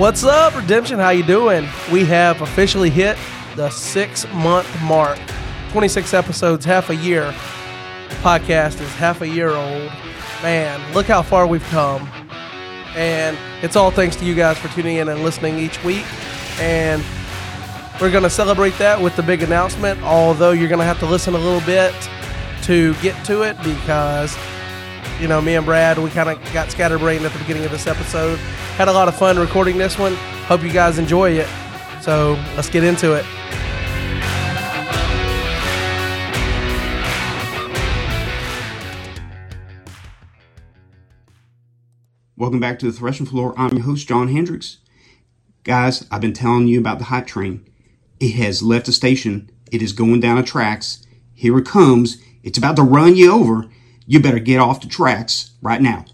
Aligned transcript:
What's 0.00 0.24
up, 0.24 0.56
Redemption? 0.56 0.98
How 0.98 1.10
you 1.10 1.22
doing? 1.22 1.68
We 1.92 2.06
have 2.06 2.40
officially 2.40 2.88
hit 2.88 3.18
the 3.54 3.68
six-month 3.68 4.66
mark. 4.80 5.18
26 5.72 6.14
episodes, 6.14 6.64
half 6.64 6.88
a 6.88 6.96
year. 6.96 7.34
Podcast 8.22 8.80
is 8.80 8.88
half 8.94 9.20
a 9.20 9.28
year 9.28 9.50
old. 9.50 9.92
Man, 10.42 10.94
look 10.94 11.04
how 11.04 11.20
far 11.20 11.46
we've 11.46 11.62
come. 11.64 12.08
And 12.96 13.36
it's 13.62 13.76
all 13.76 13.90
thanks 13.90 14.16
to 14.16 14.24
you 14.24 14.34
guys 14.34 14.56
for 14.56 14.68
tuning 14.68 14.96
in 14.96 15.10
and 15.10 15.22
listening 15.22 15.58
each 15.58 15.84
week. 15.84 16.06
And 16.58 17.04
we're 18.00 18.10
going 18.10 18.24
to 18.24 18.30
celebrate 18.30 18.78
that 18.78 18.98
with 18.98 19.16
the 19.16 19.22
big 19.22 19.42
announcement, 19.42 20.02
although 20.02 20.52
you're 20.52 20.70
going 20.70 20.78
to 20.78 20.86
have 20.86 21.00
to 21.00 21.06
listen 21.06 21.34
a 21.34 21.38
little 21.38 21.60
bit 21.66 21.92
to 22.62 22.94
get 23.02 23.22
to 23.26 23.42
it 23.42 23.54
because, 23.62 24.34
you 25.20 25.28
know, 25.28 25.40
me 25.40 25.54
and 25.54 25.66
Brad, 25.66 25.98
we 25.98 26.08
kind 26.10 26.30
of 26.30 26.52
got 26.54 26.70
scatterbrained 26.70 27.24
at 27.26 27.32
the 27.32 27.38
beginning 27.40 27.64
of 27.64 27.70
this 27.70 27.86
episode. 27.86 28.38
Had 28.76 28.88
a 28.88 28.92
lot 28.92 29.06
of 29.06 29.14
fun 29.14 29.38
recording 29.38 29.76
this 29.76 29.98
one. 29.98 30.14
Hope 30.46 30.62
you 30.62 30.72
guys 30.72 30.98
enjoy 30.98 31.32
it. 31.32 31.46
So 32.00 32.42
let's 32.56 32.70
get 32.70 32.84
into 32.84 33.12
it. 33.12 33.26
Welcome 42.38 42.58
back 42.58 42.78
to 42.78 42.86
the 42.86 42.92
Threshing 42.92 43.26
Floor. 43.26 43.52
I'm 43.58 43.76
your 43.76 43.82
host, 43.82 44.08
John 44.08 44.28
Hendricks. 44.28 44.78
Guys, 45.64 46.06
I've 46.10 46.22
been 46.22 46.32
telling 46.32 46.66
you 46.66 46.80
about 46.80 46.98
the 46.98 47.04
hype 47.04 47.26
train. 47.26 47.68
It 48.18 48.30
has 48.36 48.62
left 48.62 48.86
the 48.86 48.92
station. 48.92 49.50
It 49.70 49.82
is 49.82 49.92
going 49.92 50.20
down 50.20 50.36
the 50.36 50.42
tracks. 50.42 51.06
Here 51.34 51.58
it 51.58 51.66
comes. 51.66 52.16
It's 52.42 52.56
about 52.56 52.76
to 52.76 52.82
run 52.82 53.16
you 53.16 53.30
over. 53.30 53.68
You 54.10 54.18
better 54.18 54.40
get 54.40 54.58
off 54.58 54.80
the 54.80 54.88
tracks 54.88 55.52
right 55.62 55.80
now. 55.80 56.04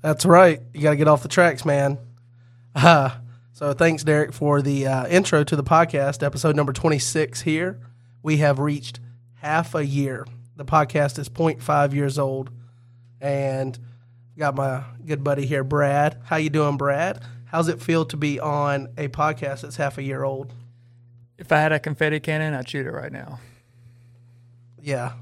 That's 0.00 0.26
right. 0.26 0.60
You 0.74 0.80
got 0.80 0.90
to 0.90 0.96
get 0.96 1.06
off 1.06 1.22
the 1.22 1.28
tracks, 1.28 1.64
man. 1.64 1.98
Uh, 2.74 3.10
so 3.52 3.72
thanks, 3.72 4.02
Derek, 4.02 4.32
for 4.32 4.60
the 4.60 4.84
uh, 4.84 5.06
intro 5.06 5.44
to 5.44 5.54
the 5.54 5.62
podcast, 5.62 6.24
episode 6.24 6.56
number 6.56 6.72
26 6.72 7.42
here. 7.42 7.78
We 8.24 8.38
have 8.38 8.58
reached 8.58 8.98
half 9.34 9.76
a 9.76 9.86
year. 9.86 10.26
The 10.56 10.64
podcast 10.64 11.16
is 11.20 11.28
0.5 11.28 11.92
years 11.94 12.18
old. 12.18 12.50
And 13.20 13.78
got 14.36 14.56
my 14.56 14.82
good 15.06 15.22
buddy 15.22 15.46
here, 15.46 15.62
Brad. 15.62 16.18
How 16.24 16.38
you 16.38 16.50
doing, 16.50 16.76
Brad? 16.76 17.22
How's 17.44 17.68
it 17.68 17.80
feel 17.80 18.04
to 18.06 18.16
be 18.16 18.40
on 18.40 18.88
a 18.98 19.06
podcast 19.06 19.60
that's 19.60 19.76
half 19.76 19.96
a 19.96 20.02
year 20.02 20.24
old? 20.24 20.52
If 21.38 21.52
I 21.52 21.58
had 21.58 21.70
a 21.70 21.78
confetti 21.78 22.18
cannon, 22.18 22.52
I'd 22.52 22.68
shoot 22.68 22.84
it 22.84 22.90
right 22.90 23.12
now. 23.12 23.38
Yeah, 24.82 25.12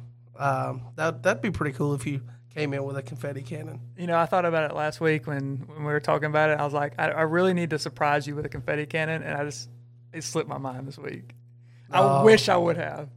um, 0.42 0.82
that 0.96 1.22
that'd 1.22 1.42
be 1.42 1.50
pretty 1.50 1.76
cool 1.76 1.94
if 1.94 2.06
you 2.06 2.22
came 2.54 2.74
in 2.74 2.84
with 2.84 2.96
a 2.96 3.02
confetti 3.02 3.42
cannon. 3.42 3.80
You 3.96 4.06
know, 4.06 4.18
I 4.18 4.26
thought 4.26 4.44
about 4.44 4.70
it 4.70 4.74
last 4.74 5.00
week 5.00 5.26
when, 5.26 5.64
when 5.66 5.78
we 5.78 5.92
were 5.92 6.00
talking 6.00 6.26
about 6.26 6.50
it. 6.50 6.58
I 6.60 6.64
was 6.64 6.74
like, 6.74 6.94
I, 6.98 7.10
I 7.10 7.22
really 7.22 7.54
need 7.54 7.70
to 7.70 7.78
surprise 7.78 8.26
you 8.26 8.34
with 8.36 8.44
a 8.44 8.48
confetti 8.50 8.84
cannon, 8.86 9.22
and 9.22 9.34
I 9.36 9.44
just 9.44 9.68
it 10.12 10.22
slipped 10.24 10.48
my 10.48 10.58
mind 10.58 10.86
this 10.86 10.98
week. 10.98 11.34
I 11.90 12.00
Oh. 12.00 12.24
wish 12.24 12.48
I 12.48 12.56
would 12.56 12.76
have. 12.76 13.08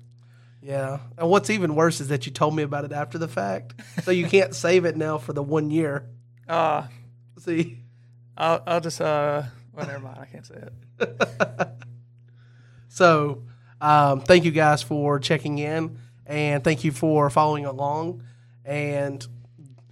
Yeah, 0.62 1.00
and 1.18 1.30
what's 1.30 1.50
even 1.50 1.76
worse 1.76 2.02
is 2.02 2.08
that 2.08 2.26
you 2.26 2.32
told 2.32 2.56
me 2.56 2.64
about 2.64 2.86
it 2.86 2.92
after 2.92 3.18
the 3.18 3.28
fact, 3.28 3.76
so 4.04 4.12
you 4.12 4.26
can't 4.26 4.56
save 4.66 4.86
it 4.86 4.96
now 4.98 5.18
for 5.18 5.32
the 5.34 5.44
one 5.44 5.70
year. 5.72 6.08
Uh, 6.48 6.88
See, 7.38 7.80
I'll, 8.38 8.64
I'll 8.66 8.82
just 8.82 9.00
uh, 9.02 9.44
well, 9.74 9.86
never 9.86 10.00
mind. 10.00 10.18
I 10.20 10.26
can't 10.26 10.46
say 10.46 10.56
it. 11.00 11.70
so 12.88 13.44
um, 13.82 14.22
thank 14.22 14.46
you 14.46 14.52
guys 14.52 14.82
for 14.82 15.20
checking 15.20 15.58
in, 15.60 16.00
and 16.26 16.64
thank 16.64 16.84
you 16.84 16.92
for 16.92 17.30
following 17.30 17.66
along 17.66 18.24
and 18.64 19.26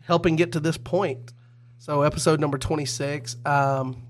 helping 0.01 0.35
get 0.35 0.53
to 0.53 0.59
this 0.59 0.77
point. 0.77 1.33
So 1.77 2.01
episode 2.01 2.39
number 2.39 2.57
twenty 2.57 2.85
six. 2.85 3.35
Um, 3.45 4.03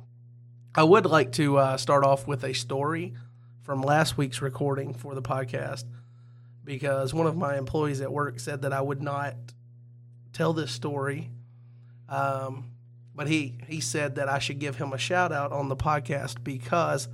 I 0.75 0.83
would 0.83 1.05
like 1.05 1.33
to 1.33 1.57
uh, 1.57 1.77
start 1.77 2.03
off 2.03 2.27
with 2.27 2.43
a 2.43 2.53
story 2.53 3.13
from 3.61 3.81
last 3.81 4.17
week's 4.17 4.41
recording 4.41 4.93
for 4.93 5.15
the 5.15 5.21
podcast 5.21 5.83
because 6.63 7.13
one 7.13 7.27
of 7.27 7.35
my 7.35 7.57
employees 7.57 8.01
at 8.01 8.11
work 8.11 8.39
said 8.39 8.63
that 8.63 8.73
I 8.73 8.81
would 8.81 9.01
not 9.01 9.35
tell 10.33 10.53
this 10.53 10.71
story. 10.71 11.29
Um, 12.09 12.71
but 13.15 13.27
he, 13.27 13.59
he 13.67 13.79
said 13.79 14.15
that 14.15 14.27
I 14.27 14.39
should 14.39 14.59
give 14.59 14.77
him 14.77 14.91
a 14.93 14.97
shout 14.97 15.31
out 15.31 15.51
on 15.51 15.69
the 15.69 15.75
podcast 15.75 16.43
because 16.43 17.07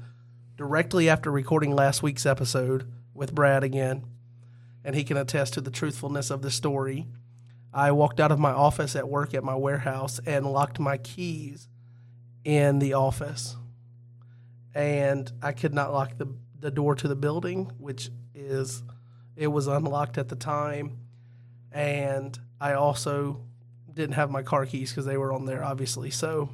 directly 0.55 1.09
after 1.09 1.29
recording 1.31 1.75
last 1.75 2.01
week's 2.01 2.25
episode 2.25 2.89
with 3.13 3.35
Brad 3.35 3.63
again, 3.63 4.05
and 4.83 4.95
he 4.95 5.03
can 5.03 5.17
attest 5.17 5.53
to 5.53 5.61
the 5.61 5.71
truthfulness 5.71 6.29
of 6.29 6.41
the 6.41 6.51
story, 6.51 7.07
I 7.73 7.91
walked 7.91 8.19
out 8.19 8.31
of 8.31 8.39
my 8.39 8.51
office 8.51 8.95
at 8.95 9.07
work 9.07 9.33
at 9.33 9.43
my 9.43 9.55
warehouse 9.55 10.19
and 10.25 10.45
locked 10.45 10.79
my 10.79 10.97
keys 10.97 11.67
in 12.43 12.79
the 12.79 12.93
office. 12.93 13.55
And 14.73 15.31
I 15.41 15.51
could 15.51 15.73
not 15.73 15.93
lock 15.93 16.17
the, 16.17 16.33
the 16.59 16.71
door 16.71 16.95
to 16.95 17.07
the 17.07 17.15
building, 17.15 17.71
which 17.77 18.09
is, 18.33 18.83
it 19.35 19.47
was 19.47 19.67
unlocked 19.67 20.17
at 20.17 20.29
the 20.29 20.35
time. 20.35 20.99
And 21.71 22.39
I 22.59 22.73
also 22.73 23.45
didn't 23.93 24.15
have 24.15 24.31
my 24.31 24.41
car 24.41 24.65
keys 24.65 24.91
because 24.91 25.05
they 25.05 25.17
were 25.17 25.33
on 25.33 25.45
there, 25.45 25.63
obviously. 25.63 26.09
So 26.09 26.49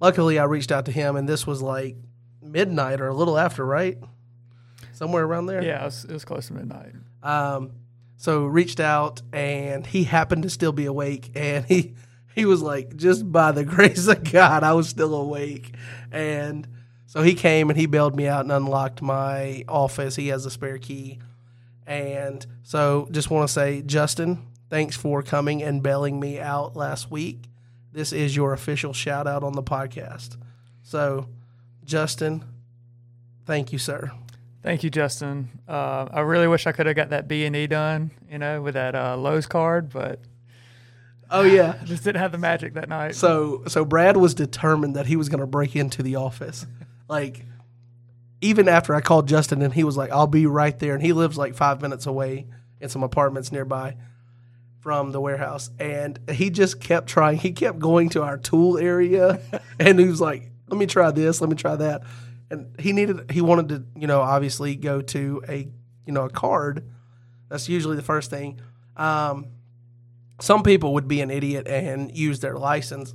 luckily, 0.00 0.38
I 0.38 0.44
reached 0.44 0.72
out 0.72 0.86
to 0.86 0.92
him, 0.92 1.16
and 1.16 1.28
this 1.28 1.46
was 1.46 1.60
like 1.60 1.96
midnight 2.40 3.00
or 3.00 3.08
a 3.08 3.14
little 3.14 3.36
after, 3.36 3.66
right? 3.66 3.98
Somewhere 4.92 5.24
around 5.24 5.46
there. 5.46 5.62
Yeah, 5.62 5.82
it 5.82 5.84
was, 5.86 6.04
it 6.04 6.12
was 6.12 6.24
close 6.24 6.46
to 6.46 6.54
midnight. 6.54 6.94
Um, 7.26 7.72
so 8.16 8.44
reached 8.44 8.78
out, 8.80 9.20
and 9.32 9.84
he 9.84 10.04
happened 10.04 10.44
to 10.44 10.50
still 10.50 10.72
be 10.72 10.86
awake, 10.86 11.30
and 11.34 11.64
he 11.66 11.94
he 12.34 12.44
was 12.44 12.62
like, 12.62 12.96
just 12.96 13.30
by 13.30 13.50
the 13.52 13.64
grace 13.74 14.06
of 14.06 14.30
God, 14.30 14.62
I 14.62 14.72
was 14.74 14.88
still 14.88 15.14
awake, 15.14 15.74
and 16.12 16.66
so 17.06 17.22
he 17.22 17.34
came 17.34 17.68
and 17.68 17.78
he 17.78 17.86
bailed 17.86 18.14
me 18.14 18.28
out 18.28 18.42
and 18.42 18.52
unlocked 18.52 19.02
my 19.02 19.64
office. 19.68 20.16
He 20.16 20.28
has 20.28 20.46
a 20.46 20.50
spare 20.50 20.78
key, 20.78 21.18
and 21.86 22.46
so 22.62 23.08
just 23.10 23.28
want 23.28 23.48
to 23.48 23.52
say, 23.52 23.82
Justin, 23.82 24.46
thanks 24.70 24.96
for 24.96 25.22
coming 25.22 25.62
and 25.62 25.82
bailing 25.82 26.20
me 26.20 26.38
out 26.38 26.76
last 26.76 27.10
week. 27.10 27.48
This 27.92 28.12
is 28.12 28.36
your 28.36 28.52
official 28.52 28.92
shout 28.92 29.26
out 29.26 29.42
on 29.42 29.54
the 29.54 29.62
podcast. 29.62 30.36
So, 30.82 31.28
Justin, 31.84 32.44
thank 33.46 33.72
you, 33.72 33.78
sir. 33.78 34.12
Thank 34.66 34.82
you, 34.82 34.90
Justin. 34.90 35.60
Uh, 35.68 36.08
I 36.10 36.22
really 36.22 36.48
wish 36.48 36.66
I 36.66 36.72
could 36.72 36.86
have 36.86 36.96
got 36.96 37.10
that 37.10 37.28
B 37.28 37.44
and 37.44 37.54
E 37.54 37.68
done, 37.68 38.10
you 38.28 38.36
know, 38.36 38.60
with 38.60 38.74
that 38.74 38.96
uh, 38.96 39.16
Lowe's 39.16 39.46
card, 39.46 39.92
but 39.92 40.18
Oh 41.30 41.42
yeah. 41.42 41.76
I 41.80 41.84
just 41.84 42.02
didn't 42.02 42.20
have 42.20 42.32
the 42.32 42.38
magic 42.38 42.74
that 42.74 42.88
night. 42.88 43.14
So 43.14 43.62
so 43.68 43.84
Brad 43.84 44.16
was 44.16 44.34
determined 44.34 44.96
that 44.96 45.06
he 45.06 45.14
was 45.14 45.28
going 45.28 45.38
to 45.38 45.46
break 45.46 45.76
into 45.76 46.02
the 46.02 46.16
office. 46.16 46.66
Like 47.08 47.44
even 48.40 48.66
after 48.66 48.92
I 48.92 49.00
called 49.00 49.28
Justin 49.28 49.62
and 49.62 49.72
he 49.72 49.84
was 49.84 49.96
like, 49.96 50.10
"I'll 50.10 50.26
be 50.26 50.46
right 50.46 50.76
there," 50.80 50.94
and 50.94 51.02
he 51.02 51.12
lives 51.12 51.38
like 51.38 51.54
five 51.54 51.80
minutes 51.80 52.04
away 52.04 52.48
in 52.80 52.88
some 52.88 53.04
apartments 53.04 53.52
nearby 53.52 53.94
from 54.80 55.12
the 55.12 55.20
warehouse, 55.20 55.70
and 55.78 56.18
he 56.28 56.50
just 56.50 56.80
kept 56.80 57.06
trying. 57.06 57.38
He 57.38 57.52
kept 57.52 57.78
going 57.78 58.08
to 58.08 58.24
our 58.24 58.36
tool 58.36 58.78
area, 58.78 59.38
and 59.78 60.00
he 60.00 60.06
was 60.06 60.20
like, 60.20 60.50
"Let 60.66 60.76
me 60.76 60.86
try 60.86 61.12
this. 61.12 61.40
Let 61.40 61.50
me 61.50 61.54
try 61.54 61.76
that." 61.76 62.02
And 62.50 62.78
he 62.78 62.92
needed. 62.92 63.30
He 63.30 63.40
wanted 63.40 63.68
to, 63.70 63.84
you 64.00 64.06
know, 64.06 64.20
obviously 64.20 64.76
go 64.76 65.00
to 65.02 65.42
a, 65.48 65.68
you 66.06 66.12
know, 66.12 66.24
a 66.24 66.30
card. 66.30 66.88
That's 67.48 67.68
usually 67.68 67.96
the 67.96 68.02
first 68.02 68.30
thing. 68.30 68.60
Um, 68.96 69.46
some 70.40 70.62
people 70.62 70.94
would 70.94 71.08
be 71.08 71.20
an 71.20 71.30
idiot 71.30 71.66
and 71.66 72.16
use 72.16 72.40
their 72.40 72.56
license. 72.56 73.14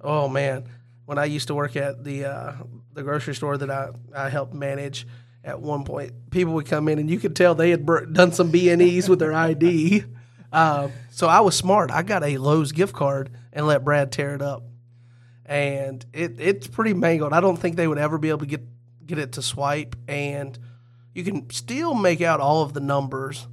Oh 0.00 0.28
man, 0.28 0.64
when 1.06 1.18
I 1.18 1.24
used 1.24 1.48
to 1.48 1.54
work 1.54 1.76
at 1.76 2.04
the 2.04 2.24
uh, 2.26 2.52
the 2.92 3.02
grocery 3.02 3.34
store 3.34 3.56
that 3.58 3.70
I, 3.70 3.90
I 4.14 4.28
helped 4.28 4.54
manage, 4.54 5.06
at 5.44 5.60
one 5.60 5.84
point 5.84 6.30
people 6.30 6.54
would 6.54 6.66
come 6.66 6.88
in 6.88 6.98
and 6.98 7.10
you 7.10 7.18
could 7.18 7.34
tell 7.34 7.54
they 7.54 7.70
had 7.70 7.86
done 8.12 8.32
some 8.32 8.50
B 8.50 8.70
and 8.70 8.82
E's 8.82 9.08
with 9.08 9.18
their 9.18 9.32
ID. 9.32 10.04
Uh, 10.52 10.88
so 11.10 11.26
I 11.26 11.40
was 11.40 11.56
smart. 11.56 11.90
I 11.90 12.02
got 12.02 12.22
a 12.22 12.38
Lowe's 12.38 12.72
gift 12.72 12.94
card 12.94 13.30
and 13.52 13.66
let 13.66 13.84
Brad 13.84 14.12
tear 14.12 14.34
it 14.34 14.42
up, 14.42 14.62
and 15.50 16.06
it 16.12 16.40
it's 16.40 16.68
pretty 16.68 16.94
mangled. 16.94 17.32
I 17.32 17.40
don't 17.40 17.56
think 17.56 17.76
they 17.76 17.88
would 17.88 17.98
ever 17.98 18.16
be 18.16 18.30
able 18.30 18.38
to 18.38 18.46
get 18.46 18.62
get 19.04 19.18
it 19.18 19.32
to 19.32 19.42
swipe, 19.42 19.96
and 20.08 20.56
you 21.12 21.24
can 21.24 21.50
still 21.50 21.92
make 21.92 22.22
out 22.22 22.40
all 22.40 22.62
of 22.62 22.72
the 22.72 22.80
numbers. 22.80 23.46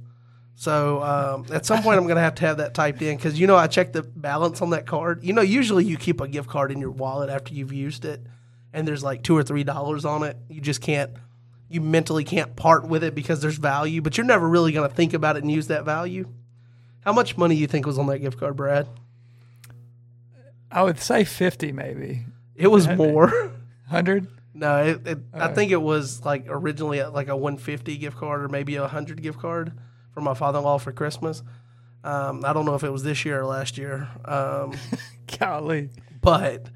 So 0.54 1.02
um, 1.02 1.46
at 1.52 1.66
some 1.66 1.82
point, 1.82 1.98
I'm 1.98 2.04
going 2.04 2.16
to 2.16 2.22
have 2.22 2.36
to 2.36 2.46
have 2.46 2.56
that 2.58 2.74
typed 2.74 3.02
in 3.02 3.16
because 3.16 3.38
you 3.38 3.48
know 3.48 3.56
I 3.56 3.66
checked 3.66 3.92
the 3.92 4.02
balance 4.02 4.62
on 4.62 4.70
that 4.70 4.86
card. 4.86 5.24
You 5.24 5.32
know, 5.32 5.42
usually 5.42 5.84
you 5.84 5.96
keep 5.96 6.20
a 6.20 6.28
gift 6.28 6.48
card 6.48 6.70
in 6.70 6.80
your 6.80 6.92
wallet 6.92 7.30
after 7.30 7.52
you've 7.52 7.72
used 7.72 8.04
it, 8.04 8.24
and 8.72 8.86
there's 8.86 9.02
like 9.02 9.24
two 9.24 9.36
or 9.36 9.42
three 9.42 9.64
dollars 9.64 10.04
on 10.04 10.22
it. 10.22 10.36
You 10.48 10.60
just 10.60 10.80
can't, 10.80 11.10
you 11.68 11.80
mentally 11.80 12.22
can't 12.22 12.54
part 12.54 12.86
with 12.86 13.02
it 13.02 13.16
because 13.16 13.42
there's 13.42 13.58
value, 13.58 14.02
but 14.02 14.16
you're 14.16 14.26
never 14.26 14.48
really 14.48 14.70
going 14.70 14.88
to 14.88 14.94
think 14.94 15.14
about 15.14 15.36
it 15.36 15.42
and 15.42 15.50
use 15.50 15.66
that 15.66 15.84
value. 15.84 16.28
How 17.00 17.12
much 17.12 17.36
money 17.36 17.56
do 17.56 17.60
you 17.60 17.66
think 17.66 17.86
was 17.86 17.98
on 17.98 18.06
that 18.06 18.20
gift 18.20 18.38
card, 18.38 18.54
Brad? 18.54 18.86
I 20.70 20.82
would 20.82 20.98
say 21.00 21.24
50 21.24 21.72
maybe. 21.72 22.26
It 22.54 22.68
was 22.68 22.86
Had- 22.86 22.98
more. 22.98 23.28
100? 23.88 24.26
no, 24.54 24.82
it, 24.82 25.06
it, 25.06 25.18
I 25.32 25.36
Alright. 25.40 25.54
think 25.54 25.70
it 25.72 25.80
was 25.80 26.24
like 26.24 26.44
originally 26.48 27.02
like 27.04 27.28
a 27.28 27.36
150 27.36 27.96
gift 27.96 28.16
card 28.16 28.42
or 28.42 28.48
maybe 28.48 28.76
a 28.76 28.82
100 28.82 29.22
gift 29.22 29.38
card 29.38 29.72
for 30.12 30.20
my 30.20 30.34
father-in-law 30.34 30.78
for 30.78 30.92
Christmas. 30.92 31.42
Um, 32.04 32.44
I 32.44 32.52
don't 32.52 32.64
know 32.64 32.74
if 32.74 32.84
it 32.84 32.90
was 32.90 33.02
this 33.02 33.24
year 33.24 33.40
or 33.40 33.46
last 33.46 33.78
year. 33.78 34.08
Um, 34.24 34.72
Golly. 35.38 35.90
but 36.20 36.68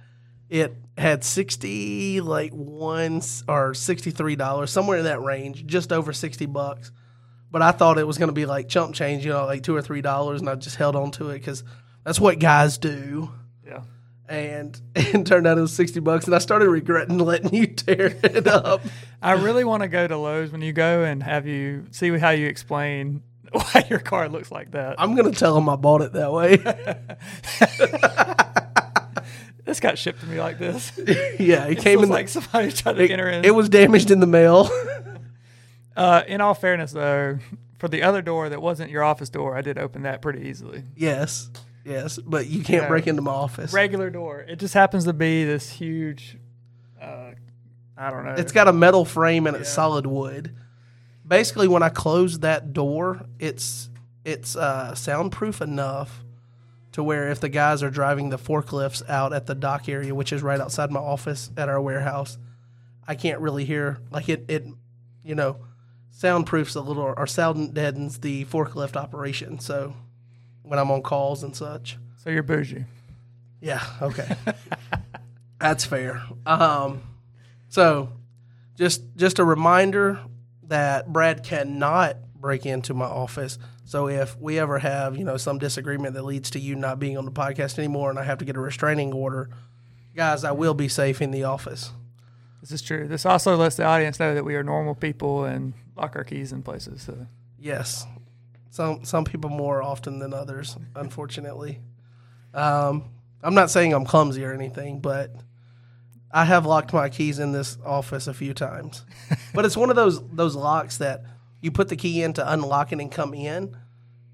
it 0.50 0.74
had 0.98 1.24
sixty 1.24 2.20
like 2.20 2.52
one 2.52 3.22
or 3.48 3.72
sixty 3.74 4.10
three 4.10 4.36
dollars 4.36 4.70
somewhere 4.70 4.98
in 4.98 5.04
that 5.04 5.22
range, 5.22 5.64
just 5.66 5.92
over 5.92 6.12
sixty 6.12 6.46
bucks. 6.46 6.90
But 7.50 7.62
I 7.62 7.70
thought 7.72 7.98
it 7.98 8.06
was 8.06 8.18
going 8.18 8.28
to 8.28 8.34
be 8.34 8.46
like 8.46 8.68
chump 8.68 8.94
change, 8.94 9.24
you 9.24 9.32
know, 9.32 9.46
like 9.46 9.62
two 9.62 9.74
or 9.76 9.80
three 9.82 10.02
dollars, 10.02 10.40
and 10.40 10.50
I 10.50 10.54
just 10.56 10.76
held 10.76 10.96
on 10.96 11.10
to 11.12 11.30
it 11.30 11.38
because 11.38 11.62
that's 12.04 12.20
what 12.20 12.38
guys 12.38 12.76
do. 12.78 13.30
And 14.32 14.80
it 14.96 15.26
turned 15.26 15.46
out 15.46 15.58
it 15.58 15.60
was 15.60 15.72
sixty 15.72 16.00
bucks, 16.00 16.24
and 16.26 16.34
I 16.34 16.38
started 16.38 16.68
regretting 16.68 17.18
letting 17.30 17.54
you 17.54 17.66
tear 17.66 18.16
it 18.22 18.46
up. 18.46 18.80
I 19.22 19.32
really 19.32 19.64
want 19.64 19.82
to 19.82 19.88
go 19.88 20.06
to 20.08 20.16
Lowe's 20.16 20.50
when 20.50 20.62
you 20.62 20.72
go 20.72 21.04
and 21.04 21.22
have 21.22 21.46
you 21.46 21.86
see 21.90 22.16
how 22.18 22.30
you 22.30 22.46
explain 22.46 23.22
why 23.52 23.84
your 23.90 23.98
car 23.98 24.28
looks 24.30 24.50
like 24.50 24.70
that. 24.70 24.94
I'm 24.98 25.14
gonna 25.14 25.32
tell 25.32 25.54
them 25.54 25.68
I 25.68 25.76
bought 25.76 26.00
it 26.00 26.14
that 26.14 26.32
way. 26.32 26.56
this 29.64 29.80
got 29.80 29.98
shipped 29.98 30.20
to 30.20 30.26
me 30.26 30.40
like 30.40 30.58
this. 30.58 30.92
yeah, 31.38 31.66
it 31.66 31.72
It 31.72 31.78
came 31.78 32.02
in 32.02 32.08
like 32.08 32.28
somebody 32.28 32.72
tried 32.72 32.94
to 32.94 33.02
it, 33.04 33.10
enter 33.10 33.28
in. 33.28 33.44
it 33.44 33.54
was 33.54 33.68
damaged 33.68 34.10
in 34.10 34.20
the 34.20 34.26
mail. 34.26 34.68
uh, 35.96 36.22
in 36.26 36.40
all 36.40 36.54
fairness, 36.54 36.92
though, 36.92 37.38
for 37.78 37.88
the 37.88 38.02
other 38.02 38.22
door 38.22 38.48
that 38.48 38.60
wasn't 38.62 38.90
your 38.90 39.02
office 39.04 39.28
door, 39.28 39.56
I 39.56 39.60
did 39.60 39.78
open 39.78 40.02
that 40.02 40.22
pretty 40.22 40.48
easily. 40.48 40.84
yes, 40.96 41.50
yes, 41.84 42.18
but 42.18 42.46
you 42.46 42.62
can't 42.62 42.88
break 42.88 43.06
into 43.06 43.22
my 43.22 43.32
office. 43.32 43.72
Regular 43.72 44.10
door. 44.10 44.40
It 44.40 44.56
just 44.56 44.74
happens 44.74 45.04
to 45.04 45.12
be 45.12 45.44
this 45.44 45.68
huge. 45.70 46.38
Uh, 47.00 47.32
I 47.96 48.10
don't 48.10 48.24
know. 48.24 48.34
It's 48.34 48.52
got 48.52 48.68
a 48.68 48.72
metal 48.72 49.04
frame 49.04 49.46
and 49.46 49.56
it's 49.56 49.68
Yeah. 49.68 49.74
solid 49.74 50.06
wood. 50.06 50.54
Basically, 51.26 51.68
when 51.68 51.82
I 51.82 51.88
close 51.88 52.40
that 52.40 52.72
door, 52.72 53.26
it's 53.38 53.88
it's 54.24 54.54
uh, 54.56 54.94
soundproof 54.94 55.60
enough 55.60 56.22
to 56.92 57.02
where 57.02 57.30
if 57.30 57.40
the 57.40 57.48
guys 57.48 57.82
are 57.82 57.90
driving 57.90 58.28
the 58.30 58.38
forklifts 58.38 59.08
out 59.08 59.32
at 59.32 59.46
the 59.46 59.54
dock 59.54 59.88
area, 59.88 60.14
which 60.14 60.32
is 60.32 60.42
right 60.42 60.60
outside 60.60 60.90
my 60.90 61.00
office 61.00 61.50
at 61.56 61.68
our 61.68 61.80
warehouse, 61.80 62.38
I 63.08 63.14
can't 63.14 63.40
really 63.40 63.64
hear 63.64 63.98
like 64.10 64.28
it. 64.28 64.44
It 64.48 64.64
you 65.24 65.34
know 65.34 65.56
soundproofs 66.10 66.76
a 66.76 66.80
little 66.80 67.14
or 67.16 67.26
sound 67.26 67.74
deadens 67.74 68.18
the 68.20 68.44
forklift 68.44 68.96
operation. 68.96 69.58
So 69.58 69.94
when 70.62 70.78
I'm 70.78 70.90
on 70.90 71.02
calls 71.02 71.42
and 71.42 71.54
such. 71.54 71.98
so 72.22 72.30
you're 72.30 72.42
bougie. 72.42 72.84
Yeah. 73.60 73.82
Okay. 74.00 74.28
That's 75.60 75.84
fair. 75.84 76.22
Um, 76.44 77.02
so, 77.68 78.10
just 78.76 79.02
just 79.16 79.38
a 79.38 79.44
reminder 79.44 80.20
that 80.64 81.12
Brad 81.12 81.44
cannot 81.44 82.16
break 82.34 82.66
into 82.66 82.94
my 82.94 83.04
office. 83.04 83.58
So 83.84 84.08
if 84.08 84.36
we 84.40 84.58
ever 84.58 84.78
have 84.80 85.16
you 85.16 85.24
know 85.24 85.36
some 85.36 85.58
disagreement 85.58 86.14
that 86.14 86.24
leads 86.24 86.50
to 86.50 86.58
you 86.58 86.74
not 86.74 86.98
being 86.98 87.16
on 87.16 87.24
the 87.24 87.30
podcast 87.30 87.78
anymore, 87.78 88.10
and 88.10 88.18
I 88.18 88.24
have 88.24 88.38
to 88.38 88.44
get 88.44 88.56
a 88.56 88.60
restraining 88.60 89.12
order, 89.12 89.50
guys, 90.16 90.42
I 90.42 90.50
will 90.52 90.74
be 90.74 90.88
safe 90.88 91.22
in 91.22 91.30
the 91.30 91.44
office. 91.44 91.92
This 92.60 92.72
is 92.72 92.82
true. 92.82 93.06
This 93.06 93.26
also 93.26 93.56
lets 93.56 93.76
the 93.76 93.84
audience 93.84 94.18
know 94.18 94.34
that 94.34 94.44
we 94.44 94.54
are 94.56 94.62
normal 94.64 94.94
people 94.94 95.44
and 95.44 95.74
lock 95.96 96.16
our 96.16 96.24
keys 96.24 96.52
in 96.52 96.62
places. 96.62 97.02
So 97.02 97.26
Yes. 97.58 98.06
Some 98.72 99.04
some 99.04 99.24
people 99.26 99.50
more 99.50 99.82
often 99.82 100.18
than 100.18 100.32
others, 100.32 100.78
unfortunately. 100.96 101.80
Um, 102.54 103.10
I'm 103.42 103.54
not 103.54 103.70
saying 103.70 103.92
I'm 103.92 104.06
clumsy 104.06 104.42
or 104.46 104.54
anything, 104.54 105.00
but 105.00 105.30
I 106.30 106.46
have 106.46 106.64
locked 106.64 106.94
my 106.94 107.10
keys 107.10 107.38
in 107.38 107.52
this 107.52 107.76
office 107.84 108.26
a 108.26 108.32
few 108.32 108.54
times. 108.54 109.04
but 109.54 109.66
it's 109.66 109.76
one 109.76 109.90
of 109.90 109.96
those 109.96 110.26
those 110.30 110.56
locks 110.56 110.96
that 110.96 111.22
you 111.60 111.70
put 111.70 111.90
the 111.90 111.96
key 111.96 112.22
in 112.22 112.32
to 112.32 112.50
unlock 112.50 112.92
it 112.92 112.98
and 112.98 113.12
come 113.12 113.34
in, 113.34 113.76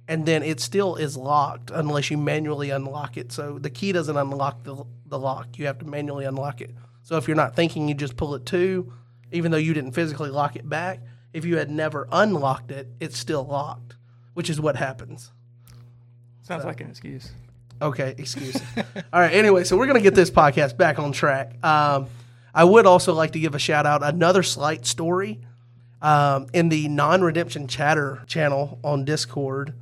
and 0.07 0.25
then 0.25 0.45
it 0.45 0.61
still 0.61 0.95
is 0.95 1.17
locked 1.17 1.73
unless 1.75 2.09
you 2.09 2.17
manually 2.17 2.71
unlock 2.71 3.17
it. 3.17 3.33
So 3.33 3.59
the 3.59 3.71
key 3.71 3.91
doesn't 3.91 4.17
unlock 4.17 4.63
the 4.63 4.85
the 5.05 5.19
lock. 5.19 5.59
You 5.59 5.67
have 5.67 5.79
to 5.79 5.85
manually 5.85 6.27
unlock 6.27 6.61
it. 6.61 6.71
So 7.03 7.17
if 7.17 7.27
you're 7.27 7.37
not 7.37 7.57
thinking, 7.57 7.89
you 7.89 7.95
just 7.97 8.17
pull 8.17 8.37
it 8.37 8.47
to, 8.47 8.93
even 9.33 9.51
though 9.51 9.59
you 9.59 9.75
didn't 9.75 9.93
physically 9.93 10.31
lock 10.31 10.55
it 10.55 10.69
back. 10.69 11.01
If 11.33 11.45
you 11.45 11.57
had 11.57 11.71
never 11.71 12.07
unlocked 12.13 12.71
it, 12.71 12.87
it's 13.01 13.19
still 13.19 13.45
locked, 13.45 13.97
which 14.39 14.49
is 14.49 14.61
what 14.61 14.77
happens. 14.77 15.33
sounds 16.43 16.65
like 16.65 16.81
an 16.81 16.89
excuse. 16.89 17.33
Okay, 17.83 18.15
excuse. 18.17 18.55
All 19.13 19.21
right, 19.21 19.33
anyway, 19.33 19.65
so 19.65 19.77
we're 19.77 19.87
going 19.87 19.99
to 19.99 20.01
get 20.01 20.15
this 20.15 20.31
podcast 20.31 20.77
back 20.77 21.01
on 21.01 21.11
track. 21.11 21.57
Um, 21.65 22.07
I 22.55 22.63
would 22.63 22.87
also 22.87 23.15
like 23.15 23.33
to 23.33 23.41
give 23.41 23.57
a 23.57 23.59
shout 23.59 23.85
out 23.85 24.05
another 24.05 24.45
slight 24.45 24.87
story 24.87 25.41
um, 26.01 26.47
in 26.53 26.69
the 26.69 26.87
non 26.87 27.21
redemption 27.21 27.67
chatter 27.67 28.23
channel 28.29 28.79
on 28.85 29.05
Discord 29.05 29.75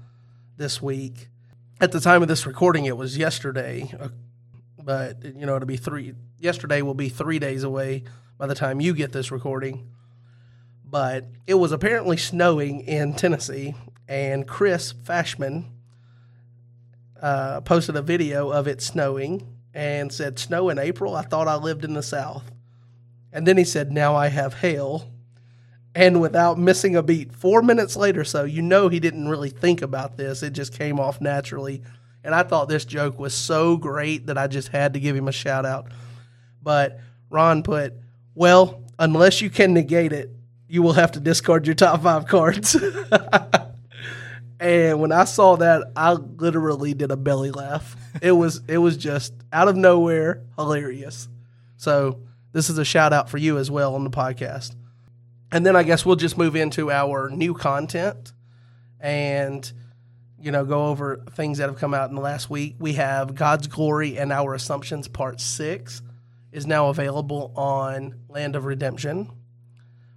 this 0.56 0.80
week. 0.80 1.28
At 1.78 1.92
the 1.92 2.00
time 2.00 2.22
of 2.22 2.28
this 2.28 2.46
recording, 2.46 2.86
it 2.86 2.96
was 2.96 3.18
yesterday, 3.18 3.92
uh, 4.00 4.08
but 4.82 5.22
you 5.22 5.44
know, 5.44 5.56
it'll 5.56 5.66
be 5.66 5.76
three. 5.76 6.14
Yesterday 6.40 6.80
will 6.80 6.94
be 6.94 7.10
three 7.10 7.38
days 7.38 7.62
away 7.62 8.04
by 8.38 8.46
the 8.46 8.54
time 8.54 8.80
you 8.80 8.94
get 8.94 9.12
this 9.12 9.30
recording. 9.30 9.90
But 10.82 11.26
it 11.46 11.54
was 11.54 11.72
apparently 11.72 12.16
snowing 12.16 12.80
in 12.80 13.12
Tennessee, 13.12 13.74
and 14.08 14.46
Chris 14.46 14.92
Fashman 14.92 15.66
uh, 17.20 17.60
posted 17.62 17.96
a 17.96 18.02
video 18.02 18.50
of 18.50 18.68
it 18.68 18.80
snowing 18.80 19.56
and 19.74 20.12
said, 20.12 20.38
Snow 20.38 20.68
in 20.68 20.78
April? 20.78 21.14
I 21.14 21.22
thought 21.22 21.48
I 21.48 21.56
lived 21.56 21.84
in 21.84 21.94
the 21.94 22.02
South. 22.02 22.50
And 23.32 23.46
then 23.46 23.56
he 23.56 23.64
said, 23.64 23.92
Now 23.92 24.14
I 24.14 24.28
have 24.28 24.54
hail. 24.54 25.12
And 25.94 26.20
without 26.20 26.58
missing 26.58 26.94
a 26.94 27.02
beat, 27.02 27.34
four 27.34 27.62
minutes 27.62 27.96
later, 27.96 28.22
so 28.22 28.44
you 28.44 28.60
know 28.60 28.88
he 28.88 29.00
didn't 29.00 29.28
really 29.28 29.48
think 29.48 29.80
about 29.80 30.16
this. 30.16 30.42
It 30.42 30.52
just 30.52 30.76
came 30.76 31.00
off 31.00 31.20
naturally. 31.20 31.82
And 32.22 32.34
I 32.34 32.42
thought 32.42 32.68
this 32.68 32.84
joke 32.84 33.18
was 33.18 33.34
so 33.34 33.76
great 33.76 34.26
that 34.26 34.36
I 34.36 34.46
just 34.46 34.68
had 34.68 34.94
to 34.94 35.00
give 35.00 35.16
him 35.16 35.28
a 35.28 35.32
shout 35.32 35.64
out. 35.64 35.90
But 36.62 37.00
Ron 37.30 37.62
put, 37.62 37.94
Well, 38.34 38.82
unless 38.98 39.40
you 39.40 39.50
can 39.50 39.74
negate 39.74 40.12
it, 40.12 40.30
you 40.68 40.82
will 40.82 40.94
have 40.94 41.12
to 41.12 41.20
discard 41.20 41.66
your 41.66 41.74
top 41.74 42.02
five 42.02 42.26
cards. 42.26 42.76
And 44.58 45.00
when 45.00 45.12
I 45.12 45.24
saw 45.24 45.56
that, 45.56 45.92
I 45.96 46.12
literally 46.12 46.94
did 46.94 47.10
a 47.10 47.16
belly 47.16 47.50
laugh. 47.50 47.96
It 48.22 48.32
was 48.32 48.62
it 48.66 48.78
was 48.78 48.96
just 48.96 49.34
out 49.52 49.68
of 49.68 49.76
nowhere 49.76 50.42
hilarious. 50.56 51.28
So 51.76 52.20
this 52.52 52.70
is 52.70 52.78
a 52.78 52.84
shout 52.84 53.12
out 53.12 53.28
for 53.28 53.36
you 53.36 53.58
as 53.58 53.70
well 53.70 53.94
on 53.94 54.04
the 54.04 54.10
podcast. 54.10 54.74
And 55.52 55.64
then 55.64 55.76
I 55.76 55.82
guess 55.82 56.06
we'll 56.06 56.16
just 56.16 56.38
move 56.38 56.56
into 56.56 56.90
our 56.90 57.28
new 57.28 57.54
content 57.54 58.32
and 58.98 59.70
you 60.40 60.50
know 60.50 60.64
go 60.64 60.86
over 60.86 61.22
things 61.32 61.58
that 61.58 61.68
have 61.68 61.78
come 61.78 61.92
out 61.92 62.08
in 62.08 62.16
the 62.16 62.22
last 62.22 62.48
week. 62.48 62.76
We 62.78 62.94
have 62.94 63.34
God's 63.34 63.66
Glory 63.66 64.18
and 64.18 64.32
Our 64.32 64.54
Assumptions 64.54 65.08
Part 65.08 65.40
6 65.40 66.02
is 66.50 66.66
now 66.66 66.88
available 66.88 67.52
on 67.54 68.14
Land 68.30 68.56
of 68.56 68.64
Redemption. 68.64 69.30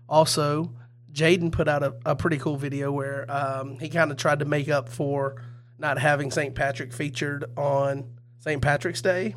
Also, 0.07 0.73
Jaden 1.13 1.51
put 1.51 1.67
out 1.67 1.83
a, 1.83 1.95
a 2.05 2.15
pretty 2.15 2.37
cool 2.37 2.57
video 2.57 2.91
where 2.91 3.29
um, 3.29 3.79
he 3.79 3.89
kind 3.89 4.11
of 4.11 4.17
tried 4.17 4.39
to 4.39 4.45
make 4.45 4.69
up 4.69 4.89
for 4.89 5.41
not 5.77 5.97
having 5.97 6.29
St. 6.31 6.53
Patrick 6.53 6.93
featured 6.93 7.45
on 7.57 8.05
St. 8.39 8.61
Patrick's 8.61 9.01
Day. 9.01 9.35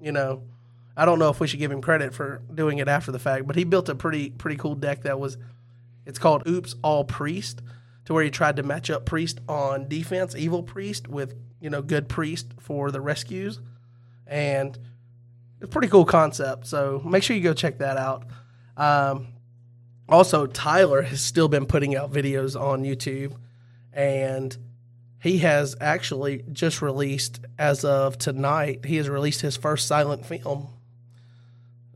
You 0.00 0.12
know, 0.12 0.42
I 0.96 1.04
don't 1.04 1.18
know 1.18 1.30
if 1.30 1.40
we 1.40 1.46
should 1.46 1.58
give 1.58 1.70
him 1.70 1.80
credit 1.80 2.14
for 2.14 2.42
doing 2.54 2.78
it 2.78 2.88
after 2.88 3.12
the 3.12 3.18
fact, 3.18 3.46
but 3.46 3.56
he 3.56 3.64
built 3.64 3.88
a 3.88 3.94
pretty 3.94 4.30
pretty 4.30 4.56
cool 4.56 4.74
deck 4.74 5.02
that 5.02 5.18
was 5.18 5.36
it's 6.04 6.18
called 6.18 6.46
Oops 6.46 6.74
All 6.82 7.04
Priest, 7.04 7.62
to 8.04 8.14
where 8.14 8.24
he 8.24 8.30
tried 8.30 8.56
to 8.56 8.62
match 8.62 8.90
up 8.90 9.04
Priest 9.04 9.40
on 9.48 9.88
defense, 9.88 10.34
Evil 10.36 10.62
Priest 10.62 11.08
with 11.08 11.34
you 11.60 11.70
know 11.70 11.82
good 11.82 12.08
Priest 12.08 12.52
for 12.60 12.90
the 12.90 13.00
rescues, 13.00 13.60
and 14.26 14.78
it's 15.56 15.64
a 15.64 15.68
pretty 15.68 15.88
cool 15.88 16.04
concept. 16.04 16.66
So 16.66 17.02
make 17.04 17.22
sure 17.22 17.36
you 17.36 17.42
go 17.42 17.54
check 17.54 17.78
that 17.78 17.96
out. 17.96 18.24
Um, 18.76 19.28
also, 20.08 20.46
Tyler 20.46 21.02
has 21.02 21.20
still 21.20 21.48
been 21.48 21.66
putting 21.66 21.96
out 21.96 22.12
videos 22.12 22.58
on 22.60 22.82
YouTube, 22.82 23.36
and 23.92 24.56
he 25.20 25.38
has 25.38 25.74
actually 25.80 26.44
just 26.52 26.80
released, 26.80 27.40
as 27.58 27.84
of 27.84 28.18
tonight, 28.18 28.84
he 28.84 28.96
has 28.96 29.08
released 29.08 29.40
his 29.40 29.56
first 29.56 29.86
silent 29.86 30.24
film. 30.24 30.68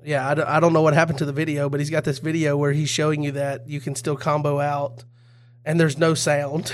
Yeah, 0.02 0.28
I 0.28 0.34
don't, 0.34 0.48
I 0.48 0.60
don't 0.60 0.72
know 0.72 0.82
what 0.82 0.94
happened 0.94 1.18
to 1.18 1.24
the 1.24 1.32
video, 1.32 1.68
but 1.68 1.78
he's 1.78 1.90
got 1.90 2.04
this 2.04 2.18
video 2.18 2.56
where 2.56 2.72
he's 2.72 2.88
showing 2.88 3.22
you 3.22 3.32
that 3.32 3.68
you 3.68 3.80
can 3.80 3.94
still 3.94 4.16
combo 4.16 4.58
out 4.58 5.04
and 5.64 5.78
there's 5.78 5.98
no 5.98 6.14
sound. 6.14 6.72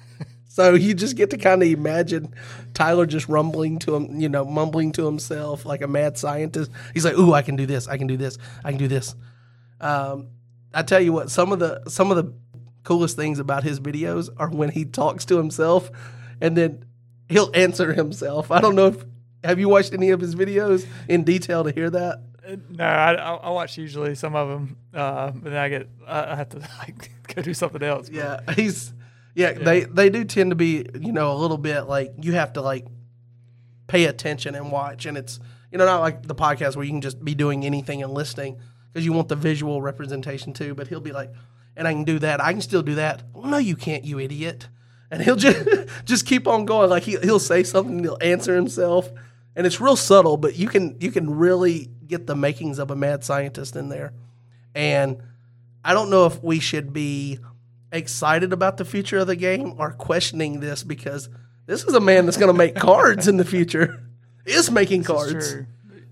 so 0.48 0.74
you 0.74 0.94
just 0.94 1.16
get 1.16 1.30
to 1.30 1.36
kind 1.36 1.62
of 1.62 1.68
imagine 1.68 2.34
Tyler 2.74 3.06
just 3.06 3.28
rumbling 3.28 3.78
to 3.80 3.96
him, 3.96 4.20
you 4.20 4.28
know, 4.28 4.44
mumbling 4.44 4.92
to 4.92 5.04
himself 5.04 5.66
like 5.66 5.82
a 5.82 5.88
mad 5.88 6.16
scientist. 6.16 6.70
He's 6.94 7.04
like, 7.04 7.18
"Ooh, 7.18 7.32
I 7.32 7.42
can 7.42 7.56
do 7.56 7.66
this. 7.66 7.88
I 7.88 7.98
can 7.98 8.06
do 8.06 8.16
this. 8.16 8.38
I 8.64 8.70
can 8.70 8.78
do 8.78 8.88
this." 8.88 9.14
Um, 9.80 10.28
I 10.74 10.82
tell 10.82 11.00
you 11.00 11.12
what, 11.12 11.30
some 11.30 11.52
of 11.52 11.58
the 11.58 11.82
some 11.88 12.10
of 12.10 12.16
the 12.16 12.32
coolest 12.84 13.16
things 13.16 13.38
about 13.38 13.64
his 13.64 13.80
videos 13.80 14.28
are 14.36 14.48
when 14.48 14.70
he 14.70 14.84
talks 14.84 15.24
to 15.26 15.36
himself, 15.36 15.90
and 16.40 16.56
then 16.56 16.84
he'll 17.28 17.50
answer 17.54 17.92
himself. 17.92 18.50
I 18.50 18.60
don't 18.60 18.74
know 18.74 18.86
if 18.88 19.04
have 19.44 19.58
you 19.58 19.68
watched 19.68 19.92
any 19.92 20.10
of 20.10 20.20
his 20.20 20.34
videos 20.34 20.86
in 21.08 21.24
detail 21.24 21.64
to 21.64 21.70
hear 21.70 21.90
that. 21.90 22.22
No, 22.70 22.84
I, 22.84 23.12
I 23.12 23.50
watch 23.50 23.76
usually 23.76 24.14
some 24.14 24.34
of 24.34 24.48
them, 24.48 24.76
uh, 24.94 25.30
but 25.32 25.50
then 25.50 25.58
I 25.58 25.68
get 25.68 25.88
I 26.06 26.34
have 26.36 26.48
to 26.50 26.58
like 26.78 27.10
go 27.34 27.42
do 27.42 27.54
something 27.54 27.82
else. 27.82 28.08
Yeah, 28.10 28.40
he's 28.54 28.92
yeah, 29.34 29.52
They 29.52 29.84
they 29.84 30.10
do 30.10 30.24
tend 30.24 30.50
to 30.50 30.56
be 30.56 30.86
you 30.98 31.12
know 31.12 31.32
a 31.32 31.38
little 31.38 31.58
bit 31.58 31.82
like 31.82 32.12
you 32.20 32.32
have 32.32 32.54
to 32.54 32.62
like 32.62 32.86
pay 33.86 34.06
attention 34.06 34.54
and 34.54 34.72
watch, 34.72 35.06
and 35.06 35.16
it's 35.16 35.38
You 35.70 35.78
know, 35.78 35.84
not 35.84 36.00
like 36.00 36.26
the 36.26 36.34
podcast 36.34 36.76
where 36.76 36.84
you 36.84 36.90
can 36.90 37.00
just 37.02 37.22
be 37.22 37.34
doing 37.34 37.64
anything 37.64 38.02
and 38.02 38.12
listening 38.12 38.58
because 38.98 39.06
you 39.06 39.12
want 39.12 39.28
the 39.28 39.36
visual 39.36 39.80
representation 39.80 40.52
too. 40.52 40.74
But 40.74 40.88
he'll 40.88 40.98
be 40.98 41.12
like, 41.12 41.30
and 41.76 41.86
I 41.86 41.92
can 41.92 42.02
do 42.02 42.18
that. 42.18 42.42
I 42.42 42.50
can 42.50 42.60
still 42.60 42.82
do 42.82 42.96
that. 42.96 43.22
Well, 43.32 43.46
no, 43.46 43.58
you 43.58 43.76
can't, 43.76 44.04
you 44.04 44.18
idiot. 44.18 44.66
And 45.08 45.22
he'll 45.22 45.36
just 45.36 45.88
just 46.04 46.26
keep 46.26 46.48
on 46.48 46.64
going. 46.64 46.90
Like 46.90 47.04
he, 47.04 47.16
he'll 47.22 47.38
say 47.38 47.62
something, 47.62 48.02
he'll 48.02 48.18
answer 48.20 48.56
himself, 48.56 49.08
and 49.54 49.68
it's 49.68 49.80
real 49.80 49.94
subtle, 49.94 50.36
but 50.36 50.56
you 50.56 50.66
can 50.66 50.96
you 51.00 51.12
can 51.12 51.30
really 51.30 51.90
get 52.08 52.26
the 52.26 52.34
makings 52.34 52.80
of 52.80 52.90
a 52.90 52.96
mad 52.96 53.22
scientist 53.22 53.76
in 53.76 53.88
there. 53.88 54.12
And 54.74 55.22
I 55.84 55.94
don't 55.94 56.10
know 56.10 56.26
if 56.26 56.42
we 56.42 56.58
should 56.58 56.92
be 56.92 57.38
excited 57.92 58.52
about 58.52 58.78
the 58.78 58.84
future 58.84 59.18
of 59.18 59.28
the 59.28 59.36
game 59.36 59.74
or 59.78 59.92
questioning 59.92 60.58
this 60.58 60.82
because 60.82 61.28
this 61.66 61.84
is 61.84 61.94
a 61.94 62.00
man 62.00 62.24
that's 62.24 62.36
going 62.36 62.52
to 62.52 62.58
make 62.58 62.74
cards 62.74 63.28
in 63.28 63.36
the 63.36 63.44
future. 63.44 64.02
Is 64.46 64.70
making 64.70 65.02
cards. 65.02 65.52
True. 65.52 65.66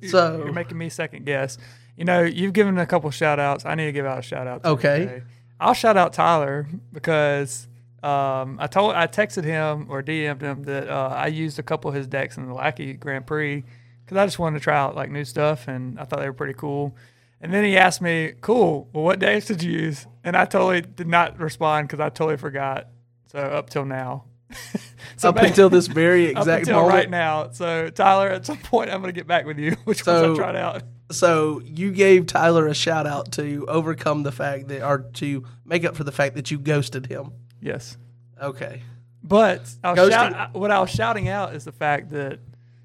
So 0.09 0.37
You're 0.45 0.53
making 0.53 0.77
me 0.77 0.91
second 0.91 1.25
guess. 1.25 1.57
You 1.97 2.05
know, 2.05 2.23
you've 2.23 2.53
given 2.53 2.77
a 2.79 2.87
couple 2.87 3.11
shout 3.11 3.39
outs. 3.39 3.65
I 3.65 3.75
need 3.75 3.87
to 3.87 3.93
give 3.93 4.05
out 4.07 4.19
a 4.19 4.23
shout 4.23 4.47
out. 4.47 4.65
Okay. 4.65 4.99
today. 5.01 5.23
I'll 5.59 5.75
shout 5.75 5.97
out 5.97 6.13
Tyler 6.13 6.67
because 6.93 7.67
um, 8.03 8.59
I 8.61 8.67
told 8.67 8.95
I 8.95 9.07
texted 9.07 9.45
him 9.45 9.87
or 9.89 10.03
DM'd 10.03 10.43
him 10.43 10.63
that 10.65 10.89
uh, 10.89 11.09
I 11.09 11.29
used 11.29 11.59
a 11.59 11.63
couple 11.63 11.89
of 11.89 11.95
his 11.95 12.07
decks 12.07 12.37
in 12.37 12.47
the 12.47 12.53
Lackey 12.53 12.93
Grand 12.93 13.27
Prix 13.27 13.65
because 14.05 14.19
I 14.19 14.27
just 14.27 14.39
wanted 14.39 14.59
to 14.59 14.63
try 14.63 14.77
out 14.77 14.95
like 14.95 15.11
new 15.11 15.25
stuff 15.25 15.67
and 15.69 15.99
I 15.99 16.05
thought 16.05 16.21
they 16.21 16.27
were 16.29 16.35
pretty 16.35 16.53
cool. 16.55 16.95
And 17.41 17.53
then 17.53 17.65
he 17.65 17.77
asked 17.77 18.01
me, 18.01 18.33
"Cool. 18.41 18.89
Well, 18.93 19.05
what 19.05 19.19
decks 19.19 19.47
did 19.47 19.63
you 19.63 19.73
use?" 19.73 20.07
And 20.25 20.37
I 20.37 20.45
totally 20.47 20.81
did 20.81 21.07
not 21.07 21.39
respond 21.39 21.89
because 21.89 22.01
I 22.01 22.09
totally 22.09 22.37
forgot. 22.39 22.89
So 23.27 23.39
up 23.39 23.69
till 23.71 23.85
now. 23.85 24.25
so 25.17 25.29
up 25.31 25.37
until 25.37 25.69
this 25.69 25.87
very 25.87 26.31
up 26.35 26.39
exact 26.43 26.61
until 26.63 26.77
moment. 26.81 26.95
right 26.95 27.11
now. 27.11 27.51
So 27.51 27.91
Tyler, 27.91 28.29
at 28.29 28.47
some 28.47 28.57
point, 28.59 28.91
I'm 28.91 29.01
going 29.03 29.13
to 29.13 29.19
get 29.19 29.27
back 29.27 29.45
with 29.47 29.59
you. 29.59 29.73
Which 29.85 30.03
So- 30.03 30.29
ones 30.29 30.39
I 30.39 30.43
tried 30.43 30.57
out. 30.57 30.83
So 31.11 31.61
you 31.65 31.93
gave 31.93 32.27
Tyler 32.27 32.67
a 32.67 32.75
shout 32.75 33.07
out 33.07 33.33
to 33.33 33.65
overcome 33.69 34.23
the 34.25 34.33
fact 34.33 34.69
that, 34.69 34.83
or 34.83 34.99
to 35.15 35.45
make 35.65 35.85
up 35.85 35.95
for 35.97 36.05
the 36.05 36.13
fact 36.13 36.35
that 36.35 36.51
you 36.51 36.59
ghosted 36.59 37.07
him. 37.07 37.31
Yes. 37.61 37.97
Okay. 38.43 38.83
But 39.23 39.69
I 39.85 39.95
Ghosting- 39.95 40.11
shout, 40.11 40.55
what 40.55 40.71
I 40.71 40.81
was 40.81 40.91
shouting 40.91 41.29
out 41.29 41.55
is 41.55 41.65
the 41.65 41.73
fact 41.73 42.11
that 42.11 42.41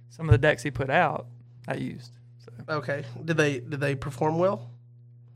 some 0.09 0.27
of 0.27 0.31
the 0.31 0.37
decks 0.37 0.63
he 0.63 0.71
put 0.71 0.89
out, 0.89 1.25
I 1.67 1.75
used. 1.75 2.11
So 2.45 2.51
Okay. 2.75 3.03
Did 3.23 3.37
they 3.37 3.59
did 3.59 3.79
they 3.79 3.95
perform 3.95 4.37
well? 4.37 4.69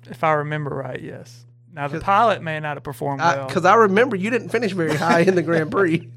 if 0.08 0.24
I 0.24 0.34
remember 0.34 0.70
right, 0.76 1.02
yes. 1.02 1.46
Now 1.74 1.88
the 1.88 2.00
pilot 2.00 2.42
may 2.44 2.60
not 2.60 2.78
have 2.78 2.84
performed 2.84 3.22
well. 3.22 3.48
Because 3.48 3.66
I, 3.66 3.74
remember 3.76 4.16
you 4.16 4.30
didn't 4.30 4.50
finish 4.50 4.72
very 4.72 4.96
high 4.96 5.22
in 5.22 5.34
the 5.36 5.42
Grand 5.42 5.72
Prix. 5.72 6.08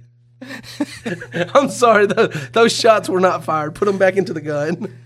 I'm 1.54 1.68
sorry, 1.70 2.06
tho- 2.06 2.28
those 2.28 2.72
shots 2.72 3.08
were 3.08 3.18
not 3.20 3.44
fired. 3.44 3.74
Put 3.74 3.86
them 3.86 3.98
back 3.98 4.16
into 4.16 4.32
the 4.32 4.40
gun. 4.40 4.96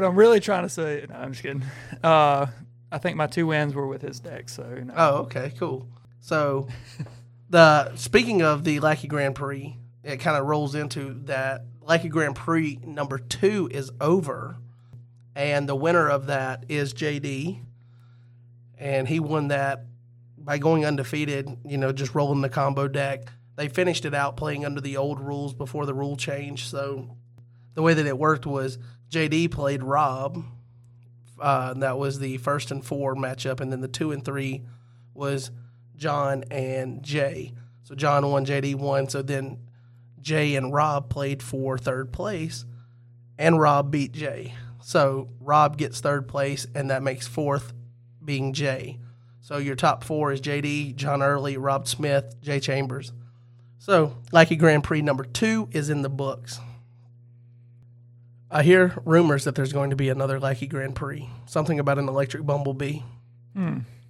What 0.00 0.08
I'm 0.08 0.16
really 0.16 0.40
trying 0.40 0.62
to 0.62 0.68
say, 0.68 1.04
no, 1.08 1.14
I'm 1.14 1.32
just 1.32 1.42
kidding. 1.42 1.62
Uh, 2.02 2.46
I 2.90 2.98
think 2.98 3.16
my 3.16 3.26
two 3.26 3.46
wins 3.46 3.74
were 3.74 3.86
with 3.86 4.02
his 4.02 4.18
deck. 4.20 4.48
So 4.48 4.74
you 4.76 4.84
know, 4.86 4.94
Oh, 4.96 5.16
okay, 5.22 5.52
cool. 5.58 5.86
So, 6.20 6.68
the 7.48 7.94
speaking 7.96 8.42
of 8.42 8.64
the 8.64 8.80
Lackey 8.80 9.08
Grand 9.08 9.34
Prix, 9.34 9.76
it 10.02 10.18
kind 10.18 10.36
of 10.36 10.46
rolls 10.46 10.74
into 10.74 11.14
that 11.24 11.64
Lackey 11.82 12.08
Grand 12.08 12.36
Prix 12.36 12.78
number 12.84 13.18
two 13.18 13.68
is 13.72 13.90
over, 14.00 14.56
and 15.34 15.68
the 15.68 15.76
winner 15.76 16.08
of 16.08 16.26
that 16.26 16.64
is 16.68 16.92
JD, 16.94 17.60
and 18.78 19.08
he 19.08 19.20
won 19.20 19.48
that 19.48 19.84
by 20.38 20.58
going 20.58 20.84
undefeated. 20.84 21.48
You 21.64 21.78
know, 21.78 21.92
just 21.92 22.14
rolling 22.14 22.40
the 22.40 22.48
combo 22.48 22.88
deck. 22.88 23.32
They 23.56 23.68
finished 23.68 24.04
it 24.04 24.14
out 24.14 24.36
playing 24.36 24.64
under 24.64 24.80
the 24.80 24.96
old 24.96 25.20
rules 25.20 25.52
before 25.52 25.84
the 25.84 25.94
rule 25.94 26.16
change. 26.16 26.68
So, 26.68 27.16
the 27.74 27.82
way 27.82 27.94
that 27.94 28.06
it 28.06 28.18
worked 28.18 28.46
was 28.46 28.78
JD 29.10 29.50
played 29.50 29.82
Rob. 29.82 30.44
Uh, 31.40 31.74
that 31.74 31.98
was 31.98 32.18
the 32.18 32.36
first 32.38 32.70
and 32.70 32.84
four 32.84 33.14
matchup, 33.14 33.60
and 33.60 33.72
then 33.72 33.80
the 33.80 33.88
two 33.88 34.12
and 34.12 34.24
three 34.24 34.62
was 35.14 35.50
John 35.96 36.44
and 36.50 37.02
Jay. 37.02 37.52
So 37.82 37.94
John 37.94 38.30
won, 38.30 38.46
JD 38.46 38.76
won. 38.76 39.08
So 39.08 39.22
then 39.22 39.58
Jay 40.20 40.54
and 40.54 40.72
Rob 40.72 41.08
played 41.08 41.42
for 41.42 41.76
third 41.76 42.12
place, 42.12 42.64
and 43.38 43.60
Rob 43.60 43.90
beat 43.90 44.12
Jay. 44.12 44.54
So 44.82 45.28
Rob 45.40 45.76
gets 45.76 46.00
third 46.00 46.28
place, 46.28 46.66
and 46.74 46.90
that 46.90 47.02
makes 47.02 47.26
fourth 47.26 47.72
being 48.24 48.52
Jay. 48.52 48.98
So 49.40 49.56
your 49.56 49.74
top 49.74 50.04
four 50.04 50.32
is 50.32 50.40
JD, 50.40 50.94
John 50.96 51.22
Early, 51.22 51.56
Rob 51.56 51.88
Smith, 51.88 52.36
Jay 52.42 52.60
Chambers. 52.60 53.12
So 53.78 54.16
Lackey 54.30 54.56
Grand 54.56 54.84
Prix 54.84 55.02
number 55.02 55.24
two 55.24 55.68
is 55.72 55.90
in 55.90 56.02
the 56.02 56.10
books. 56.10 56.60
I 58.50 58.62
hear 58.62 58.94
rumors 59.04 59.44
that 59.44 59.54
there's 59.54 59.72
going 59.72 59.90
to 59.90 59.96
be 59.96 60.08
another 60.08 60.40
Lackey 60.40 60.66
Grand 60.66 60.96
Prix. 60.96 61.28
Something 61.46 61.78
about 61.78 61.98
an 61.98 62.08
electric 62.08 62.44
bumblebee. 62.44 63.00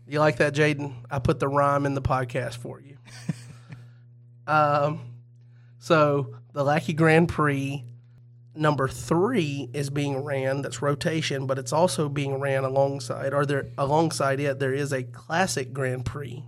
You 0.09 0.19
like 0.19 0.39
that, 0.39 0.55
Jaden? 0.55 0.95
I 1.11 1.19
put 1.19 1.41
the 1.41 1.49
rhyme 1.49 1.87
in 1.87 1.95
the 1.95 2.03
podcast 2.03 2.57
for 2.57 2.81
you. 2.81 2.97
um, 4.47 5.01
so 5.79 6.37
the 6.53 6.65
Lackey 6.65 6.95
Grand 6.95 7.29
Prix 7.29 7.85
number 8.55 8.89
three 8.89 9.71
is 9.73 9.91
being 9.91 10.25
ran. 10.25 10.63
That's 10.63 10.83
rotation, 10.83 11.47
but 11.47 11.59
it's 11.59 11.73
also 11.73 12.09
being 12.09 12.41
ran 12.41 12.65
alongside, 12.65 13.33
or 13.33 13.47
there 13.47 13.69
alongside 13.79 14.41
it, 14.41 14.59
there 14.59 14.75
is 14.75 14.93
a 14.93 15.03
classic 15.03 15.73
Grand 15.73 16.05
Prix, 16.05 16.45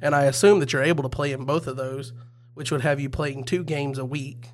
and 0.00 0.14
I 0.14 0.24
assume 0.24 0.60
that 0.60 0.72
you're 0.72 0.82
able 0.82 1.02
to 1.02 1.08
play 1.08 1.32
in 1.32 1.44
both 1.44 1.66
of 1.66 1.76
those, 1.76 2.12
which 2.54 2.70
would 2.70 2.82
have 2.82 3.00
you 3.00 3.10
playing 3.10 3.44
two 3.44 3.64
games 3.64 3.98
a 3.98 4.04
week. 4.04 4.48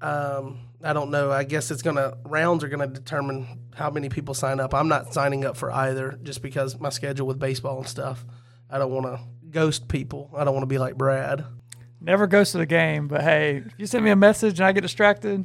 Um, 0.00 0.69
I 0.82 0.92
don't 0.92 1.10
know. 1.10 1.30
I 1.30 1.44
guess 1.44 1.70
it's 1.70 1.82
gonna 1.82 2.16
rounds 2.24 2.64
are 2.64 2.68
gonna 2.68 2.86
determine 2.86 3.68
how 3.74 3.90
many 3.90 4.08
people 4.08 4.34
sign 4.34 4.60
up. 4.60 4.74
I'm 4.74 4.88
not 4.88 5.12
signing 5.12 5.44
up 5.44 5.56
for 5.56 5.70
either, 5.70 6.18
just 6.22 6.42
because 6.42 6.78
my 6.80 6.88
schedule 6.88 7.26
with 7.26 7.38
baseball 7.38 7.78
and 7.78 7.88
stuff. 7.88 8.24
I 8.70 8.78
don't 8.78 8.90
want 8.90 9.06
to 9.06 9.20
ghost 9.50 9.88
people. 9.88 10.30
I 10.36 10.44
don't 10.44 10.54
want 10.54 10.62
to 10.62 10.68
be 10.68 10.78
like 10.78 10.96
Brad. 10.96 11.44
never 12.00 12.26
goes 12.26 12.52
to 12.52 12.58
the 12.58 12.66
game. 12.66 13.08
But 13.08 13.22
hey, 13.22 13.62
if 13.66 13.74
you 13.78 13.86
send 13.86 14.04
me 14.04 14.10
a 14.10 14.16
message 14.16 14.60
and 14.60 14.66
I 14.66 14.72
get 14.72 14.82
distracted, 14.82 15.44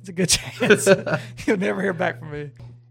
it's 0.00 0.08
a 0.08 0.12
good 0.12 0.28
chance 0.28 0.86
you'll 1.46 1.58
never 1.58 1.82
hear 1.82 1.92
back 1.92 2.20
from 2.20 2.30
me. 2.30 2.50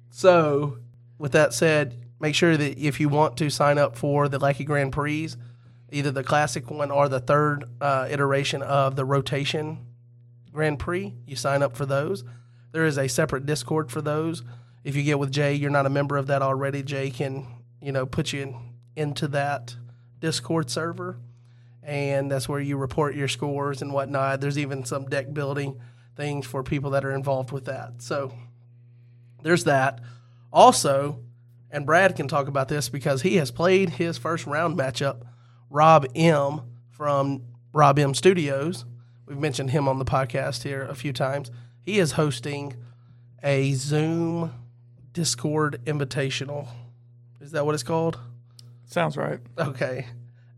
So, 0.09 0.77
with 1.17 1.31
that 1.31 1.53
said, 1.53 1.95
make 2.19 2.35
sure 2.35 2.55
that 2.55 2.77
if 2.77 2.99
you 2.99 3.09
want 3.09 3.37
to 3.37 3.49
sign 3.49 3.77
up 3.77 3.97
for 3.97 4.27
the 4.27 4.37
Lackey 4.37 4.63
Grand 4.63 4.91
Prix, 4.91 5.29
either 5.91 6.11
the 6.11 6.23
classic 6.23 6.69
one 6.69 6.91
or 6.91 7.07
the 7.09 7.19
third 7.19 7.65
uh, 7.81 8.07
iteration 8.09 8.61
of 8.61 8.95
the 8.95 9.05
rotation 9.05 9.79
Grand 10.53 10.79
Prix, 10.79 11.13
you 11.25 11.35
sign 11.35 11.61
up 11.63 11.75
for 11.75 11.85
those. 11.85 12.23
There 12.71 12.85
is 12.85 12.97
a 12.97 13.09
separate 13.09 13.45
Discord 13.45 13.91
for 13.91 14.01
those. 14.01 14.43
If 14.83 14.95
you 14.95 15.03
get 15.03 15.19
with 15.19 15.31
Jay, 15.31 15.53
you're 15.53 15.71
not 15.71 15.85
a 15.85 15.89
member 15.89 16.15
of 16.15 16.27
that 16.27 16.41
already. 16.41 16.83
Jay 16.83 17.09
can, 17.09 17.47
you 17.81 17.91
know, 17.91 18.05
put 18.05 18.31
you 18.31 18.41
in, 18.43 18.73
into 18.95 19.27
that 19.29 19.75
Discord 20.19 20.69
server, 20.69 21.17
and 21.81 22.31
that's 22.31 22.47
where 22.47 22.59
you 22.59 22.77
report 22.77 23.15
your 23.15 23.27
scores 23.27 23.81
and 23.81 23.91
whatnot. 23.91 24.41
There's 24.41 24.57
even 24.57 24.85
some 24.85 25.05
deck 25.05 25.33
building 25.33 25.81
things 26.15 26.45
for 26.45 26.63
people 26.63 26.91
that 26.91 27.03
are 27.03 27.11
involved 27.11 27.51
with 27.51 27.65
that. 27.65 28.01
So 28.01 28.33
there's 29.41 29.63
that. 29.65 29.99
Also, 30.51 31.19
and 31.71 31.85
Brad 31.85 32.15
can 32.15 32.27
talk 32.27 32.47
about 32.47 32.67
this 32.67 32.89
because 32.89 33.23
he 33.23 33.37
has 33.37 33.49
played 33.49 33.91
his 33.91 34.17
first 34.17 34.45
round 34.45 34.77
matchup. 34.77 35.23
Rob 35.69 36.05
M 36.13 36.61
from 36.91 37.41
Rob 37.73 37.97
M 37.97 38.13
Studios. 38.13 38.85
We've 39.25 39.37
mentioned 39.37 39.69
him 39.69 39.87
on 39.87 39.99
the 39.99 40.05
podcast 40.05 40.63
here 40.63 40.83
a 40.83 40.95
few 40.95 41.13
times. 41.13 41.49
He 41.81 41.99
is 41.99 42.13
hosting 42.13 42.75
a 43.41 43.73
Zoom 43.73 44.53
Discord 45.11 45.81
Invitational. 45.85 46.67
Is 47.39 47.51
that 47.51 47.65
what 47.65 47.75
it's 47.75 47.83
called? 47.83 48.19
Sounds 48.85 49.17
right. 49.17 49.39
Okay. 49.57 50.07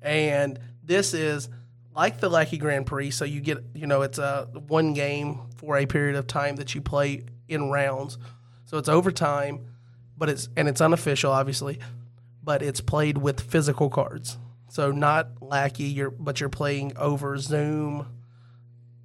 And 0.01 0.59
this 0.83 1.13
is 1.13 1.49
like 1.95 2.19
the 2.19 2.29
Lackey 2.29 2.57
Grand 2.57 2.85
Prix. 2.85 3.11
So 3.11 3.25
you 3.25 3.41
get, 3.41 3.63
you 3.73 3.87
know, 3.87 4.01
it's 4.01 4.17
a 4.17 4.47
one 4.67 4.93
game 4.93 5.41
for 5.57 5.77
a 5.77 5.85
period 5.85 6.15
of 6.15 6.27
time 6.27 6.57
that 6.57 6.75
you 6.75 6.81
play 6.81 7.23
in 7.47 7.69
rounds. 7.69 8.17
So 8.65 8.77
it's 8.77 8.89
overtime, 8.89 9.65
but 10.17 10.29
it's, 10.29 10.49
and 10.55 10.67
it's 10.67 10.81
unofficial, 10.81 11.31
obviously, 11.31 11.79
but 12.43 12.61
it's 12.61 12.81
played 12.81 13.17
with 13.17 13.39
physical 13.39 13.89
cards. 13.89 14.37
So 14.69 14.91
not 14.91 15.41
Lackey, 15.41 15.85
you're, 15.85 16.11
but 16.11 16.39
you're 16.39 16.49
playing 16.49 16.97
over 16.97 17.37
Zoom 17.37 18.07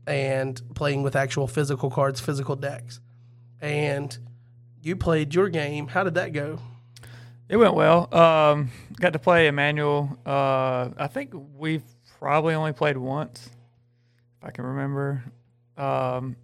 and 0.06 0.60
playing 0.74 1.02
with 1.02 1.16
actual 1.16 1.46
physical 1.46 1.90
cards, 1.90 2.20
physical 2.20 2.56
decks. 2.56 3.00
And 3.60 4.16
you 4.82 4.96
played 4.96 5.34
your 5.34 5.48
game. 5.48 5.88
How 5.88 6.04
did 6.04 6.14
that 6.14 6.32
go? 6.32 6.58
It 7.48 7.56
went 7.56 7.74
well. 7.74 8.12
Um, 8.14 8.70
got 9.00 9.12
to 9.12 9.18
play 9.18 9.48
Emmanuel. 9.48 10.18
Uh, 10.24 10.90
I 10.96 11.08
think 11.08 11.34
we've 11.56 11.82
probably 12.18 12.54
only 12.54 12.72
played 12.72 12.96
once, 12.96 13.50
if 14.40 14.48
I 14.48 14.50
can 14.50 14.64
remember. 14.64 15.24
Um, 15.76 16.36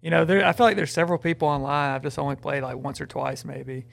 you 0.00 0.10
know, 0.10 0.24
there. 0.24 0.44
I 0.44 0.52
feel 0.52 0.64
like 0.64 0.76
there's 0.76 0.92
several 0.92 1.18
people 1.18 1.48
online. 1.48 1.90
I've 1.90 2.02
just 2.02 2.18
only 2.18 2.36
played 2.36 2.62
like 2.62 2.76
once 2.76 3.00
or 3.00 3.06
twice, 3.06 3.44
maybe. 3.44 3.86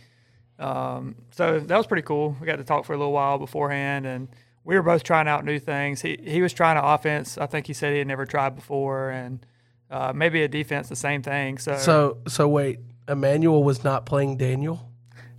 Um, 0.57 1.15
so 1.31 1.59
that 1.59 1.77
was 1.77 1.87
pretty 1.87 2.03
cool. 2.03 2.37
We 2.39 2.45
got 2.45 2.57
to 2.57 2.63
talk 2.63 2.85
for 2.85 2.93
a 2.93 2.97
little 2.97 3.11
while 3.11 3.37
beforehand, 3.37 4.05
and 4.05 4.29
we 4.65 4.75
were 4.75 4.83
both 4.83 5.03
trying 5.03 5.27
out 5.29 5.45
new 5.45 5.59
things. 5.59 6.01
He 6.01 6.19
he 6.21 6.41
was 6.41 6.51
trying 6.51 6.75
to 6.75 6.85
offense. 6.85 7.37
I 7.37 7.45
think 7.45 7.67
he 7.67 7.73
said 7.73 7.93
he 7.93 7.99
had 7.99 8.07
never 8.07 8.25
tried 8.25 8.55
before, 8.55 9.11
and 9.11 9.45
uh, 9.89 10.11
maybe 10.13 10.41
a 10.43 10.47
defense, 10.49 10.89
the 10.89 10.95
same 10.95 11.21
thing. 11.21 11.57
So, 11.59 11.77
So 11.77 12.17
so 12.27 12.47
wait, 12.49 12.79
Emmanuel 13.07 13.63
was 13.63 13.83
not 13.83 14.05
playing 14.05 14.37
Daniel. 14.37 14.91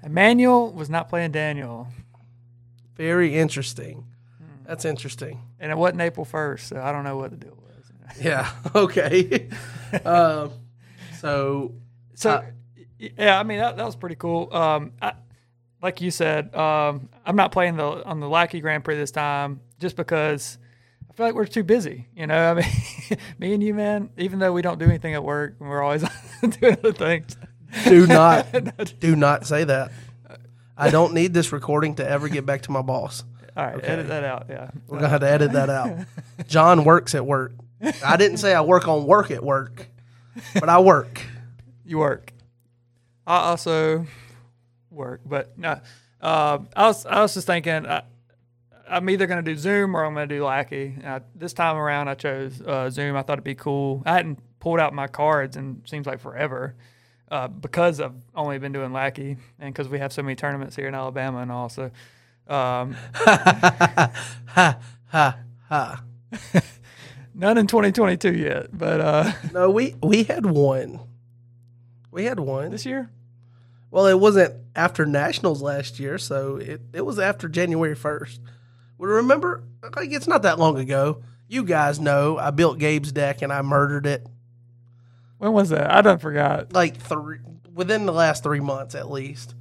Emmanuel 0.03 0.73
was 0.73 0.89
not 0.89 1.09
playing 1.09 1.33
Daniel, 1.33 1.89
Very 2.97 3.35
interesting. 3.37 4.07
That's 4.65 4.85
interesting. 4.85 5.43
and 5.61 5.71
it 5.71 5.77
wasn't 5.79 6.01
April 6.01 6.25
first, 6.25 6.69
so 6.69 6.81
I 6.81 6.91
don't 6.93 7.05
know 7.05 7.17
what 7.17 7.31
the 7.33 7.37
deal 7.37 7.57
was. 7.57 7.63
Yeah. 8.21 8.51
Okay. 8.75 9.49
um, 10.05 10.51
so 11.21 11.73
So, 12.15 12.31
Uh, 12.31 12.43
yeah, 12.99 13.39
I 13.39 13.43
mean 13.43 13.59
that, 13.59 13.77
that 13.77 13.85
was 13.85 13.97
pretty 13.97 14.15
cool. 14.17 14.53
Um, 14.55 14.93
I, 15.03 15.13
like 15.83 16.01
you 16.01 16.11
said, 16.11 16.55
um, 16.55 17.09
I'm 17.25 17.37
not 17.37 17.53
playing 17.53 17.77
the 17.77 18.05
on 18.05 18.21
the 18.21 18.29
Lackey 18.29 18.61
Grand 18.61 18.85
Prix 18.85 18.97
this 18.97 19.11
time 19.11 19.61
just 19.79 19.97
because 19.97 20.59
I 21.11 21.13
feel 21.15 21.27
like 21.27 21.35
we're 21.35 21.47
too 21.47 21.65
busy. 21.65 22.09
You 22.17 22.27
know, 22.27 22.51
I 22.51 22.55
mean, 22.55 23.19
me 23.39 23.55
and 23.55 23.63
you, 23.63 23.75
man. 23.75 24.11
Even 24.17 24.39
though 24.39 24.53
we 24.53 24.63
don't 24.63 24.79
do 24.79 24.87
anything 24.87 25.15
at 25.15 25.23
work, 25.25 25.57
we're 25.59 25.83
always 25.83 26.03
doing 26.41 26.75
other 26.75 26.93
things. 26.93 27.37
do 27.85 28.07
not 28.07 28.47
do 29.01 29.17
not 29.17 29.47
say 29.47 29.65
that. 29.65 29.93
I 30.77 30.91
don't 30.91 31.15
need 31.15 31.33
this 31.33 31.53
recording 31.53 31.95
to 31.97 32.09
ever 32.09 32.29
get 32.29 32.45
back 32.45 32.63
to 32.63 32.71
my 32.71 32.83
boss. 32.83 33.25
All 33.57 33.65
right, 33.65 33.83
edit 33.83 34.09
that 34.09 34.25
out. 34.25 34.47
Yeah, 34.51 34.71
We're 34.87 34.99
gonna 34.99 35.09
have 35.09 35.21
to 35.23 35.31
edit 35.31 35.53
that 35.53 35.71
out. 35.71 35.99
John 36.47 36.85
works 36.85 37.15
at 37.15 37.25
work. 37.25 37.53
I 38.05 38.17
didn't 38.19 38.37
say 38.39 38.55
I 38.55 38.61
work 38.61 38.87
on 38.87 39.07
work 39.07 39.31
at 39.31 39.43
work, 39.43 39.89
but 40.55 40.69
I 40.69 40.79
work. 40.81 41.23
you 41.85 41.99
work. 41.99 42.33
I 43.27 43.37
also 43.39 44.07
work, 44.97 45.21
but 45.25 45.57
no. 45.59 45.81
Uh, 46.21 46.59
I 46.75 46.87
was 46.89 47.07
I 47.07 47.21
was 47.23 47.35
just 47.35 47.47
thinking. 47.47 47.87
I, 47.87 48.03
I'm 48.89 49.11
either 49.11 49.27
going 49.27 49.45
to 49.45 49.51
do 49.53 49.59
Zoom 49.59 49.97
or 49.97 50.05
I'm 50.05 50.15
going 50.15 50.29
to 50.29 50.35
do 50.37 50.45
Lackey. 50.45 50.95
And 50.99 51.07
I, 51.09 51.21
this 51.35 51.53
time 51.53 51.77
around, 51.77 52.07
I 52.09 52.15
chose 52.15 52.61
uh, 52.63 52.89
Zoom. 52.89 53.17
I 53.17 53.23
thought 53.23 53.33
it'd 53.35 53.45
be 53.45 53.57
cool. 53.57 54.03
I 54.07 54.13
hadn't 54.13 54.39
pulled 54.61 54.79
out 54.79 54.95
my 54.95 55.09
cards 55.09 55.57
in 55.57 55.83
seems 55.87 56.07
like 56.07 56.21
forever 56.21 56.77
uh, 57.31 57.49
because 57.49 58.01
I've 58.01 58.15
only 58.37 58.59
been 58.59 58.71
doing 58.73 58.93
Lackey 58.93 59.39
and 59.59 59.75
because 59.75 59.89
we 59.89 59.99
have 59.99 60.13
so 60.13 60.23
many 60.23 60.37
tournaments 60.37 60.77
here 60.77 60.87
in 60.87 60.95
Alabama 60.95 61.39
and 61.39 61.51
all. 61.51 61.69
So, 61.69 61.91
um, 62.47 62.95
Ha 63.15 64.79
ha 65.15 65.39
ha. 65.69 66.03
none 67.35 67.59
in 67.59 67.67
2022 67.67 68.35
yet, 68.35 68.67
but 68.77 69.01
uh, 69.01 69.33
No, 69.53 69.71
we 69.71 69.97
we 70.01 70.23
had 70.25 70.47
one. 70.47 71.01
We 72.13 72.25
had 72.25 72.39
one. 72.41 72.71
this 72.71 72.87
year, 72.87 73.11
Well, 73.91 74.07
it 74.07 74.19
wasn't 74.19 74.55
after 74.77 75.07
nationals 75.07 75.63
last 75.63 75.99
year, 75.99 76.19
so 76.19 76.57
it, 76.57 76.83
it 76.93 77.05
was 77.05 77.19
after 77.19 77.49
January 77.49 77.95
first. 77.95 78.41
Well, 78.99 79.11
remember, 79.11 79.65
like 79.97 80.13
it's 80.13 80.29
not 80.29 80.43
that 80.43 80.59
long 80.59 80.79
ago. 80.79 81.23
You 81.49 81.65
guys 81.65 81.99
know 81.99 82.39
I 82.39 82.51
built 82.51 82.79
Gabe's 82.79 83.13
deck 83.13 83.43
and 83.43 83.53
I 83.53 83.63
murdered 83.63 84.07
it. 84.07 84.27
when 85.39 85.53
was 85.53 85.71
that? 85.71 85.91
I 85.91 86.01
done 86.03 86.19
forgot. 86.19 86.73
Like 86.73 86.97
three 86.97 87.39
within 87.75 88.07
the 88.07 88.13
last 88.13 88.43
three 88.43 88.61
months 88.61 88.95
at 88.95 89.11
least. 89.11 89.55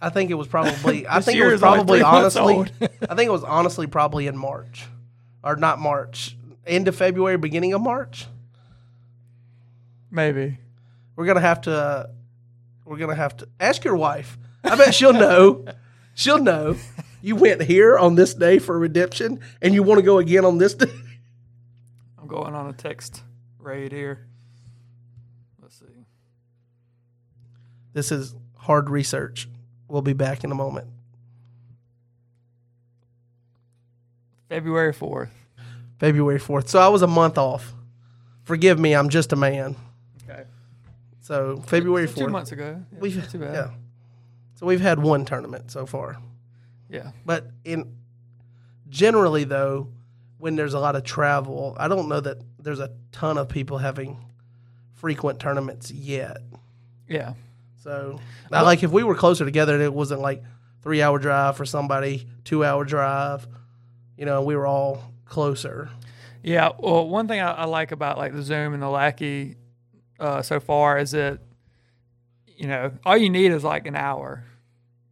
I 0.00 0.10
think 0.10 0.30
it 0.30 0.34
was 0.34 0.46
probably. 0.46 1.06
I 1.08 1.20
think 1.20 1.38
it 1.38 1.46
was 1.46 1.60
probably 1.60 2.02
honestly. 2.02 2.64
I 3.08 3.14
think 3.14 3.28
it 3.28 3.32
was 3.32 3.44
honestly 3.44 3.86
probably 3.86 4.26
in 4.26 4.36
March, 4.36 4.86
or 5.42 5.56
not 5.56 5.78
March, 5.78 6.36
end 6.66 6.88
of 6.88 6.96
February, 6.96 7.38
beginning 7.38 7.72
of 7.72 7.80
March. 7.80 8.26
Maybe. 10.10 10.58
We're 11.16 11.26
gonna 11.26 11.40
have 11.40 11.62
to. 11.62 11.72
Uh, 11.72 12.06
We're 12.86 12.96
gonna 12.96 13.14
have 13.14 13.36
to 13.38 13.48
ask 13.60 13.84
your 13.84 13.96
wife. 13.96 14.38
I 14.64 14.76
bet 14.76 14.94
she'll 14.94 15.12
know. 15.12 15.64
She'll 16.14 16.38
know. 16.38 16.76
You 17.20 17.36
went 17.36 17.62
here 17.62 17.98
on 17.98 18.14
this 18.14 18.32
day 18.32 18.58
for 18.58 18.78
redemption, 18.78 19.40
and 19.60 19.74
you 19.74 19.82
want 19.82 19.98
to 19.98 20.02
go 20.02 20.18
again 20.18 20.44
on 20.44 20.58
this 20.58 20.74
day. 20.74 20.90
I'm 22.18 22.28
going 22.28 22.54
on 22.54 22.68
a 22.68 22.72
text 22.72 23.22
raid 23.58 23.92
here. 23.92 24.26
Let's 25.60 25.78
see. 25.78 26.06
This 27.92 28.12
is 28.12 28.34
hard 28.56 28.88
research. 28.88 29.48
We'll 29.88 30.02
be 30.02 30.12
back 30.12 30.44
in 30.44 30.52
a 30.52 30.54
moment. 30.54 30.86
February 34.48 34.94
4th. 34.94 35.30
February 35.98 36.38
fourth. 36.38 36.68
So 36.68 36.78
I 36.78 36.88
was 36.88 37.02
a 37.02 37.06
month 37.06 37.38
off. 37.38 37.74
Forgive 38.42 38.78
me. 38.78 38.94
I'm 38.94 39.08
just 39.08 39.32
a 39.32 39.36
man. 39.36 39.76
So 41.26 41.56
February 41.66 42.06
So 42.06 42.14
two 42.14 42.20
fourth. 42.20 42.32
months 42.32 42.52
ago. 42.52 42.80
Yeah, 42.92 42.98
We've 43.00 43.30
too 43.30 43.38
bad. 43.38 43.54
yeah. 43.54 43.70
So 44.54 44.64
we've 44.64 44.80
had 44.80 45.00
one 45.00 45.24
tournament 45.24 45.70
so 45.72 45.84
far. 45.86 46.18
Yeah. 46.88 47.10
But 47.24 47.50
in 47.64 47.96
generally 48.88 49.42
though, 49.44 49.88
when 50.38 50.54
there's 50.54 50.74
a 50.74 50.78
lot 50.78 50.94
of 50.94 51.02
travel, 51.02 51.76
I 51.78 51.88
don't 51.88 52.08
know 52.08 52.20
that 52.20 52.38
there's 52.62 52.78
a 52.80 52.90
ton 53.10 53.38
of 53.38 53.48
people 53.48 53.78
having 53.78 54.24
frequent 54.94 55.40
tournaments 55.40 55.90
yet. 55.90 56.38
Yeah. 57.08 57.34
So 57.82 58.20
now, 58.52 58.62
like 58.62 58.82
if 58.84 58.92
we 58.92 59.02
were 59.02 59.14
closer 59.16 59.44
together 59.44 59.74
and 59.74 59.82
it 59.82 59.92
wasn't 59.92 60.20
like 60.20 60.44
three 60.82 61.02
hour 61.02 61.18
drive 61.18 61.56
for 61.56 61.64
somebody, 61.66 62.28
two 62.44 62.64
hour 62.64 62.84
drive, 62.84 63.48
you 64.16 64.26
know, 64.26 64.42
we 64.42 64.54
were 64.54 64.66
all 64.66 65.12
closer. 65.24 65.90
Yeah. 66.44 66.70
Well, 66.78 67.08
one 67.08 67.26
thing 67.26 67.40
I, 67.40 67.50
I 67.52 67.64
like 67.64 67.90
about 67.90 68.16
like 68.16 68.32
the 68.32 68.42
Zoom 68.42 68.74
and 68.74 68.82
the 68.82 68.88
Lackey 68.88 69.56
uh, 70.18 70.42
so 70.42 70.60
far 70.60 70.98
is 70.98 71.12
that 71.12 71.40
you 72.46 72.66
know 72.66 72.92
all 73.04 73.16
you 73.16 73.30
need 73.30 73.52
is 73.52 73.64
like 73.64 73.86
an 73.86 73.96
hour. 73.96 74.44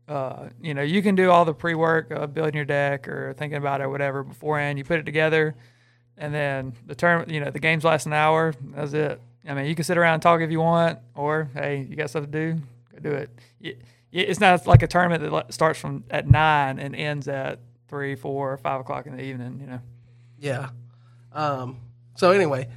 Uh, 0.06 0.50
you 0.60 0.74
know, 0.74 0.82
you 0.82 1.00
can 1.02 1.14
do 1.14 1.30
all 1.30 1.46
the 1.46 1.54
pre-work 1.54 2.10
of 2.10 2.34
building 2.34 2.54
your 2.54 2.66
deck 2.66 3.08
or 3.08 3.32
thinking 3.38 3.56
about 3.56 3.80
it 3.80 3.84
or 3.84 3.88
whatever 3.88 4.22
beforehand. 4.22 4.76
You 4.76 4.84
put 4.84 5.00
it 5.00 5.06
together, 5.06 5.54
and 6.18 6.34
then 6.34 6.74
the 6.86 6.94
term, 6.94 7.28
you 7.30 7.40
know, 7.40 7.50
the 7.50 7.58
games 7.58 7.84
last 7.84 8.06
an 8.06 8.12
hour. 8.12 8.54
That's 8.74 8.92
it. 8.92 9.20
I 9.48 9.54
mean, 9.54 9.66
you 9.66 9.74
can 9.74 9.84
sit 9.84 9.96
around 9.96 10.14
and 10.14 10.22
talk 10.22 10.40
if 10.40 10.50
you 10.50 10.60
want, 10.60 10.98
or 11.14 11.50
hey, 11.54 11.86
you 11.88 11.96
got 11.96 12.10
stuff 12.10 12.24
to 12.24 12.30
do, 12.30 12.60
go 12.92 12.98
do 12.98 13.10
it. 13.10 13.30
it 13.60 13.82
it's 14.12 14.40
not 14.40 14.66
like 14.66 14.82
a 14.82 14.86
tournament 14.86 15.28
that 15.28 15.52
starts 15.52 15.78
from 15.78 16.04
at 16.10 16.28
nine 16.28 16.78
and 16.78 16.94
ends 16.94 17.26
at 17.26 17.58
three, 17.88 18.14
four, 18.14 18.56
five 18.58 18.80
o'clock 18.80 19.06
in 19.06 19.16
the 19.16 19.22
evening. 19.22 19.58
You 19.60 19.66
know. 19.66 19.80
Yeah. 20.38 20.68
Um, 21.32 21.80
so 22.14 22.30
anyway, 22.30 22.68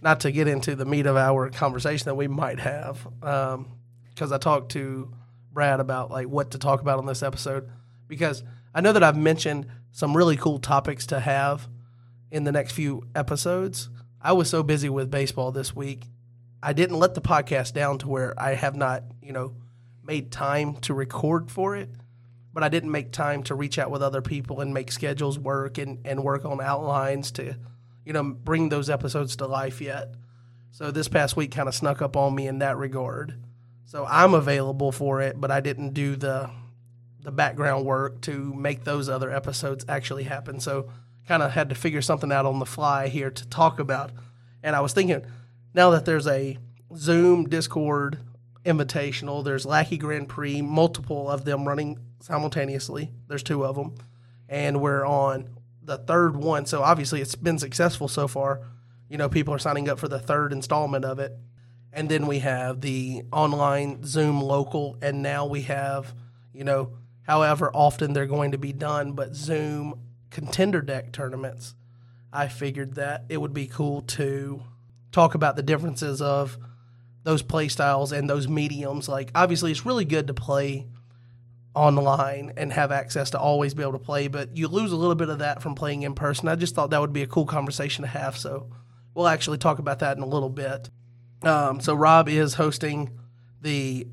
not 0.00 0.20
to 0.20 0.32
get 0.32 0.48
into 0.48 0.76
the 0.76 0.84
meat 0.84 1.06
of 1.06 1.16
our 1.16 1.50
conversation 1.50 2.06
that 2.06 2.14
we 2.14 2.28
might 2.28 2.60
have, 2.60 3.06
um, 3.22 3.68
because 4.10 4.32
I 4.32 4.38
talked 4.38 4.72
to 4.72 5.12
Brad 5.52 5.80
about 5.80 6.10
like 6.10 6.28
what 6.28 6.52
to 6.52 6.58
talk 6.58 6.80
about 6.80 6.98
on 6.98 7.06
this 7.06 7.22
episode, 7.22 7.68
because 8.06 8.42
I 8.74 8.80
know 8.80 8.92
that 8.92 9.02
I've 9.02 9.16
mentioned 9.16 9.66
some 9.92 10.16
really 10.16 10.36
cool 10.36 10.58
topics 10.58 11.06
to 11.06 11.20
have 11.20 11.68
in 12.30 12.44
the 12.44 12.52
next 12.52 12.72
few 12.72 13.04
episodes. 13.14 13.88
I 14.20 14.32
was 14.32 14.48
so 14.50 14.62
busy 14.62 14.88
with 14.88 15.10
baseball 15.10 15.52
this 15.52 15.74
week, 15.74 16.04
I 16.62 16.72
didn't 16.72 16.98
let 16.98 17.14
the 17.14 17.20
podcast 17.20 17.72
down 17.72 17.98
to 17.98 18.08
where 18.08 18.34
I 18.40 18.54
have 18.54 18.74
not, 18.74 19.04
you 19.22 19.32
know, 19.32 19.54
made 20.04 20.32
time 20.32 20.76
to 20.76 20.94
record 20.94 21.50
for 21.50 21.76
it 21.76 21.88
but 22.58 22.64
I 22.64 22.68
didn't 22.70 22.90
make 22.90 23.12
time 23.12 23.44
to 23.44 23.54
reach 23.54 23.78
out 23.78 23.92
with 23.92 24.02
other 24.02 24.20
people 24.20 24.60
and 24.60 24.74
make 24.74 24.90
schedules 24.90 25.38
work 25.38 25.78
and, 25.78 26.04
and 26.04 26.24
work 26.24 26.44
on 26.44 26.60
outlines 26.60 27.30
to, 27.32 27.54
you 28.08 28.14
know, 28.14 28.24
bring 28.24 28.70
those 28.70 28.88
episodes 28.88 29.36
to 29.36 29.46
life 29.46 29.82
yet. 29.82 30.14
So 30.70 30.90
this 30.90 31.08
past 31.08 31.36
week 31.36 31.50
kind 31.50 31.68
of 31.68 31.74
snuck 31.74 32.00
up 32.00 32.16
on 32.16 32.34
me 32.34 32.46
in 32.46 32.60
that 32.60 32.78
regard. 32.78 33.34
So 33.84 34.06
I'm 34.08 34.32
available 34.32 34.92
for 34.92 35.20
it, 35.20 35.38
but 35.38 35.50
I 35.50 35.60
didn't 35.60 35.92
do 35.92 36.16
the 36.16 36.50
the 37.20 37.30
background 37.30 37.84
work 37.84 38.22
to 38.22 38.54
make 38.54 38.84
those 38.84 39.10
other 39.10 39.30
episodes 39.30 39.84
actually 39.90 40.22
happen. 40.22 40.58
So 40.58 40.88
kind 41.26 41.42
of 41.42 41.50
had 41.50 41.68
to 41.68 41.74
figure 41.74 42.00
something 42.00 42.32
out 42.32 42.46
on 42.46 42.60
the 42.60 42.64
fly 42.64 43.08
here 43.08 43.30
to 43.30 43.48
talk 43.48 43.78
about. 43.78 44.12
And 44.62 44.74
I 44.74 44.80
was 44.80 44.94
thinking, 44.94 45.26
now 45.74 45.90
that 45.90 46.06
there's 46.06 46.26
a 46.26 46.56
Zoom, 46.96 47.46
Discord, 47.46 48.20
Invitational, 48.64 49.44
there's 49.44 49.66
Lackey 49.66 49.98
Grand 49.98 50.30
Prix, 50.30 50.62
multiple 50.62 51.28
of 51.28 51.44
them 51.44 51.68
running 51.68 51.98
simultaneously. 52.20 53.10
There's 53.26 53.42
two 53.42 53.66
of 53.66 53.76
them, 53.76 53.96
and 54.48 54.80
we're 54.80 55.04
on 55.04 55.57
the 55.88 55.98
third 55.98 56.36
one. 56.36 56.66
So 56.66 56.82
obviously, 56.82 57.20
it's 57.20 57.34
been 57.34 57.58
successful 57.58 58.06
so 58.06 58.28
far. 58.28 58.60
You 59.08 59.16
know, 59.16 59.28
people 59.28 59.52
are 59.54 59.58
signing 59.58 59.88
up 59.88 59.98
for 59.98 60.06
the 60.06 60.20
third 60.20 60.52
installment 60.52 61.04
of 61.04 61.18
it, 61.18 61.32
and 61.92 62.08
then 62.08 62.26
we 62.26 62.38
have 62.40 62.82
the 62.82 63.22
online 63.32 64.04
Zoom 64.04 64.40
local, 64.40 64.96
and 65.02 65.22
now 65.22 65.46
we 65.46 65.62
have, 65.62 66.14
you 66.52 66.62
know, 66.62 66.92
however 67.22 67.70
often 67.74 68.12
they're 68.12 68.26
going 68.26 68.52
to 68.52 68.58
be 68.58 68.72
done, 68.72 69.12
but 69.12 69.34
Zoom 69.34 70.00
contender 70.30 70.82
deck 70.82 71.10
tournaments. 71.10 71.74
I 72.32 72.48
figured 72.48 72.96
that 72.96 73.24
it 73.30 73.40
would 73.40 73.54
be 73.54 73.66
cool 73.66 74.02
to 74.02 74.62
talk 75.10 75.34
about 75.34 75.56
the 75.56 75.62
differences 75.62 76.20
of 76.20 76.58
those 77.22 77.40
play 77.42 77.68
styles 77.68 78.12
and 78.12 78.28
those 78.28 78.46
mediums. 78.46 79.08
Like, 79.08 79.30
obviously, 79.34 79.70
it's 79.70 79.86
really 79.86 80.04
good 80.04 80.26
to 80.26 80.34
play 80.34 80.86
online 81.74 82.52
and 82.56 82.72
have 82.72 82.90
access 82.90 83.30
to 83.30 83.38
always 83.38 83.74
be 83.74 83.82
able 83.82 83.92
to 83.92 83.98
play, 83.98 84.28
but 84.28 84.56
you 84.56 84.68
lose 84.68 84.92
a 84.92 84.96
little 84.96 85.14
bit 85.14 85.28
of 85.28 85.38
that 85.38 85.62
from 85.62 85.74
playing 85.74 86.02
in 86.02 86.14
person. 86.14 86.48
I 86.48 86.56
just 86.56 86.74
thought 86.74 86.90
that 86.90 87.00
would 87.00 87.12
be 87.12 87.22
a 87.22 87.26
cool 87.26 87.46
conversation 87.46 88.02
to 88.02 88.08
have. 88.08 88.36
So, 88.36 88.70
we'll 89.14 89.28
actually 89.28 89.58
talk 89.58 89.78
about 89.78 90.00
that 90.00 90.16
in 90.16 90.22
a 90.22 90.26
little 90.26 90.50
bit. 90.50 90.90
Um, 91.42 91.80
so, 91.80 91.94
Rob 91.94 92.28
is 92.28 92.54
hosting 92.54 93.18
the 93.60 94.06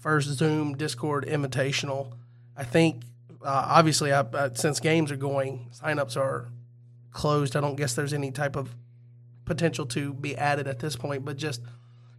first 0.00 0.28
Zoom 0.28 0.76
Discord 0.76 1.26
Invitational. 1.26 2.12
I 2.56 2.64
think, 2.64 3.02
uh, 3.44 3.66
obviously, 3.68 4.12
I, 4.12 4.24
since 4.54 4.80
games 4.80 5.12
are 5.12 5.16
going, 5.16 5.70
signups 5.72 6.16
are 6.16 6.50
closed. 7.10 7.56
I 7.56 7.60
don't 7.60 7.76
guess 7.76 7.94
there's 7.94 8.12
any 8.12 8.30
type 8.30 8.56
of 8.56 8.74
potential 9.44 9.86
to 9.86 10.14
be 10.14 10.36
added 10.36 10.66
at 10.66 10.78
this 10.78 10.96
point, 10.96 11.24
but 11.24 11.36
just 11.36 11.60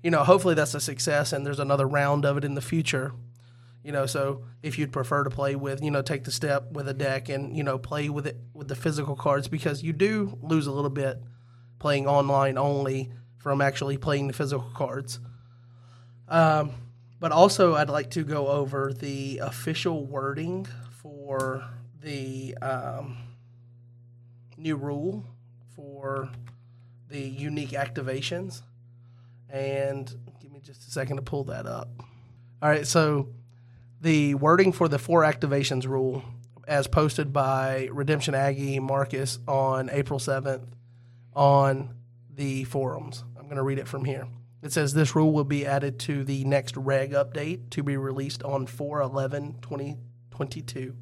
you 0.06 0.12
know, 0.12 0.24
hopefully 0.24 0.54
that's 0.54 0.76
a 0.76 0.80
success 0.80 1.34
and 1.34 1.43
there's 1.43 1.60
another 1.60 1.88
round 1.88 2.26
of 2.26 2.38
it 2.38 2.43
in 2.43 2.54
the 2.54 2.62
future. 2.62 3.13
You 3.86 3.91
know, 3.91 4.08
so 4.08 4.43
if 4.63 4.80
you'd 4.80 4.91
prefer 4.91 5.24
to 5.24 5.30
play 5.30 5.56
with, 5.56 5.84
you 5.84 5.91
know, 5.91 6.02
take 6.02 6.24
the 6.24 6.32
step 6.32 6.71
with 6.71 6.88
a 6.88 6.93
deck 6.93 7.30
and, 7.30 7.56
you 7.56 7.62
know, 7.62 7.78
play 7.78 8.10
with 8.10 8.26
it 8.26 8.36
with 8.52 8.67
the 8.67 8.76
physical 8.76 9.15
cards 9.15 9.48
because 9.48 9.84
you 9.84 9.93
do 9.93 10.39
lose 10.41 10.65
a 10.65 10.71
little 10.71 10.89
bit 10.89 11.21
playing 11.78 12.08
online 12.08 12.58
only 12.58 13.12
from 13.38 13.62
actually 13.62 13.95
playing 13.95 14.26
the 14.26 14.34
physical 14.34 14.71
cards. 14.74 15.19
Um, 16.28 16.71
but 17.19 17.32
also, 17.32 17.76
I'd 17.76 17.91
like 17.91 18.10
to 18.12 18.24
go 18.24 18.48
over 18.48 18.91
the 18.91 19.38
official 19.38 20.04
wording 20.04 20.65
for 20.89 21.63
the 22.02 22.58
um, 22.63 23.17
new 24.58 24.78
rule 24.78 25.24
for 25.76 26.32
the 27.08 27.21
unique 27.21 27.74
activations. 27.74 28.63
And 29.48 30.12
give 30.41 30.52
me 30.52 30.60
just 30.60 30.88
a 30.88 30.89
second 30.89 31.17
to 31.17 31.21
pull 31.21 31.43
that 31.43 31.67
up. 31.67 31.89
All 32.63 32.69
right, 32.69 32.88
so 32.88 33.30
the 34.06 34.36
wording 34.36 34.72
for 34.72 34.88
the 34.88 35.00
four 35.00 35.24
activations 35.24 35.88
rule, 35.88 36.24
as 36.68 36.86
posted 36.86 37.34
by 37.34 37.89
Redemption 37.91 38.36
Aggie 38.36 38.80
Marcus 38.80 39.39
on 39.48 39.89
April 39.91 40.20
7th 40.20 40.68
on 41.36 41.96
the 42.30 42.65
forums. 42.65 43.24
I'm 43.36 43.46
going 43.46 43.56
to 43.56 43.63
read 43.63 43.80
it 43.80 43.88
from 43.88 44.06
here. 44.06 44.28
It 44.62 44.72
says 44.72 44.94
this 44.94 45.15
rule 45.15 45.34
will 45.34 45.44
be 45.44 45.65
added 45.65 46.00
to 46.02 46.24
the 46.24 46.44
next 46.44 46.78
reg 46.78 47.13
update 47.13 47.72
to 47.72 47.82
be 47.82 47.98
released 47.98 48.44
on 48.44 48.68
4 48.68 49.02
11 49.02 49.56
2022. 49.63 50.96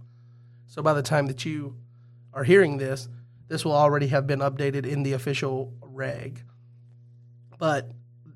So 0.67 0.81
by 0.81 0.93
the 0.93 1.03
time 1.03 1.27
that 1.27 1.43
you 1.43 1.75
are 2.33 2.45
hearing 2.45 2.77
this, 2.77 3.09
this 3.49 3.65
will 3.65 3.75
already 3.75 4.07
have 4.07 4.27
been 4.27 4.39
updated 4.39 4.85
in 4.85 5.03
the 5.03 5.11
official 5.11 5.73
reg. 5.81 6.41
But 7.59 7.91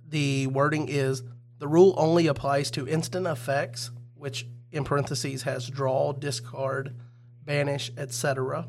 the 0.10 0.48
wording 0.48 0.90
is 0.90 1.24
the 1.58 1.70
rule 1.70 1.96
only 1.98 2.28
applies 2.28 2.70
to 2.72 2.86
instant 2.86 3.28
effects, 3.28 3.92
which 4.14 4.46
in 4.72 4.84
parentheses 4.84 5.44
has 5.44 5.70
draw, 5.70 6.14
discard, 6.14 6.96
banish, 7.44 7.92
etc. 7.98 8.68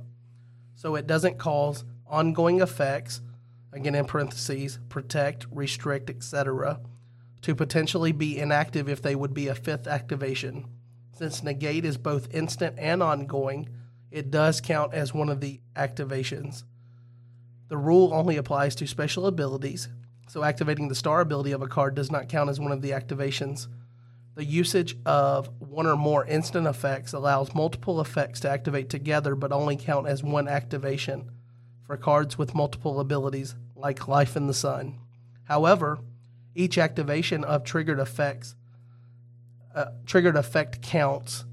So 0.75 0.95
it 0.95 1.07
doesn't 1.07 1.39
cause 1.39 1.85
ongoing 2.07 2.61
effects, 2.61 3.21
again 3.73 3.95
in 3.95 4.05
parentheses, 4.05 4.79
protect, 4.89 5.47
restrict, 5.51 6.09
etc., 6.11 6.81
to 7.43 7.55
potentially 7.55 8.13
be 8.13 8.39
inactive 8.39 8.89
if 8.89 9.03
they 9.03 9.15
would 9.15 9.35
be 9.35 9.49
a 9.49 9.55
fifth 9.55 9.87
activation. 9.87 10.67
Since 11.13 11.43
negate 11.43 11.85
is 11.85 11.99
both 11.99 12.33
instant 12.33 12.77
and 12.79 13.03
ongoing, 13.03 13.69
it 14.11 14.31
does 14.31 14.61
count 14.61 14.95
as 14.95 15.13
one 15.13 15.29
of 15.29 15.41
the 15.41 15.61
activations. 15.77 16.65
The 17.69 17.77
rule 17.77 18.15
only 18.15 18.37
applies 18.37 18.75
to 18.77 18.87
special 18.87 19.27
abilities, 19.27 19.89
so 20.29 20.43
activating 20.43 20.89
the 20.89 20.95
star 20.95 21.21
ability 21.21 21.53
of 21.53 21.63
a 21.63 21.69
card 21.69 21.95
does 21.95 22.11
not 22.11 22.29
count 22.29 22.51
as 22.51 22.61
one 22.61 22.73
of 22.73 22.83
the 22.83 22.91
activations. 22.91 23.67
The 24.38 24.44
usage 24.44 24.96
of 25.05 25.51
one 25.59 25.88
or 25.88 25.96
more 25.96 26.24
instant 26.24 26.68
effects 26.68 27.12
allows 27.12 27.57
multiple 27.57 28.01
effects 28.01 28.38
to 28.40 28.48
activate 28.48 28.88
together 28.88 29.35
but 29.35 29.51
only 29.51 29.74
count 29.77 30.07
as 30.07 30.22
one 30.22 30.46
activation 30.46 31.33
for 31.85 31.96
cards 31.96 32.38
with 32.38 32.55
multiple 32.55 33.01
abilities, 33.01 33.57
like 33.74 34.07
Life 34.07 34.37
in 34.37 34.46
the 34.46 34.55
Sun. 34.55 34.96
However, 35.48 35.98
each 36.55 36.79
activation 36.79 37.42
of 37.42 37.64
triggered 37.64 37.98
effects 37.98 38.55
uh, 39.74 39.87
triggered 40.07 40.37
effect 40.37 40.83
counts 40.83 41.44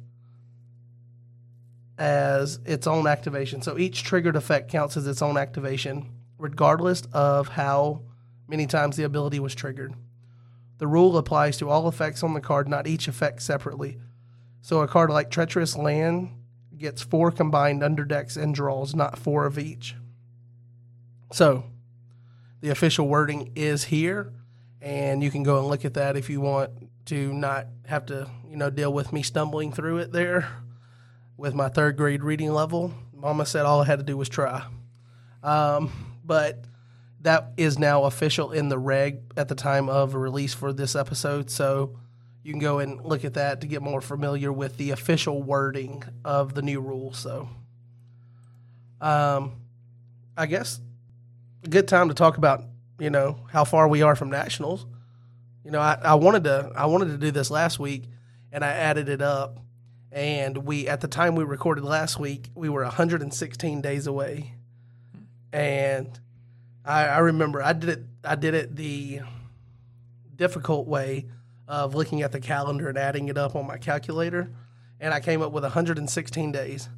as 1.97 2.59
its 2.65 2.85
own 2.85 3.07
activation. 3.07 3.63
So 3.63 3.79
each 3.79 4.03
triggered 4.03 4.35
effect 4.35 4.69
counts 4.69 4.95
as 4.95 5.07
its 5.07 5.23
own 5.23 5.37
activation, 5.37 6.11
regardless 6.37 7.01
of 7.13 7.47
how 7.47 8.03
many 8.47 8.67
times 8.67 8.95
the 8.95 9.05
ability 9.05 9.39
was 9.39 9.55
triggered. 9.55 9.95
The 10.77 10.87
rule 10.87 11.17
applies 11.17 11.57
to 11.57 11.69
all 11.69 11.87
effects 11.87 12.23
on 12.23 12.33
the 12.33 12.41
card, 12.41 12.67
not 12.67 12.87
each 12.87 13.07
effect 13.07 13.41
separately. 13.41 13.97
So 14.61 14.81
a 14.81 14.87
card 14.87 15.09
like 15.09 15.29
Treacherous 15.29 15.77
Land 15.77 16.31
gets 16.77 17.01
four 17.01 17.31
combined 17.31 17.81
underdecks 17.81 18.35
and 18.35 18.53
draws, 18.53 18.93
not 18.93 19.17
four 19.17 19.45
of 19.45 19.57
each. 19.57 19.95
So 21.31 21.63
the 22.61 22.69
official 22.69 23.07
wording 23.07 23.51
is 23.55 23.85
here, 23.85 24.33
and 24.81 25.23
you 25.23 25.31
can 25.31 25.43
go 25.43 25.59
and 25.59 25.67
look 25.67 25.85
at 25.85 25.93
that 25.93 26.17
if 26.17 26.29
you 26.29 26.41
want 26.41 26.71
to 27.05 27.33
not 27.33 27.67
have 27.85 28.07
to, 28.07 28.29
you 28.49 28.57
know, 28.57 28.69
deal 28.69 28.91
with 28.91 29.13
me 29.13 29.21
stumbling 29.21 29.71
through 29.71 29.99
it 29.99 30.11
there 30.11 30.49
with 31.37 31.53
my 31.53 31.69
third 31.69 31.97
grade 31.97 32.23
reading 32.23 32.51
level. 32.51 32.93
Mama 33.13 33.45
said 33.45 33.65
all 33.65 33.81
I 33.81 33.85
had 33.85 33.99
to 33.99 34.05
do 34.05 34.17
was 34.17 34.29
try. 34.29 34.65
Um, 35.43 35.91
but 36.23 36.65
that 37.25 37.53
is 37.57 37.79
now 37.79 38.03
official 38.03 38.51
in 38.51 38.69
the 38.69 38.77
reg 38.77 39.19
at 39.35 39.47
the 39.47 39.55
time 39.55 39.89
of 39.89 40.13
release 40.13 40.53
for 40.53 40.71
this 40.71 40.95
episode. 40.95 41.49
So 41.49 41.97
you 42.43 42.53
can 42.53 42.59
go 42.59 42.77
and 42.77 43.03
look 43.03 43.25
at 43.25 43.33
that 43.33 43.61
to 43.61 43.67
get 43.67 43.81
more 43.81 43.99
familiar 43.99 44.53
with 44.53 44.77
the 44.77 44.91
official 44.91 45.41
wording 45.41 46.03
of 46.23 46.53
the 46.53 46.61
new 46.61 46.79
rule. 46.79 47.13
So, 47.13 47.49
um, 49.01 49.53
I 50.37 50.45
guess 50.45 50.79
a 51.63 51.67
good 51.67 51.87
time 51.87 52.09
to 52.09 52.13
talk 52.13 52.37
about 52.37 52.61
you 52.99 53.09
know 53.09 53.39
how 53.51 53.63
far 53.63 53.87
we 53.87 54.03
are 54.03 54.15
from 54.15 54.29
nationals. 54.29 54.85
You 55.63 55.71
know, 55.71 55.79
I, 55.79 55.97
I 56.03 56.13
wanted 56.13 56.43
to 56.43 56.71
I 56.75 56.85
wanted 56.85 57.07
to 57.07 57.17
do 57.17 57.31
this 57.31 57.49
last 57.49 57.79
week, 57.79 58.03
and 58.51 58.63
I 58.63 58.69
added 58.69 59.09
it 59.09 59.23
up, 59.23 59.57
and 60.11 60.59
we 60.59 60.87
at 60.87 61.01
the 61.01 61.07
time 61.07 61.33
we 61.33 61.43
recorded 61.43 61.83
last 61.83 62.19
week 62.19 62.51
we 62.53 62.69
were 62.69 62.83
116 62.83 63.81
days 63.81 64.05
away, 64.05 64.53
and 65.51 66.19
I, 66.85 67.05
I 67.05 67.17
remember 67.19 67.63
I 67.63 67.73
did 67.73 67.89
it 67.89 68.03
I 68.23 68.35
did 68.35 68.53
it 68.53 68.75
the 68.75 69.21
difficult 70.35 70.87
way 70.87 71.25
of 71.67 71.95
looking 71.95 72.21
at 72.21 72.31
the 72.31 72.39
calendar 72.39 72.87
and 72.89 72.97
adding 72.97 73.27
it 73.27 73.37
up 73.37 73.55
on 73.55 73.65
my 73.65 73.77
calculator, 73.77 74.51
and 74.99 75.13
I 75.13 75.19
came 75.19 75.41
up 75.41 75.51
with 75.51 75.63
116 75.63 76.51
days, 76.51 76.89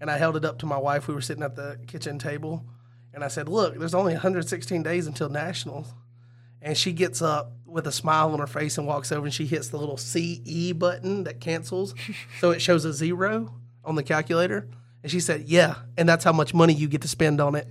and 0.00 0.10
I 0.10 0.16
held 0.16 0.36
it 0.36 0.44
up 0.44 0.58
to 0.60 0.66
my 0.66 0.78
wife. 0.78 1.08
We 1.08 1.14
were 1.14 1.20
sitting 1.20 1.42
at 1.42 1.56
the 1.56 1.78
kitchen 1.86 2.18
table, 2.18 2.64
and 3.12 3.22
I 3.22 3.28
said, 3.28 3.48
"Look, 3.48 3.78
there's 3.78 3.94
only 3.94 4.14
116 4.14 4.82
days 4.82 5.06
until 5.06 5.28
nationals." 5.28 5.92
And 6.62 6.78
she 6.78 6.94
gets 6.94 7.20
up 7.20 7.52
with 7.66 7.86
a 7.86 7.92
smile 7.92 8.32
on 8.32 8.38
her 8.38 8.46
face 8.46 8.78
and 8.78 8.86
walks 8.86 9.12
over 9.12 9.26
and 9.26 9.34
she 9.34 9.44
hits 9.44 9.68
the 9.68 9.76
little 9.76 9.98
CE 9.98 10.72
button 10.72 11.24
that 11.24 11.38
cancels. 11.38 11.94
so 12.40 12.52
it 12.52 12.62
shows 12.62 12.86
a 12.86 12.92
zero 12.94 13.52
on 13.84 13.96
the 13.96 14.02
calculator. 14.02 14.66
And 15.04 15.10
she 15.10 15.20
said, 15.20 15.42
Yeah, 15.42 15.74
and 15.98 16.08
that's 16.08 16.24
how 16.24 16.32
much 16.32 16.54
money 16.54 16.72
you 16.72 16.88
get 16.88 17.02
to 17.02 17.08
spend 17.08 17.38
on 17.38 17.56
it. 17.56 17.68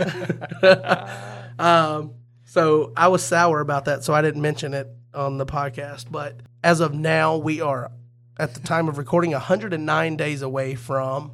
um, 1.58 2.14
so 2.46 2.92
I 2.96 3.06
was 3.06 3.22
sour 3.22 3.60
about 3.60 3.84
that, 3.84 4.02
so 4.02 4.12
I 4.12 4.22
didn't 4.22 4.42
mention 4.42 4.74
it 4.74 4.88
on 5.14 5.38
the 5.38 5.46
podcast. 5.46 6.06
But 6.10 6.40
as 6.64 6.80
of 6.80 6.92
now, 6.92 7.36
we 7.36 7.60
are 7.60 7.92
at 8.40 8.54
the 8.54 8.60
time 8.60 8.88
of 8.88 8.98
recording 8.98 9.30
109 9.30 10.16
days 10.16 10.42
away 10.42 10.74
from 10.74 11.30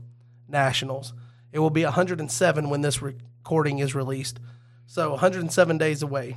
nationals. 0.46 1.14
It 1.52 1.58
will 1.58 1.70
be 1.70 1.84
107 1.84 2.68
when 2.68 2.82
this 2.82 3.00
recording 3.00 3.78
is 3.78 3.94
released. 3.94 4.38
So 4.84 5.12
107 5.12 5.78
days 5.78 6.02
away. 6.02 6.36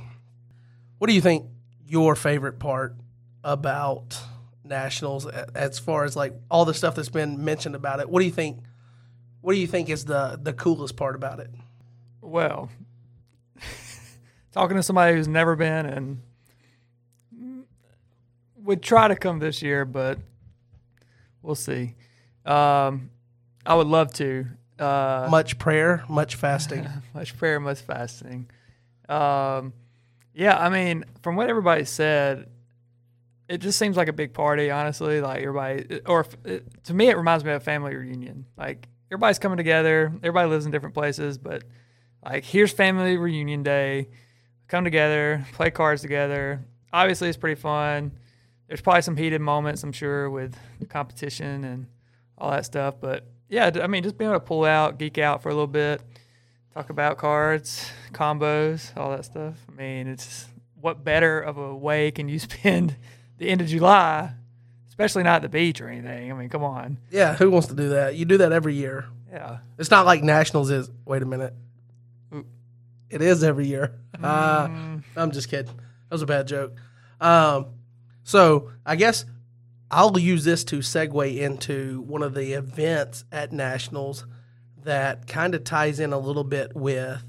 What 0.96 1.08
do 1.08 1.14
you 1.14 1.20
think 1.20 1.44
your 1.86 2.16
favorite 2.16 2.58
part 2.58 2.96
about 3.42 4.18
nationals 4.64 5.26
as 5.26 5.78
far 5.78 6.04
as 6.04 6.16
like 6.16 6.32
all 6.50 6.64
the 6.64 6.72
stuff 6.72 6.94
that's 6.94 7.10
been 7.10 7.44
mentioned 7.44 7.74
about 7.74 8.00
it? 8.00 8.08
What 8.08 8.20
do 8.20 8.24
you 8.24 8.32
think 8.32 8.60
what 9.44 9.52
do 9.52 9.60
you 9.60 9.66
think 9.66 9.90
is 9.90 10.06
the 10.06 10.38
the 10.42 10.54
coolest 10.54 10.96
part 10.96 11.14
about 11.14 11.38
it? 11.38 11.50
Well, 12.22 12.70
talking 14.52 14.78
to 14.78 14.82
somebody 14.82 15.14
who's 15.14 15.28
never 15.28 15.54
been 15.54 15.84
and 15.84 16.22
would 18.56 18.82
try 18.82 19.06
to 19.06 19.14
come 19.14 19.40
this 19.40 19.60
year, 19.60 19.84
but 19.84 20.18
we'll 21.42 21.54
see. 21.54 21.94
Um, 22.46 23.10
I 23.66 23.74
would 23.74 23.86
love 23.86 24.14
to. 24.14 24.46
Uh, 24.78 25.28
much 25.30 25.58
prayer, 25.58 26.04
much 26.08 26.36
fasting. 26.36 26.88
much 27.14 27.36
prayer, 27.36 27.60
much 27.60 27.82
fasting. 27.82 28.48
Um, 29.10 29.74
yeah, 30.32 30.56
I 30.56 30.70
mean, 30.70 31.04
from 31.22 31.36
what 31.36 31.50
everybody 31.50 31.84
said, 31.84 32.48
it 33.46 33.58
just 33.58 33.78
seems 33.78 33.98
like 33.98 34.08
a 34.08 34.14
big 34.14 34.32
party. 34.32 34.70
Honestly, 34.70 35.20
like 35.20 35.42
everybody, 35.42 36.00
or 36.06 36.24
it, 36.46 36.84
to 36.84 36.94
me, 36.94 37.10
it 37.10 37.18
reminds 37.18 37.44
me 37.44 37.50
of 37.50 37.60
a 37.60 37.64
family 37.64 37.94
reunion. 37.94 38.46
Like 38.56 38.88
everybody's 39.10 39.38
coming 39.38 39.56
together. 39.56 40.12
Everybody 40.16 40.48
lives 40.48 40.66
in 40.66 40.72
different 40.72 40.94
places, 40.94 41.38
but 41.38 41.64
like 42.24 42.44
here's 42.44 42.72
family 42.72 43.16
reunion 43.16 43.62
day. 43.62 44.08
Come 44.68 44.84
together, 44.84 45.46
play 45.52 45.70
cards 45.70 46.00
together. 46.02 46.64
Obviously, 46.92 47.28
it's 47.28 47.36
pretty 47.36 47.60
fun. 47.60 48.12
There's 48.66 48.80
probably 48.80 49.02
some 49.02 49.16
heated 49.16 49.40
moments, 49.40 49.82
I'm 49.82 49.92
sure, 49.92 50.30
with 50.30 50.56
competition 50.88 51.64
and 51.64 51.86
all 52.38 52.50
that 52.50 52.64
stuff. 52.64 52.94
But 53.00 53.26
yeah, 53.48 53.70
I 53.82 53.86
mean, 53.86 54.02
just 54.02 54.16
being 54.16 54.30
able 54.30 54.40
to 54.40 54.46
pull 54.46 54.64
out, 54.64 54.98
geek 54.98 55.18
out 55.18 55.42
for 55.42 55.50
a 55.50 55.52
little 55.52 55.66
bit, 55.66 56.00
talk 56.72 56.90
about 56.90 57.18
cards, 57.18 57.90
combos, 58.12 58.96
all 58.96 59.10
that 59.10 59.26
stuff. 59.26 59.54
I 59.68 59.72
mean, 59.76 60.08
it's 60.08 60.46
what 60.80 61.04
better 61.04 61.40
of 61.40 61.58
a 61.58 61.74
way 61.74 62.10
can 62.10 62.28
you 62.28 62.38
spend 62.38 62.96
the 63.38 63.48
end 63.48 63.60
of 63.60 63.66
July, 63.66 64.32
especially 64.94 65.24
not 65.24 65.36
at 65.36 65.42
the 65.42 65.48
beach 65.48 65.80
or 65.80 65.88
anything? 65.88 66.30
I 66.30 66.34
mean, 66.36 66.48
come 66.48 66.62
on. 66.62 66.98
Yeah, 67.10 67.34
who 67.34 67.50
wants 67.50 67.66
to 67.66 67.74
do 67.74 67.88
that? 67.88 68.14
You 68.14 68.24
do 68.24 68.38
that 68.38 68.52
every 68.52 68.74
year. 68.74 69.06
Yeah. 69.28 69.58
It's 69.76 69.90
not 69.90 70.06
like 70.06 70.22
Nationals 70.22 70.70
is. 70.70 70.88
Wait 71.04 71.20
a 71.20 71.26
minute. 71.26 71.52
It 73.10 73.20
is 73.20 73.42
every 73.44 73.66
year. 73.66 73.94
Uh, 74.22 74.68
I'm 75.16 75.32
just 75.32 75.50
kidding. 75.50 75.74
That 75.74 76.12
was 76.12 76.22
a 76.22 76.26
bad 76.26 76.46
joke. 76.46 76.72
Um, 77.20 77.66
so 78.22 78.70
I 78.86 78.94
guess 78.96 79.26
I'll 79.90 80.16
use 80.18 80.44
this 80.44 80.64
to 80.64 80.78
segue 80.78 81.36
into 81.36 82.00
one 82.02 82.22
of 82.22 82.32
the 82.32 82.52
events 82.52 83.24
at 83.32 83.52
Nationals 83.52 84.24
that 84.84 85.26
kind 85.26 85.54
of 85.54 85.64
ties 85.64 85.98
in 86.00 86.12
a 86.12 86.18
little 86.18 86.44
bit 86.44 86.74
with 86.74 87.22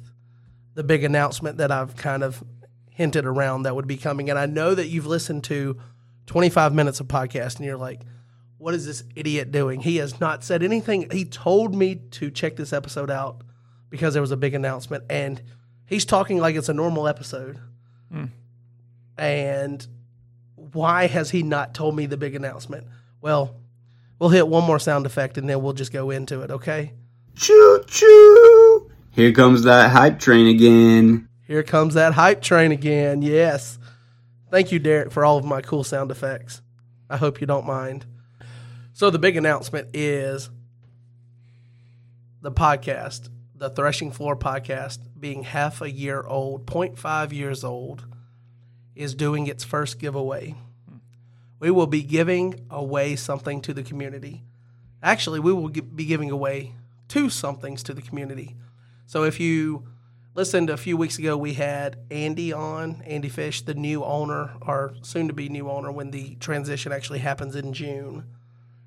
the 0.76 0.84
big 0.84 1.04
announcement 1.04 1.58
that 1.58 1.72
I've 1.72 1.98
kind 1.98 2.24
of 2.24 2.44
hinted 2.92 3.26
around 3.26 3.64
that 3.64 3.76
would 3.76 3.88
be 3.88 3.98
coming. 3.98 4.30
And 4.30 4.40
I 4.40 4.46
know 4.46 4.74
that 4.76 4.88
you've 4.88 5.08
listened 5.08 5.44
to 5.46 5.78
25 6.28 6.74
minutes 6.74 7.00
of 7.00 7.08
podcast 7.08 7.58
and 7.58 7.66
you're 7.66 7.78
like, 7.78 8.02
what 8.58 8.74
is 8.74 8.86
this 8.86 9.04
idiot 9.16 9.52
doing? 9.52 9.80
He 9.80 9.98
has 9.98 10.20
not 10.20 10.44
said 10.44 10.64
anything. 10.64 11.10
He 11.12 11.26
told 11.26 11.76
me 11.76 11.96
to 12.12 12.32
check 12.32 12.56
this 12.56 12.74
episode 12.74 13.12
out 13.12 13.42
because 13.90 14.14
there 14.14 14.22
was 14.22 14.32
a 14.32 14.38
big 14.38 14.54
announcement 14.54 15.04
and 15.10 15.42
he's 15.86 16.06
talking 16.06 16.40
like 16.40 16.56
it's 16.56 16.70
a 16.70 16.74
normal 16.74 17.08
episode. 17.08 17.60
Hmm. 18.12 18.26
And 19.18 19.86
why 20.56 21.08
has 21.08 21.30
he 21.30 21.44
not 21.44 21.74
told 21.74 21.96
me 21.96 22.06
the 22.06 22.18
big 22.18 22.36
announcement? 22.36 22.88
Well, 23.22 23.56
we'll 24.20 24.30
hit 24.30 24.48
one 24.48 24.64
more 24.64 24.80
sound 24.80 25.06
effect 25.06 25.38
and 25.38 25.50
then 25.50 25.62
we'll 25.62 25.74
just 25.74 25.94
go 25.94 26.10
into 26.10 26.42
it, 26.42 26.52
okay? 26.52 26.94
Choo 27.36 27.84
choo! 27.88 28.92
Here 29.12 29.32
comes 29.32 29.64
that 29.64 29.92
hype 29.92 30.20
train 30.20 30.48
again. 30.48 31.30
Here 31.48 31.64
comes 31.64 31.94
that 31.94 32.14
hype 32.14 32.42
train 32.42 32.72
again. 32.72 33.22
Yes. 33.22 33.78
Thank 34.56 34.72
you, 34.72 34.80
Derek, 34.80 35.12
for 35.12 35.26
all 35.26 35.38
of 35.38 35.44
my 35.44 35.60
cool 35.60 35.84
sound 35.84 36.12
effects. 36.12 36.62
I 37.10 37.18
hope 37.18 37.42
you 37.42 37.46
don't 37.46 37.66
mind. 37.68 38.06
So, 38.94 39.10
the 39.10 39.20
big 39.20 39.36
announcement 39.36 39.90
is 39.94 40.50
the 42.42 42.54
podcast, 42.54 43.28
the 43.54 43.70
Threshing 43.70 44.14
Floor 44.14 44.38
podcast, 44.38 45.00
being 45.20 45.44
half 45.44 45.82
a 45.82 45.92
year 45.92 46.24
old, 46.26 46.66
0.5 46.68 47.34
years 47.34 47.66
old, 47.66 48.06
is 48.96 49.14
doing 49.14 49.48
its 49.48 49.66
first 49.66 50.00
giveaway. 50.00 50.56
We 51.60 51.70
will 51.70 51.88
be 51.88 52.02
giving 52.02 52.66
away 52.70 53.18
something 53.18 53.60
to 53.60 53.74
the 53.74 53.84
community. 53.84 54.46
Actually, 55.04 55.42
we 55.42 55.52
will 55.52 55.68
be 55.68 56.06
giving 56.06 56.32
away 56.32 56.76
two 57.10 57.30
somethings 57.30 57.84
to 57.84 57.94
the 57.94 58.02
community. 58.02 58.56
So 59.06 59.24
if 59.24 59.38
you 59.38 59.86
listened 60.36 60.70
a 60.70 60.78
few 60.78 60.98
weeks 60.98 61.18
ago, 61.18 61.38
we 61.38 61.54
had 61.54 61.98
Andy 62.12 62.52
on, 62.52 63.02
Andy 63.06 63.30
Fish, 63.30 63.62
the 63.62 63.74
new 63.74 64.04
owner, 64.04 64.52
or 64.62 64.94
soon 65.02 65.28
to 65.30 65.34
be 65.34 65.50
new 65.50 65.70
owner 65.70 65.92
when 65.92 66.12
the 66.12 66.36
transition 66.36 66.92
actually 66.92 67.20
happens 67.20 67.56
in 67.56 67.74
June. 67.74 68.26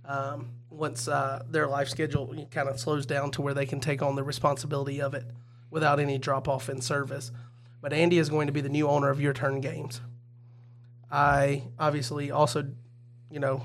Um, 0.05 0.51
once 0.71 1.09
uh, 1.09 1.43
their 1.51 1.67
life 1.67 1.89
schedule 1.89 2.47
kind 2.51 2.69
of 2.69 2.79
slows 2.79 3.05
down 3.05 3.31
to 3.33 3.43
where 3.43 3.55
they 3.55 3.67
can 3.67 3.81
take 3.81 4.01
on 4.03 4.15
the 4.15 4.23
responsibility 4.23 5.01
of 5.01 5.15
it 5.15 5.25
without 5.71 5.99
any 5.99 6.19
drop 6.19 6.47
off 6.47 6.69
in 6.69 6.81
service. 6.81 7.33
But 7.81 7.93
Andy 7.93 8.19
is 8.19 8.29
going 8.29 8.47
to 8.47 8.53
be 8.53 8.61
the 8.61 8.69
new 8.69 8.87
owner 8.87 9.11
of 9.11 9.21
Your 9.21 9.33
Turn 9.33 9.61
Games. 9.61 10.01
I 11.11 11.65
obviously 11.79 12.31
also, 12.31 12.71
you 13.31 13.41
know, 13.41 13.63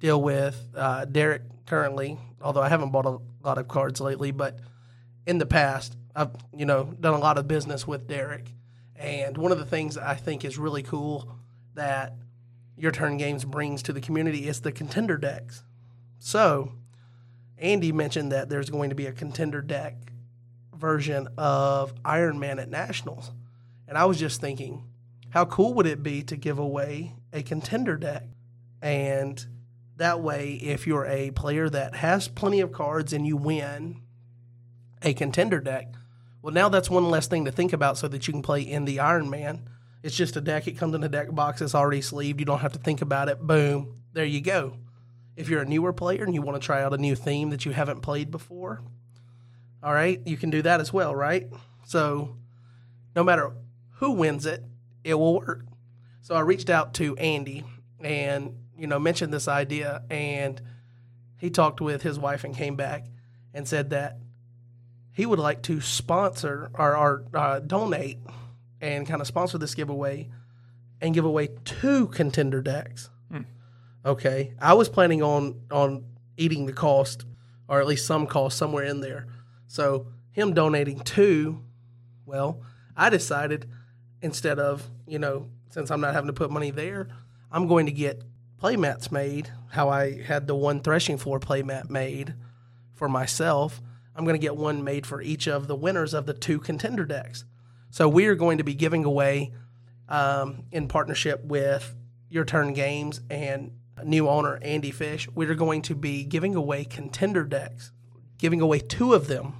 deal 0.00 0.20
with 0.20 0.68
uh, 0.74 1.04
Derek 1.04 1.42
currently, 1.66 2.18
although 2.40 2.62
I 2.62 2.68
haven't 2.68 2.90
bought 2.90 3.06
a 3.06 3.18
lot 3.44 3.58
of 3.58 3.68
cards 3.68 4.00
lately, 4.00 4.30
but 4.30 4.58
in 5.26 5.38
the 5.38 5.46
past, 5.46 5.96
I've, 6.16 6.30
you 6.56 6.64
know, 6.64 6.94
done 6.98 7.14
a 7.14 7.18
lot 7.18 7.36
of 7.36 7.46
business 7.46 7.86
with 7.86 8.08
Derek. 8.08 8.50
And 8.96 9.36
one 9.36 9.52
of 9.52 9.58
the 9.58 9.66
things 9.66 9.98
I 9.98 10.14
think 10.14 10.44
is 10.44 10.56
really 10.56 10.82
cool 10.82 11.36
that 11.74 12.14
Your 12.78 12.90
Turn 12.90 13.18
Games 13.18 13.44
brings 13.44 13.82
to 13.84 13.92
the 13.92 14.00
community 14.00 14.48
is 14.48 14.62
the 14.62 14.72
contender 14.72 15.18
decks. 15.18 15.62
So, 16.18 16.72
Andy 17.58 17.92
mentioned 17.92 18.32
that 18.32 18.48
there's 18.48 18.70
going 18.70 18.88
to 18.88 18.96
be 18.96 19.06
a 19.06 19.12
contender 19.12 19.60
deck 19.60 19.94
version 20.74 21.28
of 21.36 21.92
Iron 22.04 22.38
Man 22.38 22.58
at 22.58 22.70
Nationals. 22.70 23.30
And 23.86 23.98
I 23.98 24.06
was 24.06 24.18
just 24.18 24.40
thinking, 24.40 24.84
how 25.30 25.44
cool 25.44 25.74
would 25.74 25.86
it 25.86 26.02
be 26.02 26.22
to 26.24 26.36
give 26.36 26.58
away 26.58 27.14
a 27.32 27.42
contender 27.42 27.96
deck? 27.96 28.24
And 28.80 29.44
that 29.96 30.20
way, 30.20 30.54
if 30.54 30.86
you're 30.86 31.06
a 31.06 31.30
player 31.32 31.68
that 31.68 31.96
has 31.96 32.28
plenty 32.28 32.60
of 32.60 32.72
cards 32.72 33.12
and 33.12 33.26
you 33.26 33.36
win 33.36 34.02
a 35.02 35.14
contender 35.14 35.60
deck, 35.60 35.94
well, 36.46 36.54
now 36.54 36.68
that's 36.68 36.88
one 36.88 37.10
less 37.10 37.26
thing 37.26 37.46
to 37.46 37.50
think 37.50 37.72
about 37.72 37.98
so 37.98 38.06
that 38.06 38.28
you 38.28 38.32
can 38.32 38.40
play 38.40 38.60
in 38.62 38.84
the 38.84 39.00
Iron 39.00 39.28
Man. 39.28 39.68
It's 40.04 40.14
just 40.14 40.36
a 40.36 40.40
deck. 40.40 40.68
It 40.68 40.78
comes 40.78 40.94
in 40.94 41.02
a 41.02 41.08
deck 41.08 41.34
box. 41.34 41.60
It's 41.60 41.74
already 41.74 42.00
sleeved. 42.00 42.38
You 42.38 42.46
don't 42.46 42.60
have 42.60 42.74
to 42.74 42.78
think 42.78 43.02
about 43.02 43.28
it. 43.28 43.40
Boom. 43.40 44.00
There 44.12 44.24
you 44.24 44.40
go. 44.40 44.76
If 45.34 45.48
you're 45.48 45.62
a 45.62 45.66
newer 45.66 45.92
player 45.92 46.22
and 46.22 46.32
you 46.36 46.42
want 46.42 46.54
to 46.54 46.64
try 46.64 46.84
out 46.84 46.94
a 46.94 46.98
new 46.98 47.16
theme 47.16 47.50
that 47.50 47.66
you 47.66 47.72
haven't 47.72 48.02
played 48.02 48.30
before, 48.30 48.80
all 49.82 49.92
right, 49.92 50.20
you 50.24 50.36
can 50.36 50.50
do 50.50 50.62
that 50.62 50.80
as 50.80 50.92
well, 50.92 51.16
right? 51.16 51.48
So, 51.84 52.36
no 53.16 53.24
matter 53.24 53.50
who 53.94 54.12
wins 54.12 54.46
it, 54.46 54.62
it 55.02 55.14
will 55.14 55.40
work. 55.40 55.64
So 56.22 56.36
I 56.36 56.42
reached 56.42 56.70
out 56.70 56.94
to 56.94 57.16
Andy 57.16 57.64
and 58.00 58.54
you 58.78 58.86
know 58.86 59.00
mentioned 59.00 59.34
this 59.34 59.48
idea, 59.48 60.04
and 60.10 60.62
he 61.38 61.50
talked 61.50 61.80
with 61.80 62.02
his 62.02 62.20
wife 62.20 62.44
and 62.44 62.56
came 62.56 62.76
back 62.76 63.06
and 63.52 63.66
said 63.66 63.90
that 63.90 64.18
he 65.16 65.24
would 65.24 65.38
like 65.38 65.62
to 65.62 65.80
sponsor 65.80 66.70
or, 66.74 66.94
or 66.94 67.24
uh, 67.32 67.58
donate 67.58 68.18
and 68.82 69.06
kind 69.06 69.22
of 69.22 69.26
sponsor 69.26 69.56
this 69.56 69.74
giveaway 69.74 70.28
and 71.00 71.14
give 71.14 71.24
away 71.24 71.48
two 71.64 72.08
contender 72.08 72.60
decks. 72.60 73.08
Okay, 74.04 74.52
I 74.60 74.74
was 74.74 74.90
planning 74.90 75.22
on 75.22 75.62
on 75.70 76.04
eating 76.36 76.66
the 76.66 76.74
cost 76.74 77.24
or 77.66 77.80
at 77.80 77.86
least 77.86 78.06
some 78.06 78.26
cost 78.26 78.58
somewhere 78.58 78.84
in 78.84 79.00
there. 79.00 79.26
So 79.66 80.08
him 80.32 80.52
donating 80.52 81.00
two, 81.00 81.64
well, 82.26 82.60
I 82.94 83.08
decided 83.08 83.70
instead 84.20 84.58
of 84.58 84.86
you 85.06 85.18
know 85.18 85.48
since 85.70 85.90
I'm 85.90 86.02
not 86.02 86.12
having 86.12 86.28
to 86.28 86.34
put 86.34 86.50
money 86.50 86.70
there, 86.70 87.08
I'm 87.50 87.66
going 87.66 87.86
to 87.86 87.92
get 87.92 88.22
playmats 88.62 89.10
made. 89.10 89.50
How 89.70 89.88
I 89.88 90.20
had 90.20 90.46
the 90.46 90.54
one 90.54 90.80
threshing 90.80 91.16
floor 91.16 91.40
playmat 91.40 91.88
made 91.88 92.34
for 92.94 93.08
myself. 93.08 93.80
I'm 94.16 94.24
going 94.24 94.34
to 94.34 94.40
get 94.40 94.56
one 94.56 94.82
made 94.82 95.06
for 95.06 95.20
each 95.20 95.46
of 95.46 95.68
the 95.68 95.76
winners 95.76 96.14
of 96.14 96.24
the 96.24 96.32
two 96.32 96.58
contender 96.58 97.04
decks. 97.04 97.44
So 97.90 98.08
we 98.08 98.26
are 98.26 98.34
going 98.34 98.58
to 98.58 98.64
be 98.64 98.74
giving 98.74 99.04
away 99.04 99.52
um, 100.08 100.64
in 100.72 100.88
partnership 100.88 101.44
with 101.44 101.94
Your 102.30 102.44
Turn 102.44 102.72
Games 102.72 103.20
and 103.28 103.72
new 104.02 104.28
owner 104.28 104.58
Andy 104.62 104.90
Fish. 104.90 105.28
We're 105.34 105.54
going 105.54 105.82
to 105.82 105.94
be 105.94 106.24
giving 106.24 106.54
away 106.54 106.84
contender 106.84 107.44
decks, 107.44 107.92
giving 108.38 108.60
away 108.60 108.78
two 108.78 109.12
of 109.12 109.28
them. 109.28 109.54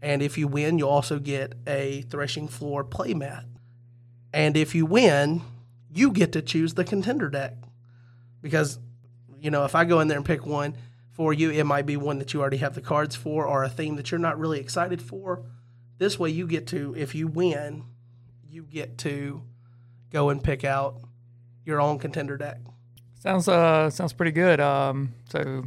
And 0.00 0.22
if 0.22 0.38
you 0.38 0.48
win, 0.48 0.78
you'll 0.78 0.90
also 0.90 1.18
get 1.18 1.54
a 1.66 2.02
threshing 2.02 2.48
floor 2.48 2.84
playmat. 2.84 3.44
And 4.32 4.56
if 4.56 4.74
you 4.74 4.86
win, 4.86 5.42
you 5.92 6.10
get 6.10 6.32
to 6.32 6.42
choose 6.42 6.74
the 6.74 6.84
contender 6.84 7.28
deck. 7.28 7.54
Because, 8.40 8.78
you 9.40 9.50
know, 9.50 9.64
if 9.64 9.74
I 9.74 9.84
go 9.84 10.00
in 10.00 10.08
there 10.08 10.18
and 10.18 10.26
pick 10.26 10.44
one 10.44 10.76
for 11.14 11.32
you, 11.32 11.50
it 11.50 11.64
might 11.64 11.86
be 11.86 11.96
one 11.96 12.18
that 12.18 12.34
you 12.34 12.40
already 12.40 12.58
have 12.58 12.74
the 12.74 12.80
cards 12.80 13.16
for 13.16 13.46
or 13.46 13.64
a 13.64 13.68
theme 13.68 13.96
that 13.96 14.10
you're 14.10 14.18
not 14.18 14.38
really 14.38 14.60
excited 14.60 15.00
for. 15.00 15.44
This 15.98 16.18
way, 16.18 16.28
you 16.30 16.46
get 16.46 16.66
to, 16.68 16.94
if 16.96 17.14
you 17.14 17.28
win, 17.28 17.84
you 18.50 18.64
get 18.64 18.98
to 18.98 19.42
go 20.10 20.28
and 20.28 20.42
pick 20.42 20.64
out 20.64 21.00
your 21.64 21.80
own 21.80 21.98
contender 21.98 22.36
deck. 22.36 22.58
Sounds 23.20 23.48
uh 23.48 23.88
sounds 23.88 24.12
pretty 24.12 24.32
good. 24.32 24.60
Um, 24.60 25.14
so 25.30 25.64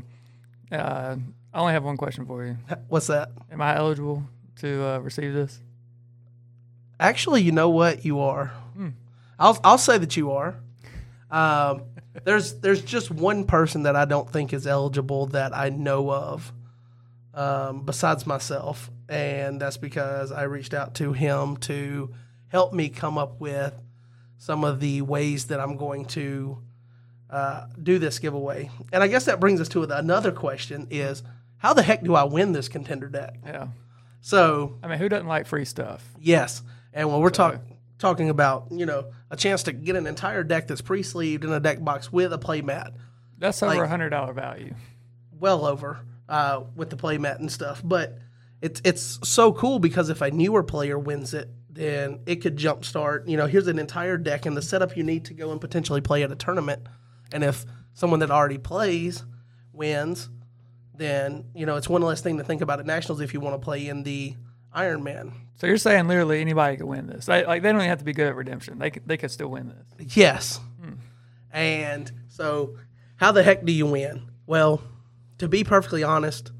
uh, 0.71 1.15
I 1.53 1.59
only 1.59 1.73
have 1.73 1.83
one 1.83 1.97
question 1.97 2.25
for 2.25 2.45
you. 2.45 2.57
What's 2.87 3.07
that? 3.07 3.31
Am 3.51 3.61
I 3.61 3.75
eligible 3.75 4.23
to 4.57 4.85
uh, 4.85 4.97
receive 4.99 5.33
this? 5.33 5.59
Actually, 6.99 7.41
you 7.41 7.51
know 7.51 7.69
what? 7.69 8.05
You 8.05 8.19
are. 8.19 8.51
I'll 9.39 9.59
I'll 9.63 9.77
say 9.77 9.97
that 9.97 10.17
you 10.17 10.31
are. 10.31 10.55
Um, 11.31 11.83
there's 12.23 12.55
there's 12.55 12.81
just 12.81 13.11
one 13.11 13.45
person 13.45 13.83
that 13.83 13.95
I 13.95 14.05
don't 14.05 14.29
think 14.31 14.53
is 14.53 14.67
eligible 14.67 15.27
that 15.27 15.55
I 15.55 15.69
know 15.69 16.11
of, 16.11 16.51
um, 17.33 17.83
besides 17.83 18.25
myself, 18.25 18.89
and 19.07 19.59
that's 19.61 19.77
because 19.77 20.31
I 20.31 20.43
reached 20.43 20.73
out 20.73 20.95
to 20.95 21.13
him 21.13 21.57
to 21.57 22.13
help 22.49 22.73
me 22.73 22.89
come 22.89 23.17
up 23.17 23.39
with 23.39 23.73
some 24.37 24.63
of 24.63 24.79
the 24.79 25.01
ways 25.01 25.47
that 25.47 25.59
I'm 25.59 25.77
going 25.77 26.05
to 26.05 26.61
uh, 27.29 27.67
do 27.81 27.99
this 27.99 28.19
giveaway. 28.19 28.69
And 28.91 29.03
I 29.03 29.07
guess 29.07 29.25
that 29.25 29.39
brings 29.39 29.61
us 29.61 29.69
to 29.69 29.83
another 29.83 30.31
question: 30.31 30.87
is 30.89 31.23
how 31.57 31.73
the 31.73 31.83
heck 31.83 32.03
do 32.03 32.15
I 32.15 32.23
win 32.23 32.51
this 32.51 32.69
contender 32.69 33.07
deck? 33.07 33.35
Yeah. 33.45 33.67
So 34.21 34.77
I 34.81 34.87
mean, 34.87 34.97
who 34.97 35.09
doesn't 35.09 35.27
like 35.27 35.47
free 35.47 35.65
stuff? 35.65 36.03
Yes, 36.19 36.63
and 36.93 37.11
when 37.11 37.21
we're 37.21 37.29
talking 37.29 37.76
talking 37.99 38.29
about 38.29 38.67
you 38.71 38.85
know 38.85 39.11
a 39.31 39.35
chance 39.37 39.63
to 39.63 39.71
get 39.73 39.95
an 39.95 40.07
entire 40.07 40.43
deck 40.43 40.67
that's 40.67 40.81
pre-sleeved 40.81 41.43
in 41.43 41.51
a 41.51 41.59
deck 41.59 41.83
box 41.83 42.11
with 42.11 42.31
a 42.33 42.37
playmat, 42.37 42.93
That's 43.37 43.61
over 43.63 43.75
Like- 43.75 43.83
a 43.83 43.87
hundred 43.87 44.09
dollar 44.09 44.33
value. 44.33 44.73
well 45.39 45.65
over 45.65 45.99
uh, 46.29 46.61
with 46.75 46.89
the 46.89 46.97
playmat 46.97 47.39
and 47.39 47.51
stuff. 47.51 47.81
But 47.83 48.17
it's 48.61 48.81
it's 48.83 49.19
so 49.27 49.53
cool 49.53 49.79
because 49.79 50.09
if 50.09 50.21
a 50.21 50.31
newer 50.31 50.63
player 50.63 50.97
wins 50.97 51.33
it, 51.33 51.49
then 51.69 52.19
it 52.25 52.37
could 52.37 52.57
jumpstart. 52.57 53.27
You 53.29 53.37
know, 53.37 53.45
here's 53.45 53.67
an 53.67 53.77
entire 53.79 54.17
deck 54.17 54.45
and 54.45 54.57
the 54.57 54.61
setup 54.61 54.97
you 54.97 55.03
need 55.03 55.25
to 55.25 55.33
go 55.33 55.51
and 55.51 55.61
potentially 55.61 56.01
play 56.01 56.23
at 56.23 56.31
a 56.31 56.35
tournament. 56.35 56.87
And 57.31 57.43
if 57.43 57.65
someone 57.93 58.19
that 58.21 58.31
already 58.31 58.57
plays 58.57 59.23
wins, 59.73 60.29
then 60.95 61.45
you 61.53 61.65
know 61.65 61.75
it's 61.75 61.87
one 61.89 62.01
less 62.01 62.21
thing 62.21 62.37
to 62.37 62.43
think 62.43 62.61
about 62.61 62.79
at 62.79 62.85
nationals 62.85 63.21
if 63.21 63.33
you 63.33 63.39
want 63.39 63.53
to 63.59 63.63
play 63.63 63.87
in 63.87 64.03
the 64.03 64.35
Iron 64.77 65.03
Man. 65.03 65.33
So 65.55 65.65
you're 65.65 65.77
saying 65.77 66.07
literally 66.07 66.39
anybody 66.39 66.77
could 66.77 66.85
win 66.85 67.07
this? 67.07 67.25
They, 67.25 67.43
like 67.43 67.63
they 67.63 67.71
don't 67.71 67.81
even 67.81 67.89
have 67.89 67.97
to 67.97 68.05
be 68.05 68.13
good 68.13 68.27
at 68.27 68.35
redemption. 68.35 68.77
They 68.77 68.91
could, 68.91 69.07
they 69.07 69.17
could 69.17 69.31
still 69.31 69.47
win 69.47 69.69
this. 69.97 70.15
Yes. 70.15 70.59
Hmm. 70.79 70.93
And 71.51 72.11
so, 72.27 72.77
how 73.15 73.31
the 73.31 73.41
heck 73.41 73.65
do 73.65 73.71
you 73.71 73.87
win? 73.87 74.29
Well, 74.45 74.83
to 75.39 75.47
be 75.47 75.63
perfectly 75.63 76.03
honest, 76.03 76.51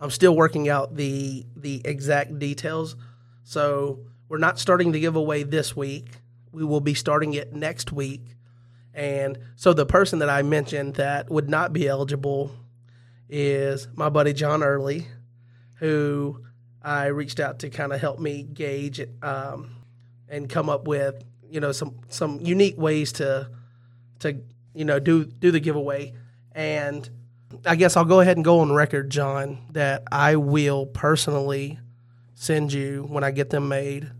I'm 0.00 0.10
still 0.10 0.34
working 0.34 0.68
out 0.68 0.96
the 0.96 1.46
the 1.54 1.80
exact 1.84 2.40
details. 2.40 2.96
So 3.44 4.00
we're 4.28 4.38
not 4.38 4.58
starting 4.58 4.90
the 4.90 5.00
giveaway 5.00 5.44
this 5.44 5.76
week. 5.76 6.08
We 6.50 6.64
will 6.64 6.80
be 6.80 6.94
starting 6.94 7.34
it 7.34 7.52
next 7.52 7.92
week. 7.92 8.22
And 8.92 9.38
so 9.54 9.72
the 9.72 9.86
person 9.86 10.18
that 10.18 10.28
I 10.28 10.42
mentioned 10.42 10.94
that 10.94 11.30
would 11.30 11.48
not 11.48 11.72
be 11.72 11.86
eligible 11.86 12.50
is 13.28 13.86
my 13.94 14.08
buddy 14.08 14.32
John 14.32 14.64
Early, 14.64 15.06
who 15.76 16.44
I 16.82 17.06
reached 17.06 17.40
out 17.40 17.60
to 17.60 17.70
kind 17.70 17.92
of 17.92 18.00
help 18.00 18.18
me 18.18 18.42
gauge 18.42 19.00
it 19.00 19.10
um, 19.22 19.76
and 20.28 20.48
come 20.48 20.68
up 20.68 20.86
with 20.86 21.22
you 21.48 21.60
know 21.60 21.72
some 21.72 21.98
some 22.08 22.40
unique 22.40 22.78
ways 22.78 23.12
to 23.12 23.50
to 24.20 24.40
you 24.74 24.84
know 24.84 24.98
do 24.98 25.24
do 25.24 25.50
the 25.50 25.60
giveaway. 25.60 26.14
And 26.52 27.08
I 27.66 27.76
guess 27.76 27.96
I'll 27.96 28.04
go 28.04 28.20
ahead 28.20 28.36
and 28.36 28.44
go 28.44 28.60
on 28.60 28.72
record, 28.72 29.10
John, 29.10 29.58
that 29.72 30.04
I 30.10 30.36
will 30.36 30.86
personally 30.86 31.78
send 32.34 32.72
you 32.72 33.04
when 33.08 33.24
I 33.24 33.30
get 33.30 33.50
them 33.50 33.68
made 33.68 34.10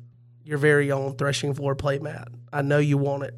your 0.45 0.59
very 0.59 0.91
own 0.91 1.17
threshing 1.17 1.55
floor 1.55 1.75
playmat. 1.77 2.27
I 2.53 2.63
know 2.63 2.79
you 2.79 2.99
want 2.99 3.23
it, 3.23 3.35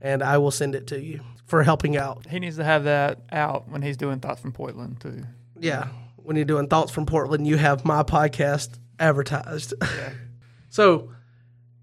and 0.00 0.22
I 0.22 0.38
will 0.38 0.50
send 0.50 0.74
it 0.74 0.88
to 0.88 1.00
you 1.00 1.20
for 1.46 1.62
helping 1.62 1.96
out. 1.96 2.26
He 2.26 2.38
needs 2.40 2.56
to 2.56 2.64
have 2.64 2.84
that 2.84 3.20
out 3.30 3.68
when 3.68 3.82
he's 3.82 3.96
doing 3.96 4.20
thoughts 4.20 4.40
from 4.40 4.52
Portland 4.52 5.00
too. 5.00 5.24
Yeah, 5.58 5.88
when 6.24 6.36
you're 6.36 6.44
doing 6.44 6.68
thoughts 6.68 6.92
from 6.92 7.06
Portland, 7.06 7.46
you 7.46 7.56
have 7.56 7.84
my 7.84 8.02
podcast 8.02 8.78
advertised. 8.98 9.74
so 10.68 11.12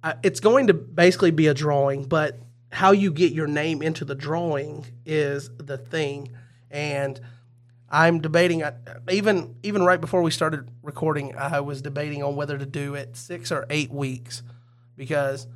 uh, 0.04 0.14
it's 0.24 0.40
going 0.40 0.68
to 0.68 0.74
basically 0.74 1.32
be 1.32 1.48
a 1.48 1.54
drawing, 1.54 2.06
but 2.06 2.40
how 2.72 2.92
you 2.92 3.12
get 3.12 3.34
your 3.34 3.48
name 3.48 3.82
into 3.82 4.06
the 4.06 4.16
drawing 4.16 4.86
is 5.06 5.50
the 5.58 5.78
thing. 5.78 6.32
And 6.72 7.20
I'm 7.90 8.22
debating. 8.22 8.64
I- 8.64 8.74
Even 9.12 9.56
even 9.64 9.84
right 9.84 10.00
before 10.00 10.22
we 10.22 10.32
started 10.32 10.70
recording, 10.84 11.36
I 11.36 11.60
was 11.62 11.82
debating 11.82 12.24
on 12.24 12.36
whether 12.36 12.58
to 12.58 12.66
do 12.66 12.96
it 12.96 13.16
six 13.18 13.52
or 13.52 13.66
eight 13.70 13.92
weeks, 13.92 14.44
because 14.96 15.48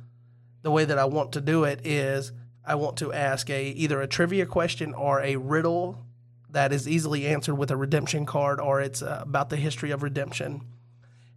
the 0.62 0.70
way 0.72 0.84
that 0.84 0.98
I 0.98 1.04
want 1.04 1.32
to 1.32 1.40
do 1.40 1.64
it 1.64 1.86
is 1.86 2.32
I 2.66 2.74
want 2.74 2.96
to 2.98 3.12
ask 3.12 3.48
a 3.50 3.68
either 3.68 4.00
a 4.00 4.06
trivia 4.08 4.46
question 4.46 4.92
or 4.94 5.20
a 5.22 5.36
riddle 5.36 6.04
that 6.54 6.72
is 6.72 6.88
easily 6.88 7.26
answered 7.26 7.56
with 7.56 7.70
a 7.70 7.76
redemption 7.76 8.24
card, 8.24 8.60
or 8.60 8.80
it's 8.80 9.02
uh, 9.02 9.18
about 9.22 9.50
the 9.50 9.56
history 9.56 9.90
of 9.90 10.02
redemption, 10.02 10.62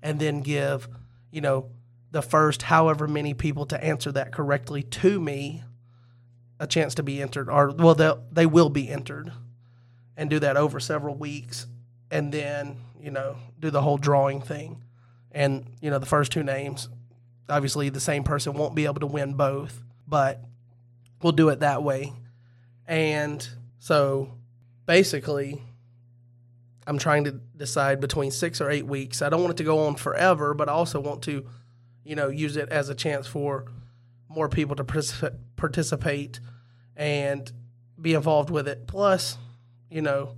and 0.02 0.20
then 0.20 0.42
give 0.42 0.88
you 1.32 1.42
know 1.42 1.72
the 2.12 2.22
first 2.22 2.62
however 2.62 3.08
many 3.08 3.34
people 3.34 3.66
to 3.66 3.84
answer 3.84 4.12
that 4.12 4.32
correctly 4.32 4.82
to 4.82 5.20
me 5.20 5.64
a 6.60 6.68
chance 6.68 6.96
to 6.96 7.04
be 7.04 7.22
entered, 7.22 7.50
or 7.50 7.72
well 7.72 7.96
they 7.96 8.12
they 8.32 8.46
will 8.46 8.70
be 8.70 8.90
entered, 8.90 9.32
and 10.16 10.30
do 10.30 10.40
that 10.40 10.56
over 10.56 10.80
several 10.80 11.16
weeks, 11.16 11.66
and 12.12 12.32
then 12.32 12.78
you 13.02 13.12
know 13.12 13.38
do 13.60 13.72
the 13.72 13.82
whole 13.82 13.98
drawing 13.98 14.40
thing, 14.40 14.84
and 15.32 15.66
you 15.82 15.90
know 15.90 16.00
the 16.00 16.06
first 16.06 16.32
two 16.32 16.44
names, 16.44 16.90
obviously 17.50 17.90
the 17.90 18.00
same 18.00 18.24
person 18.24 18.54
won't 18.54 18.76
be 18.76 18.86
able 18.86 19.00
to 19.00 19.08
win 19.08 19.34
both, 19.34 19.82
but 20.08 20.44
we'll 21.24 21.32
do 21.32 21.50
it 21.50 21.62
that 21.62 21.82
way, 21.82 22.14
and 22.88 23.50
so 23.80 24.37
basically. 24.88 25.62
I'm 26.88 26.98
trying 26.98 27.26
to 27.26 27.32
decide 27.32 28.00
between 28.00 28.32
six 28.32 28.62
or 28.62 28.72
eight 28.72 28.88
weeks. 28.88 29.22
I 29.22 29.30
don't 29.30 29.42
want 29.42 29.52
it 29.52 29.58
to 29.58 29.66
go 29.66 29.86
on 29.86 29.96
forever, 29.96 30.54
but 30.54 30.70
I 30.70 30.72
also 30.72 31.02
want 31.02 31.22
to, 31.24 31.46
you 32.04 32.16
know, 32.16 32.30
use 32.30 32.56
it 32.56 32.70
as 32.70 32.88
a 32.88 32.96
chance 32.96 33.28
for 33.28 33.66
more 34.30 34.48
people 34.48 34.76
to 34.78 35.32
participate 35.58 36.40
and 36.96 37.52
be 38.02 38.14
involved 38.14 38.50
with 38.50 38.70
it. 38.70 38.88
Plus, 38.88 39.38
you 39.92 40.02
know, 40.02 40.38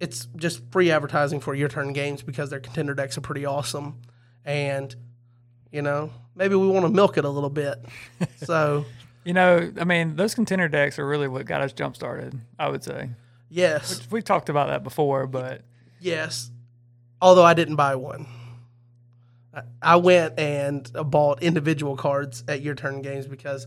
it's 0.00 0.26
just 0.36 0.62
free 0.72 0.90
advertising 0.90 1.38
for 1.38 1.54
your 1.54 1.68
turn 1.68 1.92
games 1.92 2.22
because 2.22 2.50
their 2.50 2.60
contender 2.60 2.94
decks 2.94 3.16
are 3.16 3.20
pretty 3.20 3.46
awesome. 3.46 4.02
And, 4.44 4.94
you 5.70 5.82
know, 5.82 6.10
maybe 6.34 6.56
we 6.56 6.66
want 6.66 6.86
to 6.86 6.92
milk 6.92 7.18
it 7.18 7.24
a 7.24 7.30
little 7.30 7.50
bit. 7.50 7.78
so, 8.38 8.84
You 9.24 9.34
know, 9.34 9.72
I 9.78 9.84
mean, 9.84 10.16
those 10.16 10.34
contender 10.34 10.66
decks 10.68 10.98
are 10.98 11.06
really 11.06 11.28
what 11.28 11.46
got 11.46 11.60
us 11.60 11.72
jump 11.72 11.94
started. 11.94 12.34
I 12.58 12.68
would 12.68 12.82
say 12.82 13.10
yes, 13.48 14.06
we 14.10 14.22
talked 14.22 14.48
about 14.48 14.68
that 14.68 14.82
before, 14.82 15.26
but 15.26 15.62
yes. 16.00 16.50
Although 17.20 17.44
I 17.44 17.54
didn't 17.54 17.76
buy 17.76 17.96
one. 17.96 18.26
I- 19.52 19.62
I 19.82 19.96
went 19.96 20.38
and 20.38 20.88
bought 21.06 21.42
individual 21.42 21.96
cards 21.96 22.44
at 22.46 22.60
your 22.62 22.74
turn 22.74 23.02
games 23.02 23.26
because 23.26 23.66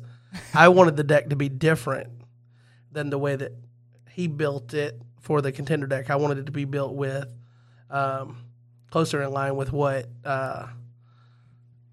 I 0.53 0.69
wanted 0.69 0.95
the 0.95 1.03
deck 1.03 1.29
to 1.29 1.35
be 1.35 1.49
different 1.49 2.09
than 2.91 3.09
the 3.09 3.17
way 3.17 3.35
that 3.35 3.51
he 4.11 4.27
built 4.27 4.73
it 4.73 5.01
for 5.19 5.41
the 5.41 5.51
contender 5.51 5.87
deck. 5.87 6.09
I 6.09 6.15
wanted 6.15 6.37
it 6.37 6.45
to 6.45 6.51
be 6.51 6.65
built 6.65 6.93
with 6.95 7.25
um, 7.89 8.45
closer 8.89 9.21
in 9.21 9.31
line 9.31 9.55
with 9.57 9.73
what 9.73 10.07
uh, 10.23 10.67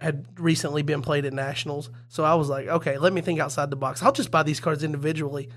had 0.01 0.27
recently 0.39 0.83
been 0.83 1.03
played 1.03 1.25
at 1.25 1.33
nationals. 1.33 1.91
So 2.09 2.23
I 2.25 2.35
was 2.35 2.49
like, 2.49 2.69
okay, 2.69 2.99
let 2.99 3.13
me 3.13 3.21
think 3.21 3.41
outside 3.41 3.71
the 3.71 3.77
box. 3.77 4.03
I'll 4.03 4.13
just 4.13 4.31
buy 4.31 4.45
these 4.45 4.61
cards 4.61 4.85
individually. 4.85 5.49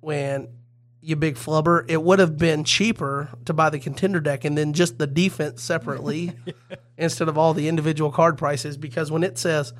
When 0.00 0.48
you 1.00 1.16
big 1.16 1.36
flubber, 1.36 1.84
it 1.88 2.02
would 2.02 2.18
have 2.18 2.36
been 2.36 2.64
cheaper 2.64 3.30
to 3.44 3.52
buy 3.52 3.70
the 3.70 3.78
contender 3.78 4.20
deck 4.20 4.44
and 4.44 4.56
then 4.56 4.72
just 4.72 4.98
the 4.98 5.06
defense 5.06 5.62
separately 5.62 6.32
instead 6.98 7.28
of 7.28 7.38
all 7.38 7.54
the 7.54 7.68
individual 7.68 8.10
card 8.10 8.38
prices. 8.38 8.76
Because 8.76 9.10
when 9.10 9.22
it 9.22 9.38
says, 9.38 9.72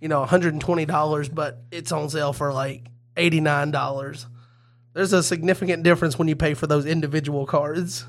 you 0.00 0.08
know, 0.08 0.24
$120, 0.24 1.34
but 1.34 1.62
it's 1.70 1.92
on 1.92 2.10
sale 2.10 2.32
for 2.32 2.52
like 2.52 2.86
$89, 3.16 4.26
there's 4.92 5.12
a 5.12 5.22
significant 5.22 5.82
difference 5.82 6.18
when 6.18 6.28
you 6.28 6.36
pay 6.36 6.54
for 6.54 6.66
those 6.66 6.86
individual 6.86 7.46
cards 7.46 8.06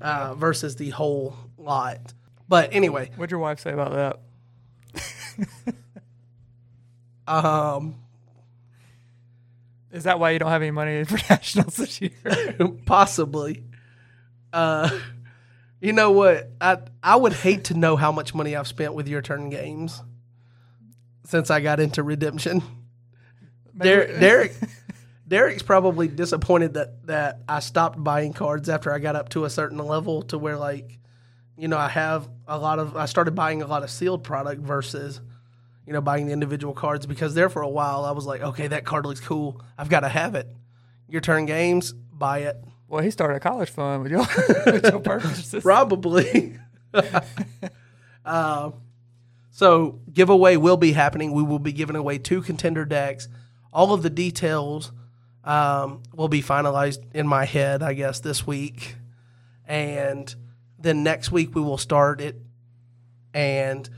uh, 0.00 0.34
versus 0.34 0.76
the 0.76 0.90
whole 0.90 1.36
lot. 1.56 2.14
But 2.48 2.72
anyway, 2.72 3.10
what'd 3.16 3.30
your 3.30 3.40
wife 3.40 3.60
say 3.60 3.72
about 3.72 3.92
that? 3.92 5.74
um, 7.26 7.96
Is 9.90 10.04
that 10.04 10.20
why 10.20 10.30
you 10.30 10.38
don't 10.38 10.50
have 10.50 10.62
any 10.62 10.70
money 10.70 11.04
for 11.04 11.16
nationals 11.30 11.76
this 11.76 12.00
year? 12.00 12.10
possibly. 12.86 13.64
Uh, 14.52 14.90
you 15.80 15.92
know 15.92 16.10
what? 16.10 16.50
I 16.60 16.78
I 17.02 17.16
would 17.16 17.32
hate 17.32 17.64
to 17.64 17.74
know 17.74 17.96
how 17.96 18.12
much 18.12 18.34
money 18.34 18.56
I've 18.56 18.68
spent 18.68 18.94
with 18.94 19.08
your 19.08 19.22
turn 19.22 19.50
games 19.50 20.02
since 21.24 21.50
I 21.50 21.60
got 21.60 21.80
into 21.80 22.02
redemption. 22.02 22.62
Derek, 23.76 24.18
Derek 24.20 24.52
Derek's 25.26 25.62
probably 25.62 26.08
disappointed 26.08 26.74
that 26.74 27.06
that 27.06 27.40
I 27.48 27.60
stopped 27.60 28.02
buying 28.02 28.32
cards 28.32 28.68
after 28.68 28.92
I 28.92 28.98
got 28.98 29.14
up 29.14 29.28
to 29.30 29.44
a 29.44 29.50
certain 29.50 29.78
level 29.78 30.22
to 30.22 30.38
where 30.38 30.56
like 30.56 30.98
you 31.56 31.68
know 31.68 31.78
I 31.78 31.88
have 31.88 32.28
a 32.46 32.58
lot 32.58 32.78
of 32.78 32.96
I 32.96 33.06
started 33.06 33.34
buying 33.34 33.62
a 33.62 33.66
lot 33.66 33.82
of 33.82 33.90
sealed 33.90 34.24
product 34.24 34.62
versus 34.62 35.20
you 35.88 35.92
know 35.92 36.00
buying 36.00 36.26
the 36.26 36.32
individual 36.32 36.74
cards 36.74 37.06
because 37.06 37.34
there 37.34 37.48
for 37.48 37.62
a 37.62 37.68
while 37.68 38.04
I 38.04 38.12
was 38.12 38.26
like 38.26 38.42
okay 38.42 38.68
that 38.68 38.84
card 38.84 39.04
looks 39.06 39.20
cool 39.20 39.60
I've 39.76 39.88
got 39.88 40.00
to 40.00 40.08
have 40.08 40.36
it. 40.36 40.46
Your 41.08 41.20
turn 41.20 41.46
games 41.46 41.92
buy 41.92 42.40
it 42.40 42.62
well, 42.88 43.02
he 43.02 43.10
started 43.10 43.36
a 43.36 43.40
college 43.40 43.68
fund 43.68 44.02
with 44.02 44.10
your, 44.10 44.20
with 44.66 44.84
your 44.84 45.00
purchases. 45.00 45.62
probably. 45.62 46.58
uh, 48.24 48.70
so 49.50 50.00
giveaway 50.12 50.56
will 50.56 50.78
be 50.78 50.92
happening. 50.92 51.32
We 51.32 51.42
will 51.42 51.58
be 51.58 51.72
giving 51.72 51.96
away 51.96 52.16
two 52.18 52.40
contender 52.40 52.86
decks. 52.86 53.28
All 53.72 53.92
of 53.92 54.02
the 54.02 54.10
details 54.10 54.90
um, 55.44 56.02
will 56.14 56.28
be 56.28 56.42
finalized 56.42 57.00
in 57.14 57.26
my 57.26 57.44
head, 57.44 57.82
I 57.82 57.92
guess, 57.92 58.20
this 58.20 58.46
week, 58.46 58.96
and 59.66 60.34
then 60.78 61.02
next 61.02 61.30
week 61.30 61.54
we 61.54 61.60
will 61.60 61.78
start 61.78 62.22
it. 62.22 62.36
And 63.34 63.88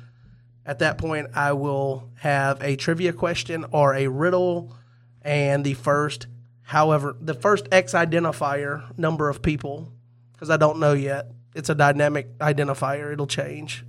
at 0.66 0.80
that 0.80 0.98
point, 0.98 1.28
I 1.34 1.52
will 1.52 2.10
have 2.16 2.62
a 2.62 2.76
trivia 2.76 3.12
question 3.12 3.64
or 3.72 3.94
a 3.94 4.08
riddle, 4.08 4.76
and 5.22 5.64
the 5.64 5.74
first, 5.74 6.26
however, 6.62 7.16
the 7.20 7.34
first 7.34 7.66
X 7.72 7.92
identifier 7.92 8.96
number 8.98 9.28
of 9.28 9.42
people 9.42 9.92
because 10.40 10.48
I 10.48 10.56
don't 10.56 10.78
know 10.78 10.94
yet. 10.94 11.26
It's 11.54 11.68
a 11.68 11.74
dynamic 11.74 12.38
identifier. 12.38 13.12
It'll 13.12 13.26
change 13.26 13.84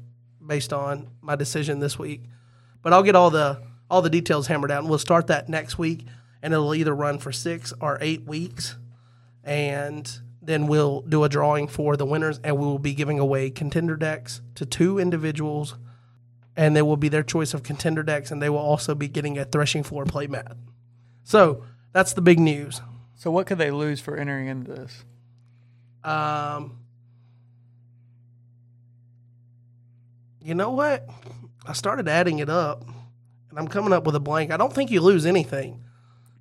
based 0.45 0.73
on 0.73 1.09
my 1.21 1.37
decision 1.37 1.79
this 1.79 1.97
week. 1.97 2.23
But 2.81 2.91
I'll 2.91 3.03
get 3.03 3.15
all 3.15 3.29
the 3.29 3.61
all 3.89 4.01
the 4.01 4.09
details 4.09 4.47
hammered 4.47 4.69
out, 4.71 4.79
and 4.79 4.89
we'll 4.89 4.99
start 4.99 5.27
that 5.27 5.47
next 5.47 5.77
week, 5.77 6.05
and 6.41 6.53
it'll 6.53 6.75
either 6.75 6.93
run 6.93 7.19
for 7.19 7.31
six 7.31 7.73
or 7.79 7.97
eight 8.01 8.25
weeks, 8.25 8.77
and 9.45 10.19
then 10.41 10.67
we'll 10.67 11.01
do 11.01 11.23
a 11.23 11.29
drawing 11.29 11.67
for 11.67 11.95
the 11.95 12.05
winners, 12.05 12.39
and 12.43 12.57
we 12.57 12.65
will 12.65 12.79
be 12.79 12.93
giving 12.93 13.19
away 13.19 13.49
contender 13.49 13.95
decks 13.95 14.41
to 14.55 14.65
two 14.65 14.99
individuals, 14.99 15.75
and 16.55 16.75
they 16.75 16.81
will 16.81 16.97
be 16.97 17.09
their 17.09 17.23
choice 17.23 17.53
of 17.53 17.63
contender 17.63 18.03
decks, 18.03 18.31
and 18.31 18.41
they 18.41 18.49
will 18.49 18.57
also 18.59 18.95
be 18.95 19.07
getting 19.07 19.37
a 19.37 19.45
threshing 19.45 19.83
floor 19.83 20.05
playmat. 20.05 20.57
So 21.23 21.63
that's 21.93 22.13
the 22.13 22.21
big 22.21 22.39
news. 22.39 22.81
So, 23.15 23.29
what 23.29 23.45
could 23.45 23.59
they 23.59 23.71
lose 23.71 23.99
for 23.99 24.17
entering 24.17 24.47
into 24.47 24.71
this? 24.71 25.05
Um, 26.03 26.81
You 30.43 30.55
know 30.55 30.71
what? 30.71 31.07
I 31.65 31.73
started 31.73 32.07
adding 32.07 32.39
it 32.39 32.49
up, 32.49 32.83
and 33.49 33.59
I'm 33.59 33.67
coming 33.67 33.93
up 33.93 34.05
with 34.05 34.15
a 34.15 34.19
blank. 34.19 34.51
I 34.51 34.57
don't 34.57 34.73
think 34.73 34.89
you 34.89 35.01
lose 35.01 35.25
anything. 35.25 35.83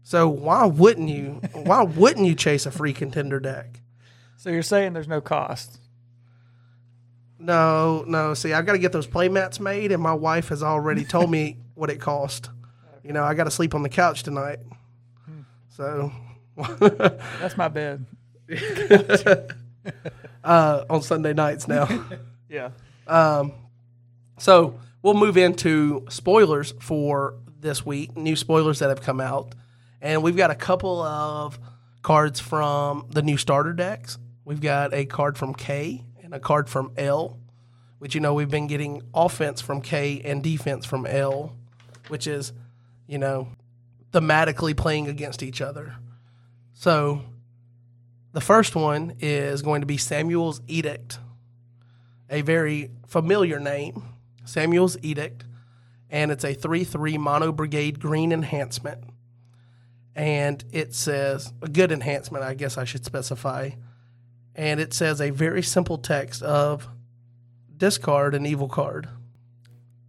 So 0.03 0.29
why 0.29 0.65
wouldn't 0.65 1.11
you? 1.11 1.41
Why 1.53 1.83
wouldn't 1.97 2.27
you 2.27 2.35
chase 2.35 2.65
a 2.65 2.71
free 2.71 2.95
contender 2.95 3.39
deck? 3.39 3.81
So 4.39 4.49
you're 4.49 4.63
saying 4.63 4.95
there's 4.95 5.07
no 5.07 5.21
cost? 5.21 5.79
No, 7.41 8.05
no. 8.07 8.35
See, 8.35 8.53
I've 8.53 8.67
got 8.67 8.73
to 8.73 8.79
get 8.79 8.93
those 8.93 9.07
playmats 9.07 9.59
made, 9.59 9.93
and 9.93 10.03
my 10.03 10.13
wife 10.13 10.49
has 10.51 10.63
already 10.63 11.05
told 11.05 11.31
me 11.31 11.57
what 11.75 11.91
it 11.91 12.01
cost. 12.01 12.51
You 13.03 13.13
know, 13.13 13.25
I 13.25 13.35
got 13.35 13.45
to 13.45 13.51
sleep 13.51 13.75
on 13.75 13.83
the 13.83 13.89
couch 13.89 14.23
tonight. 14.23 14.59
So, 15.71 16.13
That's 16.79 17.57
my 17.57 17.69
bed. 17.69 18.05
uh, 20.45 20.85
on 20.91 21.03
Sunday 21.03 21.33
nights 21.33 21.67
now. 21.67 21.89
Yeah. 22.51 22.71
Um, 23.07 23.53
So 24.39 24.81
we'll 25.03 25.15
move 25.15 25.37
into 25.37 26.05
spoilers 26.11 26.75
for 26.81 27.37
this 27.61 27.87
week, 27.87 28.17
new 28.17 28.35
spoilers 28.35 28.81
that 28.81 28.89
have 28.89 29.03
come 29.03 29.21
out. 29.21 29.55
And 30.03 30.21
we've 30.25 30.37
got 30.37 30.51
a 30.51 30.57
couple 30.57 31.01
of 31.01 31.61
cards 32.03 32.41
from 32.41 33.07
the 33.09 33.23
new 33.23 33.37
starter 33.37 33.73
decks. 33.73 34.19
We've 34.45 34.61
got 34.61 34.93
a 34.93 35.05
card 35.05 35.39
from 35.39 35.55
K 35.55 36.05
and 36.31 36.37
a 36.37 36.41
card 36.41 36.69
from 36.69 36.93
L, 36.97 37.39
which 37.99 38.15
you 38.15 38.21
know 38.21 38.35
we've 38.35 38.51
been 38.51 38.69
getting 38.69 39.03
offense 39.13 39.61
from 39.61 39.81
K 39.81 40.23
and 40.25 40.43
defense 40.43 40.87
from 40.87 41.05
L, 41.05 41.57
which 42.09 42.29
is, 42.29 42.53
you 43.09 43.19
know, 43.19 43.49
thematically 44.13 44.77
playing 44.77 45.09
against 45.09 45.43
each 45.43 45.61
other. 45.61 45.97
So 46.73 47.23
the 48.33 48.41
first 48.41 48.77
one 48.77 49.17
is 49.19 49.63
going 49.63 49.81
to 49.81 49.87
be 49.87 49.97
Samuel's 49.97 50.61
Edict, 50.69 51.19
a 52.29 52.43
very 52.43 52.91
familiar 53.09 53.59
name, 53.59 54.05
Samuel's 54.45 54.97
Edict, 55.03 55.45
and 56.11 56.31
it's 56.31 56.45
a 56.45 56.55
3 56.55 56.85
3 56.85 57.19
Mono 57.19 57.51
Brigade 57.51 57.99
green 57.99 58.31
enhancement. 58.31 59.03
And 60.15 60.65
it 60.71 60.95
says 60.95 61.53
a 61.61 61.69
good 61.69 61.91
enhancement, 61.91 62.45
I 62.45 62.55
guess 62.55 62.79
I 62.79 62.85
should 62.85 63.05
specify. 63.05 63.71
And 64.55 64.81
it 64.81 64.93
says 64.93 65.21
a 65.21 65.31
very 65.31 65.63
simple 65.63 65.99
text 65.99 66.43
of 66.43 66.89
discard 67.77 68.35
an 68.35 68.47
evil 68.47 68.69
card. 68.69 69.09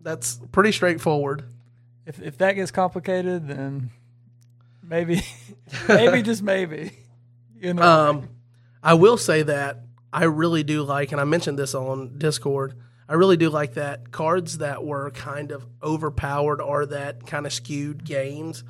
That's 0.01 0.39
pretty 0.51 0.71
straightforward. 0.71 1.43
If 2.05 2.21
if 2.21 2.37
that 2.39 2.53
gets 2.53 2.71
complicated, 2.71 3.47
then 3.47 3.91
maybe, 4.83 5.23
maybe 5.87 6.21
just 6.23 6.43
maybe, 6.43 6.91
you 7.55 7.73
know. 7.73 7.83
Um, 7.83 8.29
I 8.83 8.95
will 8.95 9.17
say 9.17 9.43
that 9.43 9.83
I 10.11 10.25
really 10.25 10.63
do 10.63 10.83
like, 10.83 11.11
and 11.11 11.21
I 11.21 11.23
mentioned 11.23 11.57
this 11.57 11.73
on 11.75 12.17
Discord. 12.17 12.75
I 13.07 13.13
really 13.13 13.37
do 13.37 13.49
like 13.49 13.75
that 13.75 14.11
cards 14.11 14.59
that 14.59 14.83
were 14.83 15.11
kind 15.11 15.51
of 15.51 15.65
overpowered 15.83 16.61
or 16.61 16.85
that 16.87 17.27
kind 17.27 17.45
of 17.45 17.53
skewed 17.53 18.03
games, 18.03 18.63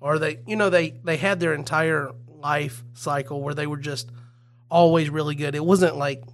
or 0.00 0.18
they, 0.18 0.40
you 0.46 0.56
know, 0.56 0.70
they 0.70 0.90
they 1.04 1.16
had 1.16 1.40
their 1.40 1.54
entire 1.54 2.10
life 2.26 2.82
cycle 2.94 3.40
where 3.40 3.54
they 3.54 3.66
were 3.66 3.76
just 3.76 4.10
always 4.72 5.10
really 5.10 5.34
good. 5.34 5.54
It 5.54 5.64
wasn't 5.64 5.96
like, 5.96 6.24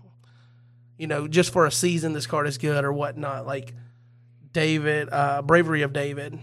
you 0.97 1.07
know, 1.07 1.28
just 1.28 1.53
for 1.53 1.66
a 1.66 1.72
season 1.72 2.12
this 2.12 2.26
card 2.26 2.47
is 2.47 2.57
good 2.57 2.84
or 2.84 2.93
whatnot. 2.93 3.47
Like 3.47 3.74
David, 4.53 5.09
uh, 5.12 5.43
Bravery 5.43 5.82
of 5.82 5.93
David, 5.93 6.39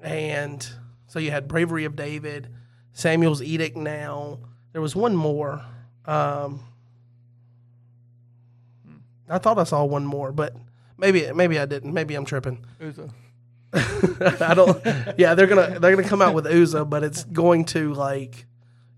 and 0.00 0.66
so 1.08 1.18
you 1.18 1.30
had 1.30 1.48
Bravery 1.48 1.86
of 1.86 1.96
David, 1.96 2.48
Samuel's 2.92 3.42
Edict. 3.42 3.76
Now 3.76 4.38
there 4.72 4.82
was 4.82 4.94
one 4.94 5.16
more. 5.16 5.64
Um, 6.04 6.60
I 9.28 9.38
thought 9.38 9.58
I 9.58 9.64
saw 9.64 9.84
one 9.84 10.04
more, 10.04 10.32
but 10.32 10.54
maybe 10.98 11.30
maybe 11.32 11.58
I 11.58 11.64
didn't. 11.66 11.92
Maybe 11.92 12.14
I'm 12.14 12.24
tripping. 12.24 12.64
Uzzah. 12.80 13.10
I 13.72 14.54
don't. 14.54 14.84
Yeah, 15.18 15.34
they're 15.34 15.46
gonna 15.46 15.78
they're 15.80 15.94
gonna 15.96 16.08
come 16.08 16.22
out 16.22 16.34
with 16.34 16.46
Uzzah, 16.46 16.84
but 16.84 17.02
it's 17.02 17.24
going 17.24 17.64
to 17.66 17.94
like 17.94 18.46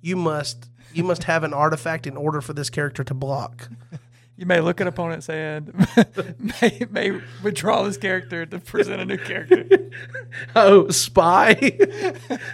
you 0.01 0.17
must 0.17 0.69
you 0.95 1.05
must 1.05 1.25
have 1.25 1.45
an 1.45 1.53
artifact 1.55 2.07
in 2.07 2.17
order 2.17 2.41
for 2.41 2.53
this 2.53 2.71
character 2.71 3.05
to 3.05 3.15
block. 3.15 3.69
You 4.35 4.47
may 4.47 4.61
look 4.61 4.81
at 4.81 4.87
opponent's 4.87 5.27
hand, 5.29 5.73
may, 6.63 6.87
may 6.91 7.21
withdraw 7.45 7.83
this 7.83 7.99
character 7.99 8.45
to 8.47 8.59
present 8.59 9.01
a 9.01 9.05
new 9.05 9.19
character. 9.19 9.91
Oh, 10.57 10.89
spy 10.89 11.53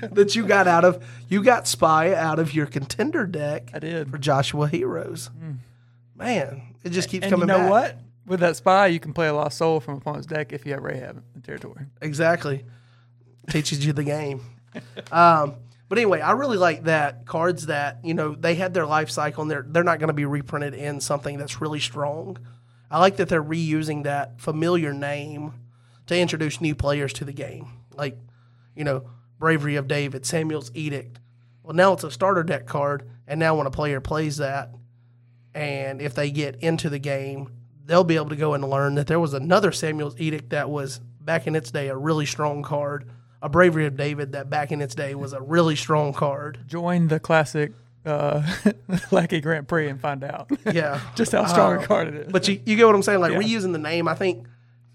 that 0.03 0.33
you 0.35 0.45
got 0.45 0.67
out 0.67 0.85
of 0.85 1.03
you 1.29 1.43
got 1.43 1.67
spy 1.69 2.13
out 2.15 2.41
of 2.41 2.53
your 2.53 2.67
contender 2.67 3.27
deck 3.27 3.71
I 3.73 3.79
did. 3.79 4.11
for 4.11 4.19
Joshua 4.19 4.67
Heroes. 4.69 5.31
Man, 6.17 6.63
it 6.83 6.91
just 6.91 7.09
keeps 7.09 7.25
And 7.25 7.31
coming 7.31 7.49
you 7.49 7.55
know 7.55 7.61
back. 7.61 7.71
what? 7.71 7.99
With 8.27 8.41
that 8.41 8.57
spy, 8.57 8.89
you 8.89 8.99
can 9.01 9.15
play 9.15 9.29
a 9.29 9.33
lost 9.35 9.57
soul 9.57 9.79
from 9.81 9.95
opponent's 9.95 10.27
deck 10.27 10.53
if 10.53 10.67
you 10.67 10.75
ever 10.75 10.89
have 10.93 11.01
Rahab 11.01 11.23
in 11.37 11.43
territory. 11.43 11.87
Exactly. 12.03 12.65
Teaches 13.49 13.87
you 13.87 13.93
the 13.93 14.05
game. 14.05 14.43
Um, 15.13 15.55
but 15.89 15.99
anyway, 15.99 16.21
I 16.21 16.33
really 16.33 16.59
like 16.59 16.85
that 16.85 17.27
cards 17.27 17.67
that, 17.67 18.01
you 18.05 18.15
know, 18.15 18.35
they 18.35 18.55
had 18.55 18.75
their 18.75 18.87
life 18.87 19.11
cycle 19.11 19.43
and 19.43 19.51
they're 19.51 19.65
they're 19.67 19.85
not 19.85 19.99
going 19.99 20.09
to 20.09 20.15
be 20.15 20.25
reprinted 20.25 20.75
in 20.75 21.01
something 21.01 21.39
that's 21.39 21.61
really 21.61 21.81
strong. 21.81 22.39
I 22.91 23.01
like 23.01 23.17
that 23.17 23.29
they're 23.29 23.43
reusing 23.43 24.05
that 24.05 24.41
familiar 24.41 24.93
name 24.93 25.53
to 26.07 26.19
introduce 26.19 26.61
new 26.61 26.75
players 26.75 27.13
to 27.15 27.25
the 27.25 27.33
game. 27.33 27.69
Like, 27.95 28.19
you 28.75 28.85
know, 28.85 29.09
Bravery 29.39 29.77
of 29.77 29.89
David, 29.89 30.27
Samuel's 30.27 30.71
Edict. 30.75 31.21
Well, 31.63 31.77
now 31.77 31.93
it's 31.93 32.05
a 32.05 32.11
starter 32.11 32.43
deck 32.43 32.67
card, 32.67 33.09
and 33.27 33.39
now 33.39 33.57
when 33.57 33.67
a 33.67 33.71
player 33.71 34.01
plays 34.01 34.39
that, 34.39 34.71
and 35.55 36.01
if 36.01 36.15
they 36.15 36.31
get 36.31 36.57
into 36.57 36.89
the 36.89 36.99
game, 36.99 37.53
they'll 37.85 38.05
be 38.05 38.17
able 38.17 38.31
to 38.31 38.37
go 38.37 38.55
and 38.55 38.65
learn 38.65 38.95
that 38.95 39.07
there 39.07 39.21
was 39.21 39.35
another 39.35 39.71
Samuel's 39.71 40.19
Edict 40.19 40.51
that 40.51 40.71
was 40.71 41.01
back 41.21 41.47
in 41.47 41.55
its 41.55 41.71
day 41.71 41.89
a 41.89 41.97
really 41.97 42.27
strong 42.27 42.63
card, 42.63 43.11
a 43.43 43.49
Bravery 43.49 43.87
of 43.87 43.97
David 43.97 44.33
that 44.33 44.51
back 44.51 44.73
in 44.73 44.81
its 44.81 44.95
day 44.95 45.15
was 45.15 45.33
a 45.33 45.41
really 45.41 45.77
strong 45.77 46.13
card. 46.13 46.61
Join 46.67 47.09
the 47.09 47.21
classic 47.21 47.73
uh, 48.07 48.43
Lackey 49.11 49.41
Grand 49.41 49.69
Prix 49.69 49.89
and 49.89 50.01
find 50.01 50.25
out 50.25 50.51
Yeah, 50.73 51.01
just 51.15 51.33
how 51.33 51.47
strong 51.47 51.77
Uh, 51.79 51.81
a 51.81 51.87
card 51.87 52.09
it 52.09 52.15
is. 52.15 52.33
but 52.33 52.49
you, 52.49 52.61
you 52.65 52.77
get 52.77 52.87
what 52.87 52.95
I'm 52.95 53.03
saying? 53.03 53.21
Like 53.21 53.33
Yeah. 53.33 53.39
reusing 53.41 53.73
the 53.73 53.79
name, 53.79 54.09
I 54.09 54.15
think 54.15 54.47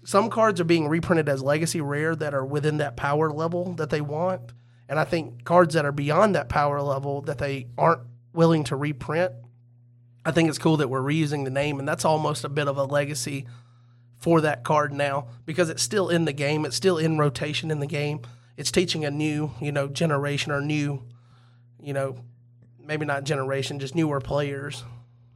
some 0.04 0.28
cards 0.30 0.60
are 0.60 0.64
being 0.64 0.88
reprinted 0.88 1.28
as 1.28 1.42
legacy 1.42 1.80
rare 1.80 2.14
that 2.16 2.34
are 2.34 2.44
within 2.44 2.78
that 2.78 2.96
power 2.96 3.30
level 3.30 3.72
that 3.74 3.90
they 3.90 4.00
want. 4.00 4.52
And 4.88 4.98
I 4.98 5.04
think 5.04 5.44
cards 5.44 5.74
that 5.74 5.84
are 5.86 5.92
beyond 5.92 6.34
that 6.34 6.48
power 6.50 6.82
level 6.82 7.22
that 7.22 7.38
they 7.38 7.68
aren't 7.78 8.02
willing 8.34 8.64
to 8.64 8.76
reprint, 8.76 9.32
I 10.26 10.30
think 10.32 10.48
it's 10.48 10.58
cool 10.58 10.76
that 10.78 10.88
we're 10.90 11.00
reusing 11.02 11.44
the 11.44 11.50
name. 11.50 11.78
And 11.78 11.88
that's 11.88 12.04
almost 12.04 12.44
a 12.44 12.48
bit 12.50 12.68
of 12.68 12.76
a 12.76 12.84
legacy 12.84 13.46
for 14.24 14.40
that 14.40 14.64
card 14.64 14.90
now 14.90 15.26
because 15.44 15.68
it's 15.68 15.82
still 15.82 16.08
in 16.08 16.24
the 16.24 16.32
game. 16.32 16.64
It's 16.64 16.74
still 16.74 16.96
in 16.96 17.18
rotation 17.18 17.70
in 17.70 17.78
the 17.78 17.86
game. 17.86 18.22
It's 18.56 18.70
teaching 18.70 19.04
a 19.04 19.10
new, 19.10 19.50
you 19.60 19.70
know, 19.70 19.86
generation 19.86 20.50
or 20.50 20.62
new, 20.62 21.02
you 21.78 21.92
know, 21.92 22.16
maybe 22.82 23.04
not 23.04 23.24
generation, 23.24 23.78
just 23.78 23.94
newer 23.94 24.22
players. 24.22 24.82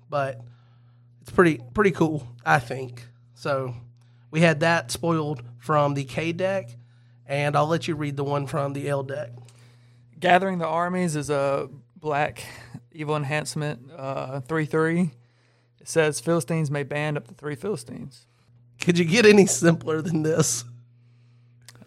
But 0.08 0.40
it's 1.20 1.30
pretty 1.30 1.60
pretty 1.74 1.90
cool, 1.90 2.26
I 2.46 2.60
think. 2.60 3.06
So 3.34 3.74
we 4.30 4.40
had 4.40 4.60
that 4.60 4.90
spoiled 4.90 5.42
from 5.58 5.92
the 5.92 6.04
K 6.04 6.32
deck, 6.32 6.70
and 7.26 7.56
I'll 7.56 7.66
let 7.66 7.88
you 7.88 7.94
read 7.94 8.16
the 8.16 8.24
one 8.24 8.46
from 8.46 8.72
the 8.72 8.88
L 8.88 9.02
deck. 9.02 9.32
Gathering 10.18 10.56
the 10.56 10.66
armies 10.66 11.14
is 11.14 11.28
a 11.28 11.68
black 11.94 12.42
evil 12.90 13.16
enhancement 13.16 13.90
uh, 13.94 14.40
three 14.40 14.64
three. 14.64 15.10
It 15.78 15.88
says 15.88 16.20
Philistines 16.20 16.70
may 16.70 16.84
band 16.84 17.18
up 17.18 17.28
to 17.28 17.34
three 17.34 17.54
Philistines. 17.54 18.24
Could 18.80 18.98
you 18.98 19.04
get 19.04 19.26
any 19.26 19.46
simpler 19.46 20.00
than 20.00 20.22
this? 20.22 20.64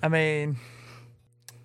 I 0.04 0.08
mean, 0.08 0.58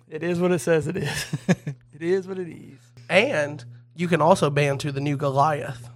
it 0.09 0.23
is 0.23 0.39
what 0.39 0.51
it 0.51 0.59
says 0.59 0.87
it 0.87 0.97
is. 0.97 1.25
it 1.47 2.01
is 2.01 2.27
what 2.27 2.39
it 2.39 2.49
is. 2.49 2.79
And 3.09 3.63
you 3.95 4.07
can 4.07 4.21
also 4.21 4.49
ban 4.49 4.77
to 4.79 4.91
the 4.91 5.01
new 5.01 5.17
Goliath. 5.17 5.89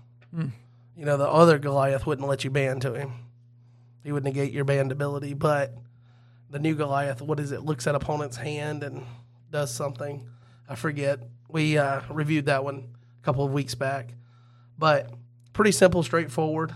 You 1.02 1.06
know, 1.06 1.18
the 1.18 1.28
other 1.28 1.58
Goliath 1.58 2.06
wouldn't 2.06 2.28
let 2.28 2.44
you 2.44 2.50
ban 2.50 2.80
to 2.82 2.94
him. 2.94 3.14
He 4.04 4.12
would 4.12 4.24
negate 4.24 4.52
your 4.52 4.66
banned 4.66 4.92
ability, 4.92 5.34
but 5.34 5.74
the 6.50 6.60
new 6.60 6.76
Goliath, 6.76 7.22
what 7.22 7.40
is 7.40 7.52
it? 7.52 7.64
Looks 7.64 7.88
at 7.88 7.96
opponent's 7.96 8.38
hand 8.38 8.84
and 8.84 9.04
does 9.50 9.74
something. 9.74 10.28
I 10.70 10.76
forget. 10.76 11.20
We 11.50 11.78
uh, 11.78 12.02
reviewed 12.10 12.46
that 12.46 12.64
one 12.64 12.90
a 13.22 13.26
couple 13.26 13.46
of 13.46 13.52
weeks 13.52 13.76
back, 13.76 14.14
but 14.78 15.12
pretty 15.54 15.72
simple, 15.72 16.04
straightforward. 16.04 16.74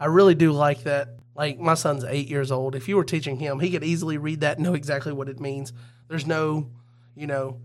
I 0.00 0.06
really 0.06 0.34
do 0.34 0.52
like 0.52 0.84
that. 0.84 1.08
Like 1.36 1.58
my 1.58 1.74
son's 1.74 2.04
eight 2.04 2.28
years 2.28 2.52
old. 2.52 2.74
If 2.76 2.88
you 2.88 2.96
were 2.96 3.04
teaching 3.04 3.38
him, 3.38 3.58
he 3.60 3.70
could 3.70 3.82
easily 3.84 4.18
read 4.18 4.40
that, 4.40 4.56
and 4.58 4.64
know 4.66 4.74
exactly 4.74 5.12
what 5.12 5.28
it 5.28 5.40
means. 5.40 5.72
There's 6.08 6.26
no, 6.26 6.70
you 7.16 7.26
know, 7.26 7.58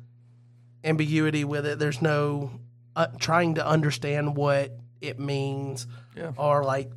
ambiguity 0.83 1.43
with 1.43 1.65
it. 1.65 1.79
There's 1.79 2.01
no 2.01 2.51
uh, 2.95 3.07
trying 3.19 3.55
to 3.55 3.65
understand 3.65 4.35
what 4.35 4.77
it 5.01 5.19
means, 5.19 5.87
Yeah. 6.15 6.31
or 6.37 6.63
like 6.63 6.91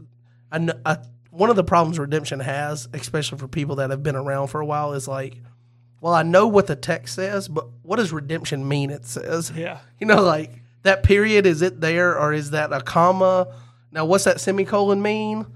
n- 0.52 0.72
a- 0.84 1.04
one 1.30 1.50
of 1.50 1.56
the 1.56 1.64
problems 1.64 1.98
redemption 1.98 2.40
has, 2.40 2.88
especially 2.92 3.38
for 3.38 3.48
people 3.48 3.76
that 3.76 3.90
have 3.90 4.02
been 4.02 4.16
around 4.16 4.48
for 4.48 4.60
a 4.60 4.66
while, 4.66 4.92
is 4.94 5.06
like, 5.06 5.36
well, 6.00 6.12
I 6.14 6.22
know 6.24 6.48
what 6.48 6.66
the 6.66 6.74
text 6.76 7.14
says, 7.14 7.48
but 7.48 7.66
what 7.82 7.96
does 7.96 8.12
redemption 8.12 8.66
mean? 8.66 8.90
It 8.90 9.04
says, 9.06 9.52
Yeah. 9.54 9.78
you 10.00 10.06
know, 10.06 10.20
like 10.22 10.50
that 10.82 11.02
period 11.04 11.46
is 11.46 11.62
it 11.62 11.80
there 11.80 12.18
or 12.18 12.32
is 12.32 12.50
that 12.50 12.72
a 12.72 12.80
comma? 12.80 13.46
Now, 13.92 14.04
what's 14.04 14.24
that 14.24 14.40
semicolon 14.40 15.00
mean? 15.02 15.46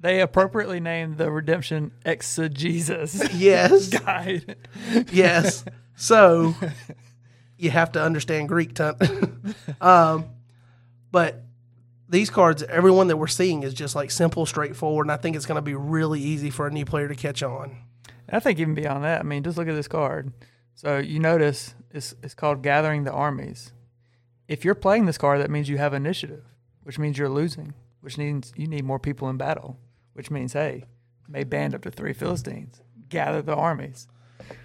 They 0.00 0.20
appropriately 0.20 0.78
named 0.80 1.18
the 1.18 1.30
redemption 1.30 1.92
exegesis 2.04 3.32
Yes. 3.34 3.88
guide. 4.04 4.56
yes. 5.12 5.64
So 5.96 6.54
you 7.56 7.70
have 7.70 7.92
to 7.92 8.02
understand 8.02 8.48
Greek 8.48 8.74
ton. 8.74 9.54
um, 9.80 10.26
but 11.10 11.42
these 12.08 12.30
cards, 12.30 12.62
everyone 12.62 13.08
that 13.08 13.16
we're 13.16 13.26
seeing 13.26 13.64
is 13.64 13.74
just 13.74 13.96
like 13.96 14.10
simple, 14.10 14.46
straightforward, 14.46 15.06
and 15.06 15.12
I 15.12 15.16
think 15.16 15.34
it's 15.36 15.46
going 15.46 15.56
to 15.56 15.62
be 15.62 15.74
really 15.74 16.20
easy 16.20 16.50
for 16.50 16.66
a 16.66 16.70
new 16.70 16.84
player 16.84 17.08
to 17.08 17.14
catch 17.16 17.42
on. 17.42 17.76
I 18.30 18.40
think 18.40 18.58
even 18.60 18.74
beyond 18.74 19.04
that, 19.04 19.20
I 19.20 19.22
mean, 19.24 19.42
just 19.42 19.58
look 19.58 19.68
at 19.68 19.74
this 19.74 19.88
card. 19.88 20.32
So 20.74 20.98
you 20.98 21.18
notice 21.18 21.74
it's, 21.90 22.14
it's 22.22 22.34
called 22.34 22.62
Gathering 22.62 23.04
the 23.04 23.12
Armies. 23.12 23.72
If 24.46 24.64
you're 24.64 24.74
playing 24.76 25.06
this 25.06 25.18
card, 25.18 25.40
that 25.40 25.50
means 25.50 25.68
you 25.68 25.78
have 25.78 25.92
initiative, 25.92 26.44
which 26.84 26.98
means 26.98 27.18
you're 27.18 27.28
losing, 27.28 27.74
which 28.00 28.16
means 28.16 28.52
you 28.56 28.66
need 28.68 28.84
more 28.84 28.98
people 28.98 29.28
in 29.28 29.36
battle, 29.36 29.78
which 30.18 30.32
means, 30.32 30.52
hey, 30.52 30.82
may 31.28 31.44
band 31.44 31.76
up 31.76 31.82
to 31.82 31.92
three 31.92 32.12
Philistines, 32.12 32.82
gather 33.08 33.40
the 33.40 33.54
armies. 33.54 34.08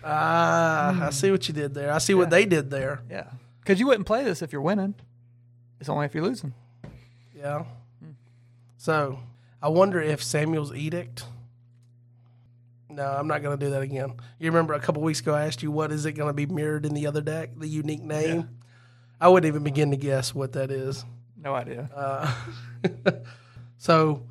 Ah, 0.03 1.05
I 1.05 1.09
see 1.11 1.29
what 1.29 1.47
you 1.47 1.53
did 1.53 1.75
there. 1.75 1.93
I 1.93 1.99
see 1.99 2.15
what 2.15 2.31
they 2.31 2.47
did 2.47 2.71
there. 2.71 3.03
Yeah. 3.07 3.27
Because 3.59 3.79
you 3.79 3.85
wouldn't 3.85 4.07
play 4.07 4.23
this 4.23 4.41
if 4.41 4.51
you're 4.51 4.63
winning. 4.63 4.95
It's 5.79 5.89
only 5.89 6.07
if 6.07 6.15
you're 6.15 6.23
losing. 6.23 6.55
Yeah. 7.35 7.65
So 8.77 9.19
I 9.61 9.69
wonder 9.69 10.01
if 10.01 10.23
Samuel's 10.23 10.73
edict. 10.73 11.23
No, 12.89 13.05
I'm 13.05 13.27
not 13.27 13.43
going 13.43 13.55
to 13.55 13.63
do 13.63 13.69
that 13.73 13.83
again. 13.83 14.15
You 14.39 14.49
remember 14.49 14.73
a 14.73 14.79
couple 14.79 15.03
weeks 15.03 15.19
ago 15.19 15.35
I 15.35 15.45
asked 15.45 15.61
you 15.61 15.69
what 15.69 15.91
is 15.91 16.07
it 16.07 16.13
going 16.13 16.29
to 16.29 16.33
be 16.33 16.47
mirrored 16.47 16.87
in 16.87 16.95
the 16.95 17.05
other 17.05 17.21
deck, 17.21 17.51
the 17.55 17.67
unique 17.67 18.01
name. 18.01 18.49
I 19.21 19.27
wouldn't 19.27 19.47
even 19.47 19.61
begin 19.61 19.91
to 19.91 19.97
guess 19.97 20.33
what 20.33 20.53
that 20.53 20.71
is. 20.71 21.05
No 21.37 21.53
idea. 21.53 21.91
Uh, 21.93 22.33
so 23.77 24.23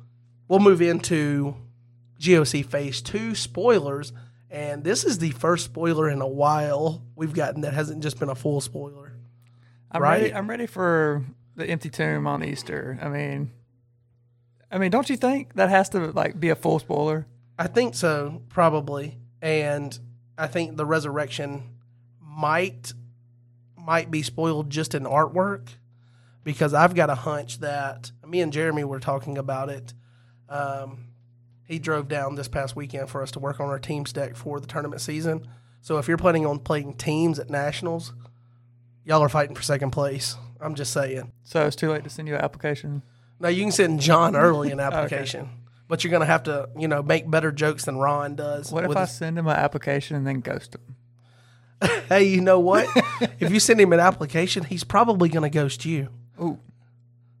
we'll 0.53 0.59
move 0.59 0.83
into 0.83 1.55
GOC 2.19 2.63
Phase 2.63 3.01
Two 3.01 3.33
spoilers, 3.33 4.13
and 4.51 4.83
this 4.83 5.03
is 5.03 5.17
the 5.17 5.31
first 5.31 5.65
spoiler 5.65 6.07
in 6.07 6.21
a 6.21 6.27
while 6.27 7.03
we've 7.15 7.33
gotten 7.33 7.61
that 7.61 7.73
hasn't 7.73 8.03
just 8.03 8.19
been 8.19 8.29
a 8.29 8.35
full 8.35 8.61
spoiler. 8.61 9.13
I'm 9.91 10.03
right? 10.03 10.21
ready. 10.21 10.33
I'm 10.35 10.47
ready 10.47 10.67
for 10.67 11.23
the 11.55 11.65
empty 11.65 11.89
tomb 11.89 12.27
on 12.27 12.43
Easter. 12.43 12.99
I 13.01 13.09
mean, 13.09 13.51
I 14.71 14.77
mean, 14.77 14.91
don't 14.91 15.09
you 15.09 15.17
think 15.17 15.55
that 15.55 15.69
has 15.69 15.89
to 15.89 16.11
like 16.11 16.39
be 16.39 16.49
a 16.49 16.55
full 16.55 16.77
spoiler? 16.77 17.25
I 17.57 17.65
think 17.65 17.95
so, 17.95 18.43
probably, 18.49 19.17
and 19.41 19.97
I 20.37 20.45
think 20.45 20.77
the 20.77 20.85
resurrection 20.85 21.63
might 22.21 22.93
might 23.75 24.11
be 24.11 24.21
spoiled 24.21 24.69
just 24.69 24.93
in 24.93 25.05
artwork 25.05 25.69
because 26.43 26.75
I've 26.75 26.93
got 26.93 27.09
a 27.09 27.15
hunch 27.15 27.59
that 27.61 28.11
me 28.27 28.39
and 28.39 28.53
Jeremy 28.53 28.83
were 28.83 28.99
talking 28.99 29.39
about 29.39 29.69
it. 29.69 29.95
Um, 30.49 31.07
he 31.65 31.79
drove 31.79 32.07
down 32.07 32.35
this 32.35 32.47
past 32.47 32.75
weekend 32.75 33.09
for 33.09 33.21
us 33.21 33.31
to 33.31 33.39
work 33.39 33.59
on 33.59 33.69
our 33.69 33.79
teams 33.79 34.11
deck 34.13 34.35
for 34.35 34.59
the 34.59 34.67
tournament 34.67 35.01
season. 35.01 35.47
So 35.81 35.97
if 35.97 36.07
you're 36.07 36.17
planning 36.17 36.45
on 36.45 36.59
playing 36.59 36.95
teams 36.95 37.39
at 37.39 37.49
nationals, 37.49 38.13
y'all 39.05 39.21
are 39.21 39.29
fighting 39.29 39.55
for 39.55 39.61
second 39.61 39.91
place. 39.91 40.35
I'm 40.61 40.75
just 40.75 40.93
saying. 40.93 41.31
So 41.43 41.65
it's 41.65 41.75
too 41.75 41.91
late 41.91 42.03
to 42.03 42.09
send 42.09 42.27
you 42.27 42.35
an 42.35 42.41
application. 42.41 43.01
No, 43.39 43.49
you 43.49 43.63
can 43.63 43.71
send 43.71 43.99
John 43.99 44.35
early 44.35 44.71
an 44.71 44.79
application, 44.81 45.49
but 45.87 46.03
you're 46.03 46.11
gonna 46.11 46.25
have 46.25 46.43
to, 46.43 46.69
you 46.77 46.87
know, 46.87 47.01
make 47.03 47.29
better 47.29 47.51
jokes 47.51 47.85
than 47.85 47.97
Ron 47.97 48.35
does. 48.35 48.71
What 48.71 48.85
if 48.85 48.95
I 48.95 49.01
his- 49.01 49.11
send 49.11 49.37
him 49.37 49.47
an 49.47 49.55
application 49.57 50.15
and 50.15 50.25
then 50.25 50.39
ghost 50.39 50.75
him? 50.75 50.95
hey, 52.09 52.23
you 52.23 52.39
know 52.39 52.59
what? 52.59 52.87
if 53.39 53.51
you 53.51 53.59
send 53.59 53.81
him 53.81 53.91
an 53.91 53.99
application, 53.99 54.63
he's 54.63 54.85
probably 54.85 55.27
going 55.27 55.43
to 55.43 55.49
ghost 55.49 55.83
you. 55.83 56.07
Ooh, 56.41 56.57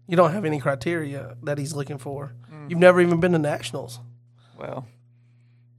You 0.07 0.17
don't 0.17 0.33
have 0.33 0.43
any 0.43 0.59
criteria 0.59 1.37
that 1.43 1.57
he's 1.57 1.73
looking 1.73 1.97
for. 1.97 2.33
You've 2.69 2.79
never 2.79 3.01
even 3.01 3.19
been 3.19 3.33
to 3.33 3.39
nationals. 3.39 3.99
well. 4.57 4.87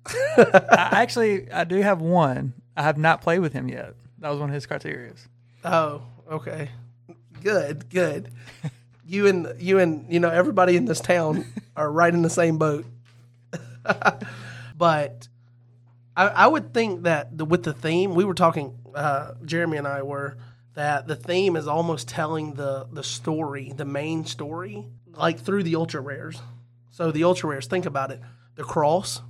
I 0.36 0.90
actually 0.92 1.50
I 1.50 1.64
do 1.64 1.80
have 1.80 2.00
one. 2.00 2.52
I 2.76 2.82
have 2.82 2.98
not 2.98 3.22
played 3.22 3.38
with 3.38 3.52
him 3.52 3.68
yet. 3.68 3.94
That 4.18 4.30
was 4.30 4.38
one 4.38 4.50
of 4.50 4.54
his 4.54 4.66
criterias. 4.66 5.26
Oh, 5.64 6.02
okay. 6.30 6.70
Good, 7.42 7.88
good. 7.88 8.30
You 9.06 9.26
and 9.26 9.54
you 9.58 9.78
and 9.78 10.06
you 10.12 10.20
know 10.20 10.30
everybody 10.30 10.76
in 10.76 10.84
this 10.84 11.00
town 11.00 11.46
are 11.76 11.90
right 11.90 12.12
in 12.12 12.22
the 12.22 12.30
same 12.30 12.58
boat. 12.58 12.84
but 14.76 15.28
I, 16.16 16.26
I 16.28 16.46
would 16.46 16.72
think 16.72 17.02
that 17.02 17.36
the, 17.36 17.44
with 17.44 17.62
the 17.64 17.72
theme, 17.72 18.14
we 18.14 18.24
were 18.24 18.34
talking. 18.34 18.78
Uh, 18.94 19.34
Jeremy 19.44 19.78
and 19.78 19.86
I 19.88 20.02
were 20.02 20.36
that 20.74 21.06
the 21.08 21.16
theme 21.16 21.56
is 21.56 21.66
almost 21.66 22.08
telling 22.08 22.54
the 22.54 22.86
the 22.90 23.02
story, 23.02 23.72
the 23.74 23.84
main 23.84 24.24
story, 24.24 24.86
like 25.12 25.40
through 25.40 25.62
the 25.64 25.76
ultra 25.76 26.00
rares. 26.00 26.40
So 26.94 27.10
the 27.10 27.24
ultra 27.24 27.50
rares, 27.50 27.66
think 27.66 27.86
about 27.86 28.12
it. 28.12 28.20
The 28.54 28.62
cross, 28.62 29.20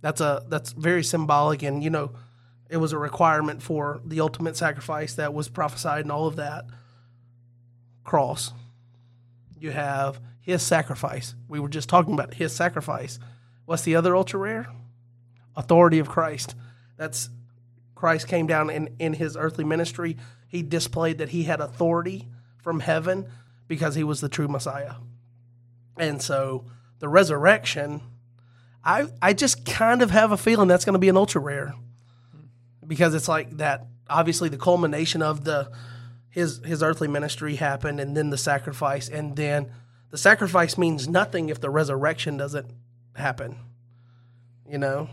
that's 0.00 0.22
a 0.22 0.42
that's 0.48 0.72
very 0.72 1.04
symbolic, 1.04 1.62
and 1.62 1.84
you 1.84 1.90
know, 1.90 2.12
it 2.70 2.78
was 2.78 2.94
a 2.94 2.98
requirement 2.98 3.62
for 3.62 4.00
the 4.02 4.22
ultimate 4.22 4.56
sacrifice 4.56 5.12
that 5.16 5.34
was 5.34 5.50
prophesied 5.50 6.06
and 6.06 6.10
all 6.10 6.26
of 6.26 6.36
that. 6.36 6.64
Cross. 8.02 8.54
You 9.58 9.72
have 9.72 10.22
his 10.40 10.62
sacrifice. 10.62 11.34
We 11.48 11.60
were 11.60 11.68
just 11.68 11.90
talking 11.90 12.14
about 12.14 12.32
his 12.32 12.56
sacrifice. 12.56 13.18
What's 13.66 13.82
the 13.82 13.94
other 13.94 14.16
ultra 14.16 14.40
rare? 14.40 14.66
Authority 15.54 15.98
of 15.98 16.08
Christ. 16.08 16.54
That's 16.96 17.28
Christ 17.94 18.26
came 18.26 18.46
down 18.46 18.70
in, 18.70 18.96
in 18.98 19.12
his 19.12 19.36
earthly 19.36 19.64
ministry. 19.64 20.16
He 20.48 20.62
displayed 20.62 21.18
that 21.18 21.28
he 21.28 21.42
had 21.42 21.60
authority 21.60 22.26
from 22.56 22.80
heaven 22.80 23.28
because 23.68 23.96
he 23.96 24.02
was 24.02 24.22
the 24.22 24.30
true 24.30 24.48
Messiah. 24.48 24.94
And 25.96 26.22
so 26.22 26.66
the 26.98 27.08
resurrection, 27.08 28.02
I 28.84 29.06
I 29.20 29.32
just 29.32 29.64
kind 29.64 30.02
of 30.02 30.10
have 30.10 30.32
a 30.32 30.36
feeling 30.36 30.68
that's 30.68 30.84
going 30.84 30.94
to 30.94 30.98
be 30.98 31.08
an 31.08 31.16
ultra 31.16 31.40
rare 31.40 31.74
because 32.86 33.14
it's 33.14 33.28
like 33.28 33.56
that. 33.58 33.86
Obviously, 34.08 34.48
the 34.48 34.58
culmination 34.58 35.22
of 35.22 35.44
the 35.44 35.70
his 36.30 36.60
his 36.64 36.82
earthly 36.82 37.08
ministry 37.08 37.56
happened, 37.56 38.00
and 38.00 38.16
then 38.16 38.30
the 38.30 38.38
sacrifice, 38.38 39.08
and 39.08 39.36
then 39.36 39.70
the 40.10 40.18
sacrifice 40.18 40.76
means 40.76 41.08
nothing 41.08 41.48
if 41.48 41.60
the 41.60 41.70
resurrection 41.70 42.36
doesn't 42.36 42.70
happen. 43.14 43.56
You 44.68 44.78
know, 44.78 45.08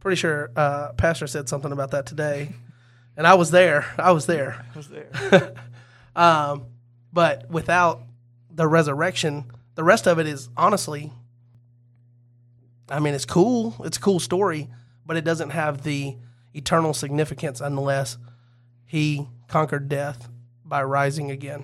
pretty 0.00 0.16
sure 0.16 0.50
uh, 0.56 0.92
Pastor 0.92 1.26
said 1.26 1.48
something 1.48 1.72
about 1.72 1.92
that 1.92 2.06
today, 2.06 2.50
and 3.16 3.26
I 3.26 3.34
was 3.34 3.50
there. 3.50 3.86
I 3.98 4.12
was 4.12 4.26
there. 4.26 4.64
I 4.74 4.76
was 4.76 4.88
there. 4.88 5.54
Um, 6.18 6.66
but 7.12 7.48
without 7.48 8.02
the 8.50 8.66
resurrection, 8.66 9.44
the 9.78 9.84
rest 9.84 10.08
of 10.08 10.18
it 10.18 10.26
is 10.26 10.48
honestly, 10.56 11.12
I 12.88 12.98
mean, 12.98 13.14
it's 13.14 13.24
cool. 13.24 13.76
It's 13.84 13.96
a 13.96 14.00
cool 14.00 14.18
story, 14.18 14.68
but 15.06 15.16
it 15.16 15.24
doesn't 15.24 15.50
have 15.50 15.84
the 15.84 16.16
eternal 16.52 16.92
significance 16.92 17.60
unless 17.60 18.18
he 18.86 19.28
conquered 19.46 19.88
death 19.88 20.28
by 20.64 20.82
rising 20.82 21.30
again. 21.30 21.62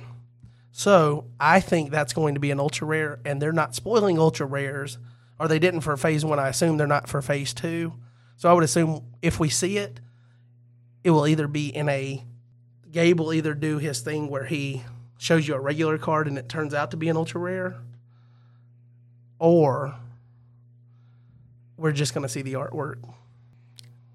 So 0.71 1.25
I 1.41 1.59
think 1.59 1.91
that's 1.91 2.13
going 2.13 2.35
to 2.35 2.41
be 2.41 2.53
an 2.53 2.61
ultra 2.61 2.87
rare, 2.87 3.19
and 3.25 3.43
they're 3.43 3.53
not 3.53 3.75
spoiling 3.75 4.17
ultra 4.17 4.47
rares, 4.47 4.97
or 5.41 5.49
they 5.49 5.59
didn't 5.59 5.81
for 5.81 5.97
phase 5.97 6.25
one. 6.25 6.39
I 6.39 6.51
assume 6.51 6.77
they're 6.77 6.87
not 6.87 7.09
for 7.09 7.21
phase 7.21 7.53
two. 7.53 7.95
So 8.37 8.49
I 8.49 8.53
would 8.53 8.63
assume 8.63 9.03
if 9.23 9.41
we 9.41 9.49
see 9.49 9.77
it, 9.77 9.99
it 11.03 11.11
will 11.11 11.27
either 11.27 11.49
be 11.49 11.67
in 11.67 11.89
a 11.89 12.25
Gabe 12.93 13.19
will 13.19 13.33
either 13.33 13.55
do 13.55 13.79
his 13.79 14.03
thing 14.03 14.29
where 14.29 14.45
he 14.45 14.85
shows 15.19 15.49
you 15.49 15.57
a 15.57 15.61
regular 15.61 15.99
card 15.99 16.29
and 16.29 16.39
it 16.39 16.49
turns 16.49 16.73
out 16.73 16.93
to 16.93 16.97
be 16.97 17.09
an 17.09 17.17
ultra 17.17 17.41
rare, 17.41 17.81
or 19.39 19.95
we're 21.77 21.93
just 21.93 22.15
going 22.15 22.23
to 22.23 22.29
see 22.29 22.43
the 22.43 22.55
artwork. 22.55 23.03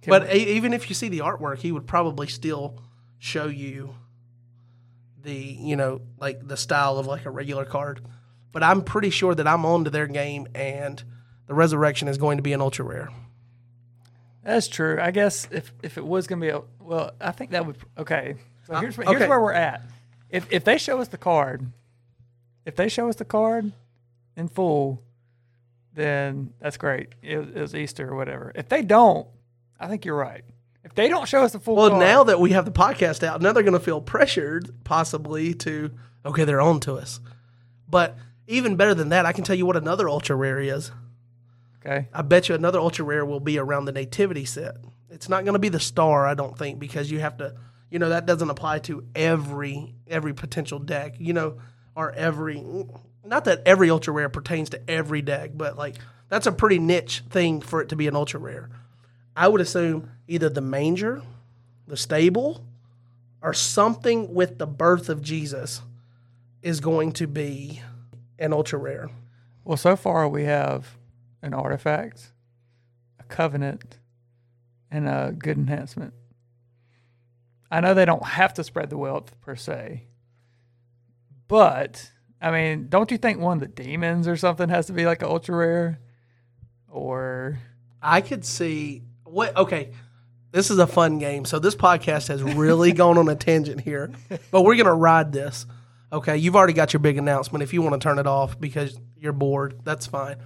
Can 0.01 0.11
but 0.11 0.33
even 0.33 0.73
if 0.73 0.89
you 0.89 0.95
see 0.95 1.09
the 1.09 1.19
artwork, 1.19 1.57
he 1.57 1.71
would 1.71 1.85
probably 1.85 2.27
still 2.27 2.81
show 3.17 3.47
you 3.47 3.95
the 5.21 5.33
you 5.33 5.75
know 5.75 5.99
like 6.19 6.47
the 6.47 6.55
style 6.55 6.97
of 6.97 7.05
like 7.05 7.25
a 7.25 7.29
regular 7.29 7.65
card. 7.65 8.01
But 8.51 8.63
I'm 8.63 8.81
pretty 8.81 9.09
sure 9.09 9.35
that 9.35 9.45
I'm 9.47 9.65
on 9.65 9.83
to 9.83 9.89
their 9.89 10.07
game, 10.07 10.47
and 10.55 11.03
the 11.47 11.53
resurrection 11.53 12.07
is 12.07 12.17
going 12.17 12.37
to 12.37 12.43
be 12.43 12.53
an 12.53 12.61
ultra 12.61 12.85
rare. 12.85 13.09
That's 14.43 14.67
true. 14.69 14.97
I 15.01 15.11
guess 15.11 15.47
if 15.51 15.73
if 15.83 15.97
it 15.97 16.05
was 16.05 16.27
gonna 16.27 16.41
be 16.41 16.49
a 16.49 16.61
well, 16.79 17.11
I 17.19 17.31
think 17.31 17.51
that 17.51 17.65
would 17.65 17.77
okay. 17.97 18.35
So 18.67 18.75
here's 18.75 18.97
Uh, 18.97 19.01
okay. 19.01 19.11
here's 19.17 19.29
where 19.29 19.41
we're 19.41 19.51
at. 19.53 19.83
If 20.29 20.47
if 20.51 20.63
they 20.63 20.77
show 20.77 21.01
us 21.01 21.09
the 21.09 21.17
card, 21.17 21.71
if 22.65 22.75
they 22.75 22.87
show 22.87 23.09
us 23.09 23.17
the 23.17 23.25
card 23.25 23.73
in 24.37 24.47
full, 24.47 25.03
then 25.99 26.53
that's 26.59 26.77
great. 26.77 27.09
It, 27.21 27.37
was- 27.37 27.49
it 27.49 27.61
was 27.61 27.75
Easter 27.75 28.09
or 28.09 28.15
whatever. 28.15 28.51
If 28.55 28.69
they 28.69 28.81
don't, 28.81 29.27
I 29.79 29.87
think 29.87 30.05
you're 30.05 30.15
right. 30.15 30.43
If 30.83 30.95
they 30.95 31.09
don't 31.09 31.27
show 31.27 31.43
us 31.43 31.51
the 31.51 31.59
full 31.59 31.75
Well, 31.75 31.89
card, 31.89 31.99
now 31.99 32.23
that 32.23 32.39
we 32.39 32.51
have 32.51 32.65
the 32.65 32.71
podcast 32.71 33.21
out, 33.23 33.41
now 33.41 33.51
they're 33.51 33.63
going 33.63 33.73
to 33.73 33.79
feel 33.79 34.01
pressured, 34.01 34.73
possibly 34.85 35.53
to 35.55 35.91
okay, 36.25 36.45
they're 36.45 36.61
on 36.61 36.79
to 36.81 36.93
us. 36.95 37.19
But 37.87 38.17
even 38.47 38.75
better 38.77 38.93
than 38.93 39.09
that, 39.09 39.25
I 39.25 39.31
can 39.33 39.43
tell 39.43 39.55
you 39.55 39.65
what 39.65 39.75
another 39.75 40.07
ultra 40.09 40.35
rare 40.35 40.59
is. 40.59 40.91
okay, 41.85 42.07
I 42.13 42.21
bet 42.21 42.49
you 42.49 42.55
another 42.55 42.79
ultra 42.79 43.03
rare 43.05 43.25
will 43.25 43.39
be 43.41 43.57
around 43.57 43.85
the 43.85 43.91
nativity 43.91 44.45
set. 44.45 44.77
It's 45.09 45.27
not 45.29 45.43
going 45.43 45.53
to 45.53 45.59
be 45.59 45.69
the 45.69 45.79
star, 45.79 46.25
I 46.25 46.33
don't 46.33 46.57
think, 46.57 46.79
because 46.79 47.11
you 47.11 47.19
have 47.19 47.37
to, 47.37 47.55
you 47.91 47.99
know, 47.99 48.09
that 48.09 48.25
doesn't 48.25 48.49
apply 48.49 48.79
to 48.79 49.03
every 49.15 49.95
every 50.07 50.33
potential 50.33 50.79
deck, 50.79 51.15
you 51.19 51.33
know, 51.33 51.57
or 51.95 52.11
every. 52.13 52.57
Not 53.29 53.45
that 53.45 53.61
every 53.65 53.89
ultra 53.89 54.11
rare 54.11 54.27
pertains 54.27 54.71
to 54.71 54.81
every 54.89 55.21
deck, 55.21 55.51
but 55.53 55.77
like 55.77 55.97
that's 56.29 56.47
a 56.47 56.51
pretty 56.51 56.79
niche 56.79 57.23
thing 57.29 57.61
for 57.61 57.81
it 57.81 57.89
to 57.89 57.95
be 57.95 58.07
an 58.07 58.15
ultra 58.15 58.39
rare. 58.39 58.69
I 59.35 59.47
would 59.47 59.61
assume 59.61 60.11
either 60.27 60.49
the 60.49 60.61
manger, 60.61 61.21
the 61.87 61.95
stable, 61.95 62.65
or 63.41 63.53
something 63.53 64.33
with 64.33 64.57
the 64.57 64.67
birth 64.67 65.09
of 65.09 65.21
Jesus 65.21 65.81
is 66.61 66.79
going 66.81 67.13
to 67.13 67.27
be 67.27 67.81
an 68.37 68.51
ultra 68.51 68.79
rare. 68.79 69.09
Well, 69.63 69.77
so 69.77 69.95
far 69.95 70.27
we 70.27 70.43
have 70.43 70.97
an 71.41 71.53
artifact, 71.53 72.31
a 73.19 73.23
covenant, 73.23 73.99
and 74.91 75.07
a 75.07 75.33
good 75.37 75.57
enhancement. 75.57 76.13
I 77.71 77.79
know 77.79 77.93
they 77.93 78.05
don't 78.05 78.25
have 78.25 78.55
to 78.55 78.63
spread 78.63 78.89
the 78.89 78.97
wealth 78.97 79.39
per 79.41 79.55
se, 79.55 80.07
but 81.47 82.11
I 82.41 82.51
mean, 82.51 82.87
don't 82.89 83.11
you 83.11 83.17
think 83.17 83.39
one 83.39 83.57
of 83.57 83.59
the 83.61 83.83
demons 83.83 84.27
or 84.27 84.37
something 84.37 84.69
has 84.69 84.87
to 84.87 84.93
be 84.93 85.05
like 85.05 85.21
an 85.21 85.27
ultra 85.27 85.55
rare? 85.55 85.99
Or 86.87 87.59
I 88.01 88.21
could 88.21 88.45
see 88.45 89.03
what 89.23 89.55
okay. 89.55 89.91
This 90.51 90.71
is 90.71 90.79
a 90.79 90.87
fun 90.87 91.19
game. 91.19 91.45
So 91.45 91.59
this 91.59 91.75
podcast 91.75 92.29
has 92.29 92.41
really 92.41 92.91
gone 92.91 93.19
on 93.19 93.29
a 93.29 93.35
tangent 93.35 93.81
here, 93.81 94.11
but 94.51 94.63
we're 94.63 94.77
gonna 94.77 94.95
ride 94.95 95.31
this. 95.31 95.67
Okay, 96.11 96.37
you've 96.37 96.55
already 96.55 96.73
got 96.73 96.91
your 96.91 97.01
big 97.01 97.19
announcement. 97.19 97.61
If 97.61 97.71
you 97.71 97.83
want 97.83 97.93
to 97.93 98.03
turn 98.03 98.17
it 98.17 98.25
off 98.25 98.59
because 98.59 98.99
you're 99.15 99.31
bored, 99.31 99.81
that's 99.83 100.07
fine. 100.07 100.37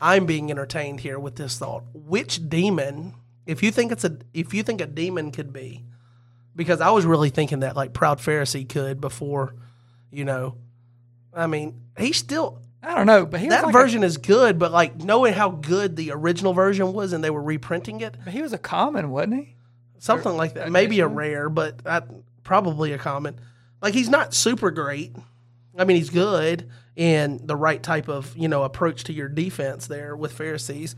I'm 0.00 0.26
being 0.26 0.50
entertained 0.50 1.00
here 1.00 1.18
with 1.18 1.36
this 1.36 1.58
thought. 1.58 1.84
Which 1.94 2.46
demon, 2.48 3.14
if 3.46 3.62
you 3.62 3.70
think 3.70 3.90
it's 3.90 4.04
a 4.04 4.18
if 4.34 4.52
you 4.52 4.62
think 4.62 4.82
a 4.82 4.86
demon 4.86 5.32
could 5.32 5.50
be, 5.50 5.84
because 6.54 6.82
I 6.82 6.90
was 6.90 7.06
really 7.06 7.30
thinking 7.30 7.60
that 7.60 7.74
like 7.74 7.94
Proud 7.94 8.18
Pharisee 8.18 8.68
could 8.68 9.00
before, 9.00 9.54
you 10.10 10.26
know. 10.26 10.56
I 11.38 11.46
mean, 11.46 11.80
he's 11.98 12.16
still 12.16 12.60
I 12.82 12.94
don't 12.94 13.06
know, 13.06 13.26
but 13.26 13.40
he 13.40 13.48
that 13.48 13.64
like 13.64 13.74
a- 13.74 13.78
version 13.78 14.02
is 14.02 14.16
good, 14.16 14.58
but 14.58 14.72
like 14.72 14.96
knowing 14.96 15.34
how 15.34 15.50
good 15.50 15.96
the 15.96 16.12
original 16.12 16.52
version 16.52 16.92
was 16.92 17.12
and 17.12 17.22
they 17.22 17.30
were 17.30 17.42
reprinting 17.42 18.00
it, 18.00 18.16
but 18.24 18.32
he 18.32 18.42
was 18.42 18.52
a 18.52 18.58
common, 18.58 19.10
wasn't 19.10 19.34
he? 19.34 19.54
something 20.00 20.36
like 20.36 20.54
that. 20.54 20.70
Maybe 20.70 21.00
a 21.00 21.08
rare, 21.08 21.48
but 21.48 21.80
I, 21.84 22.02
probably 22.44 22.92
a 22.92 22.98
common. 22.98 23.40
Like 23.82 23.94
he's 23.94 24.08
not 24.08 24.32
super 24.34 24.70
great. 24.70 25.14
I 25.76 25.84
mean, 25.84 25.96
he's 25.96 26.10
good 26.10 26.70
in 26.96 27.46
the 27.46 27.56
right 27.56 27.82
type 27.82 28.08
of 28.08 28.36
you 28.36 28.48
know 28.48 28.62
approach 28.64 29.04
to 29.04 29.12
your 29.12 29.28
defense 29.28 29.86
there 29.86 30.16
with 30.16 30.32
Pharisees. 30.32 30.96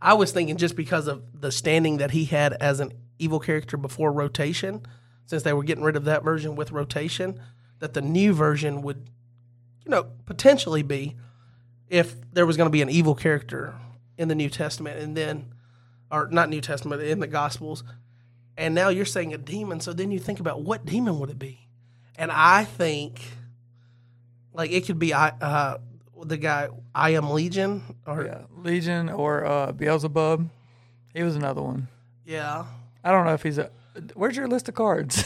I 0.00 0.14
was 0.14 0.32
thinking 0.32 0.56
just 0.56 0.74
because 0.76 1.06
of 1.06 1.22
the 1.40 1.52
standing 1.52 1.98
that 1.98 2.10
he 2.10 2.24
had 2.24 2.54
as 2.54 2.80
an 2.80 2.92
evil 3.18 3.38
character 3.38 3.76
before 3.76 4.12
rotation, 4.12 4.84
since 5.26 5.42
they 5.42 5.52
were 5.52 5.62
getting 5.62 5.84
rid 5.84 5.96
of 5.96 6.04
that 6.04 6.24
version 6.24 6.56
with 6.56 6.72
rotation, 6.72 7.40
that 7.78 7.94
the 7.94 8.02
new 8.02 8.32
version 8.32 8.82
would, 8.82 9.08
you 9.84 9.90
know, 9.90 10.04
potentially 10.26 10.82
be 10.82 11.16
if 11.88 12.14
there 12.32 12.46
was 12.46 12.56
going 12.56 12.66
to 12.66 12.70
be 12.72 12.82
an 12.82 12.88
evil 12.90 13.14
character 13.14 13.74
in 14.16 14.28
the 14.28 14.34
New 14.34 14.48
Testament, 14.48 14.98
and 14.98 15.16
then, 15.16 15.52
or 16.10 16.28
not 16.30 16.48
New 16.48 16.60
Testament 16.60 17.02
in 17.02 17.20
the 17.20 17.26
Gospels, 17.26 17.82
and 18.56 18.74
now 18.74 18.88
you're 18.88 19.04
saying 19.04 19.32
a 19.34 19.38
demon. 19.38 19.80
So 19.80 19.92
then 19.92 20.10
you 20.10 20.18
think 20.18 20.40
about 20.40 20.62
what 20.62 20.84
demon 20.84 21.18
would 21.18 21.30
it 21.30 21.38
be, 21.38 21.68
and 22.16 22.30
I 22.30 22.64
think, 22.64 23.20
like 24.52 24.70
it 24.70 24.86
could 24.86 24.98
be 24.98 25.12
uh, 25.12 25.78
the 26.24 26.36
guy 26.36 26.68
I 26.94 27.10
am 27.10 27.30
Legion 27.30 27.82
or 28.06 28.24
Yeah, 28.24 28.42
Legion 28.56 29.08
or 29.08 29.44
uh, 29.44 29.72
Beelzebub. 29.72 30.48
He 31.14 31.22
was 31.22 31.36
another 31.36 31.62
one. 31.62 31.88
yeah. 32.24 32.64
I 33.04 33.10
don't 33.10 33.26
know 33.26 33.34
if 33.34 33.42
he's 33.42 33.58
a. 33.58 33.68
Where's 34.14 34.36
your 34.36 34.46
list 34.46 34.68
of 34.68 34.76
cards? 34.76 35.24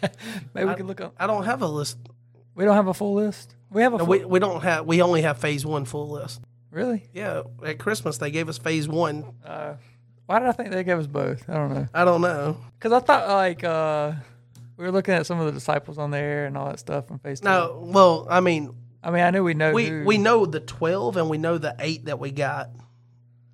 Maybe 0.54 0.68
we 0.68 0.74
could 0.76 0.86
look 0.86 1.00
up. 1.00 1.14
I 1.18 1.26
don't 1.26 1.44
have 1.44 1.60
a 1.60 1.66
list. 1.66 1.98
We 2.54 2.64
don't 2.64 2.76
have 2.76 2.86
a 2.86 2.94
full 2.94 3.14
list. 3.14 3.55
We 3.70 3.82
have 3.82 3.94
a 3.94 3.98
No, 3.98 4.04
full, 4.04 4.10
we, 4.12 4.24
we 4.24 4.38
don't 4.38 4.62
have. 4.62 4.86
We 4.86 5.02
only 5.02 5.22
have 5.22 5.38
phase 5.38 5.64
one 5.66 5.84
full 5.84 6.08
list. 6.10 6.40
really. 6.70 7.08
Yeah, 7.12 7.42
at 7.64 7.78
Christmas 7.78 8.18
they 8.18 8.30
gave 8.30 8.48
us 8.48 8.58
phase 8.58 8.88
one. 8.88 9.34
Uh, 9.44 9.74
why 10.26 10.38
did 10.40 10.48
I 10.48 10.52
think 10.52 10.70
they 10.70 10.84
gave 10.84 10.98
us 10.98 11.06
both? 11.06 11.48
I 11.48 11.54
don't 11.54 11.72
know. 11.74 11.88
I 11.94 12.04
don't 12.04 12.20
know. 12.20 12.58
Because 12.78 12.92
I 12.92 13.00
thought 13.00 13.28
like 13.28 13.64
uh, 13.64 14.12
we 14.76 14.84
were 14.84 14.92
looking 14.92 15.14
at 15.14 15.26
some 15.26 15.38
of 15.40 15.46
the 15.46 15.52
disciples 15.52 15.98
on 15.98 16.10
there 16.10 16.46
and 16.46 16.56
all 16.56 16.66
that 16.66 16.78
stuff 16.78 17.06
from 17.08 17.18
Facebook. 17.20 17.44
No, 17.44 17.80
well, 17.84 18.26
I 18.30 18.40
mean, 18.40 18.74
I 19.02 19.10
mean 19.10 19.22
I 19.22 19.30
knew 19.30 19.42
we 19.44 19.54
know 19.54 19.72
we 19.72 19.86
who. 19.86 20.04
we 20.04 20.18
know 20.18 20.46
the 20.46 20.60
twelve 20.60 21.16
and 21.16 21.28
we 21.30 21.38
know 21.38 21.58
the 21.58 21.74
eight 21.78 22.06
that 22.06 22.18
we 22.18 22.30
got, 22.32 22.70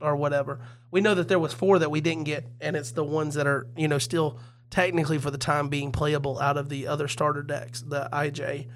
or 0.00 0.16
whatever. 0.16 0.60
We 0.90 1.00
know 1.00 1.14
that 1.14 1.28
there 1.28 1.38
was 1.38 1.52
four 1.54 1.78
that 1.78 1.90
we 1.90 2.00
didn't 2.02 2.24
get, 2.24 2.44
and 2.60 2.76
it's 2.76 2.92
the 2.92 3.04
ones 3.04 3.34
that 3.34 3.46
are 3.46 3.66
you 3.76 3.88
know 3.88 3.98
still 3.98 4.38
technically 4.70 5.18
for 5.18 5.30
the 5.30 5.38
time 5.38 5.68
being 5.68 5.92
playable 5.92 6.38
out 6.40 6.56
of 6.56 6.68
the 6.70 6.86
other 6.86 7.08
starter 7.08 7.42
decks. 7.42 7.82
The 7.82 8.08
IJ. 8.12 8.68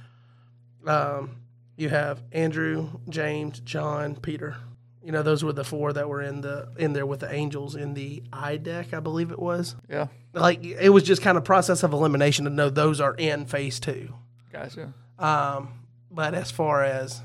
Um, 0.86 1.36
you 1.76 1.88
have 1.88 2.22
Andrew, 2.32 3.00
James, 3.08 3.60
John, 3.60 4.16
Peter. 4.16 4.56
You 5.02 5.12
know 5.12 5.22
those 5.22 5.44
were 5.44 5.52
the 5.52 5.64
four 5.64 5.92
that 5.92 6.08
were 6.08 6.20
in 6.22 6.40
the 6.40 6.68
in 6.78 6.92
there 6.92 7.06
with 7.06 7.20
the 7.20 7.32
angels 7.32 7.76
in 7.76 7.94
the 7.94 8.22
I 8.32 8.56
deck, 8.56 8.92
I 8.92 8.98
believe 9.00 9.30
it 9.30 9.38
was. 9.38 9.76
yeah, 9.88 10.08
Like 10.32 10.64
it 10.64 10.88
was 10.90 11.04
just 11.04 11.22
kind 11.22 11.38
of 11.38 11.44
process 11.44 11.82
of 11.84 11.92
elimination 11.92 12.44
to 12.46 12.50
know 12.50 12.70
those 12.70 13.00
are 13.00 13.14
in 13.14 13.46
phase 13.46 13.78
two. 13.78 14.12
gotcha. 14.52 14.92
Um, 15.18 15.68
but 16.10 16.34
as 16.34 16.50
far 16.50 16.82
as 16.82 17.20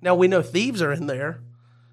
now, 0.00 0.14
we 0.14 0.28
know 0.28 0.40
thieves 0.42 0.80
are 0.82 0.92
in 0.92 1.06
there. 1.08 1.40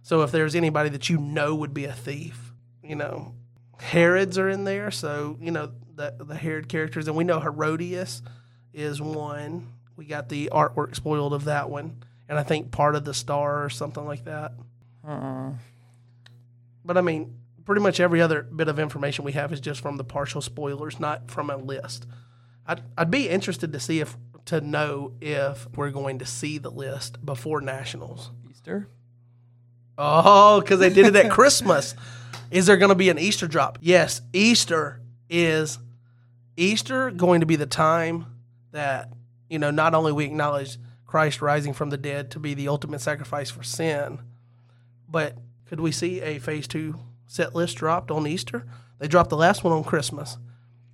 So 0.03 0.22
if 0.22 0.32
there's 0.32 0.53
anybody 0.55 0.89
that 0.89 1.09
you 1.09 1.18
know 1.18 1.55
would 1.55 1.74
be 1.74 1.86
a 1.86 1.93
thief, 1.93 2.51
you 2.84 2.95
know, 2.95 3.34
Herods 3.80 4.38
are 4.38 4.49
in 4.49 4.66
there. 4.66 4.91
So 4.91 5.38
you 5.41 5.49
know 5.51 5.72
the 5.95 6.14
the 6.20 6.36
Herod 6.36 6.70
characters, 6.70 7.07
and 7.07 7.18
we 7.18 7.24
know 7.24 7.39
Herodias 7.39 8.22
is 8.72 9.01
one. 9.01 9.73
We 9.96 10.06
got 10.06 10.30
the 10.30 10.50
artwork 10.52 10.96
spoiled 10.96 11.34
of 11.34 11.46
that 11.46 11.70
one, 11.70 12.04
and 12.28 12.38
I 12.39 12.44
think 12.44 12.72
part 12.72 12.96
of 12.96 13.06
the 13.06 13.14
star 13.14 13.64
or 13.64 13.70
something 13.70 14.06
like 14.06 14.26
that. 14.26 14.54
Uh, 15.08 15.52
But 16.86 16.98
I 16.98 17.02
mean, 17.02 17.38
pretty 17.66 17.82
much 17.82 18.00
every 18.00 18.22
other 18.22 18.44
bit 18.44 18.68
of 18.68 18.80
information 18.80 19.24
we 19.24 19.34
have 19.34 19.54
is 19.54 19.60
just 19.60 19.82
from 19.82 19.98
the 19.98 20.04
partial 20.04 20.41
spoilers, 20.41 21.00
not 21.00 21.30
from 21.30 21.50
a 21.50 21.58
list. 21.58 22.08
I'd, 22.66 22.82
I'd 22.98 23.12
be 23.12 23.30
interested 23.30 23.72
to 23.74 23.80
see 23.80 24.00
if 24.00 24.18
to 24.46 24.60
know 24.60 25.14
if 25.22 25.68
we're 25.76 25.91
going 25.91 26.20
to 26.20 26.26
see 26.26 26.58
the 26.58 26.70
list 26.72 27.26
before 27.26 27.62
nationals. 27.62 28.32
Easter. 28.50 28.88
Oh, 29.98 30.60
because 30.60 30.80
they 30.80 30.89
did 30.89 31.06
it 31.06 31.16
at 31.16 31.32
Christmas. 31.32 31.96
Is 32.52 32.66
there 32.66 32.78
going 32.78 32.89
to 32.89 32.96
be 32.96 33.10
an 33.10 33.18
Easter 33.20 33.48
drop? 33.48 33.78
Yes, 33.82 34.22
Easter 34.34 35.02
is 35.30 35.80
Easter 36.58 37.10
going 37.12 37.39
to 37.39 37.46
be 37.46 37.56
the 37.56 37.66
time 37.66 38.26
that 38.72 39.12
you 39.54 39.60
know 39.60 39.70
not 39.70 39.93
only 39.93 40.12
we 40.12 40.26
acknowledge 40.26 40.80
Christ 41.06 41.39
rising 41.39 41.74
from 41.74 41.91
the 41.91 41.97
dead 41.97 42.32
to 42.32 42.39
be 42.39 42.56
the 42.56 42.68
ultimate 42.68 43.01
sacrifice 43.01 43.51
for 43.51 43.62
sin, 43.62 44.20
but 45.08 45.38
could 45.68 45.80
we 45.80 45.91
see 45.91 46.22
a 46.22 46.39
phase 46.39 46.68
two 46.68 46.95
set 47.28 47.54
list 47.54 47.78
dropped 47.78 48.10
on 48.10 48.26
Easter? 48.26 48.66
They 48.97 49.08
dropped 49.08 49.30
the 49.30 49.38
last 49.38 49.64
one 49.64 49.72
on 49.72 49.84
Christmas. 49.84 50.39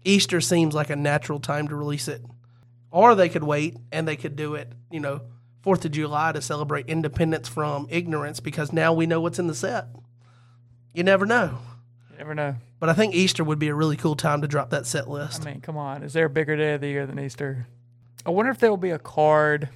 Easter 0.03 0.41
seems 0.41 0.75
like 0.75 0.89
a 0.89 0.97
natural 0.97 1.39
time 1.39 1.69
to 1.69 1.75
release 1.75 2.09
it. 2.09 2.21
Or 2.91 3.15
they 3.15 3.29
could 3.29 3.45
wait 3.45 3.77
and 3.93 4.05
they 4.05 4.17
could 4.17 4.35
do 4.35 4.55
it, 4.55 4.73
you 4.91 4.99
know, 4.99 5.21
Fourth 5.61 5.85
of 5.85 5.91
July 5.91 6.33
to 6.33 6.41
celebrate 6.41 6.87
independence 6.87 7.47
from 7.47 7.87
ignorance 7.89 8.41
because 8.41 8.73
now 8.73 8.91
we 8.91 9.05
know 9.05 9.21
what's 9.21 9.39
in 9.39 9.47
the 9.47 9.55
set. 9.55 9.87
You 10.93 11.03
never 11.03 11.25
know. 11.25 11.59
You 12.11 12.17
never 12.17 12.35
know. 12.35 12.55
But 12.77 12.89
I 12.89 12.93
think 12.93 13.15
Easter 13.15 13.43
would 13.45 13.59
be 13.59 13.69
a 13.69 13.75
really 13.75 13.95
cool 13.95 14.15
time 14.15 14.41
to 14.41 14.49
drop 14.49 14.69
that 14.71 14.85
set 14.85 15.09
list. 15.09 15.43
I 15.43 15.51
mean, 15.51 15.61
come 15.61 15.77
on. 15.77 16.03
Is 16.03 16.11
there 16.11 16.25
a 16.25 16.29
bigger 16.29 16.57
day 16.57 16.73
of 16.73 16.81
the 16.81 16.87
year 16.87 17.05
than 17.05 17.19
Easter? 17.19 17.67
I 18.25 18.31
wonder 18.31 18.51
if 18.51 18.59
there 18.59 18.69
will 18.69 18.77
be 18.77 18.91
a 18.91 18.99
card 18.99 19.69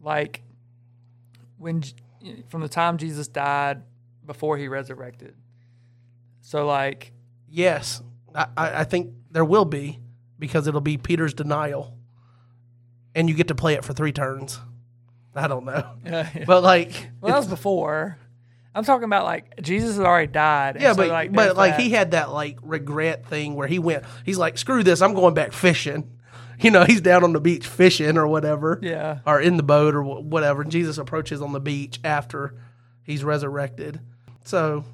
like 0.00 0.42
when 1.58 1.82
from 2.48 2.60
the 2.60 2.68
time 2.68 2.98
Jesus 2.98 3.28
died 3.28 3.82
before 4.26 4.56
he 4.56 4.68
resurrected. 4.68 5.34
So 6.40 6.66
like 6.66 7.12
Yes, 7.54 8.02
I, 8.34 8.46
I 8.56 8.84
think 8.84 9.12
there 9.30 9.44
will 9.44 9.66
be 9.66 10.00
because 10.38 10.66
it'll 10.66 10.80
be 10.80 10.96
Peter's 10.96 11.34
denial, 11.34 11.98
and 13.14 13.28
you 13.28 13.34
get 13.34 13.48
to 13.48 13.54
play 13.54 13.74
it 13.74 13.84
for 13.84 13.92
three 13.92 14.12
turns. 14.12 14.58
I 15.34 15.48
don't 15.48 15.66
know, 15.66 15.96
yeah, 16.04 16.44
but 16.46 16.62
like, 16.62 17.10
well, 17.20 17.32
that 17.32 17.38
was 17.38 17.48
before. 17.48 18.16
I'm 18.74 18.84
talking 18.84 19.04
about 19.04 19.24
like 19.24 19.60
Jesus 19.60 19.98
had 19.98 20.06
already 20.06 20.32
died. 20.32 20.76
and 20.76 20.82
yeah, 20.82 20.92
so, 20.92 20.96
but 20.96 21.08
like, 21.08 21.32
but 21.32 21.56
like 21.56 21.72
that. 21.76 21.80
he 21.80 21.90
had 21.90 22.12
that 22.12 22.32
like 22.32 22.58
regret 22.62 23.26
thing 23.26 23.54
where 23.54 23.68
he 23.68 23.78
went. 23.78 24.04
He's 24.24 24.38
like, 24.38 24.56
screw 24.56 24.82
this, 24.82 25.02
I'm 25.02 25.12
going 25.12 25.34
back 25.34 25.52
fishing. 25.52 26.10
You 26.64 26.70
know, 26.70 26.84
he's 26.84 27.00
down 27.00 27.24
on 27.24 27.32
the 27.32 27.40
beach 27.40 27.66
fishing 27.66 28.16
or 28.16 28.26
whatever. 28.26 28.78
yeah, 28.82 29.18
or 29.26 29.40
in 29.40 29.56
the 29.56 29.62
boat 29.62 29.94
or 29.94 30.02
whatever. 30.02 30.62
And 30.62 30.70
Jesus 30.70 30.96
approaches 30.96 31.42
on 31.42 31.52
the 31.52 31.60
beach 31.60 31.98
after 32.04 32.54
he's 33.02 33.24
resurrected. 33.24 34.00
So, 34.44 34.84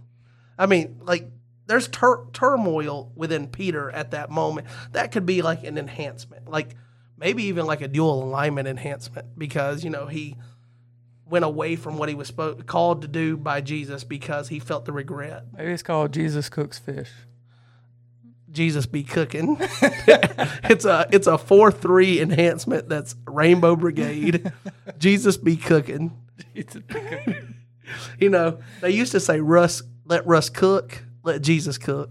I 0.58 0.66
mean, 0.66 1.00
like, 1.02 1.28
there's 1.66 1.86
tur- 1.88 2.24
turmoil 2.32 3.12
within 3.14 3.48
Peter 3.48 3.90
at 3.90 4.12
that 4.12 4.30
moment. 4.30 4.66
That 4.92 5.12
could 5.12 5.26
be 5.26 5.42
like 5.42 5.64
an 5.64 5.76
enhancement, 5.76 6.48
like 6.48 6.74
maybe 7.18 7.44
even 7.44 7.66
like 7.66 7.82
a 7.82 7.88
dual 7.88 8.24
alignment 8.24 8.66
enhancement 8.66 9.38
because, 9.38 9.84
you 9.84 9.90
know, 9.90 10.06
he 10.06 10.36
went 11.26 11.44
away 11.44 11.76
from 11.76 11.98
what 11.98 12.08
he 12.08 12.14
was 12.14 12.30
spo- 12.30 12.64
called 12.64 13.02
to 13.02 13.08
do 13.08 13.36
by 13.36 13.60
Jesus 13.60 14.04
because 14.04 14.48
he 14.48 14.58
felt 14.58 14.86
the 14.86 14.92
regret. 14.92 15.44
maybe 15.54 15.72
it's 15.72 15.82
called 15.82 16.12
Jesus 16.12 16.48
cooks 16.48 16.78
fish. 16.78 17.10
Jesus 18.50 18.86
be 18.86 19.02
cooking. 19.02 19.56
it's 19.60 20.84
a 20.84 21.06
it's 21.12 21.26
a 21.26 21.38
four 21.38 21.70
three 21.70 22.20
enhancement 22.20 22.88
that's 22.88 23.14
Rainbow 23.26 23.76
Brigade. 23.76 24.52
Jesus 24.98 25.36
be 25.36 25.56
cooking. 25.56 26.16
You 28.18 28.28
know, 28.28 28.58
they 28.82 28.90
used 28.90 29.12
to 29.12 29.20
say 29.20 29.40
Russ 29.40 29.82
let 30.04 30.26
Russ 30.26 30.50
cook, 30.50 31.04
let 31.22 31.40
Jesus 31.40 31.78
cook. 31.78 32.10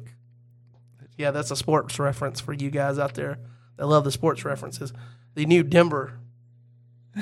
Yeah, 1.17 1.29
that's 1.29 1.51
a 1.51 1.55
sports 1.55 1.99
reference 1.99 2.39
for 2.39 2.53
you 2.53 2.71
guys 2.71 2.97
out 2.97 3.13
there 3.13 3.37
that 3.75 3.85
love 3.85 4.03
the 4.03 4.11
sports 4.11 4.45
references. 4.45 4.93
The 5.35 5.45
new 5.45 5.63
Denver 5.63 6.19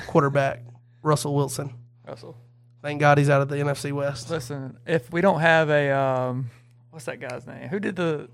quarterback, 0.08 0.64
Russell 1.02 1.36
Wilson. 1.36 1.74
Russell. 2.08 2.38
Thank 2.82 3.00
God 3.00 3.18
he's 3.18 3.30
out 3.30 3.42
of 3.42 3.50
the 3.50 3.56
NFC 3.56 3.92
West. 3.92 4.30
Listen, 4.30 4.78
if 4.86 5.12
we 5.12 5.22
don't 5.22 5.40
have 5.40 5.70
a 5.70 5.92
um, 5.92 6.50
what's 6.92 7.06
that 7.06 7.20
guy's 7.20 7.48
name? 7.48 7.70
Who 7.70 7.80
did 7.80 7.96
the 7.96 8.30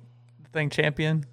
thing 0.54 0.70
champion? 0.70 1.26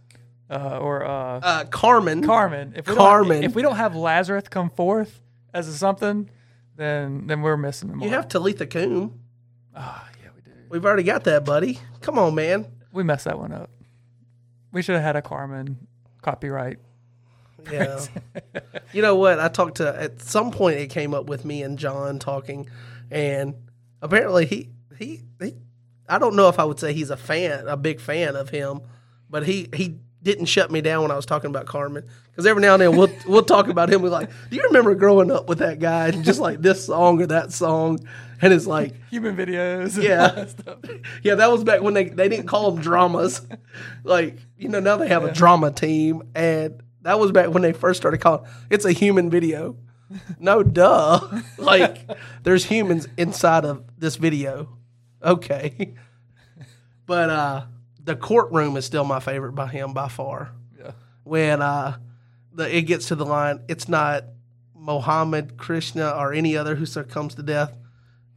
Uh, 0.50 0.78
or 0.78 1.04
uh, 1.04 1.40
Uh, 1.42 1.64
Carmen. 1.64 2.24
Carmen. 2.24 2.72
If 2.76 2.88
we 2.88 2.94
Carmen. 2.94 3.28
Don't, 3.42 3.44
if 3.44 3.54
we 3.54 3.62
don't 3.62 3.76
have 3.76 3.94
Lazarus 3.94 4.44
come 4.48 4.70
forth 4.70 5.20
as 5.52 5.68
a 5.68 5.74
something, 5.74 6.30
then 6.76 7.26
then 7.26 7.42
we're 7.42 7.56
missing 7.56 7.88
them. 7.90 8.00
you 8.00 8.08
have 8.10 8.28
Talitha 8.28 8.66
Cumi. 8.66 9.10
Ah, 9.76 10.08
yeah, 10.22 10.30
we 10.34 10.40
do. 10.42 10.50
We've 10.70 10.84
already 10.86 11.02
got 11.02 11.24
that, 11.24 11.44
buddy. 11.44 11.78
Come 12.00 12.18
on, 12.18 12.34
man. 12.34 12.66
We 12.92 13.02
messed 13.02 13.26
that 13.26 13.38
one 13.38 13.52
up. 13.52 13.70
We 14.72 14.80
should 14.82 14.94
have 14.94 15.04
had 15.04 15.16
a 15.16 15.22
Carmen 15.22 15.86
copyright. 16.22 16.78
Yeah. 17.70 18.00
you 18.92 19.02
know 19.02 19.16
what? 19.16 19.38
I 19.40 19.48
talked 19.48 19.76
to 19.78 20.00
at 20.00 20.22
some 20.22 20.50
point 20.50 20.78
it 20.78 20.88
came 20.88 21.12
up 21.12 21.26
with 21.26 21.44
me 21.44 21.62
and 21.62 21.78
John 21.78 22.18
talking, 22.18 22.68
and 23.10 23.54
apparently 24.00 24.46
he 24.46 24.70
he 24.98 25.22
he. 25.40 25.54
I 26.08 26.18
don't 26.18 26.36
know 26.36 26.48
if 26.48 26.58
I 26.58 26.64
would 26.64 26.80
say 26.80 26.94
he's 26.94 27.10
a 27.10 27.16
fan, 27.18 27.68
a 27.68 27.76
big 27.76 28.00
fan 28.00 28.34
of 28.36 28.48
him, 28.48 28.80
but 29.30 29.46
he 29.46 29.68
he 29.74 29.98
didn't 30.22 30.46
shut 30.46 30.70
me 30.70 30.80
down 30.80 31.02
when 31.02 31.10
I 31.10 31.16
was 31.16 31.26
talking 31.26 31.48
about 31.50 31.66
Carmen 31.66 32.04
because 32.30 32.44
every 32.44 32.60
now 32.60 32.74
and 32.74 32.82
then 32.82 32.96
we'll 32.96 33.10
we'll 33.26 33.44
talk 33.44 33.68
about 33.68 33.90
him. 33.92 34.02
We're 34.02 34.08
like, 34.08 34.30
do 34.50 34.56
you 34.56 34.62
remember 34.64 34.94
growing 34.94 35.30
up 35.30 35.48
with 35.48 35.58
that 35.58 35.78
guy 35.78 36.08
and 36.08 36.24
just 36.24 36.40
like 36.40 36.60
this 36.60 36.84
song 36.86 37.22
or 37.22 37.26
that 37.26 37.52
song? 37.52 38.00
And 38.40 38.52
it's 38.52 38.66
like, 38.66 38.94
Human 39.10 39.36
videos. 39.36 39.94
and 39.96 40.04
Yeah. 40.04 40.28
that 40.28 40.50
stuff. 40.50 40.78
yeah, 41.22 41.34
that 41.36 41.50
was 41.50 41.64
back 41.64 41.82
when 41.82 41.94
they 41.94 42.04
they 42.08 42.28
didn't 42.28 42.46
call 42.46 42.70
them 42.72 42.82
dramas. 42.82 43.40
Like 44.04 44.38
you 44.56 44.68
know 44.68 44.80
now 44.80 44.96
they 44.96 45.08
have 45.08 45.24
a 45.24 45.32
drama 45.32 45.70
team, 45.70 46.22
and 46.34 46.82
that 47.02 47.18
was 47.20 47.30
back 47.32 47.50
when 47.50 47.62
they 47.62 47.72
first 47.72 48.00
started 48.00 48.18
calling 48.18 48.44
it's 48.70 48.84
a 48.84 48.92
human 48.92 49.30
video. 49.30 49.76
No, 50.38 50.62
duh. 50.62 51.20
like 51.58 52.08
there's 52.42 52.64
humans 52.64 53.06
inside 53.16 53.64
of 53.64 53.84
this 53.98 54.16
video. 54.16 54.68
Okay, 55.22 55.94
but 57.06 57.30
uh, 57.30 57.62
the 58.08 58.16
courtroom 58.16 58.76
is 58.78 58.86
still 58.86 59.04
my 59.04 59.20
favorite 59.20 59.52
by 59.52 59.66
him 59.66 59.92
by 59.92 60.08
far. 60.08 60.50
Yeah. 60.78 60.92
When 61.24 61.60
uh, 61.60 61.98
the 62.54 62.74
it 62.74 62.82
gets 62.82 63.08
to 63.08 63.14
the 63.14 63.26
line, 63.26 63.60
it's 63.68 63.86
not 63.86 64.24
Mohammed, 64.74 65.58
Krishna, 65.58 66.10
or 66.10 66.32
any 66.32 66.56
other 66.56 66.74
who 66.74 66.86
succumbs 66.86 67.34
to 67.34 67.42
death, 67.42 67.76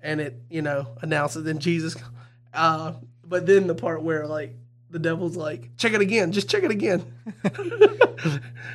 and 0.02 0.20
it 0.20 0.36
you 0.50 0.62
know 0.62 0.88
announces 1.02 1.46
then 1.46 1.60
Jesus. 1.60 1.96
Uh, 2.54 2.94
but 3.24 3.46
then 3.46 3.68
the 3.68 3.76
part 3.76 4.04
where 4.04 4.28
like 4.28 4.54
the 4.90 5.00
devil's 5.00 5.38
like, 5.38 5.78
check 5.78 5.94
it 5.94 6.02
again, 6.02 6.34
just 6.34 6.50
check 6.50 6.64
it 6.64 6.72
again. 6.72 7.06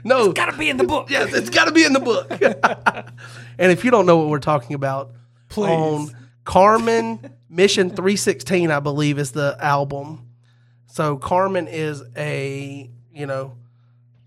no, 0.02 0.24
it's 0.24 0.32
Gotta 0.32 0.56
be 0.56 0.70
in 0.70 0.78
the 0.78 0.84
book. 0.84 1.10
yes, 1.10 1.34
it's 1.34 1.50
got 1.50 1.66
to 1.66 1.72
be 1.72 1.84
in 1.84 1.92
the 1.92 2.00
book. 2.00 2.30
and 3.58 3.70
if 3.70 3.84
you 3.84 3.90
don't 3.90 4.06
know 4.06 4.16
what 4.16 4.28
we're 4.28 4.38
talking 4.38 4.72
about, 4.74 5.12
Please. 5.50 5.68
on 5.68 6.16
Carmen 6.44 7.18
Mission 7.50 7.90
316, 7.90 8.70
I 8.70 8.80
believe, 8.80 9.18
is 9.18 9.32
the 9.32 9.58
album. 9.60 10.25
So 10.96 11.18
Carmen 11.18 11.68
is 11.68 12.02
a 12.16 12.90
you 13.12 13.26
know 13.26 13.58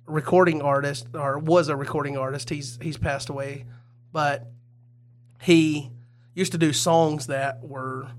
recording 0.06 0.62
artist 0.62 1.08
or 1.16 1.40
was 1.40 1.68
a 1.68 1.76
recording 1.76 2.16
artist. 2.16 2.52
He's 2.52 2.78
he's 2.80 2.96
passed 2.96 3.30
away, 3.30 3.66
but 4.14 4.46
he 5.42 5.90
used 6.36 6.52
to 6.52 6.60
do 6.60 6.72
songs 6.72 7.26
that 7.26 7.64
were 7.64 8.12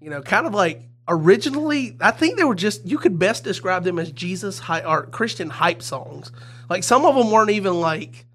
you 0.00 0.10
know 0.10 0.22
kind 0.22 0.44
of 0.44 0.54
like 0.54 0.88
originally 1.06 1.96
I 2.00 2.10
think 2.10 2.36
they 2.36 2.42
were 2.42 2.56
just 2.56 2.84
you 2.84 2.98
could 2.98 3.16
best 3.16 3.44
describe 3.44 3.84
them 3.84 4.00
as 4.00 4.10
Jesus 4.10 4.58
hy- 4.58 4.82
or 4.84 5.06
Christian 5.06 5.48
hype 5.48 5.80
songs. 5.80 6.32
Like 6.68 6.82
some 6.82 7.06
of 7.06 7.14
them 7.14 7.30
weren't 7.30 7.50
even 7.50 7.78
like 7.78 8.26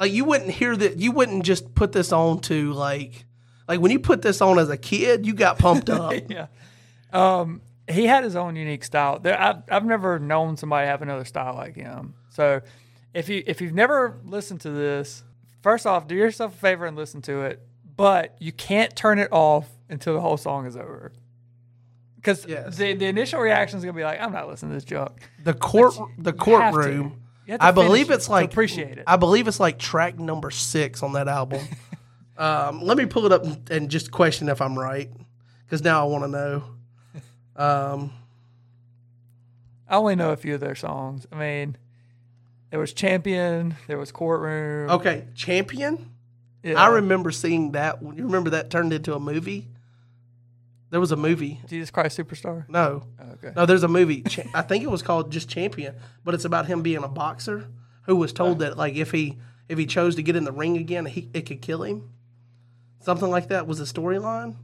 like 0.00 0.10
you 0.10 0.24
wouldn't 0.24 0.50
hear 0.50 0.74
that 0.74 0.98
you 0.98 1.12
wouldn't 1.12 1.44
just 1.44 1.76
put 1.76 1.92
this 1.92 2.10
on 2.10 2.40
to 2.40 2.72
like 2.72 3.24
like 3.68 3.78
when 3.78 3.92
you 3.92 4.00
put 4.00 4.22
this 4.22 4.40
on 4.40 4.58
as 4.58 4.68
a 4.68 4.76
kid, 4.76 5.26
you 5.26 5.34
got 5.34 5.60
pumped 5.60 5.88
up. 5.88 6.12
yeah. 6.28 6.48
Um, 7.12 7.62
he 7.88 8.06
had 8.06 8.24
his 8.24 8.36
own 8.36 8.54
unique 8.56 8.84
style. 8.84 9.18
There, 9.18 9.40
I've, 9.40 9.62
I've 9.70 9.84
never 9.84 10.18
known 10.18 10.56
somebody 10.56 10.86
have 10.86 11.02
another 11.02 11.24
style 11.24 11.54
like 11.54 11.76
him. 11.76 12.14
So, 12.30 12.60
if 13.14 13.28
you 13.28 13.42
if 13.46 13.60
you've 13.60 13.74
never 13.74 14.18
listened 14.24 14.60
to 14.62 14.70
this, 14.70 15.22
first 15.62 15.86
off, 15.86 16.06
do 16.06 16.14
yourself 16.14 16.54
a 16.54 16.58
favor 16.58 16.86
and 16.86 16.96
listen 16.96 17.22
to 17.22 17.42
it. 17.42 17.60
But 17.96 18.36
you 18.38 18.52
can't 18.52 18.94
turn 18.94 19.18
it 19.18 19.28
off 19.32 19.68
until 19.88 20.14
the 20.14 20.20
whole 20.20 20.36
song 20.36 20.66
is 20.66 20.76
over. 20.76 21.12
Because 22.16 22.46
Yes. 22.46 22.76
the, 22.76 22.94
the 22.94 23.06
initial 23.06 23.40
reaction 23.40 23.78
is 23.78 23.84
gonna 23.84 23.96
be 23.96 24.04
like, 24.04 24.20
"I'm 24.20 24.32
not 24.32 24.48
listening 24.48 24.70
to 24.72 24.76
this 24.76 24.84
junk." 24.84 25.12
The 25.44 25.54
court 25.54 25.94
the 26.18 26.30
You 26.32 26.36
to. 26.36 26.38
courtroom. 26.38 27.22
You 27.46 27.52
have 27.52 27.60
to 27.60 27.66
I 27.66 27.70
believe 27.70 28.10
it's 28.10 28.28
like 28.28 28.50
appreciate 28.50 28.98
it. 28.98 29.04
I 29.06 29.16
believe 29.16 29.48
it's 29.48 29.58
like 29.60 29.78
track 29.78 30.18
number 30.18 30.50
six 30.50 31.02
on 31.02 31.14
that 31.14 31.28
album. 31.28 31.66
um, 32.36 32.82
let 32.82 32.98
me 32.98 33.06
pull 33.06 33.24
it 33.24 33.32
up 33.32 33.44
and- 33.44 33.70
and 33.70 33.90
just 33.90 34.10
question 34.10 34.48
if 34.48 34.60
I'm 34.60 34.78
right, 34.78 35.10
because 35.64 35.82
now 35.82 36.02
I 36.02 36.08
want 36.10 36.24
to 36.24 36.28
know. 36.28 36.64
Um, 37.58 38.12
I 39.88 39.96
only 39.96 40.16
know 40.16 40.30
a 40.30 40.36
few 40.36 40.54
of 40.54 40.60
their 40.60 40.74
songs. 40.74 41.26
I 41.32 41.36
mean, 41.36 41.76
there 42.70 42.78
was 42.80 42.92
Champion, 42.92 43.76
there 43.86 43.98
was 43.98 44.12
Courtroom. 44.12 44.90
okay, 44.90 45.24
Champion. 45.34 46.10
yeah. 46.62 46.74
I 46.74 46.88
remember 46.88 47.30
seeing 47.30 47.72
that. 47.72 48.00
You 48.02 48.24
remember 48.24 48.50
that 48.50 48.70
turned 48.70 48.92
into 48.92 49.14
a 49.14 49.20
movie? 49.20 49.68
There 50.90 51.00
was 51.00 51.12
a 51.12 51.16
movie. 51.16 51.60
Jesus 51.68 51.90
Christ 51.90 52.18
Superstar. 52.18 52.66
No, 52.68 53.02
Okay. 53.34 53.52
no, 53.54 53.66
there's 53.66 53.82
a 53.82 53.88
movie. 53.88 54.24
I 54.54 54.62
think 54.62 54.82
it 54.84 54.90
was 54.90 55.02
called 55.02 55.30
just 55.32 55.48
Champion, 55.48 55.94
but 56.24 56.34
it's 56.34 56.46
about 56.46 56.66
him 56.66 56.80
being 56.82 57.02
a 57.04 57.08
boxer 57.08 57.68
who 58.02 58.16
was 58.16 58.32
told 58.32 58.60
that 58.60 58.76
like 58.78 58.94
if 58.94 59.10
he 59.10 59.36
if 59.68 59.76
he 59.78 59.84
chose 59.84 60.14
to 60.16 60.22
get 60.22 60.34
in 60.36 60.44
the 60.44 60.52
ring 60.52 60.76
again, 60.78 61.04
he 61.06 61.28
it 61.34 61.42
could 61.46 61.60
kill 61.60 61.82
him. 61.82 62.08
Something 63.00 63.28
like 63.30 63.48
that 63.48 63.66
was 63.66 63.78
the 63.78 63.84
storyline. 63.84 64.56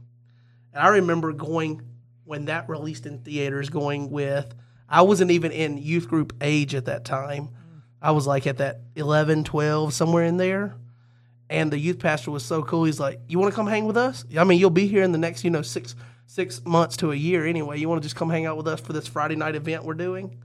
And 0.73 0.83
I 0.83 0.87
remember 0.89 1.31
going 1.31 1.81
when 2.25 2.45
that 2.45 2.67
released 2.69 3.05
in 3.05 3.19
theaters, 3.19 3.69
going 3.69 4.09
with 4.11 4.53
I 4.87 5.01
wasn't 5.01 5.31
even 5.31 5.51
in 5.51 5.77
youth 5.77 6.07
group 6.07 6.33
age 6.41 6.75
at 6.75 6.85
that 6.85 7.05
time. 7.05 7.49
I 8.01 8.11
was 8.11 8.27
like 8.27 8.45
at 8.45 8.57
that 8.57 8.81
11, 8.95 9.43
12, 9.43 9.93
somewhere 9.93 10.25
in 10.25 10.37
there. 10.37 10.75
And 11.49 11.71
the 11.71 11.79
youth 11.79 11.99
pastor 11.99 12.31
was 12.31 12.43
so 12.43 12.63
cool. 12.63 12.85
He's 12.85 12.99
like, 12.99 13.19
"You 13.27 13.37
want 13.37 13.51
to 13.51 13.55
come 13.55 13.67
hang 13.67 13.85
with 13.85 13.97
us? 13.97 14.25
I 14.37 14.43
mean, 14.43 14.59
you'll 14.59 14.71
be 14.71 14.87
here 14.87 15.03
in 15.03 15.11
the 15.11 15.17
next, 15.19 15.43
you 15.43 15.51
know, 15.51 15.61
six 15.61 15.95
six 16.27 16.65
months 16.65 16.97
to 16.97 17.11
a 17.11 17.15
year 17.15 17.45
anyway. 17.45 17.79
You 17.79 17.87
want 17.87 18.01
to 18.01 18.05
just 18.05 18.15
come 18.15 18.31
hang 18.31 18.47
out 18.47 18.57
with 18.57 18.67
us 18.67 18.79
for 18.79 18.93
this 18.93 19.07
Friday 19.07 19.35
night 19.35 19.55
event 19.55 19.85
we're 19.85 19.93
doing?" 19.93 20.41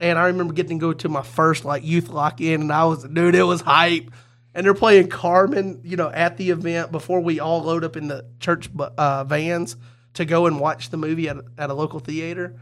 And 0.00 0.18
I 0.18 0.26
remember 0.28 0.54
getting 0.54 0.78
to 0.78 0.80
go 0.80 0.92
to 0.94 1.08
my 1.10 1.22
first 1.22 1.66
like 1.66 1.84
youth 1.84 2.08
lock 2.08 2.40
in, 2.40 2.62
and 2.62 2.72
I 2.72 2.86
was, 2.86 3.04
dude, 3.04 3.34
it 3.34 3.42
was 3.42 3.60
hype. 3.60 4.10
And 4.54 4.64
they're 4.64 4.72
playing 4.72 5.08
Carmen, 5.08 5.82
you 5.84 5.98
know, 5.98 6.08
at 6.08 6.38
the 6.38 6.48
event 6.48 6.92
before 6.92 7.20
we 7.20 7.40
all 7.40 7.62
load 7.62 7.84
up 7.84 7.94
in 7.94 8.08
the 8.08 8.24
church 8.40 8.70
uh, 8.96 9.24
vans 9.24 9.76
to 10.16 10.24
go 10.24 10.46
and 10.46 10.58
watch 10.58 10.90
the 10.90 10.96
movie 10.96 11.28
at, 11.28 11.36
at 11.56 11.70
a 11.70 11.74
local 11.74 12.00
theater. 12.00 12.54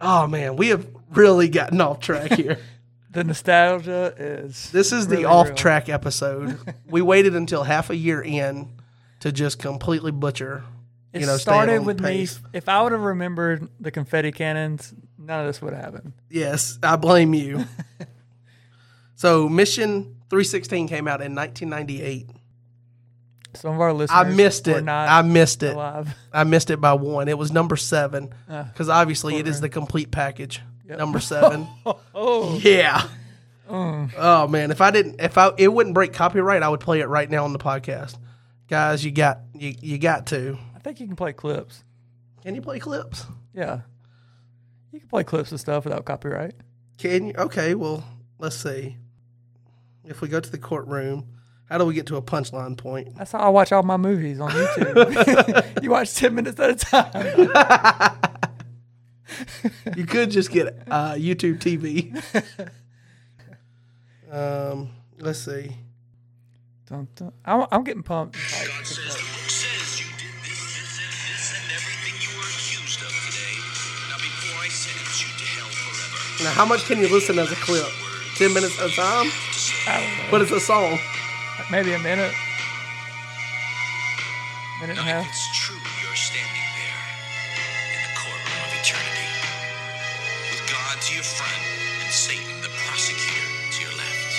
Oh 0.00 0.26
man, 0.26 0.56
we 0.56 0.68
have 0.68 0.86
really 1.10 1.48
gotten 1.48 1.80
off 1.80 2.00
track 2.00 2.32
here. 2.32 2.58
The 3.10 3.24
nostalgia 3.24 4.14
is. 4.18 4.70
This 4.70 4.92
is 4.92 5.08
the 5.08 5.24
off 5.24 5.54
track 5.54 5.88
episode. 5.88 6.58
we 6.90 7.00
waited 7.00 7.34
until 7.34 7.62
half 7.64 7.88
a 7.88 7.96
year 7.96 8.20
in 8.22 8.68
to 9.20 9.32
just 9.32 9.58
completely 9.58 10.12
butcher. 10.12 10.62
It 11.14 11.22
you 11.22 11.26
know, 11.26 11.38
started 11.38 11.86
with 11.86 12.02
pace. 12.02 12.38
me. 12.42 12.50
If 12.52 12.68
I 12.68 12.82
would 12.82 12.92
have 12.92 13.00
remembered 13.00 13.66
the 13.80 13.90
confetti 13.90 14.30
cannons, 14.30 14.92
none 15.16 15.40
of 15.40 15.46
this 15.46 15.62
would 15.62 15.72
have 15.72 15.82
happened. 15.82 16.12
Yes, 16.28 16.78
I 16.82 16.96
blame 16.96 17.32
you. 17.32 17.64
so, 19.14 19.48
Mission 19.48 20.16
316 20.28 20.88
came 20.88 21.08
out 21.08 21.22
in 21.22 21.34
1998. 21.34 22.28
Some 23.58 23.74
of 23.74 23.80
our 23.80 23.92
listeners 23.92 24.16
I 24.18 24.24
missed 24.30 24.68
it. 24.68 24.82
not 24.84 25.08
I 25.08 25.22
missed 25.22 25.62
it. 25.62 25.74
alive. 25.74 26.14
I 26.32 26.44
missed 26.44 26.70
it 26.70 26.80
by 26.80 26.92
one. 26.94 27.28
It 27.28 27.36
was 27.38 27.50
number 27.52 27.76
seven 27.76 28.32
Uh, 28.48 28.64
because 28.64 28.88
obviously 28.88 29.36
it 29.36 29.48
is 29.48 29.60
the 29.60 29.68
complete 29.68 30.10
package. 30.10 30.60
Yep. 30.88 30.98
Number 30.98 31.20
seven. 31.34 31.66
oh, 32.14 32.58
yeah. 32.62 33.06
mm. 33.68 34.10
Oh 34.16 34.46
man, 34.48 34.70
if 34.70 34.80
I 34.80 34.90
didn't, 34.90 35.20
if 35.20 35.36
I 35.36 35.52
it 35.58 35.68
wouldn't 35.68 35.94
break 35.94 36.12
copyright, 36.12 36.62
I 36.62 36.68
would 36.68 36.80
play 36.80 37.00
it 37.00 37.06
right 37.08 37.28
now 37.28 37.44
on 37.44 37.52
the 37.52 37.58
podcast. 37.58 38.16
Guys, 38.68 39.04
you 39.04 39.10
got 39.10 39.40
you 39.54 39.74
you 39.80 39.98
got 39.98 40.26
to. 40.28 40.56
I 40.76 40.78
think 40.78 41.00
you 41.00 41.06
can 41.06 41.16
play 41.16 41.32
clips. 41.32 41.82
Can 42.42 42.54
you 42.54 42.62
play 42.62 42.78
clips? 42.78 43.26
Yeah, 43.52 43.80
you 44.92 45.00
can 45.00 45.08
play 45.08 45.24
clips 45.24 45.50
and 45.50 45.58
stuff 45.60 45.84
without 45.84 46.04
copyright. 46.04 46.54
Can 46.98 47.26
you? 47.28 47.34
Okay, 47.36 47.74
well, 47.74 48.04
let's 48.38 48.56
see. 48.56 48.96
If 50.04 50.20
we 50.22 50.28
go 50.28 50.40
to 50.40 50.50
the 50.50 50.58
courtroom, 50.58 51.26
how 51.68 51.76
do 51.76 51.84
we 51.84 51.92
get 51.92 52.06
to 52.06 52.16
a 52.16 52.22
punchline 52.22 52.78
point? 52.78 53.14
That's 53.16 53.32
how 53.32 53.40
I 53.40 53.48
watch 53.50 53.72
all 53.72 53.82
my 53.82 53.98
movies 53.98 54.40
on 54.40 54.50
YouTube. 54.50 55.82
you 55.82 55.90
watch 55.90 56.14
ten 56.14 56.34
minutes 56.34 56.58
at 56.58 56.70
a 56.70 56.74
time. 56.74 58.20
you 59.96 60.06
could 60.06 60.30
just 60.30 60.50
get 60.50 60.78
uh, 60.90 61.12
YouTube 61.12 61.58
TV. 61.58 62.16
um, 64.32 64.90
let's 65.18 65.40
see. 65.40 65.76
Dun, 66.88 67.06
dun. 67.14 67.32
I'm, 67.44 67.66
I'm 67.70 67.84
getting 67.84 68.02
pumped. 68.02 68.36
God 68.36 68.86
says 68.86 68.96
the 68.96 69.20
says 69.50 70.00
you 70.00 70.06
did 70.16 70.32
this, 70.40 70.56
this, 70.72 71.00
and 71.04 71.12
this, 71.12 71.52
and 71.52 71.68
everything 71.76 72.16
you 72.16 72.32
were 72.32 72.48
accused 72.48 73.02
of 73.04 73.12
today. 73.28 73.60
Now 74.08 74.16
before 74.16 74.56
I 74.64 74.68
sentence 74.68 75.20
you 75.20 75.28
to 75.36 75.44
hell 75.44 75.68
forever. 75.68 76.44
Now, 76.44 76.52
how 76.56 76.64
much 76.64 76.86
can 76.86 76.98
you 76.98 77.08
listen 77.12 77.38
as 77.38 77.52
a 77.52 77.56
clip? 77.56 77.84
Ten 78.36 78.54
minutes 78.54 78.80
at 78.80 78.88
a 78.88 78.94
time, 78.94 79.28
I 79.86 80.00
don't 80.00 80.16
know. 80.16 80.30
but 80.30 80.40
it's 80.40 80.50
a 80.52 80.60
song. 80.60 80.98
Like 81.58 81.70
maybe 81.70 81.92
a 81.92 81.98
minute, 81.98 82.32
minute 84.80 84.96
and 84.96 84.98
a 84.98 85.02
half. 85.02 85.26
it's 85.26 85.50
true 85.58 85.74
you're 86.02 86.14
standing 86.14 86.68
there 86.78 87.02
in 87.92 88.00
the 88.06 88.12
courtroom 88.14 88.62
of 88.62 88.72
eternity 88.78 89.28
with 90.54 90.62
God 90.70 90.94
to 91.02 91.10
your 91.18 91.26
front 91.26 91.58
and 92.06 92.12
Satan, 92.14 92.62
the 92.62 92.70
prosecutor, 92.86 93.50
to 93.74 93.78
your 93.82 93.94
left. 93.98 94.32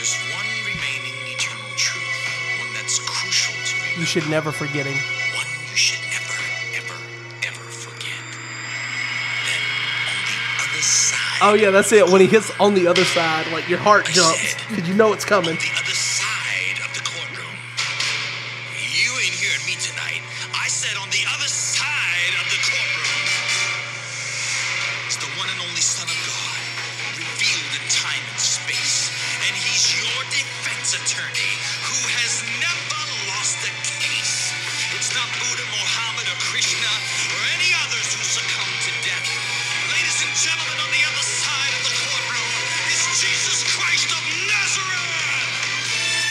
There's 0.00 0.16
one 0.32 0.48
remaining 0.64 1.12
eternal 1.28 1.70
truth, 1.76 2.08
one 2.64 2.72
that's 2.72 2.96
crucial 3.04 3.52
to 3.52 3.72
remember. 3.76 4.00
You 4.00 4.06
should 4.08 4.28
never 4.32 4.50
forget 4.50 4.88
him. 4.88 4.96
One 5.36 5.46
you 5.68 5.76
should 5.76 6.00
never, 6.08 6.34
ever, 6.80 6.98
ever 7.52 7.66
forget. 7.68 8.16
That 9.44 9.60
on 10.08 10.18
the 10.24 10.40
other 10.56 10.82
side. 10.82 11.40
Oh 11.44 11.52
yeah, 11.52 11.70
that's 11.70 11.92
it. 11.92 12.08
When 12.08 12.20
he 12.22 12.26
hits 12.26 12.50
on 12.58 12.72
the 12.74 12.88
other 12.88 13.04
side, 13.04 13.52
like 13.52 13.68
your 13.68 13.78
heart 13.78 14.06
jumps 14.06 14.56
because 14.68 14.88
you 14.88 14.94
know 14.94 15.12
it's 15.12 15.24
coming. 15.28 15.58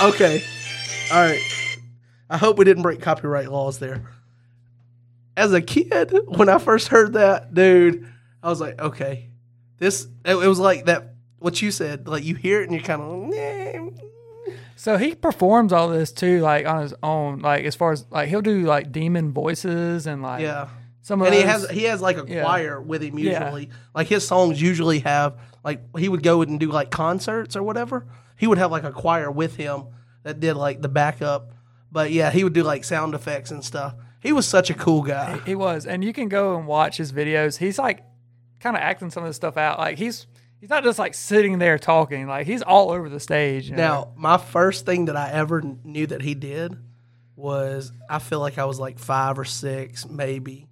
Okay, 0.04 0.43
all 1.12 1.22
right. 1.24 1.41
I 2.30 2.38
hope 2.38 2.58
we 2.58 2.66
didn't 2.66 2.84
break 2.84 3.02
copyright 3.02 3.52
laws 3.52 3.78
there. 3.80 4.02
As 5.38 5.54
a 5.54 5.62
kid, 5.62 6.14
when 6.28 6.49
I 6.49 6.58
first 6.58 6.88
heard 6.88 7.14
that, 7.14 7.54
dude, 7.54 8.08
I 8.41 8.49
was 8.49 8.60
like, 8.62 8.80
okay, 8.82 9.30
this. 9.78 10.08
It, 10.26 10.36
it 10.36 10.47
was 10.47 10.60
like 10.60 10.86
that. 10.86 11.16
What 11.39 11.62
you 11.62 11.72
said, 11.72 12.08
like 12.08 12.24
you 12.24 12.36
hear 12.36 12.62
it 12.62 12.70
and 12.70 12.74
you're 12.74 12.84
kind 12.84 13.02
of. 13.02 14.56
So 14.76 14.97
he 14.97 15.16
performs 15.16 15.74
all 15.74 15.89
this 15.89 16.12
too, 16.12 16.39
like 16.41 16.66
on 16.68 16.82
his 16.84 16.93
own. 17.04 17.39
Like 17.39 17.66
as 17.66 17.76
far 17.76 17.91
as 17.91 18.06
like 18.12 18.30
he'll 18.30 18.41
do 18.41 18.62
like 18.62 18.91
demon 18.91 19.32
voices 19.34 20.06
and 20.08 20.22
like 20.22 20.41
Yeah. 20.41 20.70
some 21.02 21.20
of 21.22 21.28
and 21.28 21.36
he 21.36 21.41
has 21.41 21.68
he 21.70 21.84
has 21.86 21.99
like 22.02 22.18
a 22.18 22.26
Yeah. 22.28 22.43
choir 22.43 22.80
with 22.82 23.02
him 23.04 23.18
Yeah. 23.18 23.43
usually. 23.45 23.70
Like 23.95 24.08
his 24.08 24.28
songs 24.28 24.62
usually 24.62 24.99
have 24.99 25.39
like 25.64 25.82
he 25.97 26.10
would 26.10 26.22
go 26.24 26.41
and 26.43 26.60
do 26.60 26.72
like 26.72 26.91
concerts 26.91 27.56
or 27.56 27.64
whatever. 27.64 28.06
He 28.41 28.47
would 28.47 28.57
have 28.57 28.71
like 28.71 28.83
a 28.83 28.91
choir 28.91 29.29
with 29.29 29.55
him 29.55 29.85
that 30.23 30.39
did 30.39 30.55
like 30.55 30.81
the 30.81 30.89
backup. 30.89 31.51
But 31.91 32.09
yeah, 32.09 32.31
he 32.31 32.43
would 32.43 32.53
do 32.53 32.63
like 32.63 32.83
sound 32.83 33.13
effects 33.13 33.51
and 33.51 33.63
stuff. 33.63 33.93
He 34.19 34.33
was 34.33 34.47
such 34.47 34.71
a 34.71 34.73
cool 34.73 35.03
guy. 35.03 35.39
He 35.45 35.53
was, 35.53 35.85
and 35.85 36.03
you 36.03 36.11
can 36.11 36.27
go 36.27 36.57
and 36.57 36.65
watch 36.65 36.97
his 36.97 37.11
videos. 37.11 37.59
He's 37.59 37.77
like 37.77 38.03
kind 38.59 38.75
of 38.75 38.81
acting 38.81 39.11
some 39.11 39.21
of 39.21 39.29
this 39.29 39.35
stuff 39.35 39.57
out. 39.57 39.77
Like 39.77 39.99
he's 39.99 40.25
he's 40.59 40.71
not 40.71 40.83
just 40.83 40.97
like 40.97 41.13
sitting 41.13 41.59
there 41.59 41.77
talking. 41.77 42.25
Like 42.25 42.47
he's 42.47 42.63
all 42.63 42.89
over 42.89 43.09
the 43.09 43.19
stage. 43.19 43.69
you 43.69 43.75
know? 43.75 43.83
Now, 43.83 44.13
my 44.15 44.39
first 44.39 44.87
thing 44.87 45.05
that 45.05 45.15
I 45.15 45.29
ever 45.29 45.61
knew 45.83 46.07
that 46.07 46.23
he 46.23 46.33
did 46.33 46.75
was 47.35 47.91
I 48.09 48.17
feel 48.17 48.39
like 48.39 48.57
I 48.57 48.65
was 48.65 48.79
like 48.79 48.97
five 48.97 49.37
or 49.37 49.45
six, 49.45 50.07
maybe. 50.09 50.67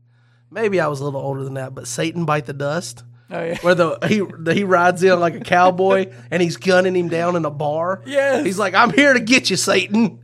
Maybe 0.50 0.80
I 0.80 0.88
was 0.88 1.02
a 1.02 1.04
little 1.06 1.22
older 1.22 1.44
than 1.44 1.54
that, 1.54 1.76
but 1.76 1.88
Satan 1.88 2.26
bite 2.26 2.48
the 2.48 2.54
dust. 2.54 3.04
Oh 3.32 3.44
yeah, 3.44 3.58
Where 3.62 3.76
the 3.76 3.98
he 4.08 4.22
the, 4.22 4.54
he 4.54 4.64
rides 4.64 5.04
in 5.04 5.20
like 5.20 5.36
a 5.36 5.40
cowboy 5.40 6.12
and 6.32 6.42
he's 6.42 6.58
gunning 6.58 6.96
him 6.96 7.10
down 7.10 7.36
in 7.36 7.46
a 7.46 7.50
bar. 7.52 8.02
Yeah, 8.06 8.44
he's 8.44 8.60
like, 8.60 8.74
"I'm 8.74 8.92
here 8.92 9.14
to 9.14 9.20
get 9.20 9.50
you, 9.50 9.56
Satan. 9.56 10.20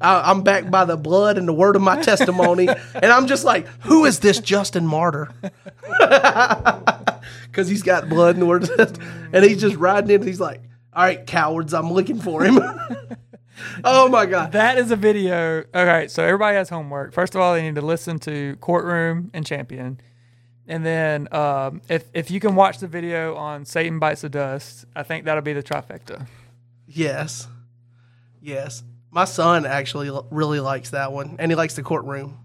I, 0.00 0.30
I'm 0.30 0.42
backed 0.42 0.70
by 0.70 0.84
the 0.84 0.96
blood 0.96 1.36
and 1.36 1.46
the 1.46 1.52
word 1.52 1.76
of 1.76 1.82
my 1.82 2.00
testimony." 2.00 2.68
and 2.94 3.06
I'm 3.06 3.26
just 3.26 3.44
like, 3.44 3.66
"Who 3.82 4.04
is 4.04 4.20
this 4.20 4.40
Justin 4.40 4.86
Martyr?" 4.86 5.28
Because 7.50 7.68
he's 7.68 7.82
got 7.82 8.08
blood 8.08 8.36
and 8.36 8.42
the 8.42 8.46
word, 8.46 8.70
and 9.32 9.44
he's 9.44 9.60
just 9.60 9.74
riding 9.76 10.10
in. 10.10 10.16
And 10.20 10.24
he's 10.24 10.40
like, 10.40 10.62
"All 10.94 11.02
right, 11.02 11.26
cowards, 11.26 11.74
I'm 11.74 11.92
looking 11.92 12.20
for 12.20 12.44
him." 12.44 12.60
oh 13.84 14.08
my 14.08 14.24
god! 14.26 14.52
that 14.52 14.78
is 14.78 14.92
a 14.92 14.96
video. 14.96 15.64
All 15.74 15.84
right, 15.84 16.08
so 16.10 16.24
everybody 16.24 16.56
has 16.56 16.68
homework. 16.68 17.12
First 17.12 17.34
of 17.34 17.40
all, 17.40 17.54
they 17.54 17.62
need 17.62 17.74
to 17.74 17.82
listen 17.82 18.20
to 18.20 18.56
Courtroom 18.60 19.30
and 19.34 19.44
Champion, 19.44 20.00
and 20.70 20.86
then 20.86 21.28
um, 21.34 21.82
if 21.88 22.04
if 22.14 22.30
you 22.30 22.40
can 22.40 22.54
watch 22.54 22.78
the 22.78 22.86
video 22.86 23.34
on 23.36 23.66
Satan 23.66 23.98
bites 23.98 24.22
the 24.22 24.30
dust, 24.30 24.86
I 24.96 25.02
think 25.02 25.26
that'll 25.26 25.42
be 25.42 25.52
the 25.52 25.62
trifecta. 25.62 26.26
Yes, 26.86 27.46
yes. 28.40 28.82
My 29.10 29.24
son 29.24 29.66
actually 29.66 30.08
l- 30.08 30.26
really 30.30 30.60
likes 30.60 30.90
that 30.90 31.12
one, 31.12 31.36
and 31.38 31.50
he 31.50 31.56
likes 31.56 31.74
the 31.74 31.82
courtroom. 31.82 32.38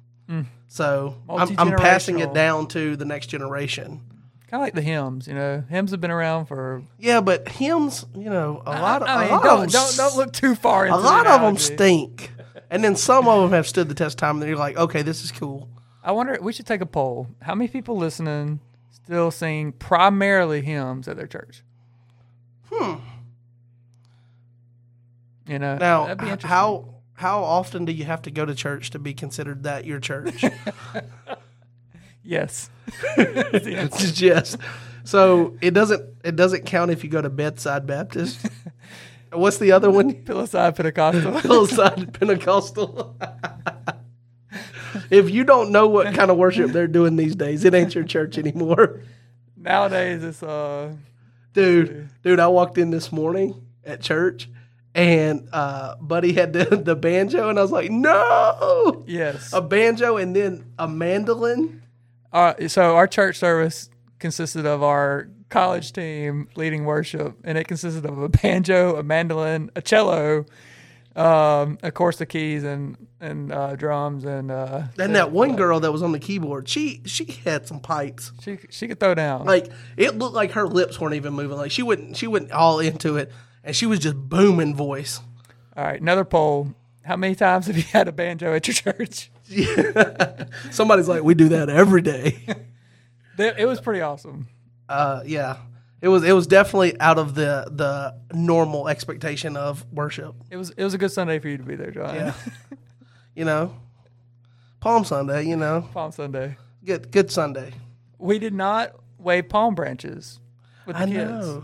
So 0.68 1.16
I'm, 1.30 1.56
I'm 1.58 1.78
passing 1.78 2.20
it 2.20 2.34
down 2.34 2.68
to 2.70 2.96
the 2.96 3.06
next 3.06 3.28
generation. 3.28 4.02
Kind 4.48 4.62
of 4.62 4.62
like 4.62 4.74
the 4.74 4.82
hymns, 4.82 5.28
you 5.28 5.34
know. 5.36 5.64
Hymns 5.70 5.92
have 5.92 6.02
been 6.02 6.12
around 6.12 6.48
for. 6.48 6.84
Yeah, 7.00 7.22
but 7.22 7.48
hymns, 7.48 8.06
you 8.16 8.30
know, 8.30 8.62
a 8.66 8.72
lot 8.72 9.02
of 9.04 9.08
I 9.08 9.22
mean, 9.22 9.32
lot 9.32 9.44
don't, 9.44 9.54
of 9.66 9.72
them, 9.72 9.82
don't 9.82 9.96
don't 9.98 10.18
look 10.18 10.34
too 10.34 10.56
far 10.56 10.86
into 10.88 10.98
a 10.98 11.00
lot 11.00 11.26
the 11.26 11.34
of 11.34 11.42
them 11.42 11.58
stink, 11.58 12.32
and 12.70 12.84
then 12.84 12.96
some 12.96 13.28
of 13.28 13.42
them 13.44 13.52
have 13.56 13.68
stood 13.68 13.88
the 13.88 13.96
test 13.96 14.16
of 14.16 14.20
time. 14.20 14.42
And 14.42 14.48
you're 14.50 14.58
like, 14.58 14.76
okay, 14.78 15.04
this 15.04 15.24
is 15.24 15.32
cool. 15.32 15.70
I 16.06 16.12
wonder. 16.12 16.38
We 16.42 16.54
should 16.54 16.68
take 16.68 16.82
a 16.82 16.86
poll. 16.86 17.28
How 17.42 17.56
many 17.56 17.68
people 17.68 17.98
listening 17.98 18.60
still 18.92 19.32
sing 19.32 19.72
primarily 19.74 20.62
hymns 20.62 21.08
at 21.08 21.18
their 21.18 21.28
church? 21.28 21.64
Hmm. 22.72 22.96
You 25.48 25.60
know, 25.60 25.78
Now, 25.78 26.04
that'd 26.04 26.18
be 26.20 26.26
interesting. 26.26 26.50
how 26.50 26.96
how 27.14 27.44
often 27.44 27.86
do 27.86 27.92
you 27.92 28.04
have 28.06 28.22
to 28.24 28.32
go 28.32 28.46
to 28.46 28.54
church 28.56 28.90
to 28.92 29.00
be 29.00 29.14
considered 29.14 29.64
that 29.64 29.86
your 29.86 30.00
church? 30.00 30.44
Yes. 32.28 32.72
it's 33.18 34.12
just 34.12 34.58
so 35.04 35.56
it 35.62 35.76
doesn't 35.76 36.04
it 36.24 36.36
doesn't 36.36 36.66
count 36.66 36.90
if 36.90 37.04
you 37.04 37.10
go 37.12 37.22
to 37.22 37.30
bedside 37.30 37.86
Baptist. 37.86 38.44
What's 39.32 39.60
the 39.60 39.74
other 39.74 39.92
one? 39.92 40.24
Hillside 40.26 40.76
Pentecostal. 40.76 41.38
Hillside 41.40 42.14
Pentecostal. 42.14 43.16
If 45.10 45.30
you 45.30 45.44
don't 45.44 45.72
know 45.72 45.88
what 45.88 46.14
kind 46.14 46.32
of 46.32 46.38
worship 46.38 46.72
they're 46.72 46.88
doing 47.00 47.16
these 47.16 47.36
days, 47.36 47.66
it 47.66 47.74
ain't 47.74 47.96
your 47.96 48.04
church 48.04 48.38
anymore. 48.38 49.02
Nowadays, 49.58 50.24
it's 50.24 50.44
uh. 50.44 50.94
Dude, 51.54 52.10
dude, 52.22 52.40
I 52.42 52.48
walked 52.48 52.78
in 52.78 52.92
this 52.92 53.14
morning 53.14 53.66
at 53.86 54.02
church 54.02 54.50
and 54.94 55.48
uh 55.54 55.96
Buddy 56.02 56.34
had 56.34 56.52
the, 56.52 56.66
the 56.84 56.96
banjo 56.96 57.50
and 57.50 57.58
I 57.58 57.62
was 57.62 57.72
like, 57.72 57.90
no. 57.90 59.04
Yes. 59.08 59.54
A 59.54 59.62
banjo 59.62 60.18
and 60.18 60.36
then 60.36 60.74
a 60.78 60.88
mandolin. 60.88 61.82
Uh, 62.34 62.68
so 62.68 62.98
our 62.98 63.08
church 63.08 63.38
service 63.38 63.90
consisted 64.20 64.66
of 64.66 64.84
our 64.84 65.30
college 65.50 65.94
team 65.94 66.50
leading 66.56 66.84
worship, 66.84 67.38
and 67.44 67.58
it 67.58 67.66
consisted 67.68 68.06
of 68.06 68.18
a 68.18 68.28
banjo, 68.28 68.98
a 68.98 69.04
mandolin, 69.04 69.72
a 69.76 69.82
cello, 69.82 70.46
um, 71.16 71.78
of 71.82 71.94
course 71.94 72.18
the 72.18 72.26
keys 72.26 72.64
and 72.64 72.98
and 73.22 73.52
uh, 73.52 73.76
drums, 73.76 74.26
and 74.26 74.52
uh, 74.52 74.84
And 75.00 75.16
that 75.16 75.32
one 75.32 75.56
girl 75.56 75.80
that 75.80 75.92
was 75.92 76.04
on 76.04 76.12
the 76.12 76.20
keyboard, 76.20 76.68
she 76.68 77.02
she 77.06 77.26
had 77.44 77.68
some 77.68 77.80
pipes. 77.80 78.32
she 78.42 78.60
she 78.70 78.88
could 78.88 79.00
throw 79.00 79.16
down. 79.16 79.46
Like 79.46 79.72
it 79.98 80.18
looked 80.18 80.36
like 80.36 80.52
her 80.52 80.68
lips 80.68 81.00
weren't 81.00 81.16
even 81.16 81.34
moving. 81.34 81.58
Like 81.58 81.72
she 81.72 81.84
wouldn't 81.84 82.18
she 82.18 82.28
went 82.28 82.52
all 82.52 82.80
into 82.80 83.18
it 83.18 83.32
and 83.64 83.76
she 83.76 83.86
was 83.86 84.00
just 84.00 84.16
booming 84.16 84.76
voice. 84.76 85.22
All 85.78 85.84
right, 85.84 86.00
another 86.02 86.26
poll. 86.26 86.74
How 87.04 87.16
many 87.16 87.36
times 87.36 87.68
have 87.68 87.78
you 87.78 87.84
had 87.84 88.08
a 88.08 88.12
banjo 88.12 88.54
at 88.54 88.68
your 88.68 88.74
church? 88.94 89.30
Somebody's 90.72 91.08
like, 91.08 91.24
we 91.24 91.34
do 91.36 91.50
that 91.50 91.70
every 91.70 92.02
day. 92.02 92.40
It 93.38 93.56
it 93.60 93.66
was 93.66 93.82
pretty 93.82 94.00
awesome. 94.00 94.48
Uh, 94.88 95.22
yeah, 95.26 95.58
it 96.02 96.08
was 96.08 96.24
it 96.24 96.34
was 96.34 96.48
definitely 96.48 97.00
out 97.00 97.18
of 97.18 97.36
the 97.36 97.68
the 97.72 98.16
normal 98.36 98.88
expectation 98.88 99.56
of 99.58 99.86
worship. 99.92 100.36
It 100.50 100.58
was 100.58 100.72
it 100.72 100.84
was 100.84 100.94
a 100.94 100.98
good 100.98 101.12
Sunday 101.12 101.40
for 101.40 101.48
you 101.50 101.58
to 101.58 101.64
be 101.64 101.76
there, 101.76 101.92
John. 101.92 102.16
Yeah, 102.16 102.34
you 103.36 103.46
know, 103.46 103.76
Palm 104.80 105.04
Sunday. 105.06 105.44
You 105.46 105.56
know, 105.56 105.88
Palm 105.94 106.12
Sunday. 106.12 106.58
good 106.84 107.12
good 107.12 107.32
Sunday. 107.32 107.74
We 108.18 108.40
did 108.40 108.54
not 108.54 108.96
wave 109.18 109.50
palm 109.50 109.76
branches 109.76 110.40
with 110.86 110.96
the 110.96 111.04
I 111.04 111.06
kids. 111.06 111.16
know. 111.18 111.64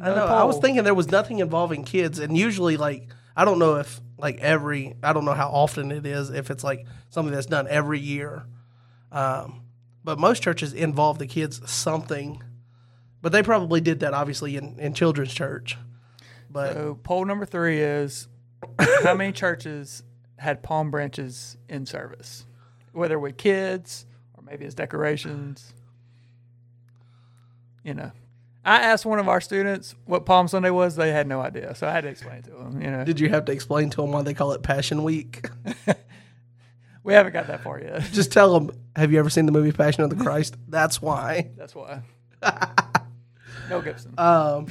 I 0.00 0.08
No 0.08 0.14
know. 0.16 0.26
I 0.26 0.44
was 0.44 0.58
thinking 0.58 0.82
there 0.84 0.94
was 0.94 1.10
nothing 1.10 1.38
involving 1.38 1.84
kids, 1.84 2.18
and 2.18 2.36
usually, 2.36 2.76
like, 2.76 3.08
I 3.36 3.44
don't 3.44 3.58
know 3.58 3.76
if 3.76 4.00
like 4.18 4.38
every, 4.40 4.94
I 5.02 5.12
don't 5.12 5.24
know 5.24 5.34
how 5.34 5.48
often 5.48 5.90
it 5.92 6.04
is. 6.06 6.30
If 6.30 6.50
it's 6.50 6.62
like 6.64 6.86
something 7.10 7.32
that's 7.34 7.46
done 7.46 7.66
every 7.68 7.98
year, 8.00 8.44
um, 9.12 9.62
but 10.02 10.18
most 10.18 10.42
churches 10.42 10.72
involve 10.72 11.18
the 11.18 11.26
kids 11.26 11.60
something. 11.70 12.42
But 13.24 13.32
they 13.32 13.42
probably 13.42 13.80
did 13.80 14.00
that 14.00 14.12
obviously 14.12 14.58
in, 14.58 14.78
in 14.78 14.92
children's 14.92 15.32
church. 15.32 15.78
But 16.50 16.74
So 16.74 16.98
poll 17.02 17.24
number 17.24 17.46
three 17.46 17.80
is 17.80 18.28
how 19.02 19.14
many 19.14 19.32
churches 19.32 20.02
had 20.36 20.62
palm 20.62 20.90
branches 20.90 21.56
in 21.66 21.86
service, 21.86 22.44
whether 22.92 23.18
with 23.18 23.38
kids 23.38 24.04
or 24.36 24.44
maybe 24.44 24.66
as 24.66 24.74
decorations. 24.74 25.72
You 27.82 27.94
know, 27.94 28.12
I 28.62 28.80
asked 28.82 29.06
one 29.06 29.18
of 29.18 29.26
our 29.26 29.40
students 29.40 29.94
what 30.04 30.26
Palm 30.26 30.46
Sunday 30.46 30.68
was. 30.68 30.94
They 30.94 31.10
had 31.10 31.26
no 31.26 31.40
idea, 31.40 31.74
so 31.74 31.88
I 31.88 31.92
had 31.92 32.02
to 32.02 32.10
explain 32.10 32.40
it 32.40 32.44
to 32.44 32.50
them. 32.50 32.82
You 32.82 32.90
know, 32.90 33.04
did 33.06 33.18
you 33.20 33.30
have 33.30 33.46
to 33.46 33.52
explain 33.52 33.88
to 33.88 34.02
them 34.02 34.12
why 34.12 34.20
they 34.20 34.34
call 34.34 34.52
it 34.52 34.62
Passion 34.62 35.02
Week? 35.02 35.48
we 37.02 37.14
haven't 37.14 37.32
got 37.32 37.46
that 37.46 37.62
far 37.62 37.80
yet. 37.80 38.02
Just 38.12 38.32
tell 38.32 38.52
them, 38.52 38.70
have 38.94 39.10
you 39.10 39.18
ever 39.18 39.30
seen 39.30 39.46
the 39.46 39.52
movie 39.52 39.72
Passion 39.72 40.04
of 40.04 40.10
the 40.10 40.16
Christ? 40.22 40.56
That's 40.68 41.00
why. 41.00 41.48
That's 41.56 41.74
why. 41.74 42.02
Mel 43.68 43.82
Gibson. 43.82 44.14
Um, 44.18 44.66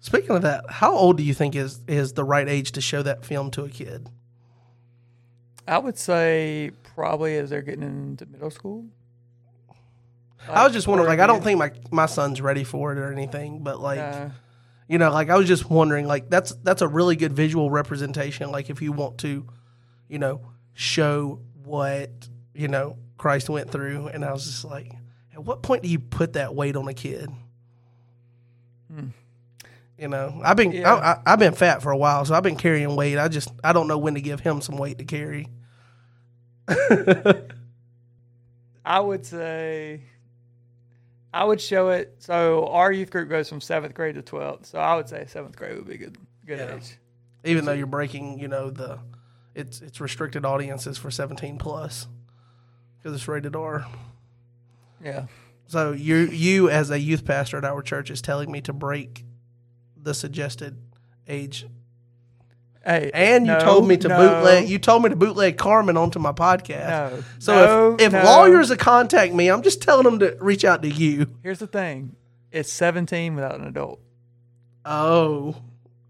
speaking 0.00 0.30
of 0.30 0.42
that, 0.42 0.64
how 0.70 0.94
old 0.94 1.16
do 1.16 1.22
you 1.22 1.34
think 1.34 1.54
is 1.54 1.80
is 1.86 2.12
the 2.12 2.24
right 2.24 2.48
age 2.48 2.72
to 2.72 2.80
show 2.80 3.02
that 3.02 3.24
film 3.24 3.50
to 3.52 3.64
a 3.64 3.68
kid? 3.68 4.08
I 5.68 5.78
would 5.78 5.98
say 5.98 6.70
probably 6.94 7.36
as 7.36 7.50
they're 7.50 7.62
getting 7.62 7.82
into 7.82 8.26
middle 8.26 8.50
school. 8.50 8.86
I 10.48 10.64
was 10.64 10.72
just 10.72 10.86
wondering, 10.86 11.08
like, 11.08 11.18
I 11.18 11.26
don't 11.26 11.42
think 11.42 11.58
my 11.58 11.72
my 11.90 12.06
son's 12.06 12.40
ready 12.40 12.62
for 12.64 12.92
it 12.92 12.98
or 12.98 13.10
anything, 13.12 13.64
but 13.64 13.80
like, 13.80 13.98
Uh, 13.98 14.28
you 14.88 14.98
know, 14.98 15.10
like 15.10 15.28
I 15.28 15.36
was 15.36 15.48
just 15.48 15.68
wondering, 15.68 16.06
like, 16.06 16.30
that's 16.30 16.52
that's 16.62 16.82
a 16.82 16.88
really 16.88 17.16
good 17.16 17.32
visual 17.32 17.68
representation. 17.70 18.52
Like, 18.52 18.70
if 18.70 18.80
you 18.80 18.92
want 18.92 19.18
to, 19.18 19.44
you 20.08 20.18
know, 20.20 20.40
show 20.74 21.40
what 21.64 22.10
you 22.54 22.68
know 22.68 22.96
Christ 23.18 23.50
went 23.50 23.70
through, 23.72 24.06
and 24.08 24.24
I 24.24 24.32
was 24.32 24.44
just 24.44 24.64
like, 24.64 24.92
at 25.34 25.42
what 25.42 25.62
point 25.62 25.82
do 25.82 25.88
you 25.88 25.98
put 25.98 26.34
that 26.34 26.54
weight 26.54 26.76
on 26.76 26.86
a 26.86 26.94
kid? 26.94 27.28
You 29.98 30.08
know, 30.08 30.40
I've 30.44 30.56
been 30.58 30.72
Yeah. 30.72 30.92
I, 30.94 31.12
I, 31.12 31.18
I've 31.26 31.38
been 31.38 31.54
fat 31.54 31.82
for 31.82 31.90
a 31.90 31.96
while, 31.96 32.24
so 32.26 32.34
I've 32.34 32.42
been 32.42 32.56
carrying 32.56 32.94
weight. 32.96 33.16
I 33.18 33.28
just 33.28 33.48
I 33.64 33.72
don't 33.72 33.88
know 33.88 33.96
when 33.98 34.14
to 34.14 34.20
give 34.20 34.40
him 34.40 34.60
some 34.60 34.76
weight 34.76 34.98
to 34.98 35.04
carry. 35.04 35.48
I 38.84 39.00
would 39.00 39.24
say 39.26 40.02
I 41.32 41.44
would 41.44 41.60
show 41.60 41.88
it. 41.90 42.16
So 42.18 42.66
our 42.68 42.92
youth 42.92 43.10
group 43.10 43.28
goes 43.28 43.48
from 43.48 43.60
seventh 43.60 43.94
grade 43.94 44.14
to 44.16 44.22
twelfth. 44.22 44.66
So 44.66 44.78
I 44.78 44.96
would 44.96 45.08
say 45.08 45.24
seventh 45.28 45.56
grade 45.56 45.76
would 45.76 45.88
be 45.88 45.96
good 45.96 46.16
good 46.46 46.58
Yeah. 46.58 46.76
age. 46.76 46.98
even 47.44 47.64
though 47.64 47.72
you're 47.72 47.86
breaking, 47.86 48.38
you 48.38 48.48
know, 48.48 48.70
the 48.70 48.98
it's 49.54 49.80
it's 49.80 50.00
restricted 50.00 50.44
audiences 50.44 50.98
for 50.98 51.10
17 51.10 51.56
plus 51.58 52.06
because 52.98 53.14
it's 53.16 53.26
rated 53.28 53.56
R. 53.56 53.86
Yeah. 55.02 55.26
So 55.66 55.92
you 55.92 56.16
you 56.16 56.70
as 56.70 56.90
a 56.90 56.98
youth 56.98 57.24
pastor 57.24 57.58
at 57.58 57.64
our 57.64 57.82
church 57.82 58.10
is 58.10 58.22
telling 58.22 58.50
me 58.50 58.60
to 58.62 58.72
break 58.72 59.24
the 59.96 60.14
suggested 60.14 60.78
age, 61.28 61.66
Hey, 62.86 63.10
and 63.12 63.48
you 63.48 63.52
no, 63.52 63.58
told 63.58 63.88
me 63.88 63.96
to 63.96 64.06
no, 64.06 64.16
bootleg. 64.16 64.68
You 64.68 64.78
told 64.78 65.02
me 65.02 65.08
to 65.08 65.16
bootleg 65.16 65.58
Carmen 65.58 65.96
onto 65.96 66.20
my 66.20 66.30
podcast. 66.30 66.88
No. 66.88 67.24
So 67.40 67.96
if 67.98 68.14
if 68.14 68.24
lawyers 68.24 68.72
contact 68.76 69.34
me, 69.34 69.48
I'm 69.48 69.62
just 69.62 69.82
telling 69.82 70.04
them 70.04 70.20
to 70.20 70.36
reach 70.40 70.64
out 70.64 70.82
to 70.82 70.88
you. 70.88 71.26
Here's 71.42 71.58
the 71.58 71.66
thing. 71.66 72.14
It's 72.52 72.72
17 72.72 73.34
without 73.34 73.58
an 73.58 73.66
adult. 73.66 74.00
Oh, 74.84 75.56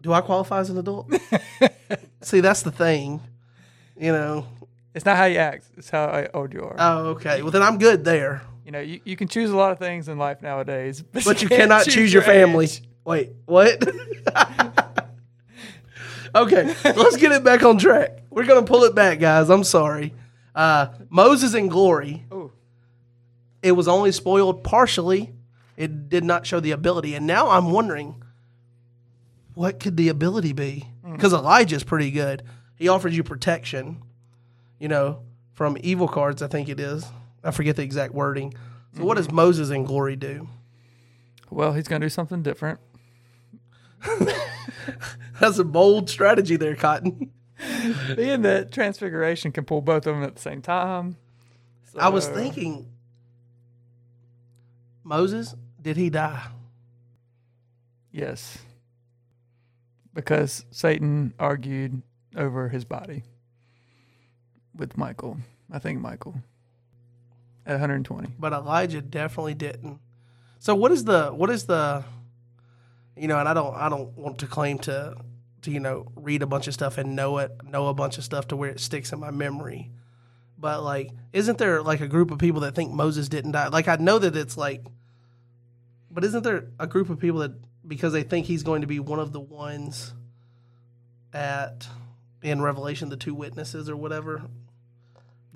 do 0.03 0.13
I 0.13 0.21
qualify 0.21 0.61
as 0.61 0.69
an 0.69 0.77
adult? 0.77 1.11
See, 2.21 2.41
that's 2.41 2.61
the 2.61 2.71
thing. 2.71 3.23
You 3.99 4.13
know. 4.13 4.47
It's 4.95 5.07
not 5.07 5.17
how 5.17 5.25
you 5.25 5.39
act. 5.39 5.67
It's 5.79 5.89
how 5.89 6.05
uh, 6.05 6.29
old 6.35 6.53
you 6.53 6.63
are. 6.63 6.77
Oh, 6.79 6.99
okay. 7.09 7.43
Well, 7.43 7.51
then 7.51 7.63
I'm 7.63 7.79
good 7.79 8.05
there. 8.05 8.43
You 8.67 8.73
know, 8.73 8.81
you, 8.81 9.01
you 9.05 9.15
can 9.15 9.29
choose 9.29 9.51
a 9.51 9.57
lot 9.57 9.71
of 9.71 9.79
things 9.79 10.09
in 10.09 10.19
life 10.19 10.43
nowadays, 10.43 11.01
but, 11.01 11.25
but 11.25 11.41
you 11.41 11.49
cannot 11.49 11.87
choose 11.87 12.13
your 12.13 12.23
family. 12.23 12.69
Wait, 13.05 13.31
what? 13.45 13.81
okay, 16.35 16.75
let's 16.85 17.17
get 17.17 17.31
it 17.31 17.45
back 17.45 17.63
on 17.63 17.79
track. 17.79 18.25
We're 18.29 18.45
gonna 18.45 18.67
pull 18.67 18.83
it 18.83 18.93
back, 18.93 19.21
guys. 19.21 19.51
I'm 19.51 19.63
sorry. 19.63 20.13
Uh, 20.53 20.89
Moses 21.11 21.55
in 21.55 21.69
glory. 21.69 22.25
Ooh. 22.33 22.51
It 23.63 23.71
was 23.71 23.87
only 23.87 24.11
spoiled 24.11 24.65
partially. 24.65 25.33
It 25.77 26.09
did 26.09 26.25
not 26.25 26.45
show 26.45 26.59
the 26.59 26.73
ability, 26.73 27.15
and 27.15 27.25
now 27.25 27.51
I'm 27.51 27.71
wondering, 27.71 28.21
what 29.55 29.79
could 29.79 29.97
the 29.97 30.09
ability 30.09 30.53
be? 30.53 30.89
Because 31.09 31.33
Elijah's 31.33 31.85
pretty 31.85 32.11
good. 32.11 32.43
He 32.75 32.89
offers 32.89 33.17
you 33.17 33.23
protection, 33.23 34.03
you 34.81 34.89
know, 34.89 35.21
from 35.53 35.77
evil 35.83 36.09
cards. 36.09 36.43
I 36.43 36.49
think 36.49 36.69
it 36.69 36.81
is. 36.81 37.07
I 37.45 37.51
forget 37.51 37.77
the 37.77 37.83
exact 37.83 38.15
wording. 38.15 38.55
So, 38.97 39.05
what 39.05 39.17
does 39.17 39.27
mm-hmm. 39.27 39.37
Moses 39.37 39.71
in 39.71 39.85
glory 39.85 40.17
do? 40.17 40.49
Well, 41.51 41.73
he's 41.73 41.89
going 41.89 42.01
to 42.01 42.07
do 42.07 42.11
something 42.11 42.43
different. 42.43 42.81
That's 45.41 45.59
a 45.59 45.65
bold 45.65 46.11
strategy 46.11 46.57
there, 46.57 46.77
Cotton. 46.77 47.31
Being 48.17 48.43
that 48.43 48.73
Transfiguration 48.73 49.53
can 49.53 49.65
pull 49.65 49.81
both 49.81 50.07
of 50.07 50.15
them 50.15 50.25
at 50.25 50.35
the 50.35 50.41
same 50.41 50.63
time. 50.63 51.17
I 51.99 52.09
was 52.11 52.29
thinking, 52.29 52.91
Moses, 55.03 55.55
did 55.81 55.97
he 55.97 56.11
die? 56.11 56.47
Yes. 58.11 58.59
Because 60.13 60.65
Satan 60.71 61.33
argued 61.39 62.03
over 62.37 62.69
his 62.69 62.85
body 62.85 63.23
with 64.75 64.99
Michael. 64.99 65.39
I 65.71 65.79
think 65.79 66.01
Michael. 66.01 66.35
At 67.67 67.73
120. 67.73 68.35
But 68.39 68.53
Elijah 68.53 69.03
definitely 69.03 69.55
didn't. 69.55 69.99
So 70.61 70.75
what 70.75 70.93
is 70.93 71.05
the 71.05 71.31
what 71.31 71.51
is 71.51 71.67
the 71.67 72.05
you 73.17 73.29
know, 73.29 73.39
and 73.39 73.49
I 73.49 73.55
don't 73.55 73.75
I 73.75 73.89
don't 73.89 74.17
want 74.17 74.39
to 74.39 74.47
claim 74.47 74.79
to 74.81 75.17
to 75.63 75.71
you 75.71 75.81
know 75.81 76.07
read 76.15 76.43
a 76.43 76.47
bunch 76.47 76.69
of 76.69 76.75
stuff 76.75 76.97
and 76.97 77.17
know 77.17 77.39
it 77.39 77.51
know 77.65 77.89
a 77.89 77.95
bunch 77.95 78.19
of 78.19 78.25
stuff 78.25 78.47
to 78.49 78.57
where 78.57 78.71
it 78.71 78.79
sticks 78.79 79.13
in 79.13 79.19
my 79.19 79.33
memory. 79.33 79.91
But 80.59 80.83
like 80.83 81.11
isn't 81.33 81.59
there 81.59 81.83
like 81.83 82.01
a 82.01 82.09
group 82.09 82.31
of 82.31 82.39
people 82.39 82.61
that 82.61 82.75
think 82.77 82.93
Moses 82.93 83.29
didn't 83.29 83.53
die? 83.53 83.69
Like 83.69 83.89
I 83.89 83.97
know 83.97 84.19
that 84.19 84.37
it's 84.37 84.57
like 84.57 84.85
but 86.11 86.25
isn't 86.25 86.45
there 86.45 86.69
a 86.79 86.87
group 86.87 87.11
of 87.11 87.19
people 87.19 87.41
that 87.41 87.53
because 87.87 88.13
they 88.13 88.23
think 88.23 88.47
he's 88.47 88.63
going 88.63 88.81
to 88.81 88.87
be 88.87 89.01
one 89.01 89.19
of 89.19 89.33
the 89.33 89.41
ones 89.41 90.15
at 91.33 91.89
in 92.43 92.63
Revelation 92.63 93.09
the 93.09 93.17
two 93.17 93.35
witnesses 93.35 93.91
or 93.91 93.97
whatever 93.97 94.43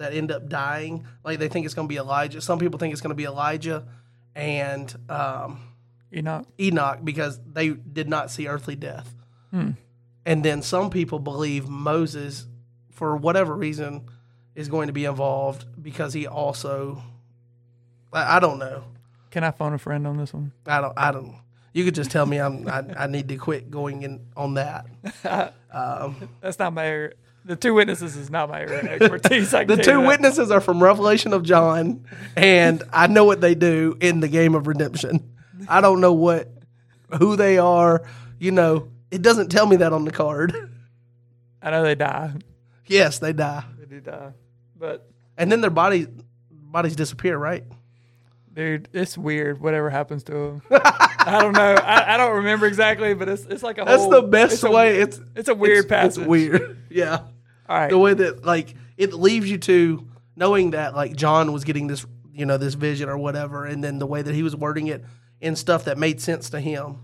that 0.00 0.12
end 0.12 0.32
up 0.32 0.48
dying. 0.48 1.06
Like 1.24 1.38
they 1.38 1.48
think 1.48 1.64
it's 1.64 1.74
going 1.74 1.86
to 1.86 1.92
be 1.92 1.98
Elijah. 1.98 2.40
Some 2.40 2.58
people 2.58 2.78
think 2.78 2.92
it's 2.92 3.00
going 3.00 3.10
to 3.10 3.16
be 3.16 3.24
Elijah 3.24 3.86
and 4.34 4.94
um, 5.08 5.60
Enoch. 6.12 6.46
Enoch 6.58 6.98
because 7.04 7.38
they 7.46 7.70
did 7.70 8.08
not 8.08 8.30
see 8.30 8.48
earthly 8.48 8.74
death. 8.74 9.14
Hmm. 9.50 9.70
And 10.26 10.44
then 10.44 10.62
some 10.62 10.90
people 10.90 11.18
believe 11.18 11.68
Moses, 11.68 12.46
for 12.90 13.16
whatever 13.16 13.54
reason, 13.54 14.08
is 14.54 14.68
going 14.68 14.88
to 14.88 14.92
be 14.92 15.04
involved 15.04 15.64
because 15.80 16.12
he 16.12 16.26
also. 16.26 17.02
I, 18.12 18.36
I 18.36 18.40
don't 18.40 18.58
know. 18.58 18.84
Can 19.30 19.44
I 19.44 19.50
phone 19.50 19.74
a 19.74 19.78
friend 19.78 20.06
on 20.06 20.16
this 20.16 20.32
one? 20.32 20.52
I 20.66 20.80
don't. 20.80 20.94
I 20.96 21.12
don't. 21.12 21.36
You 21.72 21.84
could 21.84 21.94
just 21.94 22.10
tell 22.10 22.26
me 22.26 22.38
I'm. 22.38 22.68
I, 22.68 22.84
I 22.98 23.06
need 23.06 23.28
to 23.28 23.36
quit 23.36 23.70
going 23.70 24.02
in 24.02 24.26
on 24.36 24.54
that. 24.54 24.86
Um, 25.72 26.28
That's 26.40 26.58
not 26.58 26.72
my 26.72 26.84
area. 26.84 27.12
The 27.44 27.56
two 27.56 27.74
witnesses 27.74 28.16
is 28.16 28.30
not 28.30 28.48
my 28.50 28.60
area 28.60 28.80
of 28.80 28.86
expertise. 29.02 29.54
I 29.54 29.64
can 29.64 29.76
the 29.78 29.82
tell 29.82 29.94
two 29.96 30.00
that. 30.02 30.06
witnesses 30.08 30.50
are 30.50 30.60
from 30.60 30.82
Revelation 30.82 31.32
of 31.32 31.42
John, 31.42 32.04
and 32.36 32.82
I 32.92 33.06
know 33.06 33.24
what 33.24 33.40
they 33.40 33.54
do 33.54 33.96
in 34.00 34.20
the 34.20 34.28
game 34.28 34.54
of 34.54 34.66
redemption. 34.66 35.32
I 35.68 35.80
don't 35.80 36.00
know 36.00 36.12
what 36.12 36.48
who 37.18 37.36
they 37.36 37.58
are. 37.58 38.02
You 38.38 38.50
know, 38.52 38.88
it 39.10 39.22
doesn't 39.22 39.48
tell 39.48 39.66
me 39.66 39.76
that 39.76 39.92
on 39.92 40.04
the 40.04 40.10
card. 40.10 40.54
I 41.62 41.70
know 41.70 41.82
they 41.82 41.94
die. 41.94 42.32
yes, 42.86 43.18
they 43.18 43.32
die, 43.32 43.64
They 43.78 43.86
do 43.86 44.00
die. 44.00 44.32
But 44.78 45.10
and 45.36 45.50
then 45.50 45.60
their 45.60 45.70
body 45.70 46.06
bodies 46.50 46.94
disappear. 46.96 47.36
Right? 47.38 47.64
dude, 48.52 48.88
it's 48.92 49.16
weird. 49.16 49.60
Whatever 49.60 49.88
happens 49.90 50.24
to 50.24 50.32
them, 50.32 50.62
I 50.70 51.38
don't 51.40 51.52
know. 51.52 51.74
I, 51.74 52.14
I 52.14 52.16
don't 52.16 52.36
remember 52.36 52.66
exactly, 52.66 53.14
but 53.14 53.28
it's 53.28 53.44
it's 53.46 53.62
like 53.62 53.78
a 53.78 53.84
That's 53.84 54.02
whole. 54.02 54.10
the 54.10 54.22
best 54.22 54.54
it's 54.54 54.62
a- 54.64 54.70
way. 54.70 54.98
It's 55.00 55.20
it's 55.36 55.48
a 55.48 55.54
weird 55.54 55.84
it's, 55.84 55.84
it's 55.84 56.16
passage. 56.16 56.26
weird. 56.26 56.76
Yeah. 56.90 57.18
All 57.68 57.76
right. 57.78 57.88
the 57.90 57.98
way 57.98 58.14
that 58.14 58.44
like 58.44 58.74
it 58.96 59.14
leaves 59.14 59.48
you 59.50 59.58
to 59.58 60.06
knowing 60.36 60.72
that 60.72 60.94
like 60.94 61.14
John 61.16 61.52
was 61.52 61.64
getting 61.64 61.86
this 61.86 62.04
you 62.32 62.44
know 62.46 62.56
this 62.58 62.74
vision 62.74 63.08
or 63.08 63.16
whatever, 63.18 63.64
and 63.64 63.82
then 63.82 63.98
the 63.98 64.06
way 64.06 64.22
that 64.22 64.34
he 64.34 64.42
was 64.42 64.56
wording 64.56 64.88
it 64.88 65.04
in 65.40 65.56
stuff 65.56 65.84
that 65.84 65.96
made 65.98 66.20
sense 66.20 66.50
to 66.50 66.60
him. 66.60 66.98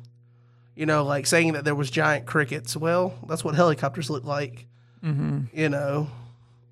You 0.74 0.84
know, 0.86 1.04
like 1.04 1.26
saying 1.26 1.54
that 1.54 1.64
there 1.64 1.74
was 1.74 1.90
giant 1.90 2.26
crickets. 2.26 2.76
Well, 2.76 3.14
that's 3.28 3.42
what 3.44 3.54
helicopters 3.54 4.10
look 4.10 4.24
like. 4.24 4.66
Mm-hmm. 5.04 5.44
You 5.52 5.68
know, 5.68 6.08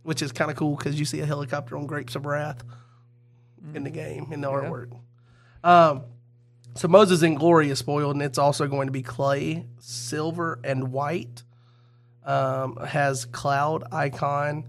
which 0.03 0.21
is 0.23 0.33
kind 0.33 0.51
of 0.51 0.57
cool 0.57 0.77
because 0.77 0.99
you 0.99 1.05
see 1.07 1.21
a 1.21 1.27
helicopter 1.27 1.77
on 1.77 1.87
Grapes 1.87 2.15
of 2.17 2.27
Wrath 2.27 2.62
in 3.75 3.85
the 3.85 3.91
game 3.91 4.29
in 4.31 4.41
the 4.43 4.51
Yeah. 4.51 4.59
artwork. 4.61 4.91
Um, 5.62 6.03
so 6.75 6.89
Moses 6.89 7.23
in 7.23 7.37
glory 7.37 7.71
is 7.71 7.79
spoiled, 7.79 8.15
and 8.15 8.23
it's 8.23 8.37
also 8.39 8.67
going 8.67 8.89
to 8.89 8.93
be 8.93 9.03
clay, 9.03 9.65
silver, 9.79 10.59
and 10.65 10.93
white. 10.93 11.43
Um, 12.25 12.77
has 12.77 13.27
cloud 13.27 13.85
icon. 13.93 14.64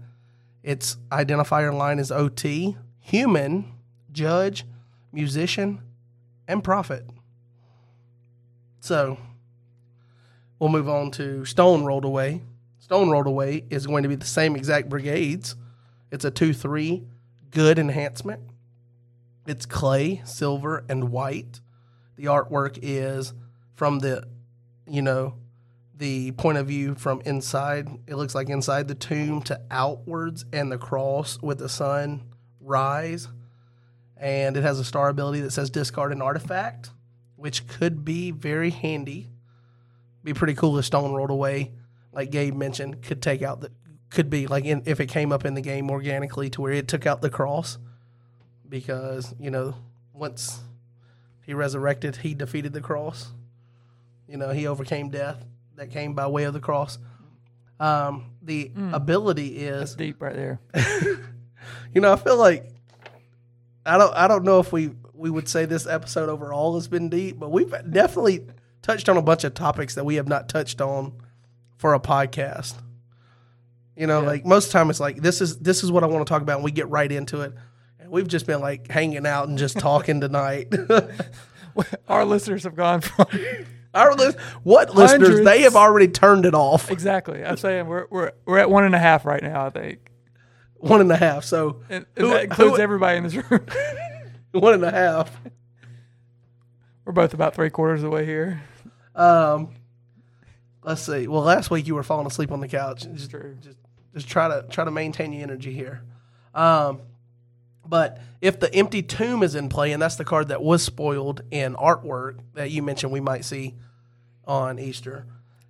Its 0.62 0.96
identifier 1.10 1.72
line 1.72 1.98
is 1.98 2.10
OT. 2.12 2.76
Human, 3.00 3.72
judge, 4.12 4.64
musician, 5.12 5.80
and 6.46 6.62
prophet. 6.62 7.08
So 8.80 9.18
we'll 10.58 10.70
move 10.70 10.88
on 10.88 11.10
to 11.12 11.44
Stone 11.44 11.84
Rolled 11.84 12.04
Away. 12.04 12.42
Stone 12.78 13.10
Rolled 13.10 13.26
Away 13.26 13.64
is 13.70 13.86
going 13.86 14.02
to 14.02 14.08
be 14.08 14.16
the 14.16 14.26
same 14.26 14.54
exact 14.54 14.88
brigades. 14.88 15.56
It's 16.10 16.24
a 16.24 16.30
2 16.30 16.52
3 16.52 17.02
good 17.50 17.78
enhancement. 17.78 18.42
It's 19.46 19.66
clay, 19.66 20.22
silver, 20.24 20.84
and 20.88 21.10
white. 21.10 21.60
The 22.16 22.24
artwork 22.26 22.78
is 22.82 23.32
from 23.74 24.00
the, 24.00 24.24
you 24.86 25.02
know, 25.02 25.34
the 25.96 26.32
point 26.32 26.58
of 26.58 26.66
view 26.66 26.94
from 26.94 27.22
inside. 27.24 27.88
It 28.06 28.16
looks 28.16 28.34
like 28.34 28.48
inside 28.48 28.88
the 28.88 28.94
tomb 28.94 29.42
to 29.42 29.60
outwards 29.70 30.44
and 30.52 30.70
the 30.70 30.78
cross 30.78 31.38
with 31.40 31.58
the 31.58 31.68
sun 31.68 32.24
rise. 32.60 33.28
And 34.16 34.56
it 34.56 34.62
has 34.62 34.78
a 34.78 34.84
star 34.84 35.08
ability 35.08 35.40
that 35.42 35.50
says 35.50 35.70
discard 35.70 36.12
an 36.12 36.22
artifact, 36.22 36.90
which 37.36 37.66
could 37.66 38.04
be 38.04 38.30
very 38.30 38.70
handy. 38.70 39.30
Be 40.24 40.34
pretty 40.34 40.54
cool 40.54 40.76
if 40.78 40.84
stone 40.84 41.12
rolled 41.12 41.30
away, 41.30 41.72
like 42.12 42.30
Gabe 42.30 42.54
mentioned, 42.54 43.02
could 43.02 43.22
take 43.22 43.42
out 43.42 43.60
the 43.60 43.70
could 44.10 44.30
be 44.30 44.46
like 44.46 44.64
in, 44.64 44.82
if 44.86 45.00
it 45.00 45.06
came 45.06 45.32
up 45.32 45.44
in 45.44 45.54
the 45.54 45.60
game 45.60 45.90
organically 45.90 46.48
to 46.50 46.60
where 46.60 46.72
it 46.72 46.88
took 46.88 47.06
out 47.06 47.20
the 47.22 47.30
cross 47.30 47.78
because 48.68 49.34
you 49.38 49.50
know 49.50 49.74
once 50.12 50.60
he 51.44 51.52
resurrected 51.52 52.16
he 52.16 52.32
defeated 52.34 52.72
the 52.72 52.80
cross 52.80 53.32
you 54.28 54.36
know 54.36 54.50
he 54.50 54.66
overcame 54.66 55.10
death 55.10 55.44
that 55.76 55.90
came 55.90 56.14
by 56.14 56.26
way 56.26 56.44
of 56.44 56.52
the 56.54 56.60
cross. 56.60 56.98
Um, 57.78 58.32
the 58.42 58.72
ability 58.92 59.58
is 59.58 59.94
Deep 59.94 60.20
right 60.22 60.34
there. 60.34 60.60
you 61.94 62.00
know 62.00 62.12
i 62.12 62.16
feel 62.16 62.36
like 62.36 62.64
i 63.84 63.98
don't 63.98 64.14
i 64.14 64.28
don't 64.28 64.44
know 64.44 64.60
if 64.60 64.72
we 64.72 64.90
we 65.14 65.28
would 65.30 65.48
say 65.48 65.64
this 65.64 65.86
episode 65.86 66.28
overall 66.28 66.74
has 66.74 66.86
been 66.86 67.08
deep 67.08 67.38
but 67.40 67.50
we've 67.50 67.74
definitely 67.90 68.46
touched 68.82 69.08
on 69.08 69.16
a 69.16 69.22
bunch 69.22 69.42
of 69.44 69.52
topics 69.54 69.94
that 69.96 70.04
we 70.04 70.14
have 70.14 70.28
not 70.28 70.48
touched 70.48 70.80
on 70.80 71.12
for 71.76 71.92
a 71.94 71.98
podcast. 72.00 72.74
You 73.96 74.06
know 74.06 74.20
Yeah. 74.22 74.26
like 74.28 74.46
most 74.46 74.66
of 74.66 74.72
the 74.72 74.78
time 74.78 74.90
it's 74.90 75.00
like 75.00 75.16
this 75.22 75.40
is 75.40 75.58
this 75.58 75.82
is 75.82 75.90
what 75.90 76.04
i 76.04 76.06
want 76.06 76.24
to 76.26 76.30
talk 76.30 76.40
about 76.42 76.56
and 76.56 76.64
we 76.64 76.70
get 76.70 76.88
right 76.88 77.10
into 77.10 77.40
it. 77.42 77.52
And 77.98 78.10
we've 78.10 78.28
just 78.28 78.46
been 78.46 78.60
like 78.60 78.88
hanging 78.88 79.26
out 79.26 79.48
and 79.48 79.58
just 79.58 79.78
talking 79.78 80.20
tonight. 80.20 80.72
Our 82.08 82.24
listeners 82.24 82.62
have 82.64 82.76
gone 82.76 83.00
from 83.00 83.26
Our 83.96 84.14
lis- 84.14 84.34
what 84.62 84.94
listeners? 84.94 85.44
They 85.44 85.62
have 85.62 85.74
already 85.76 86.08
turned 86.08 86.44
it 86.46 86.54
off. 86.54 86.90
exactly. 86.90 87.44
I'm 87.44 87.56
saying 87.56 87.86
we're 87.86 88.06
we're 88.10 88.32
we're 88.44 88.58
at 88.58 88.70
one 88.70 88.84
and 88.84 88.94
a 88.94 88.98
half 88.98 89.24
right 89.24 89.42
now. 89.42 89.66
I 89.66 89.70
think, 89.70 90.10
One 90.74 91.00
and 91.00 91.10
a 91.10 91.16
half. 91.16 91.44
So 91.44 91.82
and, 91.88 92.06
and 92.16 92.26
Who- 92.26 92.30
that 92.32 92.44
includes 92.44 92.76
who- 92.76 92.82
everybody 92.82 93.18
in 93.18 93.24
this 93.24 93.34
room. 93.34 93.66
one 94.52 94.74
and 94.74 94.84
a 94.84 94.90
half. 94.90 95.40
we're 97.04 97.12
both 97.12 97.34
about 97.34 97.54
three 97.54 97.70
quarters 97.70 98.02
of 98.02 98.10
the 98.10 98.14
way 98.16 98.24
here. 98.24 98.62
Um, 99.14 99.70
let's 100.82 101.02
see. 101.02 101.26
Well, 101.28 101.42
last 101.42 101.70
week 101.70 101.86
you 101.86 101.94
were 101.94 102.02
falling 102.02 102.26
asleep 102.26 102.50
on 102.52 102.60
the 102.60 102.68
couch. 102.68 103.02
Just, 103.14 103.30
just, 103.30 103.78
just 104.14 104.28
try 104.28 104.48
to 104.48 104.66
try 104.68 104.84
to 104.84 104.90
maintain 104.90 105.32
your 105.32 105.42
energy 105.42 105.72
here. 105.72 106.02
Um, 106.54 107.00
but 107.84 108.18
if 108.40 108.58
the 108.58 108.72
empty 108.74 109.02
tomb 109.02 109.42
is 109.44 109.54
in 109.54 109.68
play, 109.68 109.92
and 109.92 110.02
that's 110.02 110.16
the 110.16 110.24
card 110.24 110.48
that 110.48 110.60
was 110.62 110.82
spoiled 110.82 111.42
in 111.50 111.74
artwork 111.74 112.38
that 112.54 112.70
you 112.72 112.82
mentioned 112.82 113.12
we 113.12 113.20
might 113.20 113.44
see 113.44 113.74
on 114.46 114.78
Easter. 114.78 115.26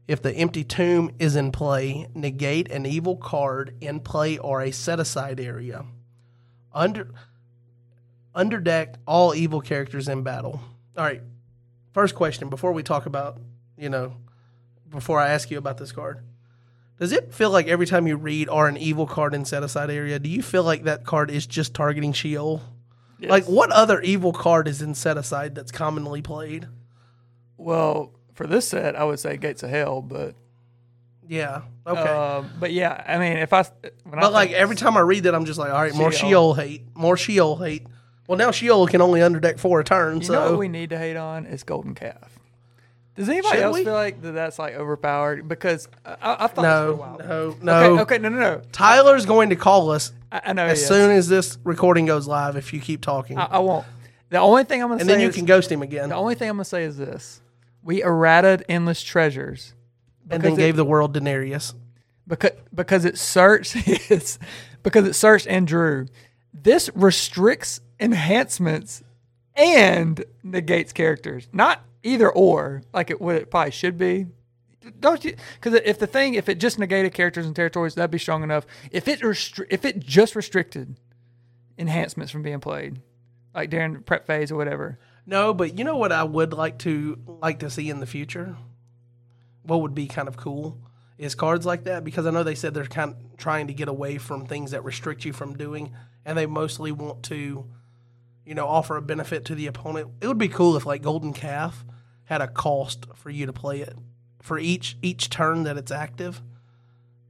If 0.06 0.22
the 0.22 0.32
empty 0.32 0.62
tomb 0.62 1.10
is 1.18 1.34
in 1.34 1.50
play, 1.50 2.06
negate 2.14 2.70
an 2.70 2.86
evil 2.86 3.16
card 3.16 3.74
in 3.80 4.00
play 4.00 4.38
or 4.38 4.60
a 4.60 4.70
set 4.70 5.00
aside 5.00 5.40
area. 5.40 5.84
Under 6.72 7.10
underdeck 8.34 8.96
all 9.06 9.34
evil 9.34 9.60
characters 9.60 10.08
in 10.08 10.22
battle. 10.22 10.60
All 10.96 11.04
right. 11.04 11.22
First 11.92 12.14
question 12.14 12.50
before 12.50 12.72
we 12.72 12.82
talk 12.82 13.06
about, 13.06 13.38
you 13.78 13.88
know, 13.88 14.16
before 14.90 15.18
I 15.18 15.30
ask 15.30 15.50
you 15.50 15.58
about 15.58 15.78
this 15.78 15.92
card. 15.92 16.20
Does 16.98 17.12
it 17.12 17.34
feel 17.34 17.50
like 17.50 17.66
every 17.66 17.86
time 17.86 18.06
you 18.06 18.16
read 18.16 18.48
or 18.48 18.68
an 18.68 18.76
evil 18.76 19.06
card 19.06 19.34
in 19.34 19.44
set 19.44 19.62
aside 19.62 19.90
area, 19.90 20.18
do 20.18 20.28
you 20.28 20.42
feel 20.42 20.62
like 20.62 20.84
that 20.84 21.04
card 21.04 21.30
is 21.30 21.46
just 21.46 21.74
targeting 21.74 22.12
Sheol? 22.12 22.62
Like 23.20 23.46
what 23.46 23.70
other 23.70 24.00
evil 24.00 24.32
card 24.32 24.68
is 24.68 24.82
in 24.82 24.94
set 24.94 25.16
aside 25.16 25.54
that's 25.54 25.72
commonly 25.72 26.22
played? 26.22 26.68
Well, 27.56 28.12
for 28.36 28.46
this 28.46 28.68
set, 28.68 28.94
I 28.94 29.02
would 29.04 29.18
say 29.18 29.36
Gates 29.36 29.62
of 29.62 29.70
Hell, 29.70 30.00
but 30.02 30.34
Yeah. 31.28 31.62
Okay. 31.86 32.00
um, 32.00 32.50
but 32.60 32.72
yeah, 32.72 33.02
I 33.06 33.18
mean, 33.18 33.38
if 33.38 33.52
I 33.52 33.64
when 34.04 34.18
I 34.18 34.22
but 34.22 34.32
like 34.32 34.52
every 34.52 34.76
time 34.76 34.96
I 34.96 35.00
read 35.00 35.24
that, 35.24 35.34
I'm 35.34 35.44
just 35.44 35.58
like, 35.58 35.70
all 35.72 35.80
right, 35.80 35.94
more 35.94 36.12
Sheol. 36.12 36.28
Sheol 36.30 36.54
hate, 36.54 36.82
more 36.94 37.16
Sheol 37.16 37.56
hate. 37.56 37.86
Well, 38.28 38.38
now 38.38 38.50
Sheol 38.50 38.86
can 38.86 39.00
only 39.00 39.20
underdeck 39.20 39.58
four 39.58 39.80
a 39.80 39.84
turn, 39.84 40.18
you 40.18 40.24
so 40.26 40.32
know 40.34 40.50
what 40.50 40.58
we 40.58 40.68
need 40.68 40.90
to 40.90 40.98
hate 40.98 41.16
on 41.16 41.46
is 41.46 41.62
Golden 41.62 41.94
Calf. 41.94 42.38
Does 43.14 43.28
anybody 43.30 43.56
Should 43.56 43.64
else 43.64 43.74
we? 43.76 43.84
feel 43.84 43.94
like 43.94 44.20
that 44.20 44.32
that's 44.32 44.58
like 44.58 44.74
overpowered? 44.74 45.48
Because 45.48 45.88
I, 46.04 46.16
I, 46.20 46.44
I've 46.44 46.52
thought 46.52 46.62
this 46.62 46.62
for 46.62 46.66
a 46.66 46.66
no, 46.66 46.94
while. 46.94 47.18
no, 47.18 47.56
no. 47.62 47.72
Okay, 47.72 48.02
okay, 48.02 48.18
no, 48.18 48.28
no, 48.28 48.38
no. 48.38 48.62
Tyler's 48.72 49.24
going 49.24 49.48
to 49.50 49.56
call 49.56 49.90
us 49.90 50.12
I, 50.30 50.42
I 50.46 50.52
know. 50.52 50.66
as 50.66 50.86
soon 50.86 51.12
as 51.12 51.26
this 51.28 51.56
recording 51.64 52.04
goes 52.04 52.26
live. 52.26 52.56
If 52.56 52.74
you 52.74 52.80
keep 52.80 53.00
talking, 53.00 53.38
I, 53.38 53.44
I 53.46 53.58
won't. 53.60 53.86
The 54.28 54.38
only 54.38 54.64
thing 54.64 54.82
I'm 54.82 54.88
gonna 54.88 54.98
say, 54.98 55.02
and 55.02 55.08
then 55.08 55.20
you 55.20 55.28
is, 55.28 55.34
can 55.36 55.46
ghost 55.46 55.70
him 55.72 55.80
again, 55.82 56.08
the 56.10 56.16
only 56.16 56.34
thing 56.34 56.50
I'm 56.50 56.56
gonna 56.56 56.64
say 56.66 56.82
is 56.82 56.96
this: 56.98 57.40
we 57.86 58.02
errated 58.02 58.64
endless 58.68 59.02
treasures 59.02 59.72
and 60.28 60.42
then 60.42 60.54
gave 60.56 60.74
it- 60.74 60.76
the 60.76 60.84
world 60.84 61.14
Denarius. 61.14 61.72
because 62.26 62.50
because 62.74 63.04
it 63.04 63.16
searched 63.16 63.76
yes, 64.10 64.38
because 64.82 65.06
it 65.06 65.14
searched 65.14 65.46
and 65.46 65.66
drew. 65.66 66.06
This 66.52 66.90
restricts 66.94 67.80
enhancements 68.00 69.02
and 69.54 70.22
negates 70.42 70.92
characters, 70.92 71.48
not 71.52 71.82
either 72.02 72.28
or 72.28 72.82
like 72.92 73.10
it 73.10 73.20
would 73.20 73.36
it 73.36 73.50
probably 73.50 73.70
should 73.70 73.96
be. 73.96 74.26
Don't 75.00 75.24
you? 75.24 75.34
Because 75.60 75.80
if 75.84 75.98
the 75.98 76.06
thing, 76.06 76.34
if 76.34 76.48
it 76.48 76.58
just 76.60 76.78
negated 76.78 77.12
characters 77.14 77.46
and 77.46 77.56
territories, 77.56 77.94
that'd 77.94 78.10
be 78.10 78.18
strong 78.18 78.42
enough. 78.42 78.66
If 78.92 79.08
it 79.08 79.20
restri- 79.20 79.66
if 79.70 79.84
it 79.84 79.98
just 80.00 80.36
restricted 80.36 80.96
enhancements 81.78 82.30
from 82.32 82.42
being 82.42 82.60
played, 82.60 83.00
like 83.54 83.70
during 83.70 84.02
prep 84.02 84.26
phase 84.26 84.50
or 84.52 84.56
whatever, 84.56 84.98
No, 85.26 85.52
but 85.52 85.76
you 85.76 85.84
know 85.84 85.96
what 85.96 86.12
I 86.12 86.22
would 86.22 86.52
like 86.52 86.78
to 86.80 87.18
like 87.26 87.58
to 87.58 87.70
see 87.70 87.90
in 87.90 88.00
the 88.00 88.06
future. 88.06 88.56
What 89.64 89.82
would 89.82 89.94
be 89.94 90.06
kind 90.06 90.28
of 90.28 90.36
cool 90.36 90.78
is 91.18 91.34
cards 91.34 91.66
like 91.66 91.84
that 91.84 92.04
because 92.04 92.26
I 92.26 92.30
know 92.30 92.42
they 92.44 92.54
said 92.54 92.74
they're 92.74 92.84
kind 92.86 93.10
of 93.10 93.36
trying 93.36 93.66
to 93.66 93.74
get 93.74 93.88
away 93.88 94.18
from 94.18 94.46
things 94.46 94.70
that 94.70 94.84
restrict 94.84 95.24
you 95.24 95.32
from 95.32 95.56
doing, 95.56 95.92
and 96.24 96.38
they 96.38 96.46
mostly 96.46 96.92
want 96.92 97.24
to, 97.24 97.66
you 98.44 98.54
know, 98.54 98.66
offer 98.68 98.96
a 98.96 99.02
benefit 99.02 99.44
to 99.46 99.54
the 99.54 99.66
opponent. 99.66 100.10
It 100.20 100.28
would 100.28 100.38
be 100.38 100.48
cool 100.48 100.76
if 100.76 100.86
like 100.86 101.02
Golden 101.02 101.32
Calf 101.32 101.84
had 102.24 102.40
a 102.40 102.48
cost 102.48 103.06
for 103.14 103.30
you 103.30 103.46
to 103.46 103.52
play 103.52 103.80
it. 103.80 103.96
For 104.40 104.58
each 104.58 104.96
each 105.02 105.28
turn 105.28 105.64
that 105.64 105.76
it's 105.76 105.90
active, 105.90 106.40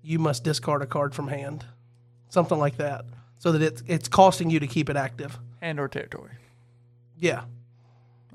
you 0.03 0.19
must 0.19 0.45
discard 0.45 0.83
a 0.83 0.87
card 0.87 1.15
from 1.15 1.29
hand, 1.29 1.65
something 2.29 2.59
like 2.59 2.77
that, 2.77 3.07
so 3.39 3.53
that 3.53 3.63
it's 3.63 3.83
it's 3.87 4.09
costing 4.09 4.51
you 4.51 4.61
to 4.61 4.67
keep 4.67 4.91
it 4.91 4.97
active. 4.97 5.39
and 5.63 5.81
or 5.81 5.89
territory. 5.89 6.33
Yeah. 7.17 7.45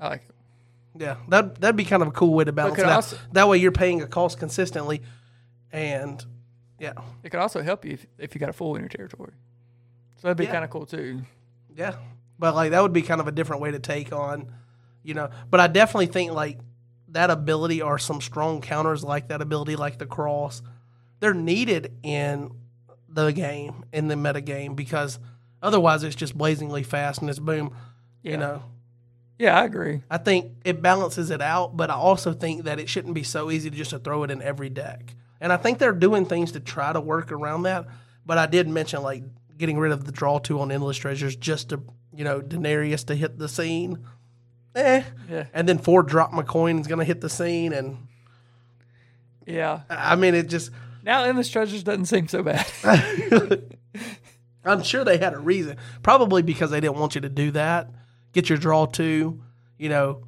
I 0.02 0.08
like 0.08 0.22
it. 0.28 0.34
Yeah, 1.00 1.16
that 1.28 1.60
that'd 1.60 1.76
be 1.76 1.84
kind 1.84 2.02
of 2.02 2.08
a 2.08 2.12
cool 2.12 2.34
way 2.34 2.44
to 2.44 2.52
balance 2.52 2.78
it 2.78 2.84
out. 2.84 2.92
also- 2.92 3.16
that 3.32 3.48
way, 3.48 3.56
you're 3.58 3.72
paying 3.72 4.02
a 4.02 4.06
cost 4.06 4.38
consistently, 4.38 5.00
and 5.72 6.24
yeah, 6.78 6.92
It 7.22 7.30
could 7.30 7.40
also 7.40 7.62
help 7.62 7.84
you 7.84 7.92
if, 7.92 8.06
if 8.18 8.34
you 8.34 8.38
got 8.40 8.48
a 8.50 8.52
fool 8.52 8.74
in 8.74 8.82
your 8.82 8.88
territory. 8.88 9.32
So 10.16 10.22
that'd 10.28 10.36
be 10.36 10.44
Yeah. 10.44 10.52
kind 10.52 10.64
of 10.64 10.70
cool 10.70 10.84
too. 10.86 11.22
yeah. 11.76 11.94
But 12.38 12.54
like 12.56 12.72
that 12.72 12.82
would 12.82 12.92
be 12.92 13.02
kind 13.02 13.20
of 13.20 13.28
a 13.28 13.32
different 13.32 13.62
way 13.62 13.70
to 13.70 13.78
take 13.78 14.12
on, 14.12 14.52
you 15.04 15.14
know. 15.14 15.30
But 15.48 15.60
I 15.60 15.68
definitely 15.68 16.06
think 16.06 16.32
like 16.32 16.58
that 17.08 17.30
ability 17.30 17.80
or 17.80 17.98
some 17.98 18.20
strong 18.20 18.60
counters 18.60 19.04
like 19.04 19.28
that 19.28 19.40
ability, 19.40 19.76
like 19.76 19.98
the 19.98 20.06
cross, 20.06 20.60
they're 21.20 21.34
needed 21.34 21.92
in 22.02 22.50
the 23.08 23.30
game 23.30 23.84
in 23.92 24.08
the 24.08 24.16
meta 24.16 24.40
game 24.40 24.74
because 24.74 25.18
otherwise 25.62 26.02
it's 26.02 26.16
just 26.16 26.36
blazingly 26.36 26.82
fast 26.82 27.20
and 27.20 27.30
it's 27.30 27.38
boom. 27.38 27.72
Yeah. 28.22 28.30
You 28.32 28.36
know, 28.38 28.62
Yeah, 29.38 29.58
I 29.58 29.64
agree. 29.64 30.02
I 30.10 30.18
think 30.18 30.52
it 30.64 30.82
balances 30.82 31.30
it 31.30 31.40
out, 31.42 31.76
but 31.76 31.90
I 31.90 31.94
also 31.94 32.32
think 32.32 32.64
that 32.64 32.78
it 32.78 32.88
shouldn't 32.88 33.14
be 33.14 33.22
so 33.24 33.50
easy 33.50 33.70
to 33.70 33.76
just 33.76 33.90
to 33.90 33.98
throw 33.98 34.22
it 34.22 34.30
in 34.30 34.40
every 34.42 34.68
deck. 34.68 35.14
And 35.40 35.52
I 35.52 35.56
think 35.56 35.78
they're 35.78 35.92
doing 35.92 36.26
things 36.26 36.52
to 36.52 36.60
try 36.60 36.92
to 36.92 37.00
work 37.00 37.32
around 37.32 37.62
that. 37.62 37.86
But 38.24 38.38
I 38.38 38.46
did 38.46 38.68
mention 38.68 39.02
like 39.02 39.24
getting 39.58 39.78
rid 39.78 39.90
of 39.92 40.04
the 40.04 40.12
draw 40.12 40.38
two 40.38 40.60
on 40.60 40.70
endless 40.70 40.96
treasures 40.96 41.34
just 41.34 41.70
to 41.70 41.82
you 42.14 42.24
know 42.24 42.40
Denarius 42.40 43.04
to 43.06 43.14
hit 43.16 43.38
the 43.38 43.48
scene. 43.48 44.04
Eh. 44.76 45.02
Yeah. 45.28 45.46
And 45.52 45.68
then 45.68 45.78
four 45.78 46.02
drop 46.02 46.32
my 46.32 46.42
coin 46.42 46.78
is 46.78 46.86
gonna 46.86 47.04
hit 47.04 47.20
the 47.20 47.28
scene, 47.28 47.72
and 47.72 48.06
Yeah. 49.46 49.80
I 49.90 50.14
mean 50.16 50.34
it 50.34 50.48
just. 50.48 50.70
Now 51.04 51.24
endless 51.24 51.48
treasures 51.48 51.82
doesn't 51.82 52.06
seem 52.06 52.28
so 52.28 52.44
bad. 52.44 52.64
I'm 54.64 54.84
sure 54.84 55.04
they 55.04 55.18
had 55.18 55.34
a 55.34 55.38
reason. 55.40 55.76
Probably 56.04 56.42
because 56.42 56.70
they 56.70 56.78
didn't 56.80 56.96
want 56.98 57.16
you 57.16 57.20
to 57.22 57.28
do 57.28 57.50
that. 57.50 57.90
Get 58.32 58.48
your 58.48 58.58
draw 58.58 58.86
two, 58.86 59.42
you 59.78 59.88
know, 59.88 60.24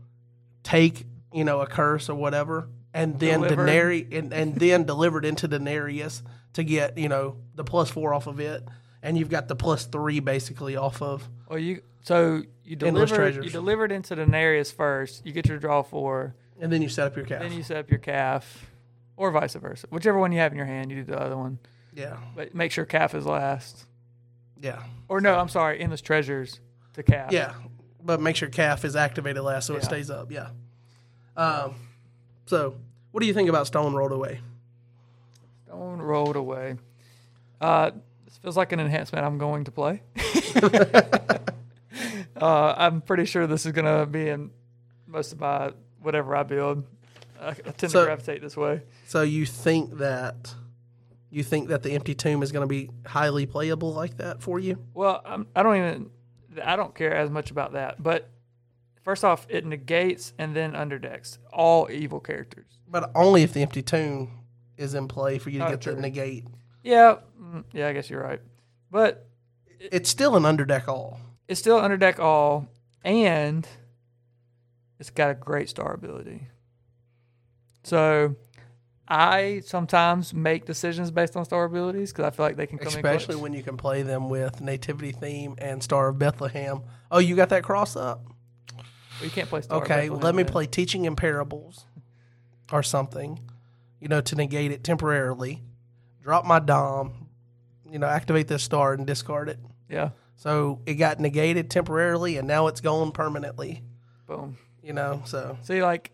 take, 0.62 1.06
you 1.32 1.44
know, 1.44 1.60
a 1.60 1.66
curse 1.66 2.08
or 2.08 2.14
whatever, 2.14 2.68
and 2.92 3.18
then 3.18 3.40
Delivered. 3.40 3.66
Denarius 3.66 4.18
and, 4.18 4.32
and 4.32 4.54
then 4.56 4.84
delivered 4.84 5.24
into 5.24 5.48
Denarius 5.48 6.22
to 6.54 6.62
get, 6.62 6.96
you 6.98 7.08
know, 7.08 7.36
the 7.54 7.64
plus 7.64 7.90
four 7.90 8.14
off 8.14 8.26
of 8.26 8.40
it. 8.40 8.62
And 9.02 9.18
you've 9.18 9.30
got 9.30 9.48
the 9.48 9.56
plus 9.56 9.84
three 9.86 10.20
basically 10.20 10.76
off 10.76 11.02
of 11.02 11.28
well, 11.48 11.58
you 11.58 11.82
So 12.02 12.42
you 12.64 12.76
deliver 12.76 13.28
you 13.30 13.50
deliver 13.50 13.84
it 13.84 13.92
into 13.92 14.14
Denarius 14.16 14.72
first. 14.72 15.26
You 15.26 15.32
get 15.32 15.46
your 15.46 15.58
draw 15.58 15.82
four. 15.82 16.34
And 16.60 16.72
then 16.72 16.80
you 16.82 16.88
set 16.88 17.06
up 17.08 17.16
your 17.16 17.26
calf. 17.26 17.42
Then 17.42 17.52
you 17.52 17.62
set 17.62 17.76
up 17.78 17.90
your 17.90 17.98
calf, 17.98 18.66
or 19.16 19.30
vice 19.30 19.54
versa. 19.54 19.88
Whichever 19.90 20.18
one 20.18 20.30
you 20.32 20.38
have 20.38 20.52
in 20.52 20.56
your 20.58 20.66
hand, 20.66 20.90
you 20.90 20.98
do 21.02 21.12
the 21.12 21.20
other 21.20 21.36
one. 21.36 21.58
yeah. 21.92 22.16
But 22.36 22.54
make 22.54 22.70
sure 22.70 22.84
calf 22.84 23.14
is 23.14 23.26
last. 23.26 23.86
Yeah. 24.60 24.82
Or 25.08 25.20
no, 25.20 25.34
I'm 25.36 25.48
sorry, 25.48 25.80
endless 25.80 26.00
treasures 26.00 26.60
to 26.94 27.02
calf. 27.02 27.32
Yeah. 27.32 27.54
But 28.04 28.20
make 28.20 28.36
sure 28.36 28.48
calf 28.48 28.84
is 28.84 28.94
activated 28.96 29.42
last 29.42 29.66
so 29.66 29.74
it 29.74 29.78
Yeah. 29.82 29.88
stays 29.88 30.10
up. 30.10 30.30
Yeah. 30.30 30.48
Um, 31.36 31.74
so, 32.46 32.76
what 33.10 33.20
do 33.20 33.26
you 33.26 33.32
think 33.34 33.48
about 33.48 33.66
Stone 33.66 33.94
Rolled 33.94 34.12
Away? 34.12 34.40
Stone 35.66 36.02
rolled 36.02 36.36
away. 36.36 36.76
Uh, 37.60 37.90
this 38.26 38.36
feels 38.38 38.56
like 38.56 38.72
an 38.72 38.80
enhancement 38.80 39.24
I'm 39.24 39.38
going 39.38 39.64
to 39.64 39.70
play. 39.72 40.02
uh, 42.40 42.74
I'm 42.76 43.00
pretty 43.00 43.24
sure 43.24 43.46
this 43.46 43.66
is 43.66 43.72
going 43.72 43.84
to 43.86 44.06
be 44.06 44.28
in 44.28 44.50
most 45.06 45.32
of 45.32 45.40
my 45.40 45.72
whatever 46.02 46.36
I 46.36 46.42
build. 46.42 46.84
I, 47.40 47.48
I 47.48 47.52
tend 47.52 47.90
So- 47.92 48.00
to 48.00 48.06
gravitate 48.06 48.42
this 48.42 48.56
way. 48.56 48.82
So 49.06 49.22
you 49.22 49.46
think 49.46 49.98
that 49.98 50.54
you 51.30 51.42
think 51.42 51.68
that 51.68 51.82
the 51.82 51.92
empty 51.92 52.14
tomb 52.14 52.42
is 52.42 52.52
going 52.52 52.62
to 52.62 52.68
be 52.68 52.90
highly 53.06 53.46
playable 53.46 53.92
like 53.92 54.18
that 54.18 54.40
for 54.42 54.60
you? 54.60 54.78
Well, 54.94 55.20
I'm, 55.24 55.46
I 55.56 55.62
don't 55.64 55.76
even. 55.76 56.10
I 56.62 56.76
don't 56.76 56.94
care 56.94 57.14
as 57.14 57.30
much 57.30 57.50
about 57.50 57.72
that. 57.72 58.02
But 58.02 58.28
first 59.02 59.24
off, 59.24 59.46
it 59.48 59.64
negates 59.64 60.32
and 60.38 60.54
then 60.54 60.72
underdecks 60.72 61.38
all 61.52 61.88
evil 61.90 62.20
characters. 62.20 62.66
But 62.88 63.10
only 63.14 63.42
if 63.42 63.52
the 63.52 63.62
empty 63.62 63.82
tomb 63.82 64.40
is 64.76 64.94
in 64.94 65.08
play 65.08 65.38
for 65.38 65.50
you 65.50 65.58
to 65.60 65.66
Oh, 65.66 65.70
get 65.70 65.80
true. 65.80 65.94
the 65.94 66.00
negate. 66.00 66.44
Yeah, 66.82 67.16
mm, 67.40 67.64
yeah, 67.72 67.88
I 67.88 67.92
guess 67.92 68.10
you're 68.10 68.22
right. 68.22 68.40
But 68.90 69.26
It's 69.78 70.08
still 70.10 70.36
an 70.36 70.42
underdeck 70.44 70.88
all. 70.88 71.18
it's 71.48 71.60
still 71.60 71.80
underdeck 71.80 72.18
all, 72.18 72.68
and 73.04 73.66
it's 74.98 75.10
got 75.10 75.30
a 75.30 75.34
great 75.34 75.68
star 75.68 75.92
ability. 75.94 76.48
So 77.82 78.36
I 79.06 79.60
sometimes 79.64 80.32
make 80.32 80.64
decisions 80.64 81.10
based 81.10 81.36
on 81.36 81.44
star 81.44 81.64
abilities 81.64 82.12
because 82.12 82.24
I 82.24 82.30
feel 82.30 82.46
like 82.46 82.56
they 82.56 82.66
can 82.66 82.78
come 82.78 82.88
Especially 82.88 83.34
in 83.34 83.40
when 83.42 83.52
you 83.52 83.62
can 83.62 83.76
play 83.76 84.02
them 84.02 84.30
with 84.30 84.60
Nativity 84.62 85.12
Theme 85.12 85.56
and 85.58 85.82
Star 85.82 86.08
of 86.08 86.18
Bethlehem. 86.18 86.80
Oh, 87.10 87.18
you 87.18 87.36
got 87.36 87.50
that 87.50 87.62
cross 87.64 87.96
up? 87.96 88.22
Well, 88.74 89.24
you 89.24 89.30
can't 89.30 89.48
play 89.48 89.60
star. 89.60 89.82
Okay, 89.82 90.08
Bethlehem 90.08 90.20
let 90.20 90.34
me 90.34 90.42
then. 90.42 90.52
play 90.52 90.66
Teaching 90.66 91.04
in 91.04 91.16
Parables 91.16 91.84
or 92.72 92.82
something, 92.82 93.40
you 94.00 94.08
know, 94.08 94.22
to 94.22 94.34
negate 94.36 94.72
it 94.72 94.82
temporarily. 94.82 95.62
Drop 96.22 96.46
my 96.46 96.58
Dom, 96.58 97.28
you 97.90 97.98
know, 97.98 98.06
activate 98.06 98.48
this 98.48 98.62
star 98.62 98.94
and 98.94 99.06
discard 99.06 99.50
it. 99.50 99.58
Yeah, 99.90 100.10
So 100.36 100.80
it 100.86 100.94
got 100.94 101.20
negated 101.20 101.70
temporarily 101.70 102.38
and 102.38 102.48
now 102.48 102.68
it's 102.68 102.80
gone 102.80 103.12
permanently, 103.12 103.82
boom. 104.26 104.56
you 104.82 104.94
know, 104.94 105.20
so. 105.26 105.58
See, 105.62 105.82
like, 105.82 106.10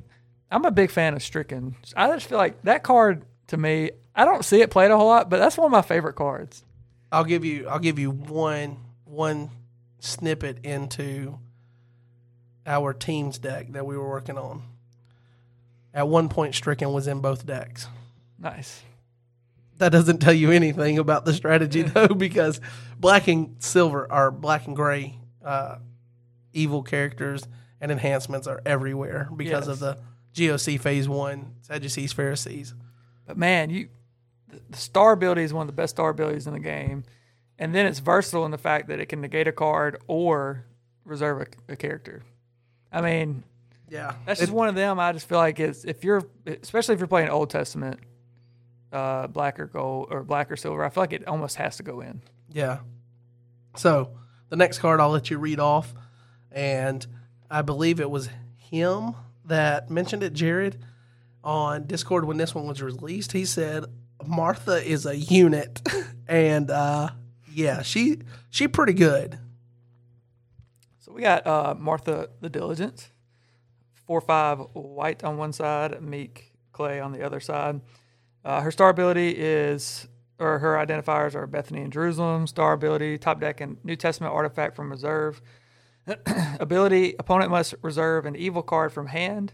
I'm 0.51 0.65
a 0.65 0.71
big 0.71 0.91
fan 0.91 1.15
of 1.15 1.23
Stricken. 1.23 1.77
I 1.97 2.09
just 2.09 2.27
feel 2.27 2.39
like 2.39 2.63
that 2.63 2.83
card 2.83 3.25
to 3.49 3.57
me, 3.57 3.91
I 4.15 4.25
don't 4.25 4.45
see 4.45 4.61
it 4.61 4.71
played 4.71 4.91
a 4.91 4.97
whole 4.97 5.09
lot, 5.09 5.31
but 5.31 5.39
that's 5.39 5.57
one 5.57 5.67
of 5.67 5.73
my 5.73 5.83
favorite 5.83 6.15
cards. 6.15 6.65
I'll 7.13 7.25
give 7.25 7.45
you 7.45 7.69
I'll 7.69 7.79
give 7.79 7.99
you 7.99 8.11
one 8.11 8.79
one 9.05 9.51
snippet 9.99 10.65
into 10.65 11.39
our 12.67 12.93
team's 12.93 13.39
deck 13.39 13.73
that 13.73 13.87
we 13.87 13.97
were 13.97 14.09
working 14.09 14.39
on. 14.39 14.63
At 15.93 16.09
one 16.09 16.29
point 16.29 16.55
Stricken 16.55 16.93
was 16.93 17.09
in 17.09 17.21
both 17.21 17.45
decks. 17.45 17.89
Nice. 18.39 18.83
That 19.79 19.91
doesn't 19.91 20.19
tell 20.19 20.33
you 20.33 20.51
anything 20.51 20.99
about 20.99 21.25
the 21.25 21.33
strategy 21.33 21.83
though, 21.83 22.09
because 22.09 22.61
black 22.99 23.29
and 23.29 23.57
silver 23.59 24.11
are 24.11 24.31
black 24.31 24.67
and 24.67 24.77
gray 24.77 25.19
uh, 25.45 25.77
evil 26.53 26.83
characters 26.83 27.43
and 27.81 27.91
enhancements 27.91 28.47
are 28.47 28.61
everywhere 28.65 29.29
because 29.35 29.67
of 29.67 29.79
the 29.79 29.99
GOC 30.35 30.81
phase 30.81 31.09
one, 31.09 31.55
Sadducees, 31.63 32.13
Pharisees. 32.13 32.75
But 33.27 33.37
man, 33.37 33.71
you 33.71 33.89
the, 34.49 34.77
star 34.77 35.13
ability 35.13 35.43
is 35.43 35.53
one 35.53 35.63
of 35.63 35.67
the 35.69 35.73
best 35.81 35.95
star 35.97 36.11
abilities 36.11 36.47
in 36.47 36.53
the 36.53 36.61
game, 36.61 37.05
and 37.59 37.75
then 37.75 37.87
it's 37.87 37.99
versatile 38.01 38.45
in 38.45 38.51
the 38.51 38.59
fact 38.59 38.89
that 38.89 39.01
it 39.01 39.07
can 39.07 39.21
negate 39.21 39.47
a 39.49 39.53
card 39.53 40.01
or 40.07 40.65
reserve 41.05 41.43
a, 41.69 41.73
a 41.73 41.77
character. 41.77 42.23
I 42.93 43.01
mean, 43.01 43.45
Yeah. 43.89 44.15
that's 44.27 44.41
It- 44.41 44.45
just 44.47 44.53
one 44.53 44.69
of 44.69 44.75
them. 44.75 44.99
I 44.99 45.13
just 45.13 45.29
feel 45.29 45.39
like 45.39 45.61
it's 45.61 45.85
if 45.85 46.03
you're, 46.05 46.23
especially 46.47 46.95
if 46.95 47.01
you're 47.01 47.07
playing 47.09 47.29
Old 47.29 47.51
Testament, 47.51 48.01
uh, 48.93 49.29
black 49.29 49.61
or 49.61 49.67
gold 49.67 50.09
or 50.11 50.25
black 50.25 50.51
or 50.51 50.57
silver. 50.57 50.85
I 50.85 50.89
feel 50.89 51.05
like 51.05 51.13
it 51.13 51.27
almost 51.29 51.55
has 51.57 51.77
to 51.77 51.85
go 51.85 52.01
in. 52.01 52.23
Yeah. 52.53 52.79
So 53.77 54.11
the 54.49 54.57
next 54.57 54.81
card 54.81 54.99
I'll 54.99 55.11
let 55.11 55.31
you 55.31 55.39
read 55.39 55.61
off, 55.61 55.95
and 56.51 57.07
I 57.49 57.63
believe 57.63 58.01
it 58.01 58.11
was 58.11 58.29
him 58.57 59.15
that 59.51 59.91
mentioned 59.91 60.23
it, 60.23 60.33
Jared, 60.33 60.79
on 61.45 61.87
Discord 61.87 62.25
when 62.25 62.37
this 62.37 62.55
one 62.55 62.67
was 62.67 62.83
released. 62.83 63.33
He 63.33 63.45
said 63.45 63.85
Martha 64.27 64.83
is 64.83 65.07
a 65.07 65.17
unit, 65.17 65.81
and 66.29 66.71
uh, 66.71 67.11
yeah, 67.53 67.83
she 67.83 68.19
she 68.51 68.69
pretty 68.69 68.95
good. 68.95 69.39
So 70.99 71.13
we 71.13 71.23
got 71.23 71.47
uh, 71.47 71.75
Martha 71.79 72.31
the 72.41 72.49
Diligent, 72.49 73.11
four 74.07 74.21
five 74.21 74.59
white 74.73 75.23
on 75.25 75.37
one 75.37 75.53
side, 75.53 76.01
Meek 76.03 76.53
Clay 76.73 77.01
on 77.01 77.13
the 77.13 77.23
other 77.23 77.41
side. 77.41 77.81
Uh, 78.45 78.61
her 78.63 78.71
star 78.71 78.89
ability 78.89 79.31
is, 79.31 80.09
or 80.39 80.59
her 80.59 80.75
identifiers 80.75 81.35
are 81.35 81.47
Bethany 81.47 81.83
and 81.83 81.93
Jerusalem. 81.93 82.47
Star 82.47 82.73
ability, 82.73 83.19
top 83.19 83.41
deck 83.41 83.61
and 83.61 83.77
New 83.85 83.97
Testament 83.97 84.33
artifact 84.33 84.77
from 84.77 84.91
reserve. 84.91 85.43
ability, 86.61 87.15
opponent 87.19 87.51
must 87.51 87.75
reserve 87.83 88.27
an 88.27 88.37
evil 88.37 88.63
card 88.63 88.93
from 88.93 89.07
hand. 89.07 89.53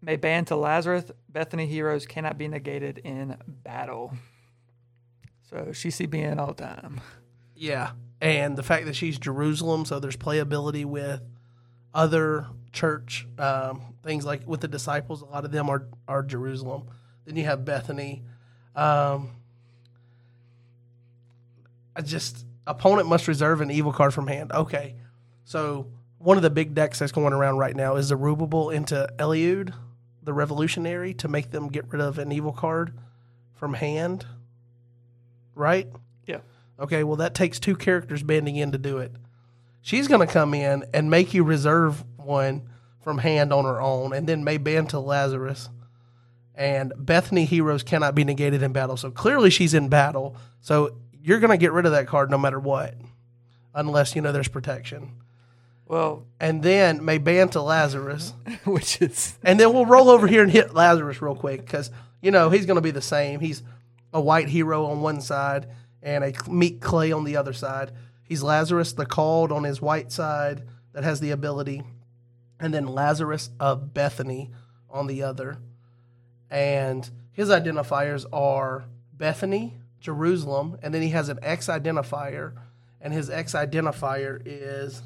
May 0.00 0.16
ban 0.16 0.44
to 0.46 0.56
Lazarus. 0.56 1.10
Bethany 1.28 1.66
heroes 1.66 2.06
cannot 2.06 2.36
be 2.36 2.48
negated 2.48 2.98
in 2.98 3.36
battle. 3.46 4.14
So 5.48 5.72
she 5.72 5.88
CBN 5.88 6.38
all 6.38 6.48
the 6.48 6.64
time. 6.64 7.00
Yeah, 7.54 7.92
and 8.20 8.56
the 8.56 8.62
fact 8.62 8.86
that 8.86 8.96
she's 8.96 9.18
Jerusalem, 9.18 9.84
so 9.84 10.00
there's 10.00 10.16
playability 10.16 10.84
with 10.84 11.22
other 11.94 12.46
church 12.72 13.26
um, 13.38 13.94
things 14.02 14.24
like 14.24 14.46
with 14.46 14.60
the 14.60 14.68
disciples. 14.68 15.22
A 15.22 15.26
lot 15.26 15.44
of 15.44 15.52
them 15.52 15.68
are 15.68 15.86
are 16.08 16.22
Jerusalem. 16.22 16.84
Then 17.24 17.36
you 17.36 17.44
have 17.44 17.64
Bethany. 17.64 18.22
Um, 18.74 19.30
I 21.94 22.00
just 22.02 22.46
opponent 22.66 23.08
must 23.08 23.28
reserve 23.28 23.60
an 23.60 23.70
evil 23.70 23.92
card 23.92 24.14
from 24.14 24.26
hand. 24.26 24.52
Okay, 24.52 24.96
so 25.44 25.86
one 26.18 26.36
of 26.36 26.42
the 26.42 26.50
big 26.50 26.74
decks 26.74 26.98
that's 26.98 27.12
going 27.12 27.32
around 27.32 27.58
right 27.58 27.74
now 27.74 27.96
is 27.96 28.08
the 28.08 28.16
Rubable 28.16 28.70
into 28.70 29.08
Eliud, 29.18 29.74
the 30.22 30.32
Revolutionary, 30.32 31.14
to 31.14 31.28
make 31.28 31.50
them 31.50 31.68
get 31.68 31.90
rid 31.92 32.00
of 32.00 32.18
an 32.18 32.30
evil 32.30 32.52
card 32.52 32.92
from 33.54 33.74
hand. 33.74 34.24
Right. 35.54 35.88
Yeah. 36.26 36.38
Okay, 36.78 37.04
well, 37.04 37.16
that 37.16 37.34
takes 37.34 37.58
two 37.58 37.76
characters 37.76 38.22
banding 38.22 38.56
in 38.56 38.72
to 38.72 38.78
do 38.78 38.98
it. 38.98 39.12
She's 39.80 40.06
going 40.08 40.26
to 40.26 40.32
come 40.32 40.54
in 40.54 40.84
and 40.94 41.10
make 41.10 41.34
you 41.34 41.42
reserve 41.42 42.04
one 42.16 42.68
from 43.00 43.18
hand 43.18 43.52
on 43.52 43.64
her 43.64 43.80
own, 43.80 44.12
and 44.12 44.28
then 44.28 44.44
may 44.44 44.58
ban 44.58 44.86
to 44.88 45.00
Lazarus. 45.00 45.68
And 46.54 46.92
Bethany 46.96 47.44
heroes 47.44 47.82
cannot 47.82 48.14
be 48.14 48.24
negated 48.24 48.62
in 48.62 48.72
battle. 48.72 48.96
So 48.96 49.10
clearly 49.10 49.50
she's 49.50 49.74
in 49.74 49.88
battle. 49.88 50.36
So 50.60 50.96
you're 51.20 51.40
going 51.40 51.50
to 51.50 51.56
get 51.56 51.72
rid 51.72 51.86
of 51.86 51.92
that 51.92 52.06
card 52.06 52.30
no 52.30 52.38
matter 52.38 52.60
what, 52.60 52.94
unless, 53.74 54.14
you 54.14 54.22
know, 54.22 54.30
there's 54.30 54.48
protection. 54.48 55.12
Well, 55.92 56.24
And 56.40 56.62
then 56.62 57.04
may 57.04 57.18
ban 57.18 57.50
to 57.50 57.60
Lazarus. 57.60 58.32
which 58.64 59.02
is 59.02 59.36
And 59.42 59.60
then 59.60 59.74
we'll 59.74 59.84
roll 59.84 60.08
over 60.08 60.26
here 60.26 60.42
and 60.42 60.50
hit 60.50 60.72
Lazarus 60.72 61.20
real 61.20 61.34
quick 61.34 61.66
because, 61.66 61.90
you 62.22 62.30
know, 62.30 62.48
he's 62.48 62.64
going 62.64 62.76
to 62.76 62.80
be 62.80 62.92
the 62.92 63.02
same. 63.02 63.40
He's 63.40 63.62
a 64.10 64.18
white 64.18 64.48
hero 64.48 64.86
on 64.86 65.02
one 65.02 65.20
side 65.20 65.66
and 66.02 66.24
a 66.24 66.32
meek 66.50 66.80
clay 66.80 67.12
on 67.12 67.24
the 67.24 67.36
other 67.36 67.52
side. 67.52 67.92
He's 68.22 68.42
Lazarus 68.42 68.94
the 68.94 69.04
called 69.04 69.52
on 69.52 69.64
his 69.64 69.82
white 69.82 70.10
side 70.10 70.62
that 70.94 71.04
has 71.04 71.20
the 71.20 71.30
ability, 71.30 71.82
and 72.58 72.72
then 72.72 72.86
Lazarus 72.86 73.50
of 73.60 73.92
Bethany 73.92 74.50
on 74.88 75.08
the 75.08 75.22
other. 75.22 75.58
And 76.50 77.10
his 77.32 77.50
identifiers 77.50 78.24
are 78.32 78.86
Bethany, 79.12 79.74
Jerusalem, 80.00 80.78
and 80.82 80.94
then 80.94 81.02
he 81.02 81.10
has 81.10 81.28
an 81.28 81.38
X 81.42 81.66
identifier, 81.66 82.54
and 82.98 83.12
his 83.12 83.28
X 83.28 83.52
identifier 83.52 84.40
is. 84.46 85.02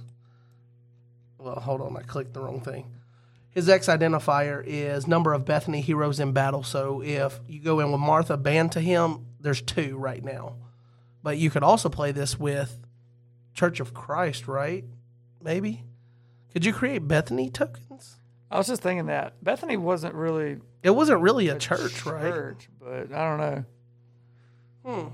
Well, 1.47 1.60
hold 1.60 1.81
on, 1.81 1.97
I 1.97 2.02
clicked 2.02 2.35
the 2.35 2.40
wrong 2.40 2.60
thing. 2.60 2.90
His 3.51 3.68
X 3.68 3.86
identifier 3.86 4.64
is 4.66 5.06
number 5.06 5.32
of 5.32 5.44
Bethany 5.44 5.81
heroes 5.81 6.18
in 6.18 6.32
battle. 6.32 6.64
So 6.64 7.01
if 7.05 7.39
you 7.47 7.60
go 7.60 7.78
in 7.78 7.93
with 7.93 8.01
Martha, 8.01 8.36
banned 8.36 8.73
to 8.73 8.81
him, 8.81 9.27
there's 9.40 9.62
two 9.62 9.97
right 9.97 10.24
now. 10.24 10.56
But 11.23 11.39
you 11.39 11.48
could 11.51 11.62
also 11.62 11.89
play 11.89 12.10
this 12.10 12.36
with 12.36 12.85
Church 13.55 13.78
of 13.78 13.94
Christ, 13.94 14.48
right? 14.48 14.85
Maybe. 15.40 15.85
Could 16.52 16.64
you 16.64 16.73
create 16.73 17.06
Bethany 17.06 17.48
tokens? 17.48 18.16
I 18.51 18.59
was 18.59 18.66
just 18.66 18.82
thinking 18.82 19.06
that 19.06 19.43
Bethany 19.43 19.77
wasn't 19.77 20.14
really 20.14 20.59
It 20.82 20.90
wasn't 20.90 21.20
really 21.20 21.47
a 21.48 21.59
church, 21.59 22.05
right? 22.05 22.23
church, 22.23 22.68
but 22.81 23.12
I 23.12 23.28
don't 23.28 23.39
know. 23.39 23.64
Hmm. 24.85 25.09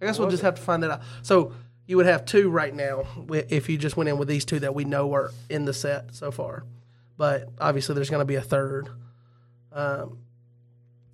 I 0.00 0.06
guess 0.06 0.20
we'll 0.20 0.30
just 0.30 0.42
have 0.44 0.54
to 0.54 0.62
find 0.62 0.84
that 0.84 0.90
out. 0.90 1.02
So 1.22 1.52
you 1.86 1.96
would 1.96 2.06
have 2.06 2.24
two 2.24 2.48
right 2.48 2.74
now 2.74 3.04
if 3.28 3.68
you 3.68 3.76
just 3.76 3.96
went 3.96 4.08
in 4.08 4.18
with 4.18 4.28
these 4.28 4.44
two 4.44 4.60
that 4.60 4.74
we 4.74 4.84
know 4.84 5.12
are 5.14 5.30
in 5.50 5.64
the 5.64 5.74
set 5.74 6.14
so 6.14 6.30
far. 6.30 6.64
But 7.16 7.48
obviously, 7.60 7.94
there's 7.94 8.10
going 8.10 8.22
to 8.22 8.26
be 8.26 8.34
a 8.36 8.42
third 8.42 8.88
um, 9.72 10.18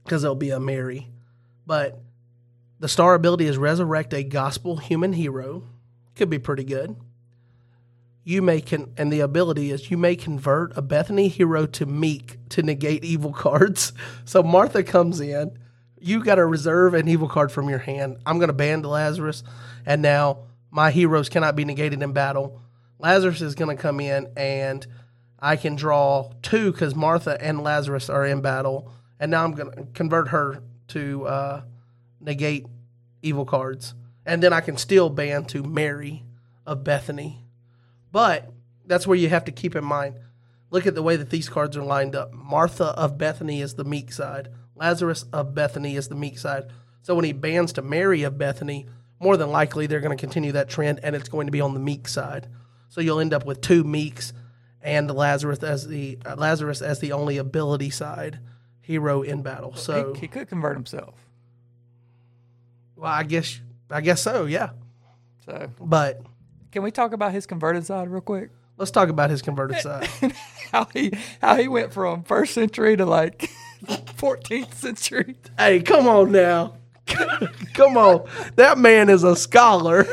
because 0.05 0.23
there'll 0.23 0.35
be 0.35 0.51
a 0.51 0.61
Mary. 0.61 1.09
But 1.67 2.01
the 2.79 2.89
star 2.89 3.15
ability 3.15 3.47
is 3.47 3.59
resurrect 3.59 4.15
a 4.15 4.23
gospel 4.23 4.77
human 4.77 5.13
hero. 5.13 5.65
Could 6.15 6.31
be 6.31 6.39
pretty 6.39 6.65
good. 6.65 6.97
You 8.23 8.43
may 8.43 8.61
con- 8.61 8.93
and 8.97 9.13
the 9.13 9.21
ability 9.21 9.71
is 9.71 9.91
you 9.91 9.97
may 9.97 10.15
convert 10.15 10.77
a 10.77 10.83
Bethany 10.83 11.29
hero 11.29 11.67
to 11.67 11.87
meek 11.87 12.39
to 12.51 12.63
negate 12.63 13.05
evil 13.05 13.33
cards. 13.35 13.93
So 14.25 14.43
Martha 14.43 14.83
comes 14.83 15.21
in, 15.21 15.59
you 15.99 16.23
got 16.23 16.37
to 16.37 16.47
reserve 16.47 16.95
an 16.95 17.09
evil 17.09 17.29
card 17.29 17.51
from 17.51 17.69
your 17.69 17.79
hand. 17.79 18.19
I'm 18.25 18.39
going 18.39 18.49
to 18.49 18.55
ban 18.55 18.83
Lazarus, 18.83 19.43
and 19.85 20.01
now 20.01 20.39
my 20.71 20.91
heroes 20.91 21.29
cannot 21.29 21.57
be 21.57 21.65
negated 21.65 22.03
in 22.03 22.13
battle. 22.13 22.61
Lazarus 22.99 23.41
is 23.41 23.55
going 23.55 23.75
to 23.75 23.81
come 23.81 24.01
in, 24.01 24.29
and 24.37 24.87
I 25.39 25.57
can 25.57 25.75
draw 25.75 26.31
two 26.43 26.71
because 26.73 26.95
Martha 26.95 27.37
and 27.41 27.63
Lazarus 27.63 28.11
are 28.11 28.27
in 28.27 28.41
battle, 28.41 28.93
and 29.19 29.31
now 29.31 29.45
I'm 29.45 29.53
going 29.53 29.73
to 29.73 29.87
convert 29.95 30.29
her 30.29 30.63
to 30.89 31.27
uh, 31.27 31.63
negate 32.21 32.67
evil 33.23 33.45
cards, 33.45 33.95
and 34.27 34.43
then 34.43 34.53
I 34.53 34.61
can 34.61 34.77
still 34.77 35.09
ban 35.09 35.45
to 35.47 35.63
Mary 35.63 36.25
of 36.67 36.85
Bethany. 36.85 37.45
But 38.13 38.51
that's 38.87 39.07
where 39.07 39.17
you 39.17 39.29
have 39.29 39.45
to 39.47 39.53
keep 39.53 39.75
in 39.75 39.85
mind. 39.85 40.19
Look 40.71 40.87
at 40.87 40.95
the 40.95 41.03
way 41.03 41.17
that 41.17 41.31
these 41.31 41.49
cards 41.49 41.77
are 41.77 41.83
lined 41.83 42.15
up. 42.15 42.33
Martha 42.33 42.87
of 42.87 43.19
Bethany 43.19 43.61
is 43.61 43.75
the 43.75 43.85
meek 43.85 44.13
side. 44.13 44.49
Lazarus 44.77 45.25
of 45.33 45.55
Bethany 45.55 45.97
is 45.97 46.09
the 46.09 46.15
meek 46.15 46.39
side. 46.39 46.65
So 47.03 47.15
when 47.15 47.25
he 47.25 47.33
bans 47.33 47.73
to 47.75 47.83
Mary 47.83 48.23
of 48.23 48.39
Bethany, 48.39 48.87
more 49.21 49.37
than 49.37 49.51
likely 49.51 49.87
they're 49.87 50.01
going 50.01 50.17
to 50.17 50.21
continue 50.21 50.53
that 50.53 50.69
trend 50.69 51.01
and 51.03 51.15
it's 51.15 51.29
going 51.29 51.47
to 51.47 51.51
be 51.53 51.61
on 51.61 51.75
the 51.75 51.81
meek 51.81 52.09
side. 52.09 52.49
So 52.89 53.01
you'll 53.01 53.21
end 53.21 53.33
up 53.33 53.45
with 53.47 53.61
two 53.61 53.85
meeks 53.85 54.33
and 54.83 55.11
Lazarus 55.11 55.63
as 55.63 55.87
the 55.87 56.19
uh, 56.27 56.35
Lazarus 56.37 56.81
as 56.83 56.99
the 57.01 57.13
only 57.13 57.37
ability 57.37 57.91
side 57.91 58.41
hero 58.81 59.23
in 59.23 59.43
battle. 59.43 59.77
So 59.77 60.15
he, 60.15 60.21
he 60.21 60.29
could 60.29 60.49
convert 60.49 60.77
himself. 60.77 61.15
well, 62.97 63.13
I 63.13 63.23
guess 63.23 63.61
I 63.91 64.01
guess 64.01 64.23
so, 64.23 64.47
yeah. 64.47 64.71
So 65.45 65.71
But 65.81 66.23
can 66.73 66.83
we 66.83 66.91
talk 66.91 67.13
about 67.13 67.33
his 67.33 67.47
converted 67.47 67.85
side 67.87 68.09
real 68.09 68.21
quick? 68.23 68.51
let's 68.79 68.91
talk 68.91 69.11
about 69.11 69.29
his 69.29 69.43
converted 69.43 69.77
side. 69.83 70.09
How 70.73 70.87
he 70.95 71.13
how 71.43 71.57
he 71.57 71.69
went 71.69 71.93
from 71.93 72.23
first 72.25 72.55
century 72.55 72.97
to 72.97 73.05
like 73.05 73.51
14th 73.85 74.75
century. 74.75 75.37
Hey, 75.59 75.83
come 75.83 76.07
on 76.09 76.33
now. 76.33 76.75
come 77.74 77.97
on. 77.97 78.28
That 78.57 78.78
man 78.78 79.09
is 79.09 79.24
a 79.24 79.37
scholar. 79.37 80.07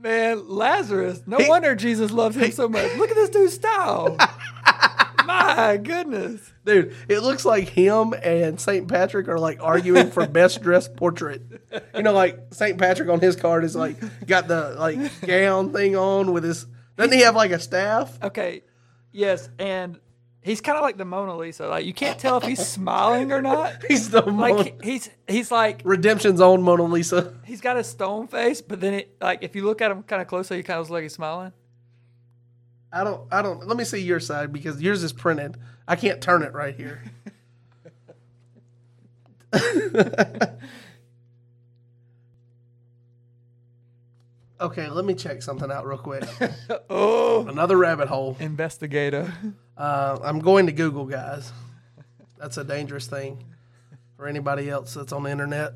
Man, 0.00 0.48
Lazarus. 0.48 1.22
No 1.26 1.38
wonder 1.48 1.74
Jesus 1.74 2.10
loved 2.10 2.36
him 2.36 2.50
so 2.50 2.68
much. 2.68 2.94
Look 2.96 3.10
at 3.10 3.14
this 3.14 3.30
dude's 3.30 3.54
style. 3.54 4.16
My 5.24 5.78
goodness. 5.82 6.52
Dude, 6.64 6.96
it 7.08 7.20
looks 7.20 7.44
like 7.44 7.68
him 7.68 8.12
and 8.22 8.60
St. 8.60 8.88
Patrick 8.88 9.28
are 9.28 9.38
like 9.38 9.62
arguing 9.62 10.10
for 10.10 10.26
best 10.26 10.62
dressed 10.62 10.96
portrait. 10.96 11.42
You 11.94 12.02
know, 12.02 12.12
like 12.12 12.38
St. 12.50 12.76
Patrick 12.76 13.08
on 13.08 13.20
his 13.20 13.36
card 13.36 13.62
is 13.64 13.76
like 13.76 13.96
got 14.26 14.48
the 14.48 14.74
like 14.78 15.20
gown 15.20 15.72
thing 15.72 15.96
on 15.96 16.32
with 16.32 16.42
his 16.44 16.66
doesn't 16.96 17.12
he 17.12 17.22
have 17.22 17.36
like 17.36 17.52
a 17.52 17.58
staff? 17.58 18.18
Okay. 18.22 18.62
Yes, 19.12 19.48
and 19.58 19.98
he's 20.42 20.60
kind 20.60 20.76
of 20.76 20.82
like 20.82 20.96
the 20.98 21.04
Mona 21.04 21.36
Lisa. 21.36 21.66
Like 21.68 21.84
you 21.86 21.94
can't 21.94 22.18
tell 22.18 22.36
if 22.38 22.44
he's 22.44 22.64
smiling 22.66 23.32
or 23.32 23.40
not. 23.40 23.72
He's 23.88 24.10
the 24.10 24.22
Like 24.22 24.54
Mon- 24.54 24.70
he's 24.82 25.08
he's 25.28 25.50
like 25.50 25.80
Redemption's 25.84 26.40
own 26.40 26.62
Mona 26.62 26.82
Lisa. 26.84 27.34
he's 27.44 27.60
got 27.60 27.76
a 27.76 27.84
stone 27.84 28.26
face, 28.28 28.60
but 28.60 28.80
then 28.80 28.94
it 28.94 29.16
like 29.20 29.38
if 29.42 29.54
you 29.56 29.64
look 29.64 29.80
at 29.80 29.90
him 29.90 30.02
kind 30.02 30.20
of 30.20 30.28
closely, 30.28 30.58
he 30.58 30.62
kind 30.62 30.78
of 30.78 30.82
looks 30.86 30.90
like 30.90 31.02
he's 31.04 31.14
smiling. 31.14 31.52
I 32.92 33.04
don't 33.04 33.32
I 33.32 33.40
don't 33.42 33.66
let 33.66 33.76
me 33.76 33.84
see 33.84 34.00
your 34.02 34.20
side 34.20 34.52
because 34.52 34.82
yours 34.82 35.02
is 35.02 35.12
printed. 35.12 35.56
I 35.88 35.96
can't 35.96 36.20
turn 36.20 36.42
it 36.42 36.52
right 36.52 36.74
here. 36.74 37.02
okay, 44.62 44.88
let 44.88 45.04
me 45.04 45.14
check 45.14 45.42
something 45.42 45.70
out 45.70 45.86
real 45.86 45.98
quick. 45.98 46.24
Oh, 46.90 47.46
Another 47.48 47.76
rabbit 47.76 48.08
hole. 48.08 48.36
investigator. 48.40 49.32
Uh, 49.76 50.18
I'm 50.22 50.38
going 50.40 50.66
to 50.66 50.72
Google, 50.72 51.06
guys. 51.06 51.52
That's 52.38 52.56
a 52.58 52.64
dangerous 52.64 53.06
thing 53.06 53.44
for 54.16 54.26
anybody 54.26 54.68
else 54.70 54.94
that's 54.94 55.12
on 55.12 55.22
the 55.24 55.30
internet. 55.30 55.72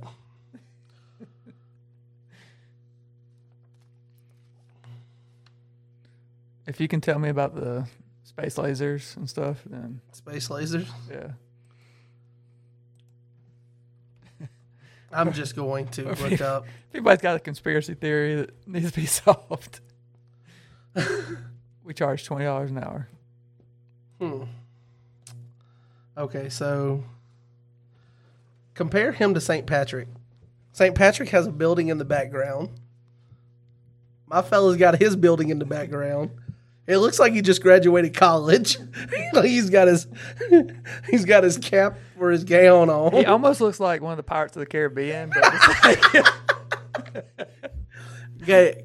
If 6.66 6.80
you 6.80 6.88
can 6.88 7.00
tell 7.00 7.18
me 7.18 7.28
about 7.28 7.54
the 7.54 7.86
space 8.24 8.56
lasers 8.56 9.16
and 9.16 9.28
stuff, 9.30 9.58
then 9.66 10.00
Space 10.12 10.48
lasers. 10.48 10.88
yeah. 11.10 11.28
I'm 15.12 15.32
just 15.32 15.54
going 15.56 15.88
to 15.88 16.04
look 16.14 16.40
up. 16.40 16.64
If 16.66 16.94
anybody's 16.94 17.22
got 17.22 17.36
a 17.36 17.40
conspiracy 17.40 17.94
theory 17.94 18.36
that 18.36 18.68
needs 18.68 18.90
to 18.92 19.00
be 19.00 19.06
solved, 19.06 19.80
we 21.84 21.94
charge 21.94 22.24
twenty 22.24 22.44
dollars 22.44 22.70
an 22.70 22.78
hour. 22.78 23.08
Hmm. 24.20 24.42
Okay, 26.18 26.48
so 26.48 27.04
compare 28.74 29.12
him 29.12 29.34
to 29.34 29.40
St. 29.40 29.66
Patrick. 29.66 30.08
St. 30.72 30.94
Patrick 30.94 31.28
has 31.30 31.46
a 31.46 31.52
building 31.52 31.88
in 31.88 31.98
the 31.98 32.04
background. 32.04 32.70
My 34.26 34.42
fella's 34.42 34.76
got 34.76 34.98
his 34.98 35.14
building 35.16 35.50
in 35.50 35.58
the 35.58 35.64
background. 35.64 36.30
It 36.86 36.98
looks 36.98 37.18
like 37.18 37.32
he 37.32 37.42
just 37.42 37.62
graduated 37.62 38.14
college. 38.14 38.78
he's 39.42 39.70
got 39.70 39.88
his 39.88 40.06
he's 41.10 41.24
got 41.24 41.42
his 41.42 41.58
cap 41.58 41.98
for 42.16 42.30
his 42.30 42.44
gown 42.44 42.90
on. 42.90 43.12
He 43.12 43.26
almost 43.26 43.60
looks 43.60 43.80
like 43.80 44.02
one 44.02 44.12
of 44.12 44.16
the 44.16 44.22
Pirates 44.22 44.56
of 44.56 44.60
the 44.60 44.66
Caribbean, 44.66 45.32
like, 45.84 46.00
Gabe, 48.44 48.76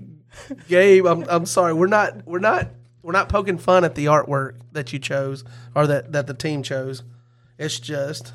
Gabe, 0.68 1.06
I'm 1.06 1.26
I'm 1.30 1.45
sorry. 1.45 1.73
We're 1.73 1.88
not 1.88 2.26
we're 2.26 2.40
not 2.40 2.69
we're 3.03 3.11
not 3.11 3.30
poking 3.30 3.60
fun 3.60 3.84
at 3.84 3.94
the 3.94 4.06
artwork 4.06 4.60
that 4.72 4.91
you 4.94 4.99
chose 4.99 5.44
or 5.76 5.86
that 5.86 6.11
that 6.14 6.26
the 6.26 6.34
team 6.34 6.64
chose. 6.64 7.03
It's 7.60 7.80
just 7.80 8.34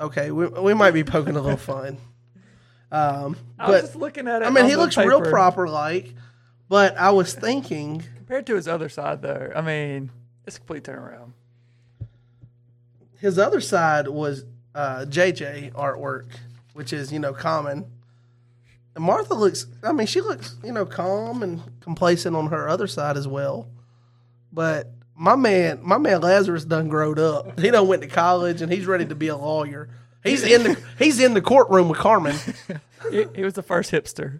okay. 0.00 0.32
We 0.32 0.48
we 0.48 0.74
might 0.74 0.92
be 0.92 1.04
poking 1.04 1.36
a 1.36 1.40
little 1.40 1.56
fun. 1.56 1.98
Um, 2.90 3.36
I 3.58 3.70
was 3.70 3.80
but 3.80 3.80
just 3.86 3.96
looking 3.96 4.26
at 4.26 4.42
it. 4.42 4.46
I 4.46 4.50
mean, 4.50 4.66
he 4.66 4.74
looks 4.74 4.96
real 4.96 5.22
proper 5.22 5.68
like. 5.68 6.14
But 6.68 6.96
I 6.96 7.10
was 7.10 7.34
thinking, 7.34 8.02
compared 8.32 8.46
to 8.46 8.56
his 8.56 8.66
other 8.66 8.88
side, 8.88 9.20
though. 9.20 9.52
I 9.54 9.60
mean, 9.60 10.10
it's 10.46 10.56
a 10.56 10.60
complete 10.60 10.84
turnaround. 10.84 11.32
his 13.18 13.38
other 13.38 13.60
side 13.60 14.08
was 14.08 14.46
uh, 14.74 15.04
JJ 15.06 15.72
artwork, 15.72 16.28
which 16.72 16.94
is 16.94 17.12
you 17.12 17.18
know 17.18 17.34
common. 17.34 17.84
And 18.94 19.04
Martha 19.04 19.34
looks, 19.34 19.66
I 19.82 19.92
mean, 19.92 20.06
she 20.06 20.22
looks 20.22 20.56
you 20.64 20.72
know 20.72 20.86
calm 20.86 21.42
and 21.42 21.60
complacent 21.82 22.34
on 22.34 22.46
her 22.46 22.70
other 22.70 22.86
side 22.86 23.18
as 23.18 23.28
well. 23.28 23.68
But 24.50 24.90
my 25.14 25.36
man, 25.36 25.80
my 25.82 25.98
man 25.98 26.22
Lazarus 26.22 26.64
done 26.64 26.88
growed 26.88 27.18
up. 27.18 27.60
He 27.60 27.70
done 27.70 27.86
went 27.86 28.00
to 28.00 28.08
college 28.08 28.62
and 28.62 28.72
he's 28.72 28.86
ready 28.86 29.04
to 29.04 29.14
be 29.14 29.28
a 29.28 29.36
lawyer. 29.36 29.90
He's 30.24 30.42
in 30.42 30.62
the 30.62 30.82
he's 30.98 31.20
in 31.20 31.34
the 31.34 31.42
courtroom 31.42 31.90
with 31.90 31.98
Carmen. 31.98 32.36
He, 33.10 33.26
he 33.34 33.42
was 33.42 33.54
the 33.54 33.64
first 33.64 33.90
hipster. 33.90 34.38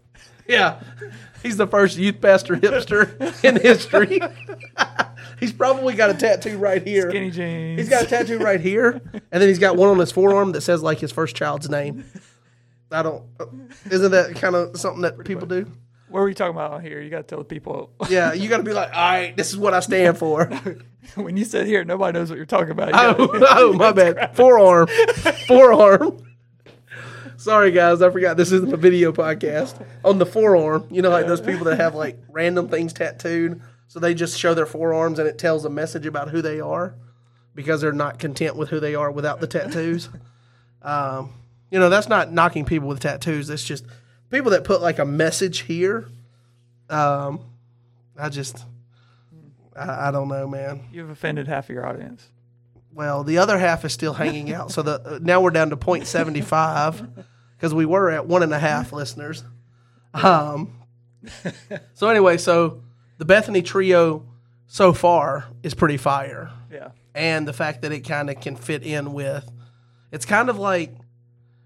Yeah, 0.53 0.81
he's 1.43 1.57
the 1.57 1.67
first 1.67 1.97
youth 1.99 2.21
pastor 2.21 2.57
hipster 2.57 3.45
in 3.45 3.61
history. 3.61 4.21
he's 5.41 5.53
probably 5.53 5.95
got 5.95 6.11
a 6.11 6.15
tattoo 6.15 6.59
right 6.59 6.87
here. 6.87 7.11
Skinny 7.11 7.31
jeans. 7.31 7.81
He's 7.81 7.89
got 7.89 8.05
a 8.05 8.07
tattoo 8.07 8.39
right 8.39 8.61
here, 8.61 9.01
and 9.13 9.41
then 9.43 9.49
he's 9.49 9.59
got 9.59 9.77
one 9.77 9.89
on 9.89 9.99
his 9.99 10.13
forearm 10.13 10.53
that 10.53 10.61
says 10.61 10.83
like 10.83 10.99
his 10.99 11.11
first 11.13 11.35
child's 11.37 11.69
name. 11.69 12.05
I 12.91 13.03
don't. 13.03 13.25
Uh, 13.41 13.47
isn't 13.91 14.11
that 14.13 14.37
kind 14.37 14.55
of 14.55 14.77
something 14.79 15.03
that 15.03 15.25
people 15.25 15.47
do? 15.47 15.67
What 16.09 16.21
were 16.21 16.29
you 16.29 16.35
talking 16.35 16.55
about 16.55 16.73
on 16.73 16.83
here? 16.83 17.01
You 17.01 17.09
got 17.09 17.19
to 17.19 17.23
tell 17.23 17.39
the 17.39 17.45
people. 17.45 17.91
Yeah, 18.11 18.35
you 18.35 18.51
got 18.51 18.59
to 18.59 18.63
be 18.63 18.75
like, 18.75 18.91
all 18.93 19.01
right, 19.01 19.35
this 19.35 19.49
is 19.51 19.57
what 19.57 19.73
I 19.73 19.81
stand 19.81 20.19
for. 20.19 20.45
when 21.15 21.39
you 21.39 21.47
said 21.47 21.67
here, 21.67 21.85
nobody 21.87 22.19
knows 22.19 22.29
what 22.29 22.37
you're 22.37 22.45
talking 22.45 22.71
about. 22.71 22.89
You 22.89 22.93
gotta- 22.93 23.23
Oh, 23.23 23.47
oh 23.71 23.73
my 23.73 23.93
bad. 23.93 24.37
Forearm, 24.37 24.89
forearm. 25.49 26.23
Sorry 27.43 27.73
guys, 27.73 28.03
I 28.03 28.11
forgot 28.11 28.37
this 28.37 28.53
isn't 28.53 28.73
a 28.73 28.77
video 28.77 29.11
podcast. 29.11 29.85
On 30.05 30.19
the 30.19 30.25
forearm, 30.25 30.87
you 30.93 31.03
know, 31.03 31.11
like 31.11 31.27
those 31.27 31.41
people 31.41 31.65
that 31.65 31.81
have 31.81 31.93
like 31.93 32.17
random 32.29 32.69
things 32.69 32.93
tattooed, 32.93 33.61
so 33.89 33.99
they 33.99 34.15
just 34.15 34.39
show 34.39 34.55
their 34.55 34.65
forearms 34.65 35.19
and 35.19 35.27
it 35.27 35.39
tells 35.39 35.65
a 35.65 35.69
message 35.69 36.07
about 36.07 36.29
who 36.29 36.41
they 36.41 36.61
are 36.61 36.95
because 37.53 37.81
they're 37.81 37.91
not 37.91 38.21
content 38.21 38.55
with 38.55 38.69
who 38.69 38.79
they 38.79 38.95
are 38.95 39.11
without 39.11 39.41
the 39.41 39.47
tattoos. 39.49 40.09
Um, 40.85 41.35
you 41.71 41.79
know, 41.79 41.89
that's 41.89 42.09
not 42.09 42.33
knocking 42.33 42.65
people 42.65 42.89
with 42.89 42.99
tattoos. 42.99 43.49
It's 43.51 43.63
just 43.63 43.87
people 44.31 44.51
that 44.51 44.65
put 44.65 44.83
like 44.83 44.99
a 44.99 45.05
message 45.05 45.61
here. 45.61 46.09
Um, 46.91 47.39
I 48.19 48.31
just, 48.31 48.65
I, 49.77 50.09
I 50.09 50.11
don't 50.11 50.27
know, 50.27 50.49
man. 50.49 50.89
You've 50.93 51.09
offended 51.09 51.47
half 51.47 51.71
of 51.71 51.75
your 51.77 51.87
audience. 51.87 52.29
Well, 52.93 53.23
the 53.23 53.39
other 53.39 53.59
half 53.59 53.85
is 53.85 53.93
still 53.93 54.15
hanging 54.15 54.53
out. 54.53 54.73
So 54.73 54.83
the 54.83 55.01
uh, 55.05 55.19
now 55.23 55.41
we're 55.41 55.53
down 55.53 55.71
to 55.71 55.77
0.75 55.77 57.25
because 57.63 57.73
we 57.73 57.87
were 57.87 58.11
at 58.11 58.27
one 58.27 58.43
and 58.43 58.53
a 58.53 58.59
half 58.59 58.93
listeners. 58.93 59.45
Um, 60.15 60.73
so 61.95 62.09
anyway, 62.09 62.37
so 62.37 62.83
the 63.19 63.25
Bethany 63.25 63.63
trio 63.63 64.27
so 64.67 64.93
far 64.93 65.45
is 65.63 65.73
pretty 65.73 65.97
fire, 65.97 66.51
Yeah. 66.73 66.89
and 67.15 67.47
the 67.47 67.53
fact 67.53 67.83
that 67.83 67.93
it 67.93 68.01
kind 68.01 68.29
of 68.31 68.41
can 68.41 68.57
fit 68.57 68.83
in 68.83 69.13
with, 69.13 69.49
it's 70.11 70.27
kind 70.27 70.51
of 70.51 70.59
like, 70.59 70.93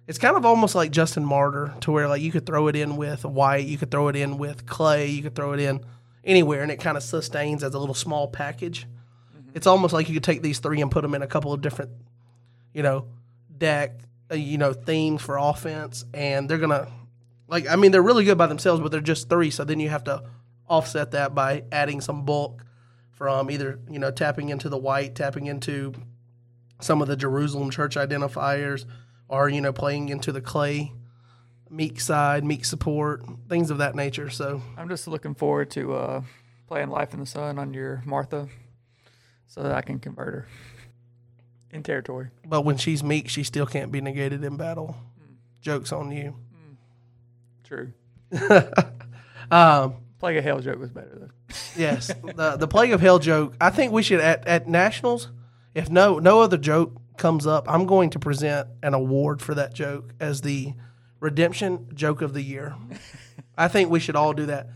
it's 0.06 0.18
kind 0.18 0.36
of 0.36 0.44
almost 0.44 0.74
like 0.74 0.90
Justin 0.90 1.24
Martyr 1.24 1.72
to 1.80 1.90
where 1.92 2.08
like 2.08 2.20
you 2.20 2.30
could 2.30 2.44
throw 2.44 2.68
it 2.68 2.76
in 2.76 2.96
with 2.98 3.24
White, 3.24 3.66
you 3.66 3.78
could 3.78 3.90
throw 3.90 4.08
it 4.08 4.16
in 4.16 4.36
with 4.36 4.66
Clay, 4.66 5.06
you 5.06 5.22
could 5.22 5.34
throw 5.34 5.54
it 5.54 5.60
in 5.60 5.80
anywhere, 6.24 6.60
and 6.62 6.70
it 6.70 6.76
kind 6.78 6.98
of 6.98 7.02
sustains 7.02 7.64
as 7.64 7.72
a 7.72 7.78
little 7.78 7.94
small 7.94 8.28
package. 8.28 8.86
It's 9.54 9.66
almost 9.66 9.94
like 9.94 10.08
you 10.10 10.14
could 10.14 10.24
take 10.24 10.42
these 10.42 10.58
three 10.58 10.82
and 10.82 10.90
put 10.90 11.00
them 11.00 11.14
in 11.14 11.22
a 11.22 11.26
couple 11.26 11.54
of 11.54 11.62
different, 11.62 11.92
you 12.74 12.82
know, 12.82 13.06
deck, 13.56 13.98
you 14.30 14.58
know, 14.58 14.72
themes 14.72 15.22
for 15.22 15.36
offense, 15.36 16.04
and 16.12 16.48
they're 16.48 16.58
gonna, 16.58 16.90
like, 17.48 17.68
I 17.68 17.76
mean, 17.76 17.92
they're 17.92 18.02
really 18.02 18.24
good 18.24 18.38
by 18.38 18.46
themselves, 18.46 18.80
but 18.80 18.90
they're 18.90 19.00
just 19.00 19.28
three. 19.28 19.50
So 19.50 19.64
then 19.64 19.80
you 19.80 19.88
have 19.88 20.04
to 20.04 20.24
offset 20.68 21.12
that 21.12 21.34
by 21.34 21.64
adding 21.70 22.00
some 22.00 22.24
bulk 22.24 22.64
from 23.12 23.50
either 23.50 23.78
you 23.90 23.98
know 23.98 24.10
tapping 24.10 24.48
into 24.48 24.68
the 24.68 24.78
white, 24.78 25.14
tapping 25.14 25.46
into 25.46 25.94
some 26.80 27.00
of 27.00 27.08
the 27.08 27.16
Jerusalem 27.16 27.70
church 27.70 27.96
identifiers, 27.96 28.84
or 29.28 29.48
you 29.48 29.60
know 29.60 29.72
playing 29.72 30.08
into 30.08 30.32
the 30.32 30.40
clay 30.40 30.92
meek 31.70 32.00
side, 32.00 32.44
meek 32.44 32.64
support, 32.64 33.24
things 33.48 33.70
of 33.70 33.78
that 33.78 33.94
nature. 33.94 34.30
So 34.30 34.62
I'm 34.76 34.88
just 34.88 35.08
looking 35.08 35.34
forward 35.34 35.70
to 35.72 35.94
uh, 35.94 36.22
playing 36.68 36.90
Life 36.90 37.12
in 37.12 37.20
the 37.20 37.26
Sun 37.26 37.58
on 37.58 37.74
your 37.74 38.02
Martha 38.04 38.48
so 39.48 39.62
that 39.62 39.72
I 39.72 39.82
can 39.82 39.98
convert 39.98 40.34
her 40.34 40.48
in 41.70 41.82
territory. 41.82 42.28
But 42.44 42.62
when 42.62 42.76
she's 42.76 43.02
meek, 43.02 43.28
she 43.28 43.42
still 43.42 43.66
can't 43.66 43.92
be 43.92 44.00
negated 44.00 44.44
in 44.44 44.56
battle. 44.56 44.96
Jokes 45.60 45.92
on 45.92 46.10
you. 46.12 46.36
True. 47.64 47.92
Um, 49.48 49.94
Plague 50.18 50.38
of 50.38 50.44
Hell 50.44 50.58
joke 50.60 50.80
was 50.80 50.90
better 50.90 51.12
though. 51.14 51.54
yes, 51.76 52.08
the 52.08 52.56
the 52.56 52.66
plague 52.66 52.92
of 52.92 53.00
hell 53.00 53.20
joke. 53.20 53.54
I 53.60 53.70
think 53.70 53.92
we 53.92 54.02
should 54.02 54.18
at, 54.18 54.44
at 54.46 54.66
nationals. 54.66 55.28
If 55.74 55.88
no 55.88 56.18
no 56.18 56.40
other 56.40 56.56
joke 56.56 57.00
comes 57.16 57.46
up, 57.46 57.70
I'm 57.70 57.86
going 57.86 58.10
to 58.10 58.18
present 58.18 58.68
an 58.82 58.94
award 58.94 59.40
for 59.40 59.54
that 59.54 59.72
joke 59.74 60.14
as 60.18 60.40
the 60.40 60.74
redemption 61.20 61.88
joke 61.94 62.22
of 62.22 62.32
the 62.32 62.42
year. 62.42 62.74
I 63.58 63.68
think 63.68 63.90
we 63.90 64.00
should 64.00 64.16
all 64.16 64.32
do 64.32 64.46
that. 64.46 64.68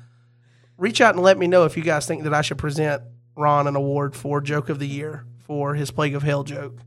Reach 0.77 1.01
out 1.01 1.15
and 1.15 1.23
let 1.25 1.37
me 1.37 1.47
know 1.47 1.65
if 1.65 1.77
you 1.77 1.83
guys 1.83 2.07
think 2.07 2.23
that 2.23 2.33
I 2.33 2.43
should 2.43 2.59
present 2.59 3.03
Ron 3.35 3.67
an 3.67 3.77
award 3.77 4.15
for 4.15 4.41
joke 4.41 4.69
of 4.69 4.79
the 4.79 4.87
year 4.87 5.25
for 5.51 5.75
his 5.75 5.91
plague 5.91 6.15
of 6.15 6.23
hell 6.23 6.45
joke. 6.45 6.79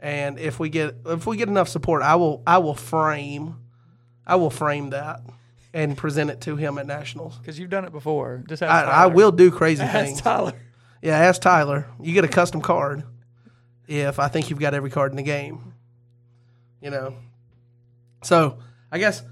And 0.00 0.36
if 0.40 0.58
we 0.58 0.68
get 0.68 0.96
if 1.06 1.28
we 1.28 1.36
get 1.36 1.46
enough 1.46 1.68
support, 1.68 2.02
I 2.02 2.16
will 2.16 2.42
I 2.44 2.58
will 2.58 2.74
frame 2.74 3.54
I 4.26 4.34
will 4.34 4.50
frame 4.50 4.90
that 4.90 5.20
and 5.72 5.96
present 5.96 6.28
it 6.28 6.40
to 6.40 6.56
him 6.56 6.76
at 6.78 6.88
nationals. 6.88 7.38
Because 7.38 7.56
you've 7.56 7.70
done 7.70 7.84
it 7.84 7.92
before. 7.92 8.42
Just 8.48 8.64
I, 8.64 8.82
I 8.82 9.06
will 9.06 9.30
do 9.30 9.52
crazy 9.52 9.82
Ask 9.84 10.06
things. 10.06 10.20
Tyler. 10.20 10.54
Yeah, 11.02 11.16
ask 11.18 11.40
Tyler. 11.40 11.86
You 12.02 12.12
get 12.14 12.24
a 12.24 12.28
custom 12.28 12.60
card 12.60 13.04
if 13.86 14.18
I 14.18 14.26
think 14.26 14.50
you've 14.50 14.58
got 14.58 14.74
every 14.74 14.90
card 14.90 15.12
in 15.12 15.16
the 15.16 15.22
game. 15.22 15.72
You 16.80 16.90
know. 16.90 17.14
So 18.24 18.58
I 18.90 18.98
guess 18.98 19.22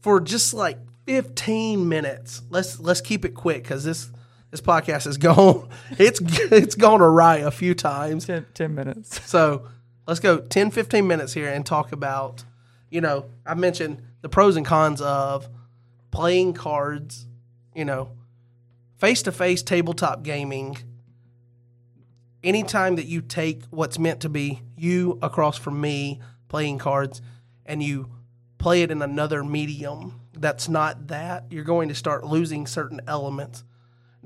for 0.00 0.18
just 0.18 0.54
like 0.54 0.78
15 1.04 1.86
minutes, 1.86 2.40
let's 2.48 2.80
let's 2.80 3.02
keep 3.02 3.26
it 3.26 3.34
quick 3.34 3.64
because 3.64 3.84
this 3.84 4.10
this 4.50 4.60
podcast 4.60 5.06
is 5.06 5.16
gone. 5.16 5.68
It's 5.98 6.20
it's 6.52 6.74
gone 6.74 7.00
awry 7.00 7.38
a 7.38 7.50
few 7.50 7.74
times. 7.74 8.26
10, 8.26 8.46
10 8.54 8.74
minutes. 8.74 9.20
So 9.28 9.68
let's 10.06 10.20
go 10.20 10.38
10, 10.38 10.70
15 10.70 11.06
minutes 11.06 11.34
here 11.34 11.48
and 11.48 11.64
talk 11.64 11.92
about, 11.92 12.44
you 12.90 13.00
know, 13.00 13.26
I 13.46 13.54
mentioned 13.54 14.02
the 14.22 14.28
pros 14.28 14.56
and 14.56 14.64
cons 14.64 15.00
of 15.00 15.48
playing 16.10 16.54
cards, 16.54 17.26
you 17.74 17.84
know, 17.84 18.10
face 18.96 19.22
to 19.22 19.32
face 19.32 19.62
tabletop 19.62 20.22
gaming. 20.22 20.78
Anytime 22.42 22.96
that 22.96 23.06
you 23.06 23.20
take 23.20 23.64
what's 23.70 23.98
meant 23.98 24.20
to 24.20 24.28
be 24.28 24.62
you 24.76 25.18
across 25.22 25.58
from 25.58 25.80
me 25.80 26.20
playing 26.48 26.78
cards 26.78 27.20
and 27.66 27.82
you 27.82 28.10
play 28.58 28.82
it 28.82 28.90
in 28.90 29.02
another 29.02 29.44
medium 29.44 30.20
that's 30.32 30.68
not 30.68 31.08
that, 31.08 31.44
you're 31.50 31.64
going 31.64 31.88
to 31.88 31.94
start 31.94 32.24
losing 32.24 32.66
certain 32.66 33.00
elements. 33.06 33.64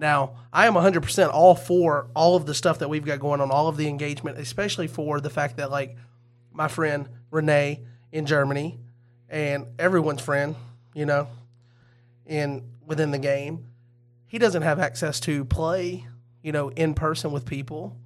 Now, 0.03 0.33
I 0.53 0.67
am 0.67 0.75
100% 0.75 1.33
all 1.33 1.55
for 1.55 2.09
all 2.17 2.35
of 2.35 2.45
the 2.45 2.55
stuff 2.55 2.81
that 2.81 2.89
we've 2.89 3.05
got 3.05 3.21
going 3.21 3.41
on, 3.41 3.53
all 3.53 3.69
of 3.69 3.77
the 3.77 3.87
engagement, 3.87 4.37
especially 4.37 4.89
for 4.89 5.21
the 5.21 5.31
fact 5.31 5.59
that, 5.59 5.71
like, 5.71 5.97
my 6.53 6.67
friend 6.67 7.09
Renee 7.31 7.85
in 8.11 8.27
Germany 8.27 8.81
and 9.29 9.69
everyone's 9.79 10.21
friend, 10.21 10.57
you 10.93 11.07
know, 11.07 11.29
in 12.27 12.65
within 12.85 13.13
the 13.13 13.19
game, 13.19 13.69
he 14.27 14.39
doesn't 14.39 14.63
have 14.63 14.81
access 14.81 15.21
to 15.21 15.45
play, 15.45 16.05
you 16.43 16.51
know, 16.51 16.71
in 16.71 16.95
person 16.95 17.31
with 17.31 17.47
people. 17.47 17.97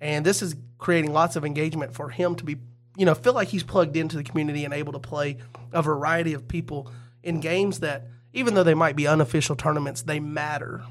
And 0.00 0.24
this 0.24 0.42
is 0.42 0.54
creating 0.78 1.12
lots 1.12 1.34
of 1.34 1.44
engagement 1.44 1.94
for 1.94 2.10
him 2.10 2.36
to 2.36 2.44
be, 2.44 2.58
you 2.96 3.04
know, 3.04 3.14
feel 3.14 3.34
like 3.34 3.48
he's 3.48 3.64
plugged 3.64 3.96
into 3.96 4.16
the 4.16 4.22
community 4.22 4.64
and 4.64 4.72
able 4.72 4.92
to 4.92 5.00
play 5.00 5.38
a 5.72 5.82
variety 5.82 6.32
of 6.32 6.46
people 6.46 6.88
in 7.24 7.40
games 7.40 7.80
that, 7.80 8.06
even 8.32 8.54
though 8.54 8.62
they 8.62 8.72
might 8.72 8.94
be 8.94 9.08
unofficial 9.08 9.56
tournaments, 9.56 10.02
they 10.02 10.20
matter 10.20 10.84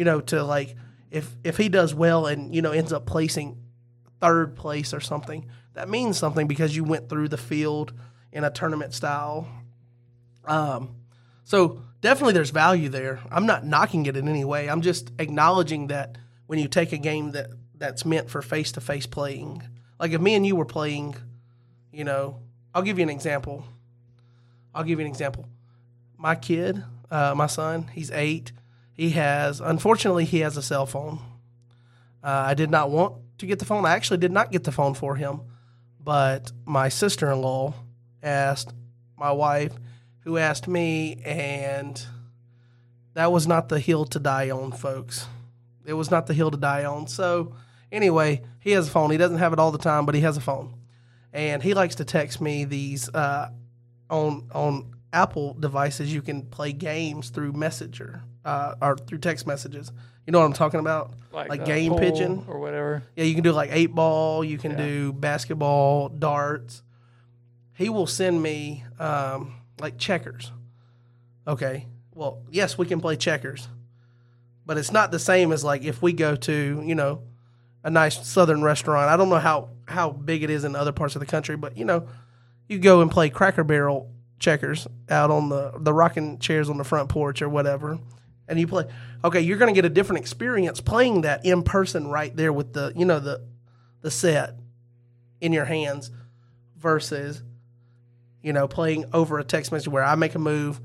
you 0.00 0.06
know, 0.06 0.18
to 0.18 0.42
like 0.42 0.76
if 1.10 1.36
if 1.44 1.58
he 1.58 1.68
does 1.68 1.94
well 1.94 2.24
and 2.24 2.54
you 2.54 2.62
know 2.62 2.72
ends 2.72 2.90
up 2.90 3.04
placing 3.04 3.58
third 4.18 4.56
place 4.56 4.94
or 4.94 5.00
something, 5.00 5.46
that 5.74 5.90
means 5.90 6.16
something 6.16 6.46
because 6.46 6.74
you 6.74 6.84
went 6.84 7.10
through 7.10 7.28
the 7.28 7.36
field 7.36 7.92
in 8.32 8.42
a 8.42 8.50
tournament 8.50 8.94
style. 8.94 9.46
Um, 10.46 10.94
so 11.44 11.82
definitely 12.00 12.32
there's 12.32 12.48
value 12.48 12.88
there. 12.88 13.20
I'm 13.30 13.44
not 13.44 13.66
knocking 13.66 14.06
it 14.06 14.16
in 14.16 14.26
any 14.26 14.42
way. 14.42 14.70
I'm 14.70 14.80
just 14.80 15.12
acknowledging 15.18 15.88
that 15.88 16.16
when 16.46 16.58
you 16.58 16.66
take 16.66 16.92
a 16.92 16.98
game 16.98 17.32
that 17.32 17.50
that's 17.76 18.06
meant 18.06 18.30
for 18.30 18.40
face 18.40 18.72
to 18.72 18.80
face 18.80 19.04
playing, 19.04 19.62
like 19.98 20.12
if 20.12 20.20
me 20.22 20.34
and 20.34 20.46
you 20.46 20.56
were 20.56 20.64
playing, 20.64 21.14
you 21.92 22.04
know, 22.04 22.40
I'll 22.74 22.80
give 22.80 22.98
you 22.98 23.02
an 23.02 23.10
example. 23.10 23.66
I'll 24.74 24.84
give 24.84 24.98
you 24.98 25.04
an 25.04 25.12
example. 25.12 25.46
My 26.16 26.36
kid, 26.36 26.82
uh, 27.10 27.34
my 27.36 27.48
son, 27.48 27.90
he's 27.92 28.10
eight. 28.12 28.52
He 28.92 29.10
has, 29.10 29.60
unfortunately, 29.60 30.24
he 30.24 30.40
has 30.40 30.56
a 30.56 30.62
cell 30.62 30.86
phone. 30.86 31.20
Uh, 32.22 32.44
I 32.48 32.54
did 32.54 32.70
not 32.70 32.90
want 32.90 33.14
to 33.38 33.46
get 33.46 33.58
the 33.58 33.64
phone. 33.64 33.86
I 33.86 33.94
actually 33.94 34.18
did 34.18 34.32
not 34.32 34.52
get 34.52 34.64
the 34.64 34.72
phone 34.72 34.94
for 34.94 35.16
him, 35.16 35.40
but 35.98 36.52
my 36.66 36.88
sister 36.88 37.30
in 37.30 37.40
law 37.40 37.74
asked 38.22 38.74
my 39.16 39.32
wife, 39.32 39.72
who 40.20 40.36
asked 40.36 40.68
me, 40.68 41.22
and 41.24 42.04
that 43.14 43.32
was 43.32 43.46
not 43.46 43.68
the 43.68 43.80
hill 43.80 44.04
to 44.06 44.18
die 44.18 44.50
on, 44.50 44.72
folks. 44.72 45.26
It 45.86 45.94
was 45.94 46.10
not 46.10 46.26
the 46.26 46.34
hill 46.34 46.50
to 46.50 46.56
die 46.56 46.84
on. 46.84 47.06
So, 47.06 47.54
anyway, 47.90 48.42
he 48.60 48.72
has 48.72 48.88
a 48.88 48.90
phone. 48.90 49.10
He 49.10 49.16
doesn't 49.16 49.38
have 49.38 49.52
it 49.52 49.58
all 49.58 49.72
the 49.72 49.78
time, 49.78 50.06
but 50.06 50.14
he 50.14 50.20
has 50.20 50.36
a 50.36 50.40
phone. 50.40 50.74
And 51.32 51.62
he 51.62 51.74
likes 51.74 51.96
to 51.96 52.04
text 52.04 52.40
me 52.40 52.64
these 52.64 53.08
uh, 53.08 53.50
on 54.08 54.48
on 54.52 54.94
Apple 55.12 55.54
devices. 55.54 56.12
You 56.12 56.22
can 56.22 56.42
play 56.42 56.72
games 56.72 57.30
through 57.30 57.52
Messenger 57.52 58.22
uh, 58.44 58.74
or 58.80 58.96
through 58.96 59.18
text 59.18 59.46
messages. 59.46 59.92
You 60.26 60.32
know 60.32 60.40
what 60.40 60.46
I'm 60.46 60.52
talking 60.52 60.80
about? 60.80 61.12
Like, 61.32 61.50
uh, 61.60 61.64
game 61.64 61.94
pigeon. 61.96 62.44
or 62.48 62.58
whatever. 62.58 63.02
Yeah, 63.16 63.24
you 63.24 63.34
can 63.34 63.42
do 63.42 63.52
like 63.52 63.70
eight 63.72 63.94
ball. 63.94 64.44
You 64.44 64.58
can 64.58 64.72
Yeah. 64.72 64.76
do 64.86 65.12
basketball, 65.12 66.08
darts. 66.08 66.82
He 67.74 67.88
will 67.88 68.06
send 68.06 68.42
me 68.42 68.84
um, 68.98 69.54
like 69.80 69.96
checkers. 69.98 70.52
Okay. 71.46 71.86
Well, 72.14 72.42
yes, 72.50 72.76
we 72.76 72.86
can 72.86 73.00
play 73.00 73.16
checkers, 73.16 73.68
but 74.66 74.76
it's 74.76 74.92
not 74.92 75.10
the 75.10 75.18
same 75.18 75.52
as 75.52 75.64
like 75.64 75.82
if 75.84 76.02
we 76.02 76.12
go 76.12 76.36
to 76.36 76.82
you 76.84 76.94
know 76.94 77.22
a 77.82 77.90
nice 77.90 78.26
southern 78.26 78.62
restaurant. 78.62 79.08
I 79.08 79.16
don't 79.16 79.30
know 79.30 79.38
how 79.38 79.70
how 79.86 80.10
big 80.10 80.42
it 80.42 80.50
is 80.50 80.64
in 80.64 80.76
other 80.76 80.92
parts 80.92 81.16
of 81.16 81.20
the 81.20 81.26
country, 81.26 81.56
but 81.56 81.76
you 81.78 81.84
know, 81.86 82.06
you 82.68 82.78
go 82.78 83.00
and 83.00 83.10
play 83.10 83.30
Cracker 83.30 83.64
Barrel 83.64 84.10
checkers 84.38 84.86
out 85.08 85.30
on 85.30 85.48
the 85.48 85.72
the 85.78 85.94
rocking 85.94 86.38
chairs 86.38 86.68
on 86.68 86.76
the 86.76 86.84
front 86.84 87.08
porch 87.08 87.40
or 87.40 87.48
whatever, 87.48 87.98
and 88.50 88.58
you 88.58 88.66
play. 88.66 88.84
Okay, 89.24 89.40
you're 89.40 89.56
going 89.56 89.72
to 89.72 89.78
get 89.78 89.86
a 89.86 89.92
different 89.94 90.20
experience 90.20 90.80
playing 90.80 91.22
that 91.22 91.46
in 91.46 91.62
person 91.62 92.08
right 92.08 92.34
there 92.36 92.52
with 92.52 92.74
the 92.74 92.92
you 92.94 93.06
know 93.06 93.20
the 93.20 93.46
the 94.02 94.10
set 94.10 94.56
in 95.40 95.52
your 95.52 95.64
hands 95.64 96.10
versus 96.76 97.42
you 98.42 98.52
know 98.52 98.68
playing 98.68 99.06
over 99.14 99.38
a 99.38 99.44
text 99.44 99.72
message 99.72 99.88
where 99.88 100.04
I 100.04 100.16
make 100.16 100.34
a 100.34 100.38
move. 100.38 100.80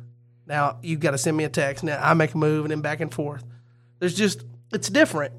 Now 0.45 0.77
you've 0.83 0.99
got 0.99 1.11
to 1.11 1.17
send 1.17 1.35
me 1.35 1.43
a 1.43 1.49
text. 1.49 1.83
Now 1.83 1.99
I 2.01 2.13
make 2.13 2.33
a 2.33 2.37
move 2.37 2.65
and 2.65 2.71
then 2.71 2.81
back 2.81 3.01
and 3.01 3.13
forth. 3.13 3.43
There's 3.99 4.15
just 4.15 4.45
it's 4.71 4.89
different. 4.89 5.33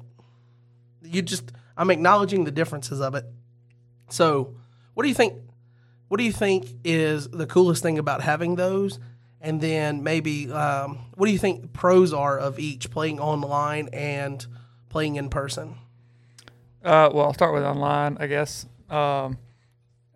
You 1.01 1.21
just 1.21 1.51
I'm 1.77 1.89
acknowledging 1.89 2.43
the 2.43 2.51
differences 2.51 2.99
of 2.99 3.15
it. 3.15 3.25
So, 4.09 4.55
what 4.93 5.03
do 5.03 5.09
you 5.09 5.15
think? 5.15 5.33
What 6.09 6.17
do 6.17 6.23
you 6.23 6.31
think 6.31 6.67
is 6.83 7.29
the 7.29 7.45
coolest 7.45 7.83
thing 7.83 7.97
about 7.97 8.21
having 8.21 8.55
those? 8.55 8.99
And 9.39 9.61
then 9.61 10.03
maybe 10.03 10.51
um, 10.51 10.99
what 11.15 11.27
do 11.27 11.31
you 11.31 11.37
think 11.37 11.73
pros 11.73 12.11
are 12.11 12.37
of 12.37 12.59
each 12.59 12.89
playing 12.89 13.19
online 13.19 13.89
and 13.93 14.45
playing 14.89 15.15
in 15.15 15.29
person? 15.29 15.75
Uh, 16.83 17.09
well, 17.13 17.25
I'll 17.25 17.33
start 17.33 17.53
with 17.53 17.63
online, 17.63 18.17
I 18.19 18.27
guess. 18.27 18.65
Um, 18.89 19.37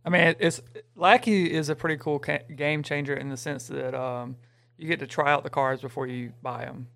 I 0.04 0.10
mean, 0.10 0.36
it's 0.40 0.62
Lackey 0.96 1.52
is 1.52 1.70
a 1.70 1.76
pretty 1.76 1.98
cool 1.98 2.20
ca- 2.20 2.44
game 2.56 2.82
changer 2.82 3.14
in 3.14 3.30
the 3.30 3.38
sense 3.38 3.68
that 3.68 3.94
um, 3.94 4.38
you 4.78 4.88
get 4.88 5.00
to 5.00 5.08
try 5.08 5.32
out 5.32 5.44
the 5.44 5.50
cards 5.50 5.82
before 5.82 6.08
you 6.08 6.34
buy 6.42 6.66
them. 6.66 6.88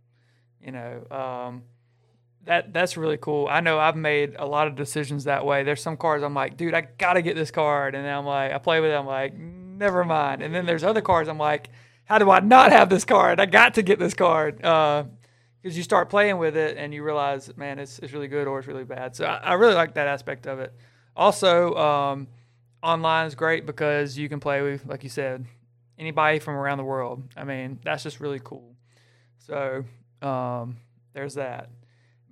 You 0.62 0.72
know, 0.72 1.06
um, 1.12 1.64
that 2.46 2.74
that's 2.74 2.98
really 2.98 3.18
cool. 3.18 3.48
I 3.50 3.60
know 3.60 3.80
I've 3.80 3.96
made 3.96 4.36
a 4.38 4.46
lot 4.46 4.68
of 4.68 4.76
decisions 4.76 5.26
that 5.26 5.46
way. 5.46 5.64
There's 5.64 5.82
some 5.82 5.98
cards 5.98 6.24
I'm 6.24 6.34
like, 6.34 6.58
dude, 6.58 6.74
I 6.74 6.82
gotta 6.82 7.22
get 7.22 7.36
this 7.36 7.52
card, 7.52 7.94
and 7.94 8.06
then 8.06 8.14
I'm 8.16 8.26
like, 8.26 8.52
I 8.52 8.58
play 8.58 8.80
with 8.80 8.92
it, 8.92 8.96
I'm 8.96 9.06
like, 9.06 9.36
never 9.36 10.04
mind. 10.04 10.42
And 10.42 10.54
then 10.54 10.66
there's 10.66 10.84
other 10.84 11.02
cards 11.02 11.30
I'm 11.30 11.38
like, 11.38 11.70
how 12.06 12.18
do 12.18 12.30
I 12.30 12.40
not 12.40 12.72
have 12.72 12.90
this 12.90 13.06
card? 13.06 13.40
I 13.40 13.46
got 13.46 13.76
to 13.76 13.82
get 13.82 14.00
this 14.00 14.14
card. 14.14 14.64
Uh, 14.64 15.04
because 15.62 15.76
you 15.76 15.82
start 15.84 16.10
playing 16.12 16.38
with 16.38 16.56
it 16.56 16.78
and 16.78 16.94
you 16.94 17.02
realize, 17.04 17.50
man, 17.58 17.80
it's, 17.80 17.98
it's 17.98 18.14
really 18.14 18.28
good 18.28 18.48
or 18.48 18.60
it's 18.60 18.68
really 18.68 18.84
bad. 18.84 19.16
So 19.16 19.26
I, 19.26 19.38
I 19.38 19.54
really 19.54 19.74
like 19.74 19.96
that 19.96 20.06
aspect 20.08 20.46
of 20.46 20.60
it. 20.60 20.72
Also, 21.16 21.74
um, 21.76 22.28
online 22.84 23.26
is 23.26 23.34
great 23.34 23.66
because 23.66 24.16
you 24.16 24.30
can 24.30 24.40
play 24.40 24.62
with, 24.62 24.86
like 24.86 25.02
you 25.04 25.10
said, 25.10 25.44
anybody 25.98 26.38
from 26.38 26.54
around 26.56 26.78
the 26.78 26.84
world. 26.84 27.24
I 27.36 27.46
mean, 27.46 27.80
that's 27.84 28.04
just 28.04 28.20
really 28.20 28.40
cool. 28.44 28.76
So 29.40 29.84
um, 30.22 30.78
there's 31.14 31.34
that. 31.34 31.70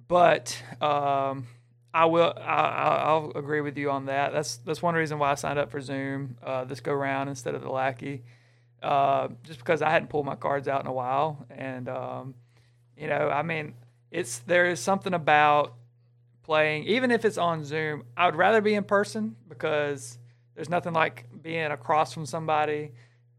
But 0.07 0.55
um, 0.79 1.47
I 1.91 2.05
will. 2.05 2.33
I, 2.37 2.41
I- 2.41 3.03
I'll 3.07 3.31
agree 3.35 3.61
with 3.61 3.77
you 3.79 3.89
on 3.89 4.05
that. 4.05 4.31
That's 4.31 4.57
that's 4.57 4.81
one 4.81 4.93
reason 4.95 5.17
why 5.17 5.31
I 5.31 5.35
signed 5.35 5.57
up 5.57 5.71
for 5.71 5.81
Zoom 5.81 6.37
uh, 6.43 6.65
this 6.65 6.81
go 6.81 6.93
round 6.93 7.29
instead 7.29 7.55
of 7.55 7.61
the 7.61 7.69
Lackey, 7.69 8.23
uh, 8.84 9.30
just 9.43 9.60
because 9.60 9.81
I 9.81 9.89
hadn't 9.89 10.10
pulled 10.10 10.26
my 10.26 10.35
cards 10.35 10.68
out 10.68 10.81
in 10.81 10.88
a 10.88 10.93
while, 10.93 11.45
and 11.49 11.88
um, 11.88 12.35
you 12.97 13.07
know, 13.07 13.30
I 13.30 13.41
mean, 13.41 13.73
it's 14.11 14.39
there 14.39 14.68
is 14.68 14.80
something 14.80 15.14
about 15.14 15.73
playing, 16.43 16.84
even 16.84 17.10
if 17.10 17.26
it's 17.26 17.38
on 17.38 17.64
Zoom. 17.64 18.03
I 18.15 18.26
would 18.26 18.35
rather 18.35 18.61
be 18.61 18.73
in 18.76 18.84
person 18.84 19.35
because 19.47 20.18
there's 20.55 20.69
nothing 20.69 20.93
like 20.93 21.26
being 21.41 21.72
across 21.72 22.14
from 22.14 22.26
somebody 22.26 22.91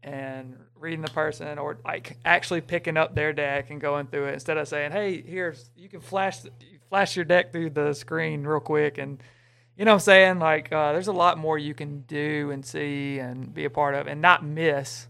and 0.03 0.57
reading 0.75 1.01
the 1.01 1.11
person 1.11 1.57
or 1.57 1.77
like 1.85 2.17
actually 2.25 2.61
picking 2.61 2.97
up 2.97 3.15
their 3.15 3.31
deck 3.31 3.69
and 3.69 3.79
going 3.79 4.07
through 4.07 4.25
it 4.25 4.33
instead 4.33 4.57
of 4.57 4.67
saying, 4.67 4.91
"Hey, 4.91 5.21
here's 5.21 5.69
you 5.77 5.89
can 5.89 6.01
flash 6.01 6.39
flash 6.89 7.15
your 7.15 7.25
deck 7.25 7.51
through 7.51 7.69
the 7.69 7.93
screen 7.93 8.43
real 8.45 8.59
quick 8.59 8.97
and." 8.97 9.21
You 9.77 9.83
know 9.83 9.91
what 9.91 9.95
I'm 9.95 10.05
saying? 10.05 10.39
Like, 10.39 10.71
uh, 10.71 10.93
there's 10.93 11.09
a 11.09 11.11
lot 11.11 11.37
more 11.37 11.57
you 11.57 11.73
can 11.73 12.05
do 12.07 12.49
and 12.51 12.65
see 12.65 13.19
and 13.19 13.53
be 13.53 13.65
a 13.65 13.69
part 13.69 13.93
of, 13.93 14.07
and 14.07 14.21
not 14.21 14.41
miss 14.41 15.09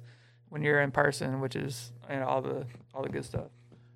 when 0.56 0.62
you're 0.62 0.80
in 0.80 0.90
person, 0.90 1.42
which 1.42 1.54
is 1.54 1.92
you 2.10 2.16
know 2.16 2.26
all 2.26 2.42
the 2.42 2.66
all 2.94 3.04
the 3.04 3.10
good 3.10 3.26
stuff. 3.26 3.48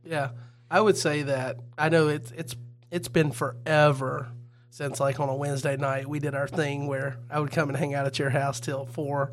Yeah, 0.04 0.32
I 0.70 0.82
would 0.82 0.98
say 0.98 1.22
that. 1.22 1.56
I 1.78 1.88
know 1.88 2.10
it's 2.10 2.32
it's 2.32 2.54
it's 2.92 3.08
been 3.08 3.32
forever 3.32 4.28
since 4.70 5.00
like 5.00 5.22
on 5.22 5.30
a 5.30 5.36
Wednesday 5.36 5.78
night 5.78 6.10
we 6.10 6.20
did 6.20 6.36
our 6.36 6.50
thing 6.50 6.88
where 6.88 7.16
I 7.32 7.40
would 7.40 7.52
come 7.52 7.70
and 7.70 7.78
hang 7.78 7.94
out 7.94 8.06
at 8.06 8.20
your 8.20 8.32
house 8.32 8.60
till 8.60 8.86
four, 8.86 9.32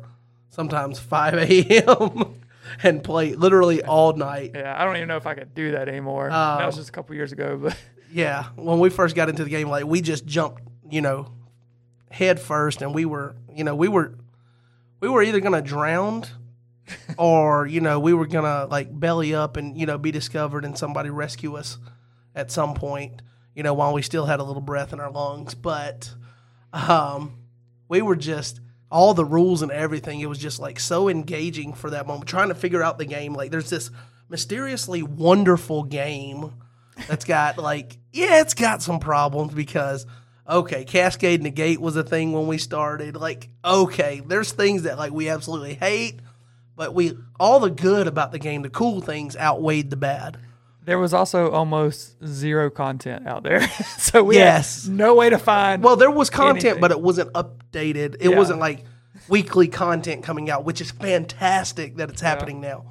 sometimes 0.51 0.99
five 0.99 1.33
a.m. 1.51 2.35
and 2.81 3.03
play 3.03 3.35
literally 3.35 3.83
all 3.83 4.13
night. 4.13 4.51
Yeah, 4.55 4.81
I 4.81 4.85
don't 4.85 4.95
even 4.95 5.09
know 5.09 5.17
if 5.17 5.27
I 5.27 5.33
could 5.33 5.53
do 5.53 5.71
that 5.71 5.89
anymore. 5.89 6.27
Um, 6.31 6.59
that 6.59 6.65
was 6.65 6.77
just 6.77 6.87
a 6.87 6.93
couple 6.93 7.13
years 7.13 7.33
ago, 7.33 7.57
but 7.61 7.77
Yeah, 8.09 8.45
when 8.55 8.79
we 8.79 8.89
first 8.89 9.17
got 9.17 9.27
into 9.27 9.43
the 9.43 9.49
game, 9.49 9.67
like 9.67 9.83
we 9.83 9.99
just 9.99 10.25
jumped, 10.25 10.63
you 10.89 11.01
know, 11.01 11.33
head 12.09 12.39
first, 12.39 12.81
and 12.81 12.95
we 12.95 13.03
were, 13.03 13.35
you 13.53 13.65
know, 13.65 13.75
we 13.75 13.89
were, 13.89 14.13
we 15.01 15.09
were 15.09 15.21
either 15.21 15.41
gonna 15.41 15.61
drown, 15.61 16.23
or 17.17 17.67
you 17.67 17.81
know, 17.81 17.99
we 17.99 18.13
were 18.13 18.27
gonna 18.27 18.65
like 18.65 18.97
belly 18.97 19.33
up 19.33 19.57
and 19.57 19.77
you 19.77 19.85
know 19.85 19.97
be 19.97 20.11
discovered 20.11 20.65
and 20.65 20.77
somebody 20.77 21.09
rescue 21.09 21.55
us 21.55 21.77
at 22.35 22.51
some 22.51 22.73
point, 22.73 23.21
you 23.55 23.63
know, 23.63 23.73
while 23.73 23.93
we 23.93 24.01
still 24.01 24.25
had 24.25 24.39
a 24.39 24.43
little 24.43 24.61
breath 24.61 24.93
in 24.93 24.99
our 24.99 25.11
lungs. 25.11 25.55
But 25.55 26.13
um, 26.73 27.37
we 27.89 28.01
were 28.01 28.15
just 28.15 28.59
all 28.91 29.13
the 29.13 29.25
rules 29.25 29.61
and 29.61 29.71
everything. 29.71 30.19
It 30.19 30.29
was 30.29 30.39
just 30.39 30.59
like 30.59 30.79
so 30.79 31.09
engaging 31.09 31.73
for 31.73 31.89
that 31.89 32.07
moment, 32.07 32.29
trying 32.29 32.49
to 32.49 32.55
figure 32.55 32.83
out 32.83 32.97
the 32.97 33.05
game. 33.05 33.33
Like 33.33 33.51
there's 33.51 33.69
this 33.69 33.89
mysteriously 34.29 35.03
wonderful 35.03 35.83
game 35.83 36.53
that's 37.07 37.25
got 37.25 37.57
like 37.57 37.97
yeah, 38.11 38.41
it's 38.41 38.53
got 38.53 38.81
some 38.81 38.99
problems 38.99 39.53
because 39.53 40.05
okay, 40.47 40.85
Cascade 40.85 41.41
Negate 41.41 41.81
was 41.81 41.95
a 41.95 42.03
thing 42.03 42.31
when 42.31 42.47
we 42.47 42.57
started. 42.57 43.15
Like 43.15 43.49
okay, 43.63 44.21
there's 44.25 44.51
things 44.51 44.83
that 44.83 44.97
like 44.97 45.11
we 45.11 45.29
absolutely 45.29 45.73
hate, 45.73 46.19
but 46.77 46.93
we 46.93 47.17
all 47.39 47.59
the 47.59 47.69
good 47.69 48.07
about 48.07 48.31
the 48.31 48.39
game, 48.39 48.61
the 48.61 48.69
cool 48.69 49.01
things 49.01 49.35
outweighed 49.35 49.89
the 49.89 49.97
bad. 49.97 50.37
there 50.85 50.97
was 50.97 51.13
also 51.13 51.51
almost 51.51 52.15
zero 52.25 52.69
content 52.69 53.27
out 53.27 53.43
there. 53.43 53.67
so 53.97 54.23
we 54.23 54.35
Yes. 54.35 54.85
had 54.85 54.93
no 54.95 55.15
way 55.15 55.29
to 55.29 55.37
find. 55.37 55.83
Well, 55.83 55.97
there 55.97 56.09
was 56.09 56.29
content, 56.29 56.63
Anything. 56.63 56.79
but 56.81 56.91
it 56.91 57.01
wasn't 57.01 57.33
updated. 57.33 58.15
It 58.21 58.29
Yeah. 58.31 58.37
wasn't 58.37 58.59
like 58.59 58.85
weekly 59.27 59.67
content 59.67 60.23
coming 60.23 60.49
out, 60.49 60.63
which 60.63 60.79
is 60.79 60.91
fantastic 60.91 61.97
that 61.97 62.09
it's 62.09 62.21
happening 62.21 62.61
now. 62.61 62.85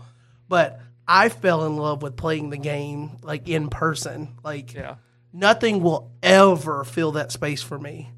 But 0.46 0.78
I 1.08 1.30
fell 1.30 1.64
in 1.64 1.76
love 1.78 2.02
with 2.02 2.16
playing 2.16 2.50
the 2.50 2.58
game 2.58 3.12
like 3.22 3.48
in 3.48 3.68
person. 3.70 4.34
Like 4.44 4.74
yeah, 4.74 4.96
nothing 5.32 5.82
will 5.82 6.10
ever 6.22 6.84
fill 6.84 7.12
that 7.12 7.32
space 7.32 7.62
for 7.62 7.78
me. 7.78 8.10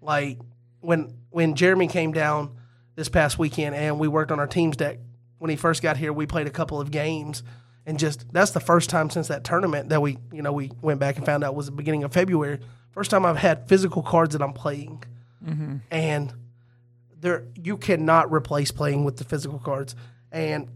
Like 0.00 0.38
when 0.80 1.12
when 1.30 1.56
Jeremy 1.56 1.88
came 1.88 2.12
down 2.12 2.52
this 2.94 3.08
past 3.08 3.36
weekend 3.38 3.74
and 3.74 3.98
we 3.98 4.06
worked 4.06 4.30
on 4.30 4.38
our 4.38 4.46
teams 4.46 4.76
deck. 4.76 4.98
When 5.44 5.50
he 5.50 5.56
first 5.56 5.82
got 5.82 5.98
here, 5.98 6.10
we 6.10 6.24
played 6.24 6.46
a 6.46 6.50
couple 6.50 6.80
of 6.80 6.90
games, 6.90 7.42
and 7.84 7.98
just 7.98 8.32
that's 8.32 8.52
the 8.52 8.60
first 8.60 8.88
time 8.88 9.10
since 9.10 9.28
that 9.28 9.44
tournament 9.44 9.90
that 9.90 10.00
we 10.00 10.16
you 10.32 10.40
know 10.40 10.54
we 10.54 10.72
went 10.80 11.00
back 11.00 11.18
and 11.18 11.26
found 11.26 11.44
out 11.44 11.54
was 11.54 11.66
the 11.66 11.72
beginning 11.72 12.02
of 12.02 12.14
February. 12.14 12.60
First 12.92 13.10
time 13.10 13.26
I've 13.26 13.36
had 13.36 13.68
physical 13.68 14.02
cards 14.02 14.32
that 14.32 14.40
I'm 14.40 14.54
playing, 14.54 15.04
mm-hmm. 15.46 15.76
and 15.90 16.32
there 17.20 17.44
you 17.62 17.76
cannot 17.76 18.32
replace 18.32 18.70
playing 18.70 19.04
with 19.04 19.18
the 19.18 19.24
physical 19.24 19.58
cards. 19.58 19.94
And 20.32 20.70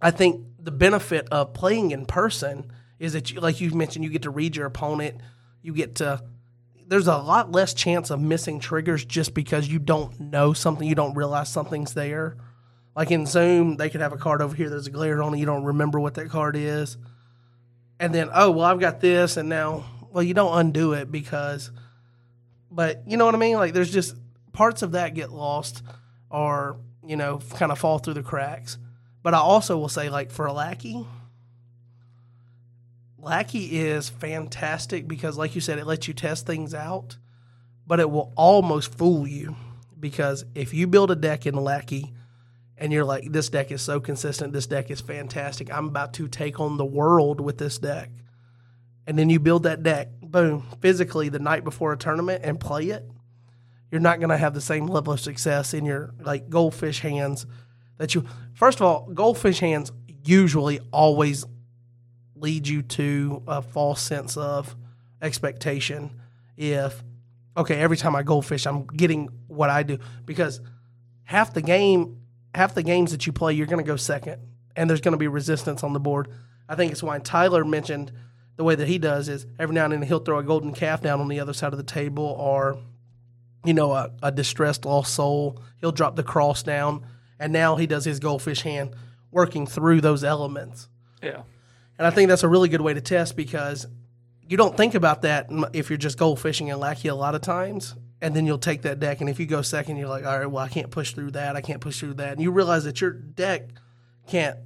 I 0.00 0.10
think 0.10 0.42
the 0.58 0.70
benefit 0.70 1.28
of 1.30 1.52
playing 1.52 1.90
in 1.90 2.06
person 2.06 2.72
is 2.98 3.12
that, 3.12 3.30
you, 3.30 3.40
like 3.40 3.60
you 3.60 3.72
mentioned, 3.72 4.06
you 4.06 4.10
get 4.10 4.22
to 4.22 4.30
read 4.30 4.56
your 4.56 4.64
opponent. 4.64 5.20
You 5.60 5.74
get 5.74 5.96
to. 5.96 6.22
There's 6.86 7.08
a 7.08 7.18
lot 7.18 7.52
less 7.52 7.74
chance 7.74 8.08
of 8.08 8.22
missing 8.22 8.58
triggers 8.58 9.04
just 9.04 9.34
because 9.34 9.68
you 9.68 9.78
don't 9.78 10.18
know 10.18 10.54
something, 10.54 10.88
you 10.88 10.94
don't 10.94 11.14
realize 11.14 11.50
something's 11.50 11.92
there. 11.92 12.38
Like 12.94 13.10
in 13.10 13.26
Zoom, 13.26 13.76
they 13.76 13.88
could 13.88 14.00
have 14.00 14.12
a 14.12 14.18
card 14.18 14.42
over 14.42 14.54
here. 14.54 14.68
There's 14.68 14.86
a 14.86 14.90
glare 14.90 15.22
on 15.22 15.34
it. 15.34 15.38
You 15.38 15.46
don't 15.46 15.64
remember 15.64 15.98
what 15.98 16.14
that 16.14 16.28
card 16.28 16.56
is, 16.56 16.96
and 17.98 18.14
then 18.14 18.28
oh 18.34 18.50
well, 18.50 18.66
I've 18.66 18.80
got 18.80 19.00
this, 19.00 19.36
and 19.36 19.48
now 19.48 19.84
well, 20.10 20.22
you 20.22 20.34
don't 20.34 20.58
undo 20.58 20.92
it 20.92 21.10
because. 21.10 21.70
But 22.70 23.02
you 23.06 23.16
know 23.16 23.26
what 23.26 23.34
I 23.34 23.38
mean? 23.38 23.56
Like 23.56 23.72
there's 23.72 23.92
just 23.92 24.16
parts 24.52 24.82
of 24.82 24.92
that 24.92 25.14
get 25.14 25.30
lost, 25.30 25.82
or 26.30 26.78
you 27.06 27.16
know, 27.16 27.40
kind 27.54 27.72
of 27.72 27.78
fall 27.78 27.98
through 27.98 28.14
the 28.14 28.22
cracks. 28.22 28.78
But 29.22 29.34
I 29.34 29.38
also 29.38 29.78
will 29.78 29.88
say, 29.88 30.10
like 30.10 30.30
for 30.30 30.46
a 30.46 30.52
lackey, 30.52 31.06
lackey 33.18 33.78
is 33.78 34.08
fantastic 34.08 35.08
because, 35.08 35.38
like 35.38 35.54
you 35.54 35.60
said, 35.60 35.78
it 35.78 35.86
lets 35.86 36.08
you 36.08 36.14
test 36.14 36.46
things 36.46 36.74
out, 36.74 37.16
but 37.86 38.00
it 38.00 38.10
will 38.10 38.32
almost 38.36 38.96
fool 38.96 39.26
you 39.26 39.56
because 39.98 40.44
if 40.54 40.74
you 40.74 40.86
build 40.86 41.10
a 41.10 41.16
deck 41.16 41.46
in 41.46 41.54
lackey 41.54 42.12
and 42.82 42.92
you're 42.92 43.04
like, 43.04 43.30
this 43.30 43.48
deck 43.48 43.70
is 43.70 43.80
so 43.80 44.00
consistent, 44.00 44.52
this 44.52 44.66
deck 44.66 44.90
is 44.90 45.00
fantastic, 45.00 45.72
I'm 45.72 45.86
about 45.86 46.14
to 46.14 46.26
take 46.26 46.58
on 46.58 46.78
the 46.78 46.84
world 46.84 47.40
with 47.40 47.56
this 47.56 47.78
deck, 47.78 48.10
and 49.06 49.16
then 49.16 49.30
you 49.30 49.38
build 49.38 49.62
that 49.62 49.84
deck, 49.84 50.08
boom, 50.20 50.66
physically 50.80 51.28
the 51.28 51.38
night 51.38 51.62
before 51.62 51.92
a 51.92 51.96
tournament 51.96 52.42
and 52.44 52.58
play 52.58 52.86
it, 52.86 53.08
you're 53.92 54.00
not 54.00 54.18
going 54.18 54.30
to 54.30 54.36
have 54.36 54.52
the 54.52 54.60
same 54.60 54.88
level 54.88 55.12
of 55.12 55.20
success 55.20 55.74
in 55.74 55.84
your 55.84 56.12
like 56.24 56.48
goldfish 56.50 56.98
hands 56.98 57.46
that 57.98 58.16
you 58.16 58.24
first 58.54 58.80
of 58.80 58.86
all 58.86 59.08
goldfish 59.12 59.60
hands 59.60 59.92
usually 60.24 60.80
always 60.92 61.44
lead 62.34 62.66
you 62.66 62.82
to 62.82 63.42
a 63.46 63.60
false 63.60 64.00
sense 64.00 64.36
of 64.36 64.74
expectation 65.20 66.10
if 66.56 67.04
okay 67.56 67.76
every 67.76 67.98
time 67.98 68.16
i 68.16 68.22
goldfish 68.22 68.66
i'm 68.66 68.86
getting 68.86 69.28
what 69.46 69.68
i 69.68 69.82
do 69.82 69.98
because 70.24 70.62
half 71.24 71.52
the 71.52 71.62
game 71.62 72.21
half 72.54 72.74
the 72.74 72.82
games 72.82 73.12
that 73.12 73.26
you 73.26 73.32
play 73.32 73.52
you're 73.52 73.66
going 73.66 73.82
to 73.82 73.88
go 73.88 73.96
second 73.96 74.40
and 74.76 74.88
there's 74.88 75.00
going 75.00 75.12
to 75.12 75.18
be 75.18 75.28
resistance 75.28 75.82
on 75.82 75.92
the 75.92 76.00
board 76.00 76.28
i 76.68 76.74
think 76.74 76.92
it's 76.92 77.02
why 77.02 77.18
tyler 77.18 77.64
mentioned 77.64 78.12
the 78.56 78.64
way 78.64 78.74
that 78.74 78.88
he 78.88 78.98
does 78.98 79.28
is 79.28 79.46
every 79.58 79.74
now 79.74 79.84
and 79.84 79.92
then 79.92 80.02
he'll 80.02 80.18
throw 80.18 80.38
a 80.38 80.42
golden 80.42 80.72
calf 80.72 81.00
down 81.00 81.20
on 81.20 81.28
the 81.28 81.40
other 81.40 81.52
side 81.52 81.72
of 81.72 81.78
the 81.78 81.84
table 81.84 82.24
or 82.24 82.78
you 83.64 83.74
know, 83.74 83.92
a, 83.92 84.10
a 84.22 84.32
distressed 84.32 84.84
lost 84.84 85.14
soul. 85.14 85.60
He'll 85.80 85.92
drop 85.92 86.16
the 86.16 86.22
cross 86.22 86.62
down, 86.62 87.06
and 87.38 87.52
now 87.52 87.76
he 87.76 87.86
does 87.86 88.04
his 88.04 88.18
goldfish 88.18 88.62
hand, 88.62 88.94
working 89.30 89.66
through 89.66 90.00
those 90.00 90.24
elements. 90.24 90.88
yeah, 91.22 91.42
And 91.98 92.06
I 92.06 92.10
think 92.10 92.28
that's 92.28 92.42
a 92.42 92.48
really 92.48 92.68
good 92.68 92.80
way 92.80 92.94
to 92.94 93.00
test 93.00 93.36
because 93.36 93.86
you 94.48 94.56
don't 94.56 94.76
think 94.76 94.94
about 94.94 95.22
that 95.22 95.48
if 95.72 95.90
you're 95.90 95.96
just 95.96 96.18
goldfishing 96.18 96.70
and 96.70 96.80
lackey 96.80 97.08
a 97.08 97.14
lot 97.14 97.34
of 97.34 97.40
times. 97.40 97.94
And 98.22 98.36
then 98.36 98.46
you'll 98.46 98.58
take 98.58 98.82
that 98.82 99.00
deck, 99.00 99.20
and 99.20 99.28
if 99.28 99.40
you 99.40 99.46
go 99.46 99.62
second, 99.62 99.96
you're 99.96 100.08
like, 100.08 100.24
all 100.24 100.38
right, 100.38 100.46
well, 100.46 100.64
I 100.64 100.68
can't 100.68 100.92
push 100.92 101.12
through 101.12 101.32
that. 101.32 101.56
I 101.56 101.60
can't 101.60 101.80
push 101.80 101.98
through 101.98 102.14
that. 102.14 102.32
And 102.32 102.40
you 102.40 102.52
realize 102.52 102.84
that 102.84 103.00
your 103.00 103.10
deck 103.10 103.68
can't 104.28 104.56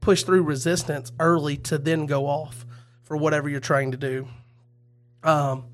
push 0.00 0.22
through 0.22 0.42
resistance 0.42 1.12
early 1.20 1.58
to 1.58 1.76
then 1.76 2.06
go 2.06 2.26
off 2.26 2.64
for 3.02 3.16
whatever 3.18 3.48
you're 3.48 3.60
trying 3.60 3.90
to 3.90 3.98
do. 3.98 4.26
Um, 5.22 5.66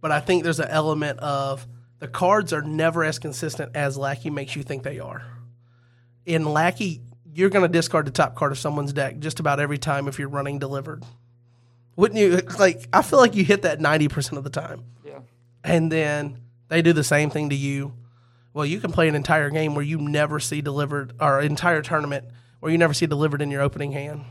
but 0.00 0.10
I 0.10 0.18
think 0.18 0.42
there's 0.42 0.58
an 0.58 0.68
element 0.68 1.20
of 1.20 1.68
the 2.00 2.08
cards 2.08 2.52
are 2.52 2.62
never 2.62 3.04
as 3.04 3.20
consistent 3.20 3.76
as 3.76 3.96
Lackey 3.96 4.30
makes 4.30 4.56
you 4.56 4.64
think 4.64 4.82
they 4.82 4.98
are. 4.98 5.22
In 6.26 6.44
Lackey, 6.44 7.00
you're 7.32 7.48
going 7.48 7.62
to 7.62 7.72
discard 7.72 8.08
the 8.08 8.10
top 8.10 8.34
card 8.34 8.50
of 8.50 8.58
someone's 8.58 8.92
deck 8.92 9.20
just 9.20 9.38
about 9.38 9.60
every 9.60 9.78
time 9.78 10.08
if 10.08 10.18
you're 10.18 10.28
running 10.28 10.58
delivered. 10.58 11.04
Wouldn't 11.94 12.18
you? 12.18 12.40
Like, 12.58 12.88
I 12.92 13.02
feel 13.02 13.20
like 13.20 13.36
you 13.36 13.44
hit 13.44 13.62
that 13.62 13.78
90% 13.78 14.36
of 14.36 14.42
the 14.42 14.50
time. 14.50 14.84
Yeah. 15.04 15.20
And 15.62 15.92
then 15.92 16.38
they 16.72 16.80
do 16.80 16.94
the 16.94 17.04
same 17.04 17.28
thing 17.28 17.50
to 17.50 17.54
you. 17.54 17.92
Well, 18.54 18.64
you 18.64 18.80
can 18.80 18.92
play 18.92 19.06
an 19.06 19.14
entire 19.14 19.50
game 19.50 19.74
where 19.74 19.84
you 19.84 19.98
never 19.98 20.40
see 20.40 20.62
delivered, 20.62 21.12
or 21.20 21.40
entire 21.40 21.82
tournament 21.82 22.24
where 22.60 22.72
you 22.72 22.78
never 22.78 22.94
see 22.94 23.06
delivered 23.06 23.42
in 23.42 23.50
your 23.50 23.60
opening 23.60 23.92
hand, 23.92 24.24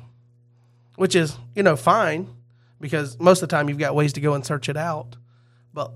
which 0.95 1.15
is, 1.15 1.37
you 1.55 1.61
know, 1.61 1.75
fine 1.75 2.33
because 2.79 3.19
most 3.19 3.43
of 3.43 3.49
the 3.49 3.55
time 3.55 3.69
you've 3.69 3.77
got 3.77 3.93
ways 3.93 4.13
to 4.13 4.21
go 4.21 4.33
and 4.33 4.43
search 4.43 4.69
it 4.69 4.77
out. 4.77 5.17
But, 5.71 5.91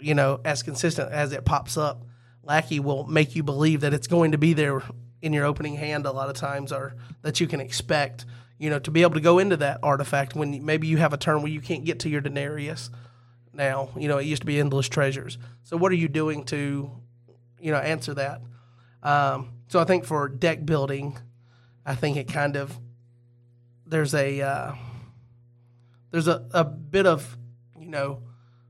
you 0.00 0.14
know, 0.14 0.40
as 0.44 0.64
consistent 0.64 1.12
as 1.12 1.32
it 1.32 1.44
pops 1.44 1.76
up, 1.76 2.02
Lackey 2.42 2.80
will 2.80 3.06
make 3.06 3.36
you 3.36 3.44
believe 3.44 3.82
that 3.82 3.94
it's 3.94 4.08
going 4.08 4.32
to 4.32 4.38
be 4.38 4.52
there 4.52 4.82
in 5.22 5.32
your 5.32 5.44
opening 5.44 5.76
hand 5.76 6.06
a 6.06 6.12
lot 6.12 6.28
of 6.28 6.34
times, 6.34 6.72
or 6.72 6.96
that 7.22 7.38
you 7.38 7.46
can 7.46 7.60
expect, 7.60 8.26
you 8.58 8.68
know, 8.68 8.80
to 8.80 8.90
be 8.90 9.02
able 9.02 9.14
to 9.14 9.20
go 9.20 9.38
into 9.38 9.56
that 9.58 9.78
artifact 9.82 10.34
when 10.34 10.64
maybe 10.64 10.88
you 10.88 10.96
have 10.96 11.12
a 11.12 11.16
turn 11.16 11.40
where 11.40 11.52
you 11.52 11.60
can't 11.60 11.84
get 11.84 12.00
to 12.00 12.08
your 12.08 12.20
Denarius. 12.20 12.90
Now, 13.54 13.90
you 13.96 14.08
know, 14.08 14.18
it 14.18 14.26
used 14.26 14.42
to 14.42 14.46
be 14.46 14.58
endless 14.58 14.88
treasures. 14.88 15.38
So, 15.62 15.76
what 15.76 15.92
are 15.92 15.96
you 15.96 16.08
doing 16.08 16.44
to, 16.46 16.90
you 17.60 17.72
know, 17.72 17.78
answer 17.78 18.14
that? 18.14 18.42
Um, 19.02 19.52
so, 19.68 19.80
I 19.80 19.84
think 19.84 20.04
for 20.04 20.28
deck 20.28 20.66
building, 20.66 21.18
I 21.86 21.94
think 21.94 22.16
it 22.16 22.28
kind 22.28 22.56
of 22.56 22.78
there's 23.86 24.14
a 24.14 24.40
uh, 24.40 24.72
there's 26.10 26.28
a, 26.28 26.46
a 26.52 26.64
bit 26.64 27.06
of 27.06 27.36
you 27.78 27.88
know 27.88 28.22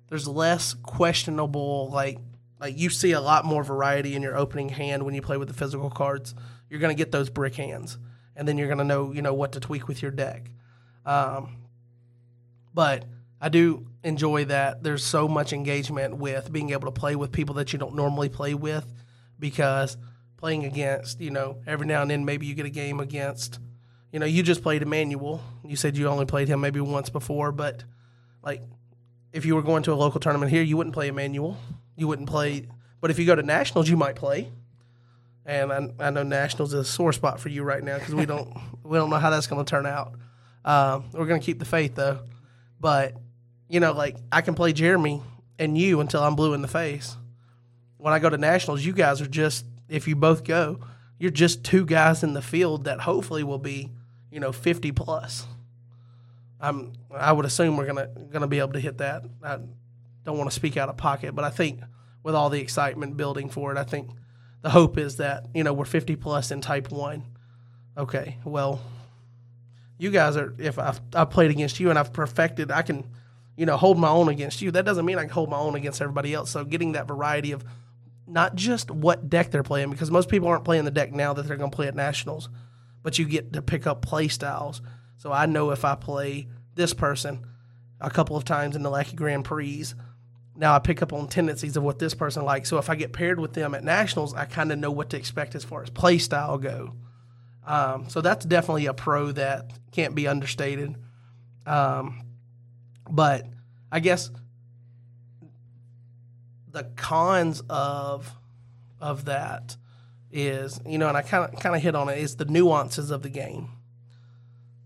there's 0.09 0.27
less 0.29 0.75
questionable 0.75 1.91
like 1.91 2.19
like 2.61 2.79
you 2.79 2.91
see 2.91 3.13
a 3.13 3.21
lot 3.21 3.45
more 3.45 3.63
variety 3.63 4.15
in 4.15 4.23
your 4.23 4.37
opening 4.37 4.69
hand 4.69 5.03
when 5.03 5.15
you 5.15 5.23
play 5.23 5.37
with 5.37 5.49
the 5.49 5.55
physical 5.55 5.91
cards. 5.91 6.35
You're 6.69 6.81
going 6.81 6.95
to 6.95 7.01
get 7.01 7.13
those 7.13 7.31
brick 7.31 7.55
hands, 7.55 7.99
and 8.35 8.49
then 8.49 8.59
you're 8.59 8.69
going 8.69 8.79
to 8.79 8.85
know 8.85 9.13
you 9.13 9.23
know 9.23 9.35
what 9.35 9.53
to 9.53 9.61
tweak 9.61 9.87
with 9.89 10.03
your 10.03 10.11
deck. 10.11 10.51
Um, 11.07 11.59
but 12.73 13.05
I 13.45 13.51
do 13.51 13.87
enjoy 14.03 14.47
that 14.47 14.83
there's 14.83 15.05
so 15.05 15.29
much 15.29 15.53
engagement 15.53 16.17
with 16.17 16.51
being 16.51 16.71
able 16.71 16.91
to 16.91 16.99
play 16.99 17.15
with 17.15 17.31
people 17.31 17.57
that 17.57 17.75
you 17.75 17.79
don't 17.79 17.95
normally 17.95 18.31
play 18.31 18.55
with, 18.55 18.91
because 19.39 19.99
playing 20.39 20.65
against 20.65 21.21
you 21.21 21.31
know 21.31 21.59
every 21.67 21.87
now 21.87 22.01
and 22.01 22.11
then 22.11 22.25
maybe 22.25 22.47
you 22.47 22.55
get 22.55 22.65
a 22.65 22.71
game 22.71 23.01
against 23.01 23.59
you 24.13 24.19
know 24.19 24.25
you 24.25 24.43
just 24.43 24.63
played 24.63 24.81
Emmanuel. 24.81 25.43
You 25.63 25.77
said 25.77 25.95
you 25.95 26.09
only 26.09 26.25
played 26.25 26.49
him 26.49 26.63
maybe 26.63 26.81
once 26.81 27.11
before, 27.11 27.53
but 27.53 27.85
like 28.43 28.63
if 29.35 29.45
you 29.45 29.55
were 29.57 29.63
going 29.63 29.83
to 29.83 29.93
a 29.93 29.95
local 29.95 30.21
tournament 30.21 30.51
here, 30.51 30.63
you 30.63 30.79
wouldn't 30.79 30.95
play 30.95 31.09
Emmanuel. 31.09 31.59
You 31.97 32.09
wouldn't 32.09 32.31
play, 32.31 32.67
but 33.03 33.11
if 33.11 33.19
you 33.19 33.27
go 33.27 33.35
to 33.35 33.43
nationals, 33.43 33.91
you 33.91 33.99
might 33.99 34.17
play. 34.17 34.51
And 35.45 35.71
I, 35.71 36.07
I 36.07 36.09
know 36.09 36.23
nationals 36.23 36.73
is 36.73 36.81
a 36.81 36.85
sore 36.91 37.13
spot 37.13 37.41
for 37.41 37.51
you 37.51 37.63
right 37.63 37.85
now 37.85 37.99
because 37.99 38.15
we 38.15 38.25
don't 38.25 38.57
we 38.83 38.97
don't 38.97 39.11
know 39.11 39.19
how 39.19 39.29
that's 39.29 39.49
going 39.49 39.63
to 39.63 39.69
turn 39.69 39.85
out. 39.85 40.15
Um, 40.65 41.11
we're 41.13 41.27
going 41.27 41.43
to 41.43 41.45
keep 41.45 41.59
the 41.59 41.67
faith 41.67 41.95
though, 41.95 42.21
but 42.81 43.17
you 43.69 43.81
know, 43.81 43.93
like 43.93 44.17
I 44.31 44.41
can 44.41 44.55
play 44.55 44.73
Jeremy 44.73 45.23
and 45.59 45.77
you 45.77 46.01
until 46.01 46.23
I'm 46.23 46.37
blue 46.37 46.55
in 46.55 46.63
the 46.63 46.69
face. 46.69 47.17
When 47.97 48.13
I 48.13 48.19
go 48.19 48.29
to 48.29 48.39
nationals, 48.39 48.85
you 48.85 48.93
guys 48.93 49.21
are 49.21 49.27
just 49.27 49.65
if 49.89 50.09
you 50.09 50.17
both 50.17 50.45
go, 50.45 50.81
you're 51.19 51.31
just 51.31 51.65
two 51.65 51.85
guys 51.85 52.23
in 52.23 52.35
the 52.35 52.43
field 52.43 52.85
that 52.85 53.01
hopefully 53.01 53.45
will 53.45 53.59
be, 53.59 53.91
you 54.31 54.41
know, 54.41 54.53
50 54.53 54.93
plus. 54.93 55.47
I'm 56.61 56.93
I 57.13 57.33
would 57.33 57.47
assume 57.47 57.77
we're 57.77 57.87
gonna 57.87 58.09
gonna 58.31 58.47
be 58.47 58.59
able 58.59 58.73
to 58.73 58.81
hit 58.81 58.99
that. 58.99 59.25
I 59.43 59.59
don't 60.25 60.39
want 60.39 60.51
to 60.51 60.55
speak 60.55 60.77
out 60.77 60.89
of 60.89 60.97
pocket, 60.97 61.35
but 61.35 61.45
I 61.45 61.51
think 61.51 61.81
with 62.23 62.35
all 62.35 62.51
the 62.51 62.61
excitement 62.61 63.17
building 63.17 63.51
for 63.51 63.71
it, 63.71 63.79
I 63.79 63.85
think 63.85 64.11
the 64.63 64.71
hope 64.71 64.97
is 64.97 65.17
that 65.19 65.47
you 65.55 65.63
know 65.63 65.73
we're 65.73 65.85
50 65.85 66.17
plus 66.17 66.51
in 66.51 66.61
Type 66.61 66.91
One. 66.91 67.25
Okay, 67.97 68.39
well, 68.45 68.81
you 69.99 70.11
guys 70.11 70.37
are. 70.37 70.55
If 70.59 70.79
I've, 70.79 71.01
I've 71.15 71.31
played 71.31 71.51
against 71.51 71.79
you 71.79 71.91
and 71.91 71.99
I've 71.99 72.13
perfected, 72.13 72.73
I 72.73 72.83
can, 72.83 73.09
you 73.57 73.67
know, 73.67 73.77
hold 73.77 73.99
my 73.99 74.09
own 74.09 74.29
against 74.29 74.63
you. 74.63 74.71
That 74.71 74.85
doesn't 74.85 75.05
mean 75.05 75.19
I 75.19 75.23
can 75.23 75.31
hold 75.31 75.51
my 75.51 75.59
own 75.59 75.75
against 75.75 76.03
everybody 76.03 76.35
else. 76.35 76.51
So 76.51 76.65
getting 76.65 76.93
that 76.93 77.07
variety 77.07 77.53
of 77.53 77.65
not 78.27 78.55
just 78.55 78.91
what 78.91 79.29
deck 79.29 79.51
they're 79.51 79.63
playing, 79.63 79.91
because 79.91 80.11
most 80.11 80.29
people 80.29 80.49
aren't 80.49 80.65
playing 80.65 80.85
the 80.85 80.91
deck 80.91 81.13
now 81.13 81.33
that 81.35 81.47
they're 81.47 81.57
going 81.57 81.71
to 81.71 81.75
play 81.75 81.87
at 81.87 81.95
nationals, 81.95 82.49
but 83.03 83.19
you 83.19 83.27
get 83.27 83.53
to 83.53 83.63
pick 83.63 83.87
up 83.87 84.03
play 84.03 84.29
styles. 84.29 84.83
So 85.19 85.31
I 85.31 85.47
know 85.47 85.71
if 85.71 85.85
I 85.85 85.95
play 85.95 86.49
this 86.75 86.95
person 86.95 87.47
a 88.01 88.11
couple 88.11 88.37
of 88.37 88.45
times 88.45 88.77
in 88.77 88.83
the 88.83 88.91
Lackey 88.91 89.15
Grand 89.15 89.45
Prix, 89.45 89.87
now 90.57 90.75
I 90.75 90.79
pick 90.79 91.03
up 91.03 91.13
on 91.13 91.29
tendencies 91.29 91.77
of 91.77 91.83
what 91.83 91.99
this 91.99 92.15
person 92.15 92.45
likes. 92.45 92.69
So 92.69 92.79
if 92.79 92.89
I 92.89 92.95
get 92.95 93.13
paired 93.13 93.41
with 93.41 93.53
them 93.53 93.75
at 93.75 93.85
nationals, 93.85 94.35
I 94.35 94.45
kind 94.45 94.73
of 94.73 94.79
know 94.79 94.91
what 94.91 95.11
to 95.11 95.17
expect 95.17 95.55
as 95.55 95.65
far 95.65 95.83
as 95.83 95.91
play 95.91 96.19
style 96.19 96.59
go. 96.59 96.95
Um, 97.67 98.09
so 98.09 98.21
that's 98.21 98.45
definitely 98.45 98.87
a 98.87 98.95
pro 98.95 99.33
that 99.33 99.73
can't 99.91 100.15
be 100.15 100.29
understated. 100.29 100.97
Um, 101.67 102.24
but 103.11 103.47
I 103.91 104.01
guess 104.01 104.31
the 106.71 106.85
cons 106.97 107.63
of 107.71 108.33
of 109.01 109.27
that 109.27 109.77
is, 110.33 110.81
you 110.87 110.99
know, 110.99 111.09
and 111.09 111.17
I 111.17 111.23
kind 111.23 111.53
of 111.53 111.61
kind 111.61 111.77
of 111.77 111.83
hit 111.83 111.95
on 111.95 112.09
it 112.09 112.19
is 112.19 112.37
the 112.37 112.45
nuances 112.45 113.11
of 113.11 113.23
the 113.23 113.29
game. 113.29 113.69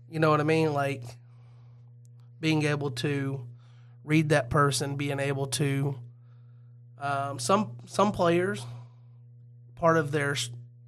You 0.09 0.19
know 0.19 0.29
what 0.29 0.39
I 0.39 0.43
mean? 0.43 0.73
Like 0.73 1.03
being 2.39 2.63
able 2.63 2.91
to 2.91 3.45
read 4.03 4.29
that 4.29 4.49
person, 4.49 4.95
being 4.95 5.19
able 5.19 5.47
to 5.47 5.99
um, 6.99 7.39
some 7.39 7.77
some 7.85 8.11
players 8.11 8.65
part 9.75 9.97
of 9.97 10.11
their 10.11 10.35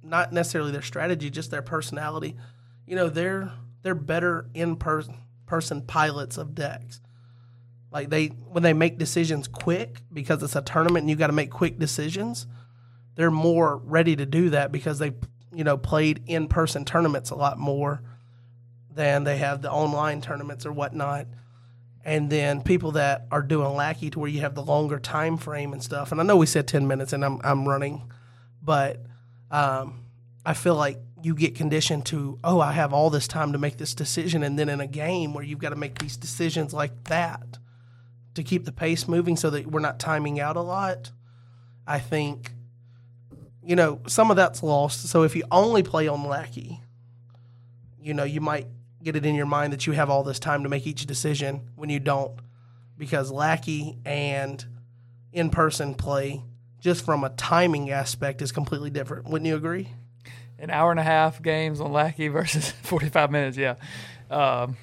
not 0.02 0.32
necessarily 0.32 0.70
their 0.70 0.82
strategy, 0.82 1.30
just 1.30 1.50
their 1.50 1.62
personality. 1.62 2.36
You 2.86 2.96
know, 2.96 3.08
they're 3.08 3.52
they're 3.82 3.94
better 3.94 4.46
in 4.54 4.76
person 4.76 5.16
person 5.46 5.82
pilots 5.82 6.36
of 6.38 6.54
decks. 6.54 7.00
Like 7.92 8.08
they 8.08 8.28
when 8.28 8.62
they 8.62 8.72
make 8.72 8.98
decisions 8.98 9.46
quick 9.46 10.00
because 10.12 10.42
it's 10.42 10.56
a 10.56 10.62
tournament 10.62 11.02
and 11.02 11.10
you 11.10 11.16
got 11.16 11.26
to 11.26 11.34
make 11.34 11.50
quick 11.50 11.78
decisions, 11.78 12.46
they're 13.16 13.30
more 13.30 13.76
ready 13.76 14.16
to 14.16 14.24
do 14.24 14.50
that 14.50 14.72
because 14.72 14.98
they 14.98 15.12
you 15.54 15.62
know 15.62 15.76
played 15.76 16.22
in 16.26 16.48
person 16.48 16.84
tournaments 16.86 17.30
a 17.30 17.34
lot 17.34 17.58
more 17.58 18.02
than 18.90 19.24
they 19.24 19.36
have 19.36 19.60
the 19.60 19.70
online 19.70 20.22
tournaments 20.22 20.64
or 20.64 20.72
whatnot. 20.72 21.26
And 22.04 22.30
then 22.30 22.62
people 22.62 22.92
that 22.92 23.26
are 23.30 23.42
doing 23.42 23.74
lackey 23.74 24.10
to 24.10 24.18
where 24.18 24.28
you 24.28 24.40
have 24.40 24.54
the 24.54 24.62
longer 24.62 24.98
time 24.98 25.36
frame 25.36 25.72
and 25.72 25.82
stuff. 25.82 26.10
And 26.10 26.20
I 26.20 26.24
know 26.24 26.36
we 26.36 26.46
said 26.46 26.66
ten 26.66 26.88
minutes 26.88 27.12
and 27.12 27.22
I'm 27.22 27.40
I'm 27.44 27.68
running, 27.68 28.10
but 28.62 29.02
um, 29.50 30.00
I 30.46 30.54
feel 30.54 30.74
like 30.76 30.98
you 31.22 31.34
get 31.34 31.54
conditioned 31.54 32.06
to 32.06 32.38
oh 32.42 32.58
I 32.58 32.72
have 32.72 32.94
all 32.94 33.10
this 33.10 33.28
time 33.28 33.52
to 33.52 33.58
make 33.58 33.76
this 33.76 33.94
decision, 33.94 34.42
and 34.42 34.58
then 34.58 34.70
in 34.70 34.80
a 34.80 34.86
game 34.86 35.34
where 35.34 35.44
you've 35.44 35.58
got 35.58 35.70
to 35.70 35.76
make 35.76 35.98
these 35.98 36.16
decisions 36.16 36.72
like 36.72 37.04
that 37.04 37.58
to 38.34 38.42
keep 38.42 38.64
the 38.64 38.72
pace 38.72 39.06
moving 39.06 39.36
so 39.36 39.50
that 39.50 39.66
we're 39.66 39.80
not 39.80 39.98
timing 39.98 40.40
out 40.40 40.56
a 40.56 40.60
lot. 40.60 41.10
I 41.86 41.98
think, 41.98 42.52
you 43.62 43.76
know, 43.76 44.00
some 44.06 44.30
of 44.30 44.36
that's 44.36 44.62
lost. 44.62 45.08
So 45.08 45.22
if 45.22 45.36
you 45.36 45.44
only 45.50 45.82
play 45.82 46.08
on 46.08 46.24
Lackey, 46.24 46.80
you 48.00 48.14
know, 48.14 48.24
you 48.24 48.40
might 48.40 48.66
get 49.02 49.16
it 49.16 49.26
in 49.26 49.34
your 49.34 49.46
mind 49.46 49.72
that 49.72 49.86
you 49.86 49.92
have 49.92 50.10
all 50.10 50.22
this 50.22 50.38
time 50.38 50.62
to 50.62 50.68
make 50.68 50.86
each 50.86 51.06
decision 51.06 51.68
when 51.74 51.90
you 51.90 52.00
don't, 52.00 52.38
because 52.96 53.30
Lackey 53.30 53.98
and 54.04 54.64
in 55.32 55.50
person 55.50 55.94
play, 55.94 56.42
just 56.80 57.04
from 57.04 57.24
a 57.24 57.30
timing 57.30 57.90
aspect, 57.90 58.42
is 58.42 58.52
completely 58.52 58.90
different. 58.90 59.26
Wouldn't 59.28 59.46
you 59.46 59.56
agree? 59.56 59.88
An 60.58 60.70
hour 60.70 60.90
and 60.90 61.00
a 61.00 61.04
half 61.04 61.42
games 61.42 61.80
on 61.80 61.92
Lackey 61.92 62.28
versus 62.28 62.70
45 62.82 63.30
minutes, 63.30 63.56
yeah. 63.56 63.74
Um, 64.30 64.76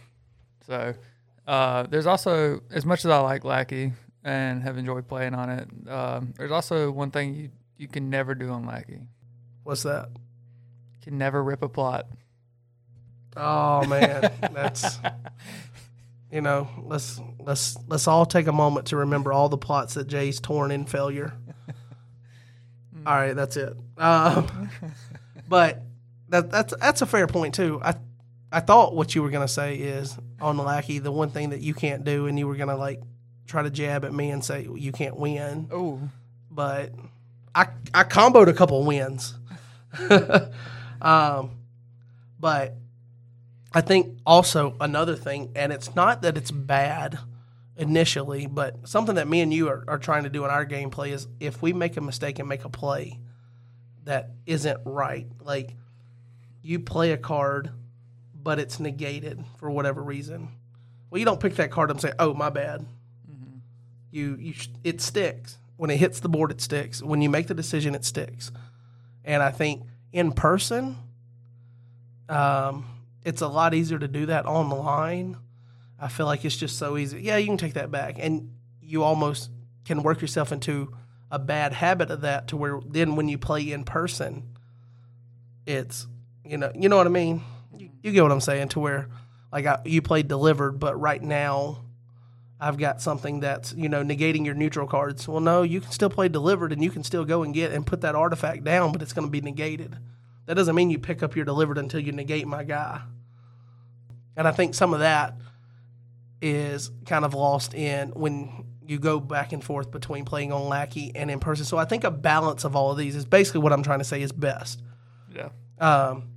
so 0.68 0.94
uh, 1.50 1.88
there's 1.90 2.06
also, 2.06 2.62
as 2.70 2.86
much 2.86 3.06
as 3.06 3.10
I 3.10 3.18
like 3.22 3.44
Lackey 3.44 3.94
and 4.24 4.62
have 4.62 4.78
enjoyed 4.78 5.08
playing 5.08 5.34
on 5.34 5.50
it, 5.50 5.68
um, 5.90 6.32
there's 6.38 6.52
also 6.52 6.92
one 6.92 7.10
thing 7.10 7.34
you, 7.34 7.50
you 7.76 7.88
can 7.88 8.12
never 8.12 8.36
do 8.36 8.50
on 8.52 8.68
Lackey. 8.68 9.00
What's 9.64 9.82
that? 9.82 10.10
You 10.12 11.02
can 11.02 11.18
never 11.18 11.44
rip 11.44 11.64
a 11.64 11.68
plot. 11.68 12.06
Oh 13.36 13.84
man, 13.88 14.32
that's 14.54 15.00
you 16.32 16.42
know, 16.42 16.70
let's 16.84 17.20
let's 17.40 17.78
let's 17.88 18.08
all 18.08 18.28
take 18.28 18.46
a 18.46 18.52
moment 18.52 18.86
to 18.88 18.98
remember 18.98 19.34
all 19.34 19.50
the 19.50 19.58
plots 19.58 19.96
that 19.96 20.06
Jay's 20.06 20.40
torn 20.40 20.70
in 20.70 20.86
failure. 20.86 21.34
all 23.08 23.16
right, 23.16 23.36
that's 23.36 23.58
it. 23.58 23.74
Um, 23.98 24.70
but 25.48 25.82
that 26.28 26.52
that's 26.52 26.76
that's 26.80 27.02
a 27.02 27.08
fair 27.08 27.26
point 27.26 27.56
too. 27.56 27.82
I 27.84 27.96
I 28.52 28.60
thought 28.60 28.96
what 28.96 29.16
you 29.16 29.24
were 29.24 29.32
gonna 29.32 29.48
say 29.48 29.78
is 29.78 30.16
on 30.42 30.58
the 30.58 30.64
lackey, 30.64 31.00
the 31.00 31.12
one 31.12 31.30
thing 31.30 31.52
that 31.52 31.62
you 31.62 31.74
can't 31.74 32.04
do, 32.04 32.28
and 32.28 32.38
you 32.38 32.48
were 32.48 32.56
gonna 32.56 32.78
like 32.78 33.02
try 33.48 33.64
to 33.64 33.70
jab 33.70 34.06
at 34.06 34.14
me 34.14 34.30
and 34.30 34.44
say 34.44 34.68
you 34.76 34.92
can't 34.92 35.18
win. 35.18 35.68
Oh, 35.72 36.00
but 36.52 36.94
I 37.54 37.68
I 37.94 38.04
comboed 38.04 38.48
a 38.48 38.54
couple 38.54 38.84
wins. 38.84 39.34
um, 41.02 41.52
but 42.40 42.76
I 43.74 43.82
think 43.82 44.20
also 44.26 44.76
another 44.80 45.16
thing, 45.16 45.52
and 45.56 45.72
it's 45.72 45.96
not 45.96 46.22
that 46.24 46.38
it's 46.38 46.52
bad 46.52 47.20
initially, 47.78 48.48
but 48.48 48.88
something 48.88 49.16
that 49.16 49.28
me 49.28 49.42
and 49.42 49.54
you 49.54 49.70
are, 49.70 49.84
are 49.88 49.98
trying 49.98 50.24
to 50.24 50.30
do 50.30 50.44
in 50.44 50.52
our 50.52 50.66
gameplay 50.66 51.10
is 51.12 51.28
if 51.40 51.62
we 51.62 51.72
make 51.74 51.98
a 51.98 52.02
mistake 52.02 52.40
and 52.40 52.50
make 52.50 52.66
a 52.66 52.70
play 52.70 53.20
that 54.04 54.32
isn't 54.46 54.80
right, 54.86 55.28
like 55.42 55.76
you 56.62 56.80
play 56.80 57.12
a 57.12 57.18
card, 57.18 57.72
but 58.42 58.60
it's 58.60 58.80
negated 58.80 59.44
for 59.58 59.70
whatever 59.70 60.02
reason. 60.02 60.50
Well, 61.10 61.20
you 61.20 61.26
don't 61.26 61.40
pick 61.40 61.56
that 61.56 61.72
card 61.72 61.90
up 61.90 61.96
and 61.96 62.02
say, 62.02 62.14
"Oh, 62.20 62.34
my 62.34 62.50
bad." 62.50 62.86
You 64.12 64.36
you 64.40 64.54
sh- 64.54 64.70
it 64.84 65.02
sticks 65.02 65.58
when 65.78 65.90
it 65.90 65.98
hits 65.98 66.20
the 66.20 66.30
board. 66.30 66.52
It 66.52 66.62
sticks 66.62 67.02
when 67.02 67.22
you 67.22 67.30
make 67.30 67.48
the 67.48 67.54
decision. 67.54 67.94
It 67.96 68.06
sticks, 68.06 68.52
and 69.24 69.44
I 69.44 69.52
think 69.52 69.84
in 70.12 70.32
person, 70.32 70.98
um, 72.28 72.86
it's 73.24 73.42
a 73.42 73.48
lot 73.48 73.74
easier 73.74 74.00
to 74.00 74.08
do 74.08 74.26
that 74.28 74.46
online. 74.46 75.38
I 76.00 76.08
feel 76.08 76.26
like 76.26 76.46
it's 76.46 76.58
just 76.58 76.78
so 76.78 76.98
easy. 76.98 77.22
Yeah, 77.22 77.38
you 77.38 77.46
can 77.46 77.58
take 77.58 77.74
that 77.74 77.92
back, 77.92 78.16
and 78.18 78.54
you 78.82 79.04
almost 79.04 79.52
can 79.86 80.02
work 80.02 80.22
yourself 80.22 80.52
into 80.52 80.96
a 81.32 81.38
bad 81.38 81.74
habit 81.74 82.10
of 82.10 82.22
that 82.22 82.48
to 82.48 82.58
where 82.58 82.80
then 82.88 83.16
when 83.16 83.28
you 83.28 83.38
play 83.38 83.72
in 83.72 83.84
person, 83.84 84.56
it's 85.66 86.08
you 86.44 86.58
know 86.58 86.72
you 86.74 86.90
know 86.90 86.98
what 86.98 87.08
I 87.08 87.12
mean. 87.12 87.44
You, 87.80 87.90
you 88.04 88.12
get 88.12 88.24
what 88.24 88.32
I'm 88.32 88.42
saying 88.42 88.70
to 88.70 88.80
where 88.80 89.10
like 89.52 89.66
I, 89.66 89.80
you 89.86 90.02
played 90.02 90.28
delivered, 90.28 90.74
but 90.80 91.00
right 91.00 91.22
now 91.22 91.86
I've 92.60 92.78
got 92.78 93.02
something 93.02 93.40
that's 93.40 93.74
you 93.74 93.90
know 93.90 94.04
negating 94.04 94.46
your 94.46 94.56
neutral 94.56 94.88
cards. 94.88 95.28
Well, 95.28 95.40
no, 95.40 95.64
you 95.64 95.82
can 95.82 95.92
still 95.92 96.10
play 96.10 96.28
delivered, 96.28 96.72
and 96.74 96.84
you 96.84 96.92
can 96.92 97.04
still 97.04 97.26
go 97.26 97.44
and 97.44 97.54
get 97.54 97.72
and 97.72 97.86
put 97.86 98.02
that 98.02 98.16
artifact 98.16 98.64
down, 98.64 98.92
but 98.92 99.02
it's 99.02 99.14
going 99.14 99.28
to 99.28 99.32
be 99.32 99.42
negated. 99.42 99.98
That 100.46 100.56
doesn't 100.56 100.76
mean 100.76 100.90
you 100.90 101.00
pick 101.00 101.24
up 101.24 101.36
your 101.36 101.46
delivered 101.46 101.78
until 101.78 102.00
you 102.00 102.12
negate 102.12 102.48
my 102.48 102.64
guy. 102.64 103.02
And 104.36 104.48
I 104.48 104.52
think 104.52 104.74
some 104.74 104.94
of 104.94 105.00
that 105.00 105.36
is 106.42 106.92
kind 107.06 107.24
of 107.24 107.34
lost 107.34 107.74
in 107.74 108.10
when 108.10 108.66
you 108.88 108.98
go 108.98 109.20
back 109.20 109.54
and 109.54 109.64
forth 109.64 109.92
between 109.92 110.26
playing 110.26 110.52
on 110.52 110.68
lackey 110.68 111.12
and 111.14 111.30
in 111.30 111.40
person. 111.40 111.66
So 111.66 111.78
I 111.78 111.86
think 111.86 112.04
a 112.04 112.12
balance 112.12 112.64
of 112.64 112.76
all 112.76 112.92
of 112.92 112.98
these 112.98 113.16
is 113.16 113.26
basically 113.26 113.62
what 113.62 113.72
I'm 113.72 113.84
trying 113.84 114.00
to 114.00 114.06
say 114.06 114.22
is 114.22 114.32
best. 114.32 114.82
Yeah. 115.36 115.50
Um, 115.78 116.30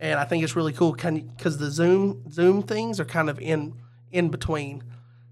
and 0.00 0.18
I 0.18 0.24
think 0.24 0.44
it's 0.44 0.56
really 0.56 0.72
cool 0.72 0.92
because 0.92 1.58
the 1.58 1.70
Zoom 1.70 2.30
Zoom 2.30 2.62
things 2.62 3.00
are 3.00 3.04
kind 3.04 3.28
of 3.28 3.38
in 3.40 3.74
in 4.10 4.28
between. 4.28 4.84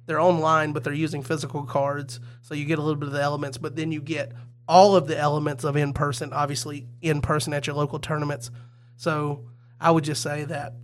They're 0.06 0.20
online, 0.20 0.72
but 0.72 0.84
they're 0.84 0.92
using 0.92 1.22
physical 1.22 1.64
cards, 1.64 2.20
so 2.42 2.54
you 2.54 2.64
get 2.64 2.78
a 2.78 2.82
little 2.82 2.98
bit 2.98 3.08
of 3.08 3.12
the 3.12 3.22
elements, 3.22 3.58
but 3.58 3.74
then 3.74 3.90
you 3.90 4.00
get 4.00 4.32
all 4.68 4.94
of 4.94 5.06
the 5.08 5.18
elements 5.18 5.64
of 5.64 5.76
in 5.76 5.92
person, 5.92 6.32
obviously 6.32 6.86
in 7.02 7.20
person 7.20 7.52
at 7.52 7.66
your 7.66 7.74
local 7.74 7.98
tournaments. 7.98 8.50
So 8.96 9.46
I 9.80 9.90
would 9.90 10.04
just 10.04 10.22
say 10.22 10.44
that 10.44 10.74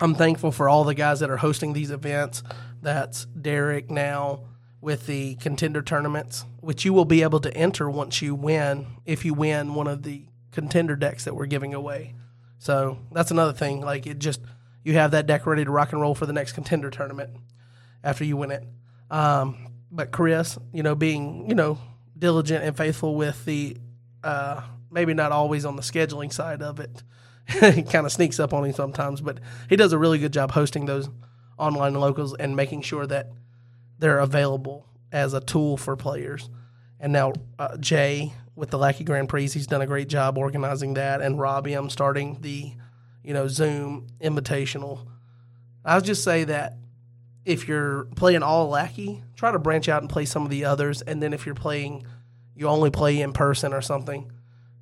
I'm 0.00 0.14
thankful 0.14 0.50
for 0.50 0.68
all 0.68 0.84
the 0.84 0.94
guys 0.94 1.20
that 1.20 1.30
are 1.30 1.36
hosting 1.36 1.72
these 1.72 1.90
events. 1.90 2.42
That's 2.82 3.26
Derek 3.26 3.90
now 3.90 4.44
with 4.80 5.06
the 5.06 5.34
contender 5.36 5.82
tournaments, 5.82 6.44
which 6.60 6.84
you 6.84 6.92
will 6.92 7.04
be 7.04 7.22
able 7.22 7.40
to 7.40 7.54
enter 7.54 7.90
once 7.90 8.22
you 8.22 8.34
win, 8.34 8.86
if 9.04 9.24
you 9.24 9.34
win 9.34 9.74
one 9.74 9.86
of 9.86 10.02
the 10.02 10.26
contender 10.52 10.96
decks 10.96 11.24
that 11.24 11.36
we're 11.36 11.46
giving 11.46 11.74
away. 11.74 12.14
So 12.60 12.98
that's 13.10 13.30
another 13.30 13.54
thing. 13.54 13.80
Like 13.80 14.06
it 14.06 14.18
just, 14.18 14.40
you 14.84 14.92
have 14.92 15.10
that 15.12 15.26
deck 15.26 15.46
ready 15.46 15.64
to 15.64 15.70
rock 15.70 15.92
and 15.92 16.00
roll 16.00 16.14
for 16.14 16.26
the 16.26 16.32
next 16.32 16.52
contender 16.52 16.90
tournament 16.90 17.30
after 18.04 18.22
you 18.22 18.36
win 18.36 18.50
it. 18.50 18.62
Um, 19.10 19.66
but 19.90 20.12
Chris, 20.12 20.58
you 20.72 20.82
know, 20.82 20.94
being, 20.94 21.48
you 21.48 21.54
know, 21.54 21.78
diligent 22.18 22.62
and 22.62 22.76
faithful 22.76 23.14
with 23.16 23.44
the, 23.46 23.78
uh, 24.22 24.60
maybe 24.90 25.14
not 25.14 25.32
always 25.32 25.64
on 25.64 25.76
the 25.76 25.82
scheduling 25.82 26.30
side 26.30 26.60
of 26.60 26.80
it, 26.80 27.02
he 27.74 27.82
kind 27.82 28.04
of 28.04 28.12
sneaks 28.12 28.38
up 28.38 28.52
on 28.52 28.64
him 28.66 28.74
sometimes, 28.74 29.22
but 29.22 29.38
he 29.70 29.76
does 29.76 29.94
a 29.94 29.98
really 29.98 30.18
good 30.18 30.32
job 30.32 30.50
hosting 30.50 30.84
those 30.84 31.08
online 31.58 31.94
locals 31.94 32.34
and 32.36 32.54
making 32.54 32.82
sure 32.82 33.06
that 33.06 33.30
they're 33.98 34.18
available 34.18 34.86
as 35.10 35.32
a 35.32 35.40
tool 35.40 35.78
for 35.78 35.96
players. 35.96 36.50
And 37.00 37.10
now 37.10 37.32
uh, 37.58 37.78
Jay 37.78 38.34
with 38.54 38.70
the 38.70 38.78
Lackey 38.78 39.04
Grand 39.04 39.28
Prix, 39.28 39.48
he's 39.48 39.66
done 39.66 39.82
a 39.82 39.86
great 39.86 40.08
job 40.08 40.36
organizing 40.38 40.94
that. 40.94 41.20
And 41.20 41.38
Robbie, 41.38 41.74
I'm 41.74 41.90
starting 41.90 42.38
the, 42.40 42.72
you 43.22 43.32
know, 43.32 43.48
Zoom 43.48 44.08
Invitational. 44.20 45.06
I'll 45.84 46.00
just 46.00 46.24
say 46.24 46.44
that 46.44 46.76
if 47.44 47.66
you're 47.66 48.04
playing 48.16 48.42
all 48.42 48.68
Lackey, 48.68 49.22
try 49.34 49.50
to 49.50 49.58
branch 49.58 49.88
out 49.88 50.02
and 50.02 50.10
play 50.10 50.24
some 50.24 50.44
of 50.44 50.50
the 50.50 50.64
others. 50.64 51.02
And 51.02 51.22
then 51.22 51.32
if 51.32 51.46
you're 51.46 51.54
playing, 51.54 52.06
you 52.54 52.68
only 52.68 52.90
play 52.90 53.20
in 53.20 53.32
person 53.32 53.72
or 53.72 53.80
something, 53.80 54.30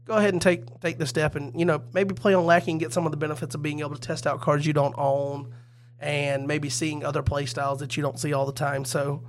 go 0.09 0.15
ahead 0.15 0.32
and 0.32 0.43
take 0.43 0.81
take 0.81 0.99
the 0.99 1.07
step 1.07 1.36
and 1.36 1.59
you 1.59 1.66
know 1.66 1.82
maybe 1.93 2.15
play 2.15 2.35
on 2.35 2.47
Lackey 2.47 2.73
and 2.73 2.81
get 2.81 2.93
some 2.93 3.05
of 3.05 3.12
the 3.12 3.19
benefits 3.19 3.55
of 3.55 3.62
being 3.62 3.81
able 3.81 3.95
to 3.95 4.01
test 4.01 4.27
out 4.27 4.40
cards 4.40 4.66
you 4.66 4.73
don't 4.73 4.95
own 4.97 5.55
and 6.01 6.47
maybe 6.47 6.70
seeing 6.70 7.05
other 7.05 7.23
play 7.23 7.45
styles 7.45 7.81
that 7.81 7.97
you 7.97 8.03
don't 8.03 8.19
see 8.19 8.32
all 8.32 8.47
the 8.47 8.53
time. 8.53 8.85
So 8.85 9.23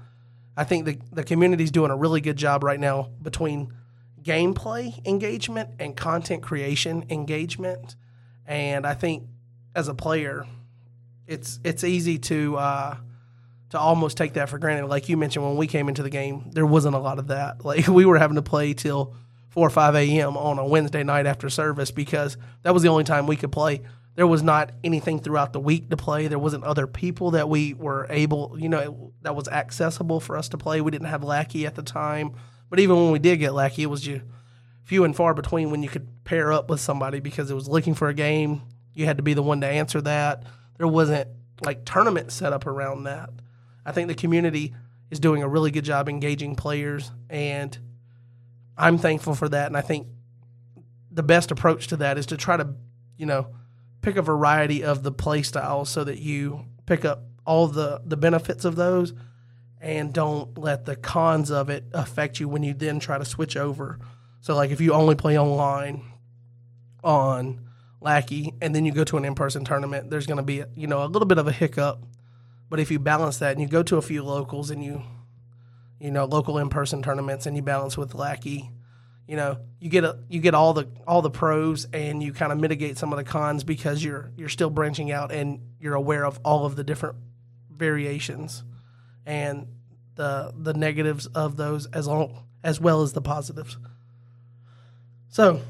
I 0.55 0.63
think 0.63 0.85
the 0.85 0.97
the 1.11 1.23
community's 1.23 1.71
doing 1.71 1.91
a 1.91 1.97
really 1.97 2.21
good 2.21 2.37
job 2.37 2.63
right 2.63 2.79
now 2.79 3.09
between 3.21 3.73
gameplay 4.23 5.05
engagement 5.05 5.69
and 5.79 5.95
content 5.95 6.41
creation 6.43 7.05
engagement. 7.09 7.95
And 8.45 8.85
I 8.85 8.93
think 8.93 9.23
as 9.75 9.87
a 9.87 9.93
player, 9.93 10.45
it's 11.27 11.59
it's 11.63 11.83
easy 11.83 12.17
to 12.19 12.57
uh, 12.57 12.97
to 13.69 13.79
almost 13.79 14.17
take 14.17 14.33
that 14.33 14.49
for 14.49 14.57
granted. 14.57 14.87
Like 14.87 15.09
you 15.09 15.17
mentioned 15.17 15.45
when 15.45 15.57
we 15.57 15.67
came 15.67 15.87
into 15.89 16.03
the 16.03 16.09
game, 16.09 16.49
there 16.51 16.65
wasn't 16.65 16.95
a 16.95 16.99
lot 16.99 17.19
of 17.19 17.27
that. 17.27 17.63
Like 17.69 17.87
we 17.87 18.05
were 18.05 18.17
having 18.17 18.35
to 18.35 18.41
play 18.41 18.73
till 18.73 19.15
four 19.49 19.67
or 19.67 19.69
five 19.69 19.95
a.m. 19.95 20.37
on 20.37 20.59
a 20.59 20.65
Wednesday 20.65 21.03
night 21.03 21.25
after 21.25 21.49
service 21.49 21.91
because 21.91 22.37
that 22.63 22.73
was 22.73 22.83
the 22.83 22.89
only 22.89 23.03
time 23.03 23.27
we 23.27 23.35
could 23.35 23.51
play. 23.51 23.81
There 24.15 24.27
was 24.27 24.43
not 24.43 24.71
anything 24.83 25.19
throughout 25.19 25.53
the 25.53 25.59
week 25.59 25.89
to 25.91 25.97
play. 25.97 26.27
There 26.27 26.39
wasn't 26.39 26.65
other 26.65 26.87
people 26.87 27.31
that 27.31 27.47
we 27.47 27.73
were 27.73 28.05
able, 28.09 28.57
you 28.59 28.67
know, 28.67 29.13
that 29.21 29.35
was 29.35 29.47
accessible 29.47 30.19
for 30.19 30.35
us 30.35 30.49
to 30.49 30.57
play. 30.57 30.81
We 30.81 30.91
didn't 30.91 31.07
have 31.07 31.23
Lackey 31.23 31.65
at 31.65 31.75
the 31.75 31.83
time, 31.83 32.33
but 32.69 32.79
even 32.79 32.95
when 32.95 33.11
we 33.11 33.19
did 33.19 33.37
get 33.37 33.53
Lackey, 33.53 33.83
it 33.83 33.89
was 33.89 34.01
just 34.01 34.23
few 34.83 35.03
and 35.03 35.15
far 35.15 35.33
between 35.33 35.69
when 35.71 35.83
you 35.83 35.89
could 35.89 36.07
pair 36.23 36.51
up 36.51 36.69
with 36.69 36.79
somebody 36.79 37.19
because 37.19 37.51
it 37.51 37.53
was 37.55 37.67
looking 37.67 37.93
for 37.93 38.09
a 38.09 38.13
game. 38.13 38.61
You 38.93 39.05
had 39.05 39.17
to 39.17 39.23
be 39.23 39.33
the 39.33 39.43
one 39.43 39.61
to 39.61 39.67
answer 39.67 40.01
that. 40.01 40.43
There 40.77 40.87
wasn't 40.87 41.29
like 41.63 41.85
tournament 41.85 42.31
set 42.31 42.53
up 42.53 42.65
around 42.65 43.03
that. 43.03 43.29
I 43.85 43.91
think 43.91 44.07
the 44.07 44.15
community 44.15 44.73
is 45.11 45.19
doing 45.19 45.43
a 45.43 45.47
really 45.47 45.71
good 45.71 45.83
job 45.83 46.09
engaging 46.09 46.55
players, 46.55 47.11
and 47.29 47.77
I'm 48.77 48.97
thankful 48.97 49.35
for 49.35 49.49
that. 49.49 49.67
And 49.67 49.77
I 49.77 49.81
think 49.81 50.07
the 51.11 51.23
best 51.23 51.51
approach 51.51 51.87
to 51.87 51.97
that 51.97 52.17
is 52.17 52.27
to 52.27 52.37
try 52.37 52.57
to, 52.57 52.73
you 53.17 53.25
know, 53.25 53.47
pick 54.01 54.15
a 54.15 54.21
variety 54.21 54.83
of 54.83 55.03
the 55.03 55.11
play 55.11 55.41
styles 55.41 55.89
so 55.89 56.03
that 56.03 56.19
you 56.19 56.65
pick 56.85 57.05
up 57.05 57.23
all 57.45 57.67
the 57.67 58.01
the 58.05 58.17
benefits 58.17 58.65
of 58.65 58.75
those 58.75 59.13
and 59.81 60.13
don't 60.13 60.57
let 60.57 60.85
the 60.85 60.95
cons 60.95 61.51
of 61.51 61.69
it 61.69 61.85
affect 61.93 62.39
you 62.39 62.47
when 62.47 62.63
you 62.63 62.73
then 62.73 62.99
try 62.99 63.17
to 63.17 63.25
switch 63.25 63.55
over. 63.55 63.99
So 64.41 64.55
like 64.55 64.71
if 64.71 64.81
you 64.81 64.93
only 64.93 65.15
play 65.15 65.37
online 65.37 66.03
on 67.03 67.69
Lackey 68.01 68.53
and 68.61 68.73
then 68.75 68.85
you 68.85 68.91
go 68.91 69.03
to 69.05 69.17
an 69.17 69.25
in-person 69.25 69.65
tournament, 69.65 70.09
there's 70.09 70.27
going 70.27 70.37
to 70.37 70.43
be, 70.43 70.63
you 70.75 70.87
know, 70.87 71.03
a 71.03 71.07
little 71.07 71.27
bit 71.27 71.37
of 71.37 71.47
a 71.47 71.51
hiccup. 71.51 72.03
But 72.69 72.79
if 72.79 72.91
you 72.91 72.99
balance 72.99 73.39
that 73.39 73.53
and 73.53 73.61
you 73.61 73.67
go 73.67 73.83
to 73.83 73.97
a 73.97 74.01
few 74.01 74.23
locals 74.23 74.69
and 74.69 74.83
you 74.83 75.01
you 75.99 76.11
know, 76.11 76.25
local 76.25 76.57
in-person 76.57 77.03
tournaments 77.03 77.45
and 77.45 77.55
you 77.55 77.61
balance 77.61 77.97
with 77.97 78.15
Lackey, 78.15 78.71
you 79.27 79.35
know, 79.35 79.57
you 79.79 79.89
get 79.89 80.03
a, 80.03 80.17
you 80.29 80.39
get 80.39 80.55
all 80.55 80.73
the 80.73 80.87
all 81.05 81.21
the 81.21 81.29
pros 81.29 81.85
and 81.93 82.23
you 82.23 82.33
kind 82.33 82.51
of 82.51 82.59
mitigate 82.59 82.97
some 82.97 83.13
of 83.13 83.17
the 83.17 83.23
cons 83.23 83.63
because 83.63 84.03
you're 84.03 84.31
you're 84.37 84.49
still 84.49 84.69
branching 84.69 85.11
out 85.11 85.31
and 85.31 85.59
you're 85.79 85.93
aware 85.93 86.25
of 86.25 86.39
all 86.43 86.65
of 86.65 86.75
the 86.75 86.83
different 86.83 87.17
variations 87.69 88.63
and 89.29 89.67
the 90.15 90.51
the 90.57 90.73
negatives 90.73 91.27
of 91.27 91.55
those 91.55 91.85
as 91.85 92.07
long 92.07 92.43
as 92.63 92.81
well 92.81 93.03
as 93.03 93.13
the 93.13 93.21
positives. 93.21 93.77
So, 95.29 95.61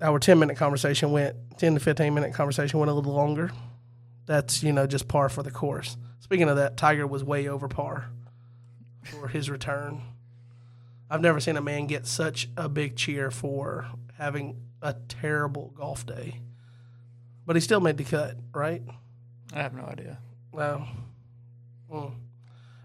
our 0.00 0.18
10 0.18 0.38
minute 0.38 0.56
conversation 0.56 1.12
went 1.12 1.36
10 1.58 1.74
to 1.74 1.80
15 1.80 2.12
minute 2.12 2.34
conversation 2.34 2.80
went 2.80 2.90
a 2.90 2.94
little 2.94 3.14
longer. 3.14 3.52
That's, 4.26 4.62
you 4.62 4.72
know, 4.72 4.86
just 4.86 5.06
par 5.06 5.28
for 5.28 5.42
the 5.42 5.50
course. 5.52 5.96
Speaking 6.20 6.48
of 6.48 6.56
that, 6.56 6.76
Tiger 6.76 7.06
was 7.06 7.22
way 7.22 7.48
over 7.48 7.68
par 7.68 8.10
for 9.04 9.28
his 9.28 9.48
return. 9.48 10.02
I've 11.08 11.20
never 11.20 11.38
seen 11.38 11.56
a 11.56 11.60
man 11.62 11.86
get 11.86 12.06
such 12.06 12.48
a 12.56 12.68
big 12.68 12.96
cheer 12.96 13.30
for 13.30 13.86
having 14.18 14.56
a 14.80 14.96
terrible 15.08 15.72
golf 15.76 16.04
day. 16.04 16.40
But 17.46 17.54
he 17.54 17.60
still 17.60 17.80
made 17.80 17.98
the 17.98 18.04
cut, 18.04 18.36
right? 18.52 18.82
I 19.52 19.62
have 19.62 19.74
no 19.74 19.84
idea. 19.84 20.18
Well, 20.52 20.88
mm. 21.92 22.12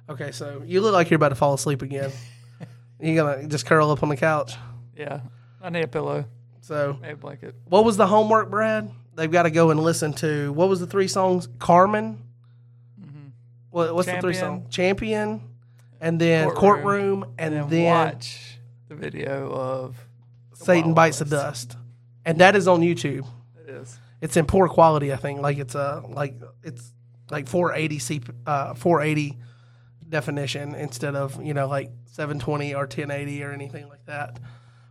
Okay, 0.10 0.32
so 0.32 0.62
you 0.66 0.82
look 0.82 0.94
like 0.94 1.10
you're 1.10 1.16
about 1.18 1.30
to 1.30 1.36
fall 1.36 1.54
asleep 1.54 1.82
again. 1.82 2.12
you 3.00 3.16
gonna 3.16 3.48
just 3.48 3.66
curl 3.66 3.92
up 3.92 4.04
on 4.04 4.10
the 4.10 4.18
couch. 4.18 4.56
Yeah, 4.96 5.22
I 5.62 5.70
need 5.70 5.84
a 5.84 5.88
pillow, 5.88 6.26
So, 6.62 6.98
need 7.02 7.12
a 7.12 7.16
blanket. 7.16 7.56
what 7.66 7.86
was 7.86 7.98
the 7.98 8.08
homework, 8.08 8.50
Brad? 8.50 8.90
They've 9.16 9.32
got 9.32 9.44
to 9.44 9.52
go 9.52 9.72
and 9.72 9.80
listen 9.80 10.14
to 10.16 10.52
what 10.54 10.70
was 10.70 10.80
the 10.80 10.88
three 10.88 11.08
songs? 11.08 11.48
Carmen. 11.60 12.24
What, 13.70 13.94
what's 13.94 14.08
the 14.08 14.20
three 14.22 14.34
Champion. 14.34 14.62
songs? 14.64 14.74
Champion, 14.74 15.42
and 16.02 16.20
then 16.20 16.50
Courtroom, 16.52 16.82
courtroom, 17.22 17.26
and, 17.38 17.54
And 17.54 17.70
then 17.70 17.86
watch 17.86 18.58
the 18.88 18.96
video 18.96 19.52
of 19.52 19.96
Satan 20.54 20.94
bites 20.94 21.20
the 21.20 21.26
dust, 21.26 21.76
and 22.26 22.40
that 22.40 22.56
is 22.56 22.68
on 22.68 22.82
YouTube. 22.82 23.28
it 23.64 23.70
is. 23.70 24.00
It's 24.22 24.36
in 24.36 24.46
poor 24.46 24.68
quality, 24.68 25.14
I 25.14 25.18
think. 25.18 25.42
Like 25.42 25.58
it's 25.60 25.76
a 25.76 26.02
like 26.10 26.34
it's 26.64 26.92
like 27.30 27.48
480 27.48 28.00
c 28.00 28.22
uh 28.48 28.74
480 28.74 29.38
definition 30.10 30.74
instead 30.76 31.16
of 31.16 31.42
you 31.44 31.54
know 31.54 31.68
like 31.68 31.92
720 32.06 32.74
or 32.74 32.82
1080 32.82 33.44
or 33.44 33.52
anything 33.52 33.88
like 33.88 34.06
that. 34.06 34.40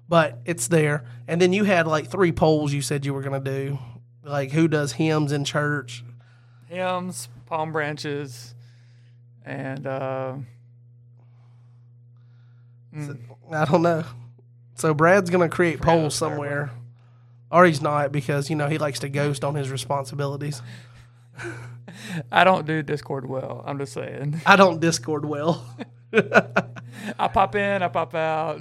But 0.09 0.39
it's 0.45 0.69
there, 0.69 1.05
and 1.27 1.41
then 1.41 1.53
you 1.53 1.65
had 1.65 1.87
like 1.87 2.11
three 2.11 2.33
polls 2.33 2.73
you 2.73 2.83
said 2.83 3.05
you 3.05 3.13
were 3.13 3.23
gonna 3.23 3.41
do. 3.41 3.79
like 4.23 4.53
who 4.53 4.69
does 4.69 4.93
hymns 4.93 5.33
in 5.33 5.45
church. 5.45 6.05
Hymns, 6.69 7.29
palm 7.47 7.73
branches, 7.73 8.55
and 9.45 9.87
uh, 9.87 10.35
I 13.53 13.65
don't 13.65 13.83
know. 13.83 14.05
So 14.75 14.95
Brad's 14.95 15.31
gonna 15.31 15.49
create 15.49 15.81
polls 15.81 16.15
somewhere, 16.15 16.71
or 17.51 17.65
he's 17.65 17.81
not 17.81 18.13
because 18.13 18.51
you 18.51 18.57
know 18.57 18.69
he 18.69 18.79
likes 18.79 18.99
to 19.01 19.09
ghost 19.09 19.45
on 19.45 19.55
his 19.55 19.71
responsibilities. 19.71 20.63
I 22.33 22.45
don't 22.45 22.67
do 22.67 22.83
Discord 22.83 23.29
well. 23.29 23.63
I'm 23.67 23.79
just 23.79 23.93
saying. 23.93 24.41
I 24.47 24.57
don't 24.57 24.81
Discord 24.81 25.25
well. 25.25 25.65
I 26.13 27.29
pop 27.29 27.55
in, 27.55 27.83
I 27.83 27.89
pop 27.89 28.15
out. 28.15 28.61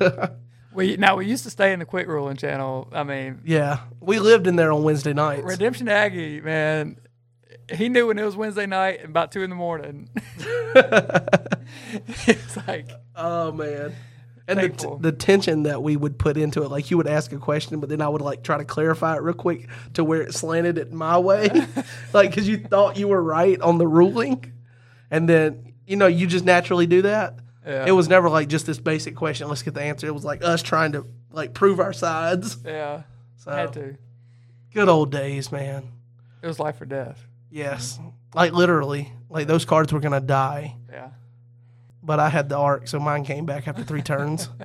we 0.72 0.96
now 0.96 1.16
we 1.16 1.26
used 1.26 1.44
to 1.44 1.50
stay 1.50 1.72
in 1.72 1.78
the 1.78 1.84
quick 1.84 2.08
ruling 2.08 2.36
channel. 2.36 2.88
I 2.92 3.04
mean, 3.04 3.40
yeah, 3.44 3.80
we 4.00 4.18
lived 4.18 4.46
in 4.46 4.56
there 4.56 4.72
on 4.72 4.82
Wednesday 4.82 5.12
nights. 5.12 5.44
Redemption 5.44 5.88
Aggie, 5.88 6.40
man, 6.40 6.98
he 7.72 7.88
knew 7.88 8.06
when 8.06 8.18
it 8.18 8.24
was 8.24 8.36
Wednesday 8.36 8.66
night 8.66 9.00
and 9.00 9.10
about 9.10 9.32
two 9.32 9.42
in 9.42 9.50
the 9.50 9.56
morning. 9.56 10.08
it's 12.26 12.56
like, 12.66 12.90
Oh 13.14 13.52
man. 13.52 13.94
And 14.48 14.58
the, 14.60 14.68
t- 14.70 14.88
the 15.00 15.12
tension 15.12 15.64
that 15.64 15.82
we 15.82 15.96
would 15.96 16.18
put 16.18 16.36
into 16.38 16.62
it, 16.62 16.70
like 16.70 16.90
you 16.90 16.96
would 16.96 17.06
ask 17.06 17.30
a 17.32 17.36
question, 17.38 17.78
but 17.80 17.88
then 17.90 18.00
I 18.00 18.08
would 18.08 18.22
like 18.22 18.42
try 18.42 18.56
to 18.56 18.64
clarify 18.64 19.14
it 19.16 19.22
real 19.22 19.34
quick 19.34 19.68
to 19.94 20.02
where 20.02 20.22
it 20.22 20.32
slanted 20.34 20.78
it 20.78 20.90
my 20.90 21.18
way, 21.18 21.50
like 22.14 22.30
because 22.30 22.48
you 22.48 22.56
thought 22.58 22.96
you 22.96 23.08
were 23.08 23.22
right 23.22 23.60
on 23.60 23.76
the 23.78 23.86
ruling, 23.86 24.50
and 25.10 25.28
then 25.28 25.74
you 25.86 25.96
know 25.96 26.06
you 26.06 26.26
just 26.26 26.44
naturally 26.46 26.86
do 26.86 27.02
that. 27.02 27.38
Yeah. 27.66 27.84
It 27.86 27.92
was 27.92 28.08
never 28.08 28.30
like 28.30 28.48
just 28.48 28.64
this 28.64 28.78
basic 28.78 29.14
question. 29.14 29.48
Let's 29.48 29.62
get 29.62 29.74
the 29.74 29.82
answer. 29.82 30.06
It 30.06 30.14
was 30.14 30.24
like 30.24 30.42
us 30.42 30.62
trying 30.62 30.92
to 30.92 31.04
like 31.30 31.52
prove 31.52 31.78
our 31.78 31.92
sides. 31.92 32.56
yeah, 32.64 33.02
So 33.36 33.50
had 33.50 33.74
to. 33.74 33.98
good 34.72 34.88
old 34.88 35.12
days, 35.12 35.52
man. 35.52 35.88
It 36.40 36.46
was 36.46 36.58
life 36.58 36.80
or 36.80 36.86
death. 36.86 37.22
Yes, 37.50 37.98
like 38.34 38.54
literally, 38.54 39.12
like 39.28 39.46
those 39.46 39.66
cards 39.66 39.92
were 39.92 40.00
gonna 40.00 40.20
die, 40.22 40.76
Yeah. 40.90 41.10
But 42.08 42.18
I 42.18 42.30
had 42.30 42.48
the 42.48 42.56
arc, 42.56 42.88
so 42.88 42.98
mine 42.98 43.22
came 43.22 43.44
back 43.44 43.68
after 43.68 43.84
three 43.84 44.02
turns. 44.02 44.48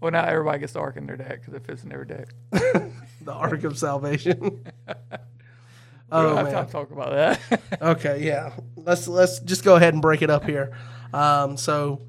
Well, 0.00 0.12
now 0.12 0.24
everybody 0.26 0.60
gets 0.60 0.74
the 0.74 0.78
arc 0.78 0.96
in 0.96 1.06
their 1.06 1.16
deck 1.16 1.40
because 1.40 1.54
it 1.54 1.66
fits 1.66 1.82
in 1.82 1.90
every 1.90 2.06
deck. 2.06 2.28
the 2.52 3.32
arc 3.32 3.64
of 3.64 3.76
salvation. 3.76 4.64
oh 6.12 6.34
man. 6.36 6.66
to 6.66 6.70
talk 6.70 6.92
about 6.92 7.10
that. 7.10 7.60
Okay, 7.82 8.24
yeah. 8.24 8.52
Let's 8.76 9.08
let's 9.08 9.40
just 9.40 9.64
go 9.64 9.74
ahead 9.74 9.94
and 9.94 10.00
break 10.00 10.22
it 10.22 10.30
up 10.30 10.44
here. 10.44 10.70
Um, 11.12 11.56
so, 11.56 12.00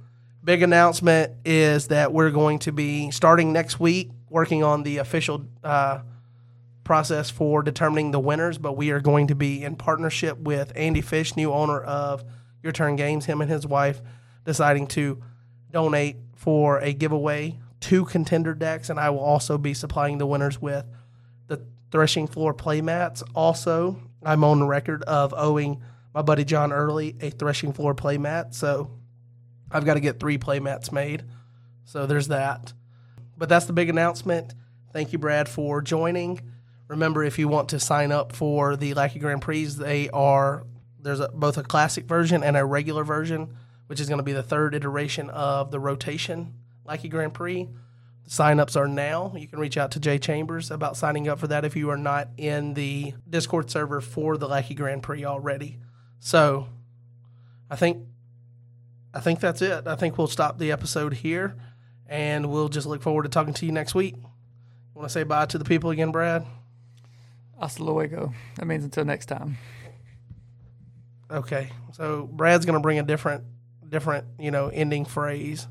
big 0.44 0.62
announcement 0.62 1.32
is 1.46 1.88
that 1.88 2.14
we're 2.14 2.30
going 2.30 2.60
to 2.60 2.72
be 2.72 3.10
starting 3.10 3.52
next 3.54 3.80
week 3.80 4.12
working 4.30 4.64
on 4.64 4.84
the 4.84 4.98
official 4.98 5.48
uh, 5.64 6.02
process 6.84 7.32
for 7.32 7.64
determining 7.64 8.12
the 8.12 8.20
winners. 8.20 8.60
But 8.60 8.78
we 8.78 8.92
are 8.92 9.00
going 9.00 9.26
to 9.30 9.36
be 9.36 9.64
in 9.64 9.78
partnership 9.78 10.38
with 10.38 10.72
Andy 10.76 11.02
Fish, 11.02 11.36
new 11.36 11.52
owner 11.52 11.82
of 11.82 12.24
Your 12.62 12.72
Turn 12.72 12.96
Games. 12.98 13.26
Him 13.26 13.42
and 13.42 13.50
his 13.50 13.66
wife 13.66 14.00
deciding 14.50 14.88
to 14.88 15.22
donate 15.70 16.16
for 16.36 16.80
a 16.80 16.92
giveaway 16.92 17.60
to 17.82 18.04
contender 18.04 18.56
decks, 18.56 18.90
and 18.90 19.00
I 19.00 19.12
will 19.12 19.20
also 19.20 19.60
be 19.60 19.76
supplying 19.76 20.18
the 20.18 20.26
winners 20.26 20.60
with 20.60 20.86
the 21.46 21.64
threshing 21.92 22.26
floor 22.26 22.56
playmats. 22.56 23.22
Also, 23.36 24.02
I'm 24.24 24.44
on 24.44 24.58
the 24.58 24.66
record 24.66 25.04
of 25.04 25.36
owing 25.38 25.84
my 26.16 26.24
buddy 26.24 26.44
John 26.44 26.74
Early 26.74 27.16
a 27.22 27.30
threshing 27.30 27.74
floor 27.74 27.94
playmat, 27.94 28.56
so 28.56 28.90
I've 29.72 29.86
got 29.86 29.94
to 29.94 30.00
get 30.00 30.20
three 30.20 30.40
playmats 30.40 30.92
made. 30.92 31.26
So 31.86 32.08
there's 32.08 32.30
that. 32.30 32.74
But 33.38 33.50
that's 33.50 33.68
the 33.68 33.74
big 33.74 33.90
announcement. 33.90 34.56
Thank 34.92 35.14
you, 35.14 35.20
Brad, 35.20 35.48
for 35.48 35.80
joining. 35.84 36.42
Remember, 36.88 37.24
if 37.24 37.38
you 37.38 37.48
want 37.48 37.70
to 37.70 37.80
sign 37.80 38.12
up 38.12 38.36
for 38.36 38.76
the 38.76 38.96
Lackey 38.96 39.20
Grand 39.20 39.44
Prix, 39.44 39.66
they 39.66 40.10
are 40.10 40.66
there's 41.00 41.20
a, 41.20 41.30
both 41.30 41.60
a 41.60 41.64
classic 41.64 42.06
version 42.06 42.44
and 42.44 42.58
a 42.58 42.66
regular 42.66 43.04
version, 43.04 43.56
which 43.90 44.00
is 44.00 44.08
going 44.08 44.20
to 44.20 44.24
be 44.24 44.34
the 44.34 44.44
third 44.44 44.76
iteration 44.76 45.32
of 45.32 45.72
the 45.72 45.80
rotation 45.80 46.54
Lackey 46.86 47.10
Grand 47.10 47.34
Prix. 47.34 47.68
The 48.24 48.30
sign-ups 48.30 48.76
are 48.76 48.88
now. 48.88 49.34
You 49.36 49.48
can 49.48 49.58
reach 49.58 49.78
out 49.78 49.90
to 49.92 50.00
Jay 50.00 50.20
Chambers 50.20 50.70
about 50.70 50.96
signing 50.96 51.28
up 51.28 51.40
for 51.40 51.48
that 51.48 51.66
if 51.66 51.76
you 51.76 51.90
are 51.90 51.98
not 51.98 52.30
in 52.38 52.76
the 52.76 53.16
Discord 53.28 53.72
server 53.72 54.00
for 54.00 54.38
the 54.38 54.48
Lackey 54.48 54.76
Grand 54.76 55.02
Prix 55.02 55.26
already. 55.26 55.80
So, 56.20 56.68
I 57.68 57.76
think 57.76 58.06
I 59.12 59.22
think 59.22 59.40
that's 59.40 59.64
it. 59.64 59.88
I 59.88 59.96
think 59.96 60.20
we'll 60.20 60.28
stop 60.28 60.60
the 60.60 60.72
episode 60.72 61.14
here, 61.14 61.56
and 62.08 62.52
we'll 62.52 62.70
just 62.70 62.86
look 62.86 63.02
forward 63.02 63.24
to 63.24 63.30
talking 63.30 63.56
to 63.56 63.66
you 63.66 63.72
next 63.72 63.96
week. 63.96 64.16
Want 64.94 65.08
to 65.08 65.12
say 65.12 65.24
bye 65.24 65.48
to 65.48 65.58
the 65.58 65.66
people 65.66 65.90
again, 65.90 66.12
Brad? 66.12 66.46
Hasta 67.60 67.84
luego. 67.84 68.34
That 68.58 68.68
means 68.68 68.84
until 68.84 69.06
next 69.06 69.26
time. 69.26 69.58
Okay. 71.32 71.70
So 71.94 72.30
Brad's 72.32 72.66
going 72.66 72.76
to 72.76 72.82
bring 72.82 73.00
a 73.00 73.04
different, 73.04 73.44
different, 73.90 74.26
you 74.40 74.52
know, 74.52 74.68
ending 74.68 75.06
phrase 75.06 75.68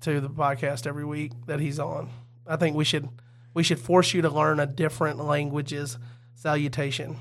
to 0.00 0.20
the 0.20 0.28
podcast 0.28 0.86
every 0.86 1.04
week 1.04 1.32
that 1.46 1.60
he's 1.60 1.78
on. 1.78 2.10
I 2.46 2.56
think 2.56 2.76
we 2.76 2.84
should, 2.84 3.08
we 3.54 3.62
should 3.62 3.78
force 3.78 4.12
you 4.14 4.22
to 4.22 4.30
learn 4.30 4.60
a 4.60 4.66
different 4.66 5.18
language's 5.18 5.98
salutation 6.34 7.16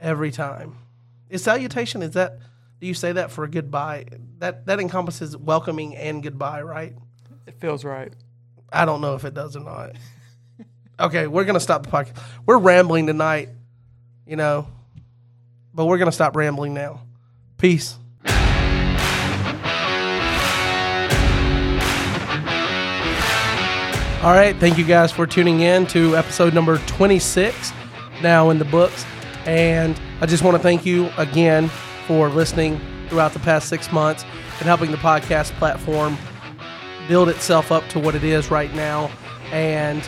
every 0.00 0.30
time. 0.30 0.76
Is 1.28 1.44
salutation 1.44 2.02
is 2.02 2.14
that? 2.14 2.38
Do 2.80 2.86
you 2.86 2.94
say 2.94 3.12
that 3.12 3.30
for 3.30 3.44
a 3.44 3.48
goodbye? 3.48 4.06
That 4.38 4.66
that 4.66 4.80
encompasses 4.80 5.36
welcoming 5.36 5.96
and 5.96 6.22
goodbye, 6.22 6.62
right? 6.62 6.94
It 7.46 7.60
feels 7.60 7.84
right. 7.84 8.12
I 8.72 8.84
don't 8.84 9.00
know 9.00 9.14
if 9.14 9.24
it 9.24 9.34
does 9.34 9.56
or 9.56 9.64
not. 9.64 9.92
Okay, 10.98 11.26
we're 11.26 11.44
gonna 11.44 11.60
stop 11.60 11.84
the 11.84 11.88
podcast. 11.88 12.20
We're 12.44 12.58
rambling 12.58 13.06
tonight, 13.06 13.48
you 14.26 14.36
know, 14.36 14.68
but 15.72 15.86
we're 15.86 15.96
gonna 15.96 16.12
stop 16.12 16.36
rambling 16.36 16.74
now. 16.74 17.00
Peace. 17.56 17.96
All 24.22 24.32
right, 24.32 24.54
thank 24.56 24.76
you 24.76 24.84
guys 24.84 25.10
for 25.10 25.26
tuning 25.26 25.60
in 25.60 25.86
to 25.86 26.14
episode 26.14 26.52
number 26.52 26.76
26, 26.76 27.72
now 28.20 28.50
in 28.50 28.58
the 28.58 28.66
books. 28.66 29.06
And 29.46 29.98
I 30.20 30.26
just 30.26 30.44
want 30.44 30.58
to 30.58 30.62
thank 30.62 30.84
you 30.84 31.08
again 31.16 31.68
for 32.06 32.28
listening 32.28 32.78
throughout 33.08 33.32
the 33.32 33.38
past 33.38 33.70
six 33.70 33.90
months 33.90 34.24
and 34.58 34.66
helping 34.66 34.90
the 34.90 34.98
podcast 34.98 35.52
platform 35.52 36.18
build 37.08 37.30
itself 37.30 37.72
up 37.72 37.88
to 37.88 37.98
what 37.98 38.14
it 38.14 38.22
is 38.22 38.50
right 38.50 38.70
now. 38.74 39.10
And 39.52 40.06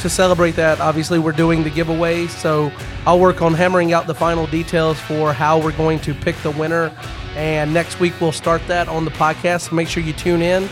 to 0.00 0.10
celebrate 0.10 0.56
that, 0.56 0.80
obviously, 0.80 1.20
we're 1.20 1.30
doing 1.30 1.62
the 1.62 1.70
giveaway. 1.70 2.26
So 2.26 2.72
I'll 3.06 3.20
work 3.20 3.42
on 3.42 3.54
hammering 3.54 3.92
out 3.92 4.08
the 4.08 4.14
final 4.14 4.48
details 4.48 4.98
for 4.98 5.32
how 5.32 5.56
we're 5.56 5.76
going 5.76 6.00
to 6.00 6.14
pick 6.14 6.34
the 6.38 6.50
winner. 6.50 6.92
And 7.36 7.72
next 7.72 8.00
week, 8.00 8.20
we'll 8.20 8.32
start 8.32 8.60
that 8.66 8.88
on 8.88 9.04
the 9.04 9.12
podcast. 9.12 9.70
Make 9.70 9.86
sure 9.86 10.02
you 10.02 10.14
tune 10.14 10.42
in. 10.42 10.68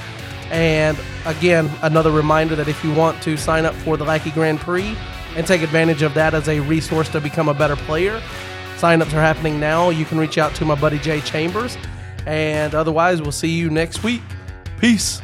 And 0.51 0.99
again, 1.27 1.71
another 1.83 2.11
reminder 2.11 2.57
that 2.57 2.69
if 2.69 2.83
you 2.83 2.93
want 2.93 3.23
to 3.23 3.37
sign 3.37 3.67
up 3.67 3.75
for 3.75 3.97
the 3.97 4.05
Lackey 4.05 4.31
Grand 4.31 4.61
Prix 4.61 4.97
and 5.37 5.47
take 5.47 5.63
advantage 5.63 6.03
of 6.03 6.15
that 6.15 6.35
as 6.35 6.49
a 6.49 6.61
resource 6.61 7.09
to 7.11 7.21
become 7.21 7.49
a 7.49 7.55
better 7.55 7.77
player, 7.77 8.21
signups 8.77 9.13
are 9.13 9.21
happening 9.21 9.61
now. 9.61 9.91
You 9.91 10.05
can 10.05 10.19
reach 10.19 10.39
out 10.39 10.55
to 10.57 10.65
my 10.65 10.75
buddy 10.75 10.99
Jay 10.99 11.21
Chambers. 11.21 11.77
And 12.27 12.75
otherwise, 12.75 13.23
we'll 13.23 13.33
see 13.33 13.51
you 13.51 13.71
next 13.71 14.03
week. 14.03 14.23
Peace. 14.79 15.21